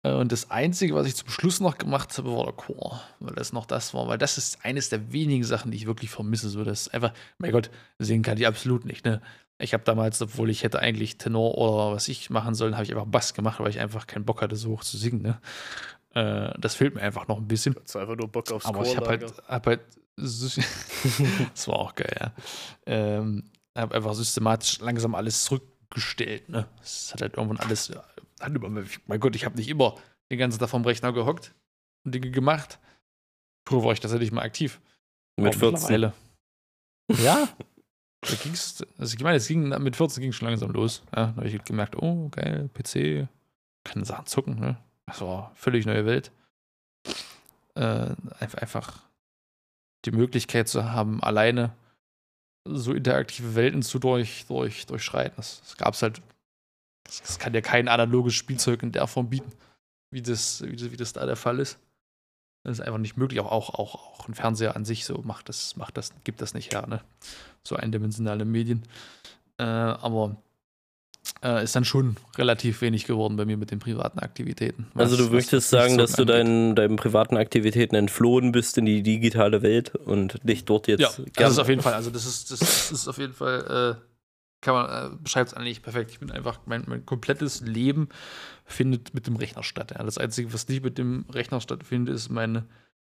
Äh, 0.03 0.13
und 0.13 0.33
das 0.33 0.51
Einzige, 0.51 0.95
was 0.95 1.07
ich 1.07 1.17
zum 1.17 1.29
Schluss 1.29 1.61
noch 1.61 1.79
gemacht 1.79 2.17
habe, 2.19 2.33
war 2.33 2.45
der 2.45 2.55
Chor. 2.55 3.01
Weil 3.21 3.35
das 3.35 3.53
noch 3.53 3.67
das 3.67 3.95
war. 3.95 4.09
Weil 4.09 4.19
das 4.19 4.39
ist 4.39 4.65
eines 4.65 4.89
der 4.89 5.13
wenigen 5.13 5.45
Sachen, 5.45 5.71
die 5.71 5.77
ich 5.77 5.87
wirklich 5.87 6.11
vermisse. 6.11 6.49
So, 6.49 6.65
das 6.65 6.83
ist 6.83 6.95
einfach, 6.95 7.13
mein 7.39 7.53
Gott, 7.53 7.71
singen 7.99 8.23
kann 8.23 8.39
ich 8.39 8.47
absolut 8.47 8.85
nicht. 8.85 9.05
Ne? 9.05 9.21
Ich 9.59 9.75
habe 9.75 9.85
damals, 9.85 10.21
obwohl 10.21 10.51
ich 10.51 10.65
hätte 10.65 10.81
eigentlich 10.81 11.19
Tenor 11.19 11.57
oder 11.57 11.95
was 11.95 12.09
ich 12.09 12.31
machen 12.31 12.55
sollen, 12.55 12.75
habe 12.75 12.85
ich 12.85 12.93
einfach 12.93 13.07
Bass 13.07 13.35
gemacht, 13.35 13.61
weil 13.61 13.71
ich 13.71 13.81
einfach 13.81 14.07
keinen 14.07 14.25
Bock 14.25 14.43
hatte, 14.43 14.57
so 14.57 14.71
hoch 14.71 14.85
zu 14.85 14.97
singen. 14.97 15.23
Ne? 15.23 15.41
Äh, 16.15 16.59
das 16.59 16.75
fehlt 16.75 16.95
mir 16.95 17.03
einfach 17.03 17.29
noch 17.29 17.39
ein 17.39 17.49
bisschen. 17.49 17.75
Du 17.75 17.99
einfach 17.99 18.17
nur 18.17 18.29
Bock 18.29 18.51
aufs 18.51 18.67
Aber 18.67 18.85
ich 18.85 18.97
habe 18.97 19.09
halt, 19.09 19.33
hab 19.47 19.67
halt 19.67 19.81
das 20.17 21.69
war 21.69 21.77
auch 21.77 21.95
geil, 21.95 22.15
ja. 22.21 22.33
Ähm, 22.85 23.45
habe 23.75 23.95
einfach 23.95 24.15
systematisch 24.15 24.79
langsam 24.81 25.15
alles 25.15 25.45
zurückgestellt. 25.45 26.51
Ne? 26.51 26.67
Es 26.83 27.13
hat 27.15 27.23
halt 27.23 27.37
irgendwann 27.37 27.59
alles 27.59 27.91
mein 29.07 29.21
Gott, 29.21 29.37
ich 29.37 29.45
habe 29.45 29.57
nicht 29.57 29.69
immer 29.69 29.97
den 30.31 30.39
ganzen 30.39 30.59
Tag 30.59 30.71
vom 30.71 30.85
Rechner 30.85 31.13
gehockt 31.13 31.55
und 32.05 32.15
Dinge 32.15 32.31
gemacht. 32.31 32.79
Früher 33.67 33.85
war 33.85 33.93
ich 33.93 34.01
tatsächlich 34.01 34.33
mal 34.33 34.43
aktiv. 34.43 34.81
Mit 35.37 35.55
14. 35.55 36.13
Ja. 37.09 37.49
Da 38.21 38.35
ging's, 38.37 38.85
also 38.99 39.17
ich 39.17 39.23
meine, 39.23 39.39
es 39.39 39.49
ging 39.49 39.69
mit 39.69 39.97
14 39.97 40.23
ging 40.23 40.33
schon 40.33 40.49
langsam 40.49 40.71
los. 40.71 41.03
Ja, 41.15 41.27
da 41.27 41.37
habe 41.37 41.49
ich 41.49 41.65
gemerkt, 41.65 41.97
oh, 41.97 42.29
geil, 42.29 42.71
PC, 42.73 43.29
kann 43.85 44.05
Sachen 44.05 44.27
zucken, 44.27 44.61
ne? 44.61 44.79
Das 45.07 45.21
war 45.21 45.53
völlig 45.57 45.87
neue 45.87 46.07
Welt. 46.07 46.31
Äh, 47.75 48.15
einfach, 48.39 48.59
einfach 48.59 49.01
die 50.05 50.13
Möglichkeit 50.13 50.69
zu 50.69 50.93
haben, 50.93 51.23
alleine 51.23 51.75
so 52.65 52.93
interaktive 52.93 53.55
Welten 53.55 53.83
zu 53.83 53.99
durch, 53.99 54.47
durch, 54.47 54.87
durchschreiten. 54.87 55.35
Das, 55.37 55.61
das 55.61 55.77
gab 55.77 55.95
es 55.95 56.03
halt 56.03 56.23
das 57.21 57.39
kann 57.39 57.55
ja 57.55 57.61
kein 57.61 57.89
analoges 57.89 58.35
Spielzeug 58.35 58.83
in 58.83 58.93
der 58.93 59.07
Form 59.07 59.29
bieten, 59.29 59.53
wie 60.11 60.23
das, 60.23 60.63
wie 60.67 60.77
das, 60.77 60.91
wie 60.91 60.97
das 60.97 61.13
da 61.13 61.27
der 61.27 61.37
Fall 61.37 61.59
ist. 61.59 61.79
Das 62.65 62.79
ist 62.79 62.85
einfach 62.85 62.99
nicht 62.99 63.17
möglich. 63.17 63.41
Auch, 63.41 63.51
auch, 63.51 63.75
auch, 63.75 64.21
auch 64.21 64.29
ein 64.29 64.35
Fernseher 64.35 64.77
an 64.77 64.85
sich 64.85 65.05
so 65.05 65.21
macht 65.25 65.49
das, 65.49 65.77
macht 65.77 65.97
das, 65.97 66.13
gibt 66.25 66.41
das 66.41 66.55
nicht 66.55 66.73
her, 66.73 66.87
ne? 66.87 67.01
So 67.65 67.77
eindimensionale 67.77 68.45
Medien. 68.45 68.83
Äh, 69.59 69.65
aber 69.65 70.37
äh, 71.43 71.65
ist 71.65 71.75
dann 71.75 71.85
schon 71.85 72.17
relativ 72.37 72.81
wenig 72.83 73.05
geworden 73.05 73.37
bei 73.37 73.45
mir 73.45 73.57
mit 73.57 73.71
den 73.71 73.79
privaten 73.79 74.19
Aktivitäten. 74.21 74.87
Also 74.95 75.17
du 75.17 75.29
möchtest 75.31 75.71
sagen, 75.71 75.99
dass 75.99 76.13
du 76.13 76.25
deinen, 76.25 76.75
deinen 76.77 76.97
privaten 76.97 77.37
Aktivitäten 77.37 77.97
entflohen 77.97 78.53
bist 78.53 78.79
in 78.79 78.87
die 78.87 79.03
digitale 79.03 79.63
Welt 79.63 79.95
und 79.95 80.39
dich 80.45 80.65
dort 80.65 80.89
jetzt. 80.89 81.01
Ja, 81.01 81.11
das 81.35 81.53
ist 81.53 81.59
auf 81.59 81.69
jeden 81.69 81.83
Fall, 81.83 81.95
also 81.95 82.11
das 82.11 82.27
ist, 82.27 82.51
das 82.51 82.93
ist 82.93 83.09
auf 83.09 83.19
jeden 83.19 83.35
Fall 83.35 83.99
äh, 83.99 84.12
kann 84.63 84.75
man, 84.75 85.13
äh, 85.13 85.17
beschreibt 85.23 85.49
es 85.49 85.55
eigentlich 85.55 85.83
perfekt. 85.83 86.13
Ich 86.13 86.21
bin 86.21 86.31
einfach, 86.31 86.61
mein, 86.65 86.85
mein 86.87 87.05
komplettes 87.05 87.61
Leben 87.61 88.09
findet 88.65 89.13
mit 89.13 89.27
dem 89.27 89.37
Rechner 89.37 89.63
statt. 89.63 89.91
Ja. 89.91 90.03
Das 90.03 90.19
Einzige, 90.19 90.53
was 90.55 90.69
nicht 90.69 90.83
mit 90.83 90.97
dem 90.97 91.27
Rechner 91.29 91.61
stattfindet, 91.61 92.15
ist 92.15 92.31
meine, 92.31 92.65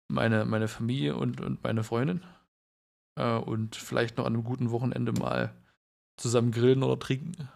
meine, 0.07 0.45
meine 0.45 0.67
Familie 0.67 1.15
und, 1.15 1.41
und 1.41 1.61
meine 1.63 1.83
Freundin. 1.83 2.21
Äh, 3.19 3.35
und 3.35 3.75
vielleicht 3.75 4.17
noch 4.17 4.25
an 4.25 4.33
einem 4.33 4.43
guten 4.43 4.71
Wochenende 4.71 5.11
mal 5.11 5.53
zusammen 6.17 6.51
grillen 6.51 6.81
oder 6.81 6.97
trinken. 6.97 7.49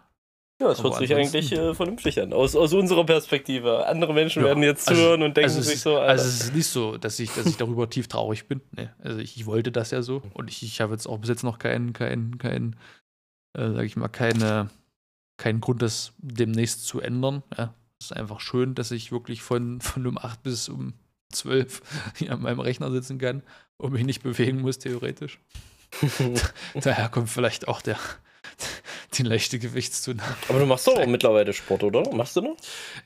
Ja, 0.60 0.70
das 0.70 0.84
hört 0.84 0.96
sich 0.96 1.14
eigentlich 1.14 1.52
äh, 1.52 1.76
vernünftig 1.76 2.20
an, 2.20 2.34
aus, 2.34 2.56
aus 2.56 2.74
unserer 2.74 3.06
Perspektive. 3.06 3.86
Andere 3.86 4.12
Menschen 4.14 4.42
ja, 4.42 4.48
werden 4.48 4.64
jetzt 4.64 4.90
also, 4.90 5.02
hören 5.02 5.22
und 5.22 5.38
denken 5.38 5.52
also 5.52 5.62
sich 5.62 5.80
so. 5.80 5.98
Alter. 5.98 6.10
Also 6.10 6.28
es 6.28 6.42
ist 6.46 6.56
nicht 6.56 6.68
so, 6.68 6.98
dass 6.98 7.20
ich, 7.20 7.32
dass 7.32 7.46
ich 7.46 7.58
darüber 7.58 7.88
tief 7.90 8.08
traurig 8.08 8.48
bin. 8.48 8.62
Nee. 8.76 8.90
Also 8.98 9.20
ich, 9.20 9.38
ich, 9.38 9.46
wollte 9.46 9.72
das 9.72 9.92
ja 9.92 10.02
so 10.02 10.24
und 10.34 10.50
ich, 10.50 10.64
ich 10.64 10.82
habe 10.82 10.94
jetzt 10.94 11.06
auch 11.06 11.20
bis 11.20 11.30
jetzt 11.30 11.44
noch 11.44 11.60
keinen 11.60 11.94
kein, 11.94 12.40
kein 12.40 12.76
äh, 13.58 13.72
sage 13.72 13.86
ich 13.86 13.98
mal, 13.98 14.08
keine, 14.08 14.70
keinen 15.38 15.62
Grund, 15.62 15.82
das 15.82 16.14
demnächst 16.18 16.86
zu 16.86 17.02
ändern. 17.02 17.44
Ja. 17.58 17.74
Es 18.00 18.08
ist 18.08 18.14
einfach 18.14 18.40
schön, 18.40 18.76
dass 18.76 18.92
ich 18.92 19.12
wirklich 19.12 19.42
von, 19.42 19.82
von 19.82 20.06
um 20.06 20.18
8 20.18 20.44
bis 20.44 20.70
um 20.70 20.94
12 21.34 21.82
hier 22.16 22.32
an 22.32 22.42
meinem 22.42 22.60
Rechner 22.60 22.92
sitzen 22.92 23.18
kann 23.18 23.44
und 23.78 23.94
mich 23.94 24.06
nicht 24.06 24.24
bewegen 24.24 24.62
muss, 24.62 24.80
theoretisch. 24.80 25.40
Daher 26.74 27.10
kommt 27.10 27.30
vielleicht 27.30 27.68
auch 27.68 27.82
der, 27.82 27.98
die 29.14 29.24
leichte 29.24 29.58
Gewichtszunahme. 29.58 30.36
Aber 30.50 30.60
du 30.60 30.66
machst 30.66 30.86
doch 30.86 30.98
auch 30.98 31.08
mittlerweile 31.08 31.54
Sport, 31.54 31.84
oder? 31.84 32.14
Machst 32.14 32.36
du 32.36 32.42
noch? 32.42 32.58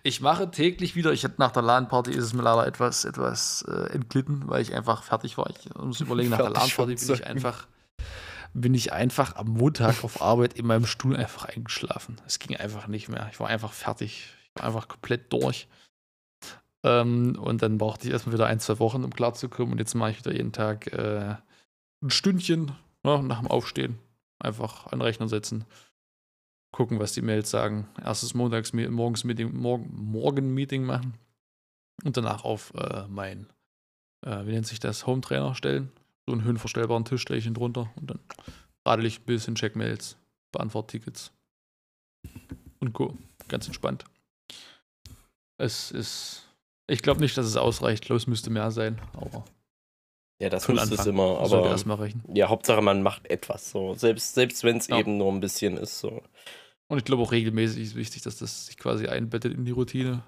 Ich 0.04 0.20
mache 0.20 0.50
täglich 0.52 0.96
wieder. 0.96 1.14
Ich 1.14 1.24
hatte 1.24 1.36
nach 1.38 1.52
der 1.52 1.62
LAN-Party 1.62 2.12
ist 2.12 2.24
es 2.24 2.34
mir 2.34 2.42
leider 2.42 2.68
etwas, 2.68 3.06
etwas 3.06 3.64
äh, 3.68 3.94
entglitten, 3.94 4.44
weil 4.48 4.62
ich 4.62 4.74
einfach 4.74 5.04
fertig 5.04 5.38
war. 5.38 5.50
Ich 5.50 5.74
muss 5.76 6.02
überlegen, 6.02 6.32
nach 6.32 6.40
der 6.40 6.50
LAN-Party 6.50 6.96
bin 6.96 7.14
ich 7.14 7.26
einfach 7.26 7.68
bin 8.54 8.74
ich 8.74 8.92
einfach 8.92 9.36
am 9.36 9.48
Montag 9.48 10.04
auf 10.04 10.22
Arbeit 10.22 10.54
in 10.54 10.66
meinem 10.66 10.86
Stuhl 10.86 11.16
einfach 11.16 11.46
eingeschlafen. 11.46 12.20
Es 12.26 12.40
ging 12.40 12.58
einfach 12.58 12.88
nicht 12.88 13.10
mehr. 13.10 13.30
Ich 13.32 13.40
war 13.40 13.48
einfach 13.48 13.74
fertig. 13.74 14.28
war 14.56 14.66
einfach 14.66 14.88
komplett 14.88 15.32
durch. 15.32 15.68
Ähm, 16.84 17.38
und 17.40 17.62
dann 17.62 17.78
brauchte 17.78 18.08
ich 18.08 18.14
erstmal 18.14 18.34
wieder 18.34 18.48
ein, 18.48 18.60
zwei 18.60 18.80
Wochen, 18.80 19.04
um 19.04 19.12
klarzukommen. 19.12 19.74
Und 19.74 19.80
jetzt 19.80 19.96
mache 19.96 20.12
ich 20.12 20.20
wieder 20.20 20.34
jeden 20.34 20.52
Tag 20.52 20.88
äh, 20.88 21.36
ein 22.04 22.10
Stündchen 22.10 22.72
ne, 23.04 23.24
nach 23.24 23.40
dem 23.40 23.48
Aufstehen. 23.48 24.00
Einfach 24.40 24.88
an 24.88 25.00
den 25.00 25.04
Rechner 25.04 25.28
setzen. 25.28 25.66
Gucken, 26.74 27.00
was 27.00 27.14
die 27.14 27.22
Mails 27.22 27.50
sagen. 27.50 27.88
Erstes 28.04 28.34
Montags 28.34 28.74
morgens 28.74 29.24
Meeting, 29.24 29.56
morgen, 29.56 29.90
morgen 29.94 30.54
Meeting 30.54 30.84
machen. 30.84 31.14
Und 32.04 32.18
danach 32.18 32.44
auf 32.44 32.74
äh, 32.74 33.06
mein, 33.08 33.48
äh, 34.26 34.46
wie 34.46 34.52
nennt 34.52 34.66
sich 34.66 34.80
das, 34.80 35.06
Home 35.06 35.22
Trainer 35.22 35.54
stellen. 35.54 35.92
So 36.28 36.34
einen 36.34 36.44
höhenverstellbaren 36.44 37.06
Tisch 37.06 37.22
stelle 37.22 37.40
ich 37.40 37.46
ihn 37.46 37.54
drunter. 37.54 37.92
Und 37.96 38.12
dann 38.12 38.20
radel 38.86 39.06
ich 39.06 39.20
ein 39.20 39.26
bisschen, 39.26 39.56
check 39.56 39.76
Mails, 39.76 40.18
beantworte 40.52 40.98
Tickets. 40.98 41.32
Und 42.80 42.94
go. 42.94 43.18
Ganz 43.48 43.68
entspannt. 43.68 44.06
Es 45.58 45.92
ist 45.92 46.52
ich 46.92 47.02
glaube 47.02 47.22
nicht, 47.22 47.38
dass 47.38 47.46
es 47.46 47.56
ausreicht. 47.56 48.10
Los 48.10 48.28
müsste 48.28 48.50
mehr 48.50 48.70
sein, 48.70 49.00
aber. 49.14 49.46
Ja, 50.42 50.50
das 50.50 50.68
müsste 50.68 50.96
es 50.96 51.06
immer, 51.06 51.40
aber. 51.40 51.70
Erstmal 51.70 51.98
reichen. 51.98 52.22
Ja, 52.34 52.50
Hauptsache 52.50 52.82
man 52.82 53.02
macht 53.02 53.30
etwas 53.30 53.72
so. 53.72 53.94
Selbst, 53.94 54.34
selbst 54.34 54.66
wenn 54.66 54.76
es 54.78 54.88
ja. 54.88 55.00
eben 55.00 55.18
nur 55.18 55.32
ein 55.32 55.40
bisschen 55.40 55.78
ist. 55.78 56.00
So. 56.00 56.22
Und 56.90 56.98
ich 56.98 57.06
glaube 57.06 57.24
auch 57.24 57.32
regelmäßig 57.32 57.82
ist 57.82 57.96
wichtig, 57.96 58.24
dass 58.24 58.38
das 58.38 58.66
sich 58.66 58.78
quasi 58.78 59.08
einbettet 59.08 59.54
in 59.54 59.64
die 59.64 59.72
Routine. 59.72 60.22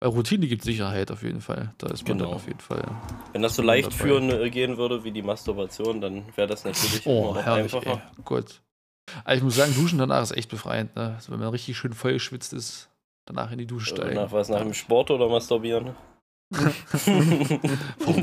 Weil 0.00 0.08
Routine 0.10 0.46
gibt 0.46 0.62
Sicherheit 0.62 1.10
auf 1.10 1.22
jeden 1.22 1.42
Fall. 1.42 1.74
Da 1.76 1.88
ist 1.88 2.08
man 2.08 2.16
genau. 2.16 2.30
dann 2.30 2.36
auf 2.36 2.46
jeden 2.46 2.60
Fall. 2.60 2.82
Wenn 3.32 3.42
das 3.42 3.54
so 3.54 3.62
leicht 3.62 3.92
führen 3.92 4.30
äh, 4.30 4.48
gehen 4.48 4.78
würde 4.78 5.04
wie 5.04 5.12
die 5.12 5.20
Masturbation, 5.20 6.00
dann 6.00 6.24
wäre 6.36 6.48
das 6.48 6.64
natürlich 6.64 7.06
oh, 7.06 7.36
herrlich, 7.36 7.74
einfacher. 7.74 8.02
Ey. 8.16 8.22
Gut. 8.24 8.62
Also 9.24 9.38
ich 9.38 9.44
muss 9.44 9.56
sagen, 9.56 9.74
Duschen 9.74 9.98
danach 9.98 10.22
ist 10.22 10.32
echt 10.32 10.50
befreiend. 10.50 10.96
Ne? 10.96 11.14
Also 11.16 11.32
wenn 11.32 11.38
man 11.38 11.50
richtig 11.50 11.76
schön 11.76 11.92
voll 11.92 12.14
geschwitzt 12.14 12.54
ist, 12.54 12.88
danach 13.26 13.52
in 13.52 13.58
die 13.58 13.66
Dusche 13.66 13.94
steigen. 13.94 14.14
Nach 14.14 14.32
was? 14.32 14.48
Nach 14.48 14.60
dem 14.60 14.72
Sport 14.72 15.10
oder 15.10 15.28
masturbieren? 15.28 15.90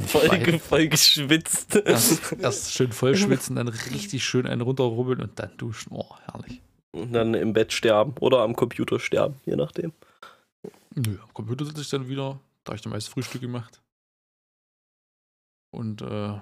voll, 0.06 0.60
voll 0.60 0.88
geschwitzt. 0.88 1.76
Erst, 1.76 2.34
erst, 2.40 2.74
schön 2.74 2.92
voll 2.92 3.16
schwitzen, 3.16 3.56
dann 3.56 3.68
richtig 3.68 4.26
schön 4.26 4.48
einen 4.48 4.62
runterrubbeln 4.62 5.22
und 5.22 5.40
dann 5.40 5.52
duschen. 5.58 5.94
Oh, 5.94 6.10
herrlich. 6.26 6.62
Und 6.92 7.14
dann 7.14 7.36
im 7.36 7.54
Bett 7.54 7.72
sterben 7.72 8.16
oder 8.20 8.40
am 8.40 8.56
Computer 8.56 9.00
sterben, 9.00 9.36
je 9.46 9.56
nachdem. 9.56 9.94
Nö, 10.98 11.20
am 11.22 11.32
Computer 11.32 11.64
sitze 11.64 11.82
ich 11.82 11.90
dann 11.90 12.08
wieder. 12.10 12.40
Da 12.64 12.72
habe 12.72 12.78
ich 12.78 12.82
dann 12.82 12.92
meist 12.92 13.10
Frühstück 13.10 13.40
gemacht. 13.40 13.84
Und 15.70 16.02
äh, 16.02 16.42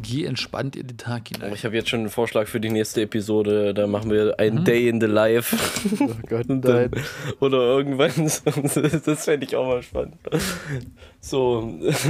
Geh 0.00 0.24
entspannt 0.24 0.76
in 0.76 0.86
den 0.86 0.96
Tag 0.96 1.28
hinein. 1.28 1.52
Ich 1.54 1.64
habe 1.64 1.74
jetzt 1.74 1.88
schon 1.88 2.00
einen 2.00 2.10
Vorschlag 2.10 2.46
für 2.46 2.60
die 2.60 2.70
nächste 2.70 3.02
Episode. 3.02 3.74
Da 3.74 3.86
machen 3.86 4.10
wir 4.10 4.38
ein 4.38 4.56
mhm. 4.56 4.64
Day 4.64 4.88
in 4.88 5.00
the 5.00 5.06
Life. 5.06 5.56
Oh 6.00 6.08
Gott, 6.28 6.46
nein. 6.48 6.90
Oder 7.40 7.58
irgendwann. 7.58 8.12
das 9.04 9.24
fände 9.24 9.46
ich 9.46 9.56
auch 9.56 9.66
mal 9.66 9.82
spannend. 9.82 10.16
So, 11.20 11.58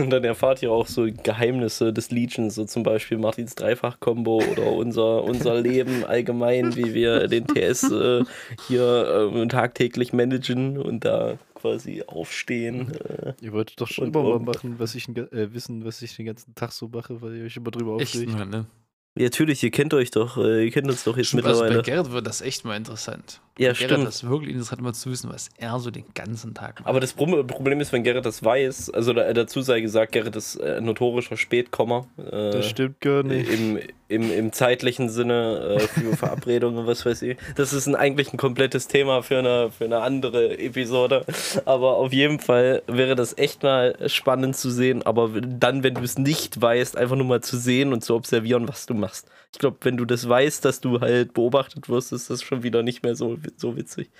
und 0.01 0.11
dann 0.11 0.25
erfahrt 0.25 0.63
ihr 0.63 0.71
auch 0.71 0.87
so 0.87 1.07
Geheimnisse 1.23 1.93
des 1.93 2.11
Legions, 2.11 2.55
so 2.55 2.65
zum 2.65 2.83
Beispiel 2.83 3.19
Martins 3.19 3.55
Dreifach-Kombo 3.55 4.43
oder 4.53 4.73
unser, 4.73 5.25
unser 5.25 5.61
Leben 5.61 6.05
allgemein, 6.05 6.77
wie 6.77 6.95
wir 6.95 7.29
den 7.29 7.47
TS 7.47 7.91
äh, 7.91 8.25
hier 8.69 9.31
äh, 9.35 9.47
tagtäglich 9.49 10.13
managen 10.13 10.79
und 10.79 11.05
da 11.05 11.39
quasi 11.63 12.03
aufstehen. 12.07 12.93
Äh, 12.93 13.35
ihr 13.41 13.53
wolltet 13.53 13.81
doch 13.81 13.89
schon 13.89 14.09
immer 14.09 14.23
mal 14.23 14.41
machen, 14.41 14.75
was 14.79 14.95
ich 14.95 15.09
äh, 15.09 15.55
wissen, 15.55 15.85
was 15.85 16.03
ich 16.03 16.15
den 16.17 16.27
ganzen 16.27 16.55
Tag 16.55 16.73
so 16.73 16.89
mache, 16.89 17.23
weil 17.23 17.37
ihr 17.37 17.45
euch 17.45 17.57
immer 17.57 17.71
drüber 17.71 17.93
aufregt. 17.93 18.29
Echt, 18.29 18.51
ne? 18.51 18.67
Ja, 19.15 19.25
natürlich, 19.25 19.63
ihr 19.63 19.71
kennt 19.71 19.93
euch 19.93 20.11
doch, 20.11 20.39
äh, 20.39 20.65
ihr 20.65 20.71
kennt 20.71 20.89
uns 20.89 21.05
doch 21.05 21.19
jetzt 21.19 21.29
Stimmt, 21.29 21.45
mittlerweile. 21.45 21.69
Also 21.69 21.83
bei 21.83 21.91
Gerrit 21.91 22.13
wird 22.13 22.27
das 22.27 22.41
echt 22.41 22.65
mal 22.65 22.77
interessant. 22.77 23.43
Ja, 23.59 23.69
bei 23.69 23.75
stimmt. 23.75 23.91
Gerrit 23.91 24.07
das 24.07 24.25
wirklich 24.25 24.51
interessant, 24.53 24.81
mal 24.81 24.95
zu 24.95 25.11
wissen, 25.11 25.31
was 25.31 25.51
er 25.59 25.79
so 25.81 25.91
den 25.91 26.07
ganzen 26.15 26.55
Tag 26.55 26.81
macht. 26.81 26.89
Aber 26.89 26.99
das 26.99 27.13
Problem 27.13 27.81
ist, 27.81 27.93
wenn 27.93 28.05
Gerrit 28.05 28.25
das 28.25 28.43
weiß, 28.43 28.89
also 28.91 29.13
dazu 29.13 29.61
sei 29.61 29.83
gesagt, 29.83 30.13
Gerrit 30.13 30.35
ist 30.35 30.57
äh, 30.57 30.81
notorischer 30.81 31.37
Spätkommer. 31.37 32.07
Äh, 32.17 32.53
das 32.53 32.71
stimmt 32.71 33.01
gar 33.03 33.23
nicht. 33.23 33.51
Im, 33.51 33.79
im, 34.13 34.31
im 34.31 34.53
zeitlichen 34.53 35.09
Sinne 35.09 35.79
äh, 35.79 35.81
für 35.81 36.17
Verabredungen, 36.17 36.87
was 36.87 37.05
weiß 37.05 37.23
ich. 37.23 37.39
Das 37.57 37.73
ist 37.73 37.87
ein, 37.87 37.97
eigentlich 37.97 38.33
ein 38.33 38.37
komplettes 38.37 38.89
Thema 38.89 39.23
für 39.23 39.39
eine, 39.39 39.71
für 39.71 39.85
eine 39.85 40.01
andere 40.01 40.59
Episode. 40.59 41.25
Aber 41.65 41.97
auf 41.97 42.13
jeden 42.13 42.39
Fall 42.39 42.83
wäre 42.87 43.17
das 43.17 43.37
echt 43.39 43.63
mal 43.63 43.97
spannend 44.09 44.57
zu 44.57 44.71
sehen. 44.71 45.03
Aber 45.03 45.31
dann, 45.41 45.83
wenn 45.83 45.95
du 45.95 46.03
es 46.03 46.19
nicht 46.19 46.61
weißt, 46.61 46.97
einfach 46.97 47.17
nur 47.17 47.27
mal 47.27 47.43
zu 47.43 47.57
sehen 47.57 47.93
und 47.93 48.05
zu 48.05 48.15
observieren, 48.15 48.69
was 48.69 48.87
du 48.87 48.95
machst. 48.95 49.29
Ich 49.53 49.59
glaube, 49.59 49.79
wenn 49.81 49.97
du 49.97 50.05
das 50.05 50.29
weißt, 50.29 50.65
dass 50.65 50.81
du 50.81 51.01
halt 51.01 51.35
beobachtet 51.35 51.89
wirst, 51.89 52.13
ist 52.13 52.31
das 52.31 52.43
schon 52.43 52.63
wieder 52.63 52.83
nicht 52.83 53.03
mehr 53.03 53.15
so, 53.15 53.39
so 53.57 53.77
witzig. 53.77 54.11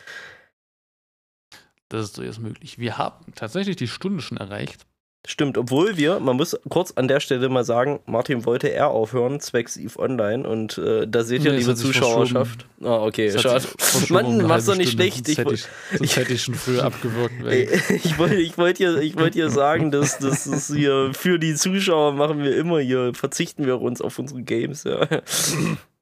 Das 1.89 2.05
ist 2.05 2.17
durchaus 2.17 2.39
möglich. 2.39 2.79
Wir 2.79 2.97
haben 2.97 3.35
tatsächlich 3.35 3.77
die 3.77 3.89
Stunde 3.89 4.23
schon 4.23 4.39
erreicht. 4.39 4.87
Stimmt, 5.25 5.57
obwohl 5.57 5.97
wir, 5.97 6.19
man 6.19 6.37
muss 6.37 6.59
kurz 6.69 6.91
an 6.97 7.07
der 7.07 7.21
Stelle 7.21 7.49
mal 7.49 7.63
sagen, 7.63 8.01
Martin 8.07 8.45
wollte 8.45 8.73
er 8.73 8.91
aufhören, 8.91 9.39
zwecks 9.39 9.77
EVE 9.77 9.97
Online 10.01 10.49
und 10.49 10.79
äh, 10.79 11.07
da 11.07 11.23
seht 11.23 11.45
ihr, 11.45 11.53
nee, 11.53 11.59
liebe 11.59 11.77
Zuschauerschaft. 11.77 12.67
Ah, 12.83 12.97
oh, 12.97 13.07
okay, 13.07 13.31
schade. 13.39 13.65
Mann, 14.09 14.39
mach's 14.39 14.67
doch 14.67 14.75
nicht 14.75 14.91
schlecht. 14.91 15.29
Ich, 15.29 15.39
hätte 15.39 15.55
ich, 15.55 15.69
ich, 16.01 16.17
hätte 16.17 16.33
ich 16.33 16.43
schon 16.43 16.55
früher 16.55 16.85
abgewürgt. 16.85 17.35
ich 18.05 18.19
wollte 18.19 18.35
ich 18.35 18.59
wollt 18.59 18.79
hier, 18.79 18.97
wollt 19.15 19.35
hier 19.35 19.49
sagen, 19.49 19.93
dass 19.93 20.19
das 20.19 20.49
ist 20.49 20.75
hier 20.75 21.13
für 21.15 21.39
die 21.39 21.55
Zuschauer 21.55 22.15
machen 22.15 22.43
wir 22.43 22.57
immer 22.57 22.81
hier, 22.81 23.15
verzichten 23.15 23.65
wir 23.65 23.81
uns 23.81 24.01
auf 24.01 24.19
unsere 24.19 24.43
Games, 24.43 24.83
ja. 24.83 25.07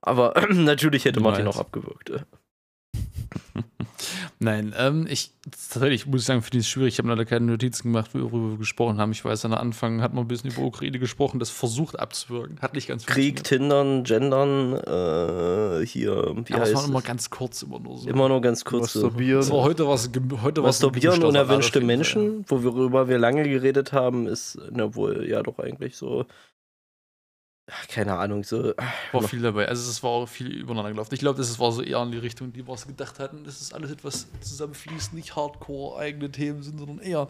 Aber 0.01 0.35
natürlich 0.51 1.05
hätte 1.05 1.21
Martin 1.21 1.47
auch 1.47 1.59
abgewürgt. 1.59 2.11
Nein, 4.43 4.75
ähm, 4.79 5.07
ich 5.07 5.33
tatsächlich 5.69 6.07
muss 6.07 6.23
ich 6.23 6.27
sagen, 6.27 6.41
finde 6.41 6.59
ich 6.59 6.65
es 6.65 6.71
schwierig. 6.71 6.95
Ich 6.95 6.99
habe 6.99 7.11
leider 7.11 7.27
keine 7.27 7.45
Notizen 7.45 7.93
gemacht, 7.93 8.15
worüber 8.15 8.53
wir 8.53 8.57
gesprochen 8.57 8.97
haben. 8.97 9.13
Ich 9.13 9.23
weiß, 9.23 9.45
an 9.45 9.51
der 9.51 9.61
Anfang 9.61 10.01
hat 10.01 10.15
man 10.15 10.25
ein 10.25 10.29
bisschen 10.29 10.51
über 10.51 10.63
Ukraine 10.63 10.99
gesprochen, 10.99 11.39
das 11.39 11.51
versucht 11.51 12.01
abzuwirken. 12.01 12.59
Hat 12.63 12.73
nicht 12.73 12.89
ganz 12.89 13.05
Krieg, 13.05 13.45
Tindern, 13.45 14.03
Gendern, 14.03 14.77
äh, 14.77 15.85
hier, 15.85 16.35
wie 16.47 16.55
Aber 16.55 16.63
heißt 16.63 16.73
das 16.73 16.83
war 16.83 16.89
immer 16.89 17.03
ganz 17.03 17.29
kurz, 17.29 17.63
immer 17.63 17.81
nur 17.81 17.99
so. 17.99 18.09
Immer 18.09 18.31
nur 18.31 18.41
ganz 18.41 18.65
kurz. 18.65 18.95
Masturbieren. 18.95 19.43
So. 19.43 19.63
heute 19.63 19.87
was, 19.87 20.09
heute 20.43 20.63
Masturbieren 20.63 21.23
unerwünschte 21.23 21.83
Menschen, 21.83 22.47
worüber 22.49 23.09
wir 23.09 23.19
lange 23.19 23.47
geredet 23.47 23.93
haben, 23.93 24.27
ist, 24.27 24.59
na 24.73 24.95
wohl, 24.95 25.29
ja 25.29 25.43
doch 25.43 25.59
eigentlich 25.59 25.99
so 25.99 26.25
keine 27.89 28.17
Ahnung, 28.17 28.45
so. 28.45 28.75
War 29.13 29.23
viel 29.23 29.43
dabei. 29.43 29.69
Also 29.69 29.91
es 29.91 30.03
war 30.03 30.11
auch 30.11 30.27
viel 30.27 30.49
übereinander 30.49 30.91
gelaufen. 30.91 31.15
Ich 31.15 31.21
glaube, 31.21 31.39
das 31.39 31.59
war 31.59 31.73
so 31.73 31.83
eher 31.83 32.03
in 32.03 32.13
die 32.13 32.19
Richtung, 32.19 32.53
die 32.53 32.67
wir 32.67 32.75
es 32.75 32.87
gedacht 32.87 33.19
hatten, 33.19 33.45
dass 33.45 33.61
es 33.61 33.73
alles 33.73 33.91
etwas 33.91 34.29
zusammenfließt, 34.41 35.15
nicht 35.15 35.37
hardcore 35.37 35.99
eigene 35.99 36.31
Themen 36.31 36.63
sind, 36.63 36.79
sondern 36.79 36.99
eher 36.99 37.29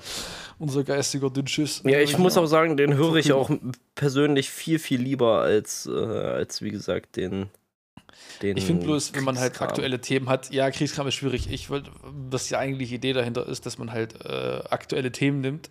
unser 0.59 0.84
geistiger 0.84 1.30
Dünnschiss. 1.30 1.82
Ja, 1.84 2.01
ich 2.01 2.18
muss 2.18 2.36
auch 2.36 2.47
sagen, 2.47 2.76
den 2.76 2.95
höre 2.95 3.16
ich 3.16 3.32
auch 3.32 3.51
persönlich 3.95 4.51
viel, 4.51 4.78
viel 4.78 5.01
lieber 5.01 5.41
als, 5.41 5.86
äh, 5.86 5.91
als 5.93 6.62
wie 6.62 6.70
gesagt, 6.70 7.16
den. 7.16 7.49
den 8.43 8.57
ich 8.57 8.64
finde 8.64 8.86
bloß, 8.86 9.14
wenn 9.14 9.24
man 9.24 9.38
halt 9.38 9.61
aktuelle 9.61 10.01
Themen 10.01 10.28
hat, 10.28 10.53
ja, 10.53 10.70
Kriegskram 10.70 11.07
ist 11.07 11.14
schwierig. 11.14 11.51
Ich 11.51 11.70
wollte, 11.70 11.91
was 12.03 12.49
die 12.49 12.57
eigentliche 12.57 12.95
Idee 12.95 13.12
dahinter 13.12 13.47
ist, 13.47 13.66
dass 13.66 13.78
man 13.78 13.93
halt 13.93 14.24
äh, 14.24 14.62
aktuelle 14.70 15.12
Themen 15.12 15.41
nimmt 15.41 15.70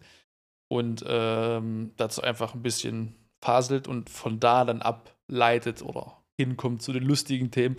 und 0.68 1.04
ähm, 1.08 1.92
dazu 1.98 2.22
einfach 2.22 2.54
ein 2.54 2.62
bisschen 2.62 3.16
faselt 3.42 3.88
und 3.88 4.10
von 4.10 4.40
da 4.40 4.66
dann 4.66 4.82
ableitet 4.82 5.82
oder 5.82 6.18
hinkommt 6.38 6.82
zu 6.82 6.94
den 6.94 7.04
lustigen 7.04 7.52
Themen, 7.52 7.78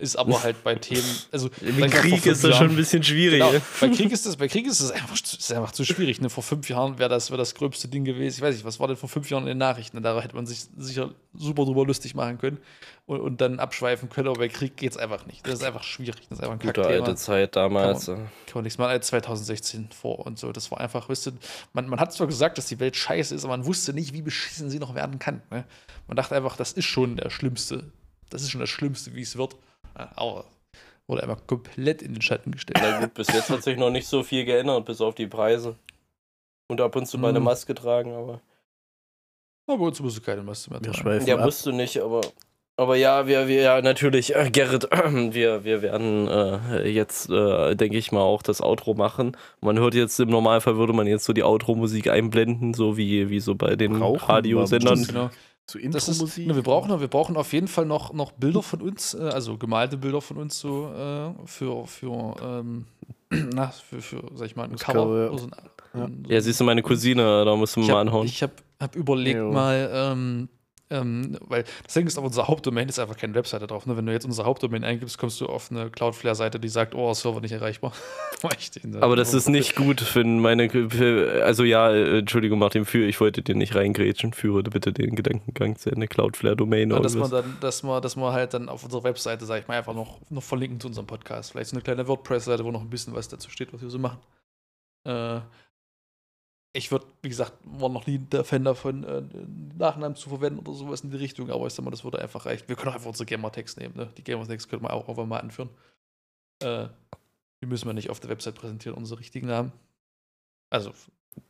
ist 0.00 0.16
aber 0.16 0.42
halt 0.42 0.64
bei 0.64 0.74
Themen, 0.74 1.04
also 1.30 1.50
bei 1.78 1.88
Krieg 1.88 2.24
ist 2.26 2.42
das 2.42 2.56
schon 2.56 2.70
ein 2.70 2.76
bisschen 2.76 3.02
schwierig. 3.02 3.40
Genau, 3.40 3.52
bei 3.80 3.88
Krieg 3.88 4.10
ist 4.12 4.26
das, 4.26 4.36
bei 4.36 4.48
Krieg 4.48 4.66
ist 4.66 4.80
das 4.80 4.90
einfach, 4.90 5.14
ist 5.14 5.52
einfach 5.52 5.72
zu 5.72 5.84
schwierig. 5.84 6.20
Ne? 6.20 6.30
Vor 6.30 6.42
fünf 6.42 6.68
Jahren 6.68 6.98
wäre 6.98 7.08
das, 7.08 7.30
wär 7.30 7.38
das 7.38 7.54
gröbste 7.54 7.88
Ding 7.88 8.04
gewesen. 8.04 8.38
Ich 8.38 8.42
weiß 8.42 8.54
nicht, 8.54 8.64
was 8.64 8.80
war 8.80 8.88
denn 8.88 8.96
vor 8.96 9.08
fünf 9.08 9.30
Jahren 9.30 9.42
in 9.42 9.48
den 9.48 9.58
Nachrichten? 9.58 10.02
Da 10.02 10.20
hätte 10.20 10.34
man 10.34 10.46
sich 10.46 10.66
sicher 10.76 11.10
super 11.34 11.64
drüber 11.64 11.84
lustig 11.84 12.14
machen 12.14 12.38
können 12.38 12.58
und, 13.06 13.20
und 13.20 13.40
dann 13.40 13.60
abschweifen 13.60 14.08
können, 14.08 14.28
aber 14.28 14.38
bei 14.38 14.48
Krieg 14.48 14.76
geht 14.76 14.92
es 14.92 14.96
einfach 14.96 15.26
nicht. 15.26 15.46
Das 15.46 15.54
ist 15.54 15.64
einfach 15.64 15.84
schwierig. 15.84 16.28
Das 16.28 16.38
ist 16.38 16.44
einfach 16.44 16.54
ein 16.54 16.66
Gute 16.66 16.86
alte 16.86 17.14
Zeit 17.14 17.54
damals. 17.56 18.06
Kann 18.06 18.16
man, 18.16 18.24
kann 18.24 18.54
man 18.54 18.64
nichts 18.64 18.78
machen. 18.78 19.00
2016 19.00 19.90
vor 19.92 20.26
und 20.26 20.38
so. 20.38 20.52
Das 20.52 20.70
war 20.70 20.80
einfach, 20.80 21.08
wisst 21.08 21.26
ihr, 21.26 21.32
man, 21.72 21.88
man 21.88 22.00
hat 22.00 22.12
zwar 22.12 22.26
gesagt, 22.26 22.58
dass 22.58 22.66
die 22.66 22.80
Welt 22.80 22.96
scheiße 22.96 23.34
ist, 23.34 23.44
aber 23.44 23.56
man 23.56 23.66
wusste 23.66 23.92
nicht, 23.92 24.12
wie 24.12 24.22
beschissen 24.22 24.70
sie 24.70 24.78
noch 24.78 24.94
werden 24.94 25.18
kann. 25.18 25.42
Ne? 25.50 25.64
Man 26.08 26.16
dachte 26.16 26.34
einfach, 26.34 26.56
das 26.56 26.72
ist 26.72 26.86
schon 26.86 27.16
der 27.16 27.30
schlimmste 27.30 27.84
das 28.30 28.42
ist 28.42 28.50
schon 28.50 28.60
das 28.60 28.70
Schlimmste, 28.70 29.14
wie 29.14 29.22
es 29.22 29.36
wird. 29.36 29.56
Aber 29.94 30.44
wurde 31.10 31.22
einfach 31.24 31.46
komplett 31.46 32.02
in 32.02 32.14
den 32.14 32.22
Schatten 32.22 32.52
gestellt. 32.52 32.78
Na 32.80 33.00
gut, 33.00 33.14
bis 33.14 33.28
jetzt 33.28 33.50
hat 33.50 33.62
sich 33.62 33.76
noch 33.76 33.90
nicht 33.90 34.06
so 34.06 34.22
viel 34.22 34.44
geändert, 34.44 34.86
bis 34.86 35.00
auf 35.00 35.14
die 35.14 35.26
Preise. 35.26 35.76
Und 36.68 36.80
ab 36.80 36.94
und 36.96 37.06
zu 37.06 37.18
mal 37.18 37.28
eine 37.28 37.40
mhm. 37.40 37.46
Maske 37.46 37.74
tragen, 37.74 38.14
aber. 38.14 38.40
Aber 39.66 39.78
bei 39.78 39.84
uns 39.86 40.00
musst 40.00 40.16
du 40.16 40.20
keine 40.22 40.42
Maske 40.42 40.70
mehr 40.70 40.80
tragen. 40.80 41.26
Ja, 41.26 41.36
musst 41.36 41.66
du 41.66 41.72
nicht, 41.72 41.98
aber. 41.98 42.20
Aber 42.76 42.96
ja, 42.96 43.26
wir, 43.26 43.46
wir, 43.46 43.60
ja, 43.60 43.82
natürlich, 43.82 44.34
äh, 44.34 44.48
Gerrit, 44.50 44.90
äh, 44.90 45.10
wir, 45.34 45.64
wir 45.64 45.82
werden 45.82 46.28
äh, 46.28 46.88
jetzt, 46.88 47.28
äh, 47.28 47.74
denke 47.74 47.98
ich 47.98 48.10
mal, 48.10 48.22
auch 48.22 48.42
das 48.42 48.62
Outro 48.62 48.94
machen. 48.94 49.36
Man 49.60 49.78
hört 49.78 49.94
jetzt, 49.94 50.18
im 50.18 50.30
Normalfall 50.30 50.78
würde 50.78 50.94
man 50.94 51.06
jetzt 51.06 51.26
so 51.26 51.34
die 51.34 51.42
Outro-Musik 51.42 52.08
einblenden, 52.08 52.72
so 52.72 52.96
wie, 52.96 53.28
wie 53.28 53.40
so 53.40 53.54
bei 53.54 53.76
den 53.76 54.00
Radiosendern. 54.00 55.04
Genau. 55.04 55.30
Zu 55.70 55.78
Intro-Musik. 55.78 56.46
ne, 56.46 56.54
wir, 56.56 56.62
brauchen, 56.62 57.00
wir 57.00 57.08
brauchen 57.08 57.36
auf 57.36 57.52
jeden 57.52 57.68
Fall 57.68 57.84
noch, 57.86 58.12
noch 58.12 58.32
Bilder 58.32 58.62
von 58.62 58.80
uns, 58.82 59.14
äh, 59.14 59.18
also 59.22 59.56
gemalte 59.56 59.96
Bilder 59.96 60.20
von 60.20 60.36
uns 60.38 60.58
so 60.58 60.88
äh, 60.92 61.30
für, 61.46 61.86
für, 61.86 62.34
ähm, 62.42 62.86
na, 63.54 63.68
für, 63.68 64.00
für, 64.00 64.22
sag 64.34 64.46
ich 64.46 64.56
mal, 64.56 64.64
ein 64.64 64.76
Cover. 64.76 64.92
Cover, 65.04 65.22
ja. 65.24 65.28
oder 65.30 65.38
so 65.38 65.46
ein, 65.46 65.50
Ja. 65.94 66.04
ein- 66.04 66.24
Ja, 66.28 66.40
siehst 66.40 66.60
du, 66.60 66.64
meine 66.64 66.82
Cousine, 66.82 67.44
da 67.44 67.54
musst 67.56 67.76
du 67.76 67.80
mal 67.80 67.90
hab, 67.90 67.96
anhauen. 67.98 68.26
Ich 68.26 68.42
habe 68.42 68.52
hab 68.80 68.96
überlegt 68.96 69.38
Jo. 69.38 69.52
mal, 69.52 69.90
ähm, 69.92 70.48
ähm, 70.90 71.38
weil 71.40 71.64
das 71.84 71.94
Ding 71.94 72.06
ist, 72.06 72.18
auf 72.18 72.24
unserer 72.24 72.48
Hauptdomain 72.48 72.88
ist 72.88 72.98
einfach 72.98 73.16
keine 73.16 73.34
Webseite 73.34 73.68
drauf. 73.68 73.86
Ne? 73.86 73.96
Wenn 73.96 74.06
du 74.06 74.12
jetzt 74.12 74.24
unsere 74.24 74.46
Hauptdomain 74.46 74.82
eingibst, 74.82 75.18
kommst 75.18 75.40
du 75.40 75.46
auf 75.46 75.70
eine 75.70 75.88
Cloudflare-Seite, 75.88 76.58
die 76.58 76.68
sagt, 76.68 76.96
oh, 76.96 77.14
Server 77.14 77.40
nicht 77.40 77.52
erreichbar. 77.52 77.92
Aber 79.00 79.16
das 79.16 79.32
ist 79.32 79.48
nicht 79.48 79.76
gut 79.76 80.00
für 80.00 80.24
meine. 80.24 80.68
Für, 80.68 81.44
also 81.44 81.62
ja, 81.62 81.90
äh, 81.90 82.18
Entschuldigung, 82.18 82.58
Martin, 82.58 82.84
für 82.84 83.06
ich 83.06 83.20
wollte 83.20 83.42
dir 83.42 83.54
nicht 83.54 83.74
reingrätschen. 83.74 84.32
Führe 84.32 84.62
bitte 84.64 84.92
den 84.92 85.14
Gedankengang 85.14 85.76
zu 85.76 85.90
Ende 85.90 86.08
Cloudflare-Domain 86.08 86.90
Ja, 86.90 86.96
oder 86.96 87.04
dass 87.04 87.14
man 87.14 87.30
was. 87.30 87.30
dann, 87.30 87.56
dass 87.60 87.82
man, 87.82 88.02
dass 88.02 88.16
man 88.16 88.32
halt 88.32 88.54
dann 88.54 88.68
auf 88.68 88.82
unserer 88.82 89.04
Webseite, 89.04 89.46
sag 89.46 89.60
ich 89.60 89.68
mal, 89.68 89.78
einfach 89.78 89.94
noch, 89.94 90.18
noch 90.28 90.42
verlinken 90.42 90.80
zu 90.80 90.88
unserem 90.88 91.06
Podcast. 91.06 91.52
Vielleicht 91.52 91.70
so 91.70 91.76
eine 91.76 91.82
kleine 91.82 92.08
WordPress-Seite, 92.08 92.64
wo 92.64 92.70
noch 92.72 92.80
ein 92.80 92.90
bisschen 92.90 93.14
was 93.14 93.28
dazu 93.28 93.48
steht, 93.50 93.72
was 93.72 93.80
wir 93.80 93.90
so 93.90 93.98
machen. 93.98 94.18
Äh, 95.04 95.40
ich 96.72 96.90
würde, 96.90 97.06
wie 97.22 97.28
gesagt, 97.28 97.52
war 97.64 97.88
noch 97.88 98.06
nie 98.06 98.18
der 98.18 98.44
Fan 98.44 98.64
davon, 98.64 99.04
äh, 99.04 99.22
Nachnamen 99.76 100.16
zu 100.16 100.28
verwenden 100.28 100.60
oder 100.60 100.72
sowas 100.72 101.00
in 101.00 101.10
die 101.10 101.16
Richtung, 101.16 101.50
aber 101.50 101.66
ich 101.66 101.72
sag 101.72 101.84
mal, 101.84 101.90
das 101.90 102.04
würde 102.04 102.20
einfach 102.20 102.46
reichen. 102.46 102.68
Wir 102.68 102.76
können 102.76 102.90
auch 102.90 102.94
einfach 102.94 103.08
unsere 103.08 103.26
Gamertext 103.26 103.78
nehmen, 103.78 103.96
ne? 103.96 104.08
Die 104.16 104.22
Gamertext 104.22 104.68
könnte 104.68 104.84
man 104.84 104.92
auch 104.92 105.08
einfach 105.08 105.26
mal 105.26 105.38
anführen. 105.38 105.70
Äh, 106.62 106.88
die 107.60 107.66
müssen 107.66 107.86
wir 107.86 107.92
nicht 107.92 108.10
auf 108.10 108.20
der 108.20 108.30
Website 108.30 108.54
präsentieren, 108.54 108.96
unsere 108.96 109.20
richtigen 109.20 109.48
Namen. 109.48 109.72
Also, 110.70 110.92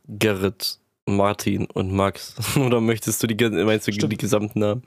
Gerrit, 0.07 0.79
Martin 1.05 1.67
und 1.67 1.91
Max. 1.91 2.35
oder 2.57 2.81
möchtest 2.81 3.21
du 3.21 3.27
die, 3.27 3.49
meinst 3.49 3.87
du 3.87 3.91
Stimmt. 3.91 4.13
die 4.13 4.17
gesamten 4.17 4.59
Namen? 4.59 4.83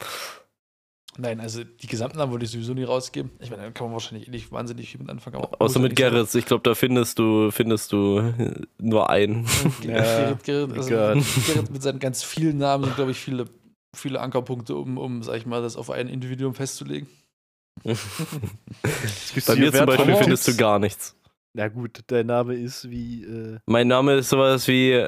Nein, 1.18 1.40
also 1.40 1.64
die 1.64 1.86
gesamten 1.86 2.18
Namen 2.18 2.32
würde 2.32 2.44
ich 2.44 2.50
sowieso 2.50 2.74
nie 2.74 2.84
rausgeben. 2.84 3.30
Ich 3.40 3.50
meine, 3.50 3.62
da 3.62 3.70
kann 3.70 3.86
man 3.86 3.94
wahrscheinlich 3.94 4.28
eh 4.28 4.30
nicht 4.30 4.50
wahnsinnig 4.52 4.90
viel 4.90 5.00
mit 5.00 5.10
anfangen. 5.10 5.36
aber 5.36 5.60
Außer 5.60 5.80
mit. 5.80 5.96
Gerrit. 5.96 6.34
Ich 6.34 6.46
glaube, 6.46 6.62
da 6.62 6.74
findest 6.74 7.18
du, 7.18 7.50
findest 7.50 7.92
du 7.92 8.32
nur 8.78 9.10
einen. 9.10 9.46
Ja, 9.82 10.02
Gerrit, 10.02 10.44
Gerrit, 10.44 10.76
also 10.76 10.88
egal. 10.88 11.22
Gerrit 11.46 11.70
mit 11.70 11.82
seinen 11.82 11.98
ganz 11.98 12.22
vielen 12.22 12.58
Namen 12.58 12.84
sind, 12.84 12.96
glaube 12.96 13.10
ich, 13.10 13.18
viele, 13.18 13.46
viele 13.94 14.20
Ankerpunkte, 14.20 14.74
um, 14.76 14.98
um, 14.98 15.22
sag 15.22 15.36
ich 15.36 15.46
mal, 15.46 15.62
das 15.62 15.76
auf 15.76 15.90
ein 15.90 16.08
Individuum 16.08 16.54
festzulegen. 16.54 17.08
Bei 17.84 19.56
mir 19.56 19.72
zum 19.72 19.86
Beispiel 19.86 20.16
findest 20.16 20.48
du 20.48 20.56
gar 20.56 20.78
nichts. 20.78 21.16
Na 21.54 21.68
gut, 21.68 22.00
dein 22.08 22.26
Name 22.26 22.54
ist 22.54 22.90
wie. 22.90 23.24
Äh, 23.24 23.58
Mein 23.66 23.88
Name 23.88 24.14
ist 24.16 24.28
sowas 24.28 24.66
wie. 24.68 25.06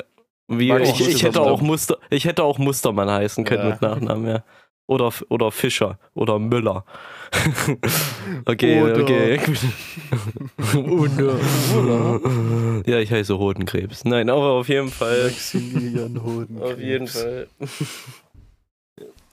wie 0.48 0.72
ich, 0.72 1.00
ich, 1.00 1.22
hätte 1.22 1.40
auch 1.40 1.60
Muster, 1.60 1.98
ich 2.10 2.24
hätte 2.24 2.44
auch 2.44 2.58
Mustermann 2.58 3.10
heißen 3.10 3.44
können 3.44 3.64
Ja. 3.64 3.70
mit 3.70 3.82
Nachnamen, 3.82 4.28
ja. 4.28 4.44
Oder, 4.88 5.12
oder 5.30 5.50
Fischer 5.50 5.98
oder 6.14 6.38
Müller. 6.38 6.84
okay, 8.44 8.80
Oder- 8.82 9.02
okay. 9.02 9.40
ja, 12.86 12.98
ich 13.00 13.10
heiße 13.10 13.36
Hodenkrebs. 13.36 14.04
Nein, 14.04 14.30
aber 14.30 14.52
auf 14.52 14.68
jeden 14.68 14.90
Fall. 14.90 15.24
Maximilian 15.24 16.22
Hoden. 16.22 16.62
Auf 16.62 16.78
jeden 16.78 17.08
Fall. 17.08 17.48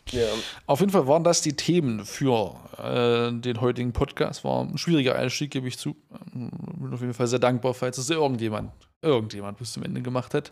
ja. 0.09 0.25
Auf 0.65 0.79
jeden 0.79 0.91
Fall 0.91 1.05
waren 1.07 1.23
das 1.23 1.41
die 1.41 1.53
Themen 1.53 2.03
für 2.03 2.55
äh, 2.79 3.31
den 3.31 3.61
heutigen 3.61 3.93
Podcast. 3.93 4.43
War 4.43 4.61
ein 4.63 4.77
schwieriger 4.79 5.15
Einstieg, 5.15 5.51
gebe 5.51 5.67
ich 5.67 5.77
zu. 5.77 5.95
Ähm, 6.33 6.49
Bin 6.79 6.93
auf 6.93 7.01
jeden 7.01 7.13
Fall 7.13 7.27
sehr 7.27 7.39
dankbar, 7.39 7.75
falls 7.75 7.99
es 7.99 8.09
irgendjemand, 8.09 8.71
irgendjemand 9.03 9.59
bis 9.59 9.73
zum 9.73 9.83
Ende 9.83 10.01
gemacht 10.01 10.33
hat. 10.33 10.51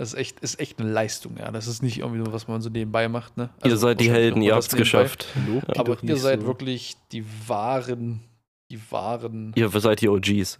Das 0.00 0.14
ist 0.14 0.18
echt, 0.18 0.40
ist 0.40 0.58
echt 0.58 0.80
eine 0.80 0.90
Leistung, 0.90 1.36
ja. 1.36 1.50
Das 1.50 1.66
ist 1.66 1.82
nicht 1.82 1.98
irgendwie 1.98 2.20
nur, 2.22 2.32
was 2.32 2.48
man 2.48 2.62
so 2.62 2.70
nebenbei 2.70 3.06
macht. 3.10 3.36
Ne? 3.36 3.50
Ihr 3.58 3.64
Also 3.64 3.76
seid 3.76 4.00
die 4.00 4.10
Helden, 4.10 4.40
ihr 4.40 4.54
habt's 4.54 4.74
geschafft. 4.74 5.26
Lob 5.46 5.78
Aber 5.78 6.02
ihr 6.02 6.16
seid 6.16 6.40
so. 6.40 6.46
wirklich 6.46 6.96
die 7.12 7.22
wahren, 7.46 8.22
die 8.70 8.80
wahren. 8.90 9.52
Ihr 9.56 9.68
seid 9.68 10.00
die 10.00 10.08
OGs. 10.08 10.58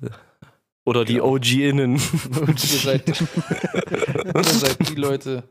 Oder 0.84 1.06
die 1.06 1.14
Genau. 1.14 1.28
OG-Innen. 1.36 1.94
ihr, 1.96 2.54
seid, 2.58 3.08
ihr 4.34 4.44
seid 4.44 4.88
die 4.90 4.94
Leute, 4.94 5.44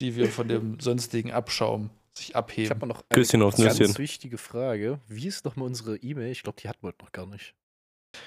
die 0.00 0.14
wir 0.14 0.28
von 0.28 0.46
dem 0.46 0.78
sonstigen 0.78 1.32
Abschaum 1.32 1.90
sich 2.16 2.28
Ich 2.30 2.36
abheben. 2.36 2.70
habe 2.70 2.86
noch 2.86 3.02
eine 3.08 3.20
Küsschen 3.22 3.40
ganz 3.40 3.58
Nüsschen. 3.58 3.98
wichtige 3.98 4.38
Frage. 4.38 5.00
Wie 5.08 5.26
ist 5.26 5.44
nochmal 5.44 5.66
unsere 5.66 5.96
E-Mail? 5.96 6.30
Ich 6.30 6.44
glaube, 6.44 6.60
die 6.62 6.68
hatten 6.68 6.86
wir 6.86 6.94
noch 7.00 7.10
gar 7.10 7.26
nicht. 7.26 7.54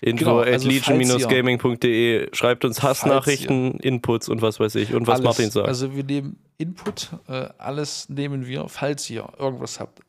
Info 0.02 0.26
Genau, 0.26 0.40
at 0.42 0.48
also 0.48 0.68
legion-gaming.de. 0.68 2.30
Schreibt 2.34 2.66
uns 2.66 2.84
Hassnachrichten, 2.84 3.80
Inputs 3.80 4.30
und 4.30 4.42
was 4.42 4.60
weiß 4.60 4.76
ich. 4.76 4.94
Und 4.94 5.08
was 5.08 5.16
alles. 5.16 5.24
Martin 5.26 5.52
sagt. 5.52 5.68
Also 5.68 5.96
wir 5.96 6.04
nehmen 6.04 6.38
Input, 6.58 7.10
äh, 7.28 7.50
alles 7.58 8.10
nehmen 8.10 8.48
wir. 8.48 8.68
Falls 8.70 9.10
ihr 9.10 9.28
irgendwas 9.38 9.80
habt, 9.80 10.02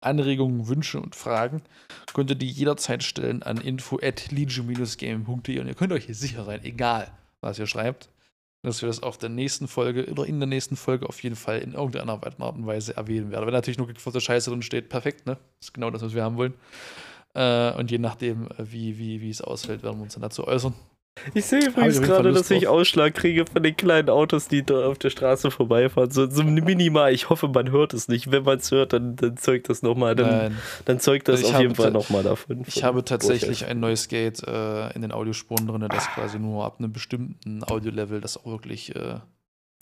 Anregungen, 0.00 0.68
Wünsche 0.68 1.00
und 1.00 1.14
Fragen, 1.14 1.62
könnt 2.14 2.30
ihr 2.30 2.36
die 2.36 2.50
jederzeit 2.50 3.02
stellen 3.02 3.42
an 3.42 3.58
info 3.58 3.98
at 4.00 4.30
legion-gaming.de 4.30 5.60
und 5.60 5.66
ihr 5.66 5.74
könnt 5.74 5.92
euch 5.92 6.04
hier 6.04 6.14
sicher 6.14 6.44
sein, 6.44 6.62
egal 6.62 7.10
was 7.40 7.58
ihr 7.58 7.66
schreibt, 7.66 8.08
dass 8.62 8.82
wir 8.82 8.86
das 8.86 9.02
auf 9.02 9.18
der 9.18 9.28
nächsten 9.28 9.66
Folge 9.66 10.06
oder 10.06 10.24
in 10.24 10.38
der 10.40 10.46
nächsten 10.46 10.76
Folge 10.76 11.08
auf 11.08 11.22
jeden 11.22 11.36
Fall 11.36 11.58
in 11.58 11.74
irgendeiner 11.74 12.12
Art 12.22 12.56
und 12.56 12.66
Weise 12.66 12.96
erwähnen 12.96 13.30
werden. 13.30 13.46
Wenn 13.46 13.54
natürlich 13.54 13.78
nur 13.78 13.88
geforderte 13.88 14.24
Scheiße 14.24 14.50
drin 14.50 14.62
steht, 14.62 14.88
perfekt, 14.88 15.26
ne? 15.26 15.38
Das 15.58 15.68
ist 15.68 15.74
genau 15.74 15.90
das, 15.90 16.02
was 16.02 16.14
wir 16.14 16.22
haben 16.22 16.36
wollen. 16.36 16.54
Äh, 17.34 17.72
und 17.74 17.90
je 17.90 17.98
nachdem, 17.98 18.46
äh, 18.46 18.54
wie, 18.58 18.98
wie, 18.98 19.20
wie 19.20 19.30
es 19.30 19.40
ausfällt, 19.40 19.82
werden 19.82 19.98
wir 19.98 20.04
uns 20.04 20.14
dann 20.14 20.22
dazu 20.22 20.46
äußern. 20.46 20.74
Ich 21.34 21.46
sehe 21.46 21.66
übrigens 21.66 22.00
gerade, 22.00 22.32
dass 22.32 22.50
ich. 22.50 22.68
Ausschlag 22.68 23.14
kriege 23.14 23.44
von 23.46 23.62
den 23.62 23.76
kleinen 23.76 24.10
Autos, 24.10 24.48
die 24.48 24.62
da 24.64 24.86
auf 24.86 24.98
der 24.98 25.10
Straße 25.10 25.50
vorbeifahren. 25.50 26.10
So, 26.10 26.28
so 26.28 26.42
minimal. 26.42 27.12
Ich 27.12 27.30
hoffe, 27.30 27.48
man 27.48 27.70
hört 27.70 27.94
es 27.94 28.08
nicht. 28.08 28.30
Wenn 28.30 28.44
man 28.44 28.58
es 28.58 28.70
hört, 28.70 28.92
dann, 28.92 29.16
dann 29.16 29.36
zeugt 29.36 29.68
das 29.68 29.82
nochmal. 29.82 30.14
Dann, 30.14 30.30
Nein. 30.30 30.58
dann 30.84 31.00
zeugt 31.00 31.28
das 31.28 31.36
Also 31.36 31.48
ich 31.48 31.54
auf 31.54 31.60
jeden 31.60 31.74
Fall 31.74 31.90
nochmal 31.90 32.22
davon. 32.22 32.62
Ich 32.66 32.84
habe 32.84 33.04
tatsächlich 33.04 33.66
ein 33.66 33.80
neues 33.80 34.08
Gate 34.08 34.42
äh, 34.46 34.92
in 34.94 35.02
den 35.02 35.12
Audiospuren 35.12 35.66
drin, 35.66 35.86
das 35.88 36.08
quasi 36.08 36.38
nur 36.38 36.64
ab 36.64 36.76
einem 36.78 36.92
bestimmten 36.92 37.64
Audio-Level 37.64 38.20
das 38.20 38.36
auch 38.36 38.46
wirklich 38.46 38.94
äh, 38.94 39.16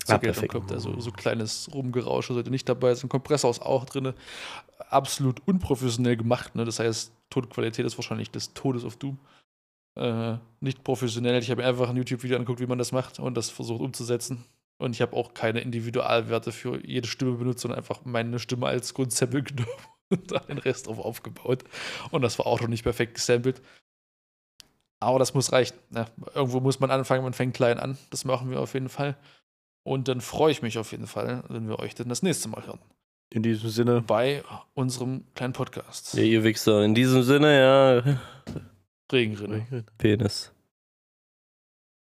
Ah, 0.07 0.15
zur 0.15 0.19
Geltung 0.19 0.35
perfekt. 0.35 0.53
kommt. 0.53 0.73
Also 0.73 0.99
so 1.01 1.11
kleines 1.11 1.69
Rumgerausche 1.73 2.35
sollte 2.35 2.51
nicht 2.51 2.69
dabei 2.69 2.95
sein. 2.95 3.09
Kompressor 3.09 3.51
ist 3.51 3.63
auch 3.63 3.85
drin. 3.85 4.15
Absolut 4.91 5.41
unprofessionell 5.47 6.17
gemacht. 6.17 6.55
Ne? 6.55 6.65
Das 6.65 6.79
heißt, 6.79 7.13
Tonqualität 7.31 7.85
ist 7.85 7.99
wahrscheinlich 7.99 8.31
des 8.31 8.55
Todes 8.55 8.85
auf 8.85 8.97
Doom. 8.97 9.19
Äh, 9.97 10.37
nicht 10.61 10.85
professionell. 10.85 11.39
Ich 11.43 11.51
habe 11.51 11.63
mir 11.63 11.69
einfach 11.69 11.89
ein 11.89 11.97
YouTube-Video 11.97 12.37
angeguckt, 12.37 12.61
wie 12.61 12.67
man 12.67 12.79
das 12.79 12.93
macht 12.93 13.19
und 13.19 13.37
das 13.37 13.51
versucht 13.51 13.81
umzusetzen. 13.81 14.45
Und 14.79 14.93
ich 14.93 15.01
habe 15.01 15.17
auch 15.17 15.33
keine 15.33 15.61
Individualwerte 15.61 16.53
für 16.53 16.85
jede 16.87 17.09
Stimme 17.09 17.33
benutzt, 17.33 17.61
sondern 17.61 17.79
einfach 17.79 18.05
meine 18.05 18.39
Stimme 18.39 18.67
als 18.67 18.93
Grundsample 18.93 19.43
genommen 19.43 19.71
und 20.11 20.31
dann 20.31 20.47
den 20.49 20.59
Rest 20.59 20.87
drauf 20.87 20.99
aufgebaut. 20.99 21.65
Und 22.11 22.23
das 22.23 22.39
war 22.39 22.47
auch 22.47 22.61
noch 22.61 22.69
nicht 22.69 22.83
perfekt 22.83 23.15
gesampelt. 23.15 23.63
Aber 25.01 25.19
das 25.19 25.35
muss 25.35 25.53
reichen. 25.53 25.77
Ne? 25.91 26.07
Irgendwo 26.35 26.61
muss 26.61 26.81
man 26.81 26.91
anfangen, 26.91 27.23
man 27.23 27.33
fängt 27.33 27.55
klein 27.55 27.79
an. 27.79 27.99
Das 28.11 28.25
machen 28.25 28.51
wir 28.51 28.61
auf 28.61 28.75
jeden 28.75 28.89
Fall. 28.89 29.17
Und 29.87 30.09
dann 30.09 30.21
freue 30.21 30.51
ich 30.51 30.63
mich 30.63 30.79
auf 30.79 30.91
jeden 30.91 31.07
Fall, 31.07 31.45
wenn 31.49 31.69
wir 31.69 31.79
euch 31.79 31.95
dann 31.95 32.09
das 32.09 32.21
nächste 32.21 32.49
Mal 32.49 32.67
hören. 32.67 32.81
In 33.31 33.45
diesem 33.45 33.71
Sinne, 33.71 34.01
Bei 34.01 34.43
unserem 34.75 35.23
kleinen 35.37 35.53
Podcast. 35.53 36.15
Ja, 36.15 36.25
ihr 36.25 36.43
Wichser. 36.43 36.83
In 36.83 36.93
diesem 36.93 37.23
Sinne, 37.23 37.57
ja. 37.57 38.19
Regenrinne. 39.13 39.85
Penis. 39.97 40.53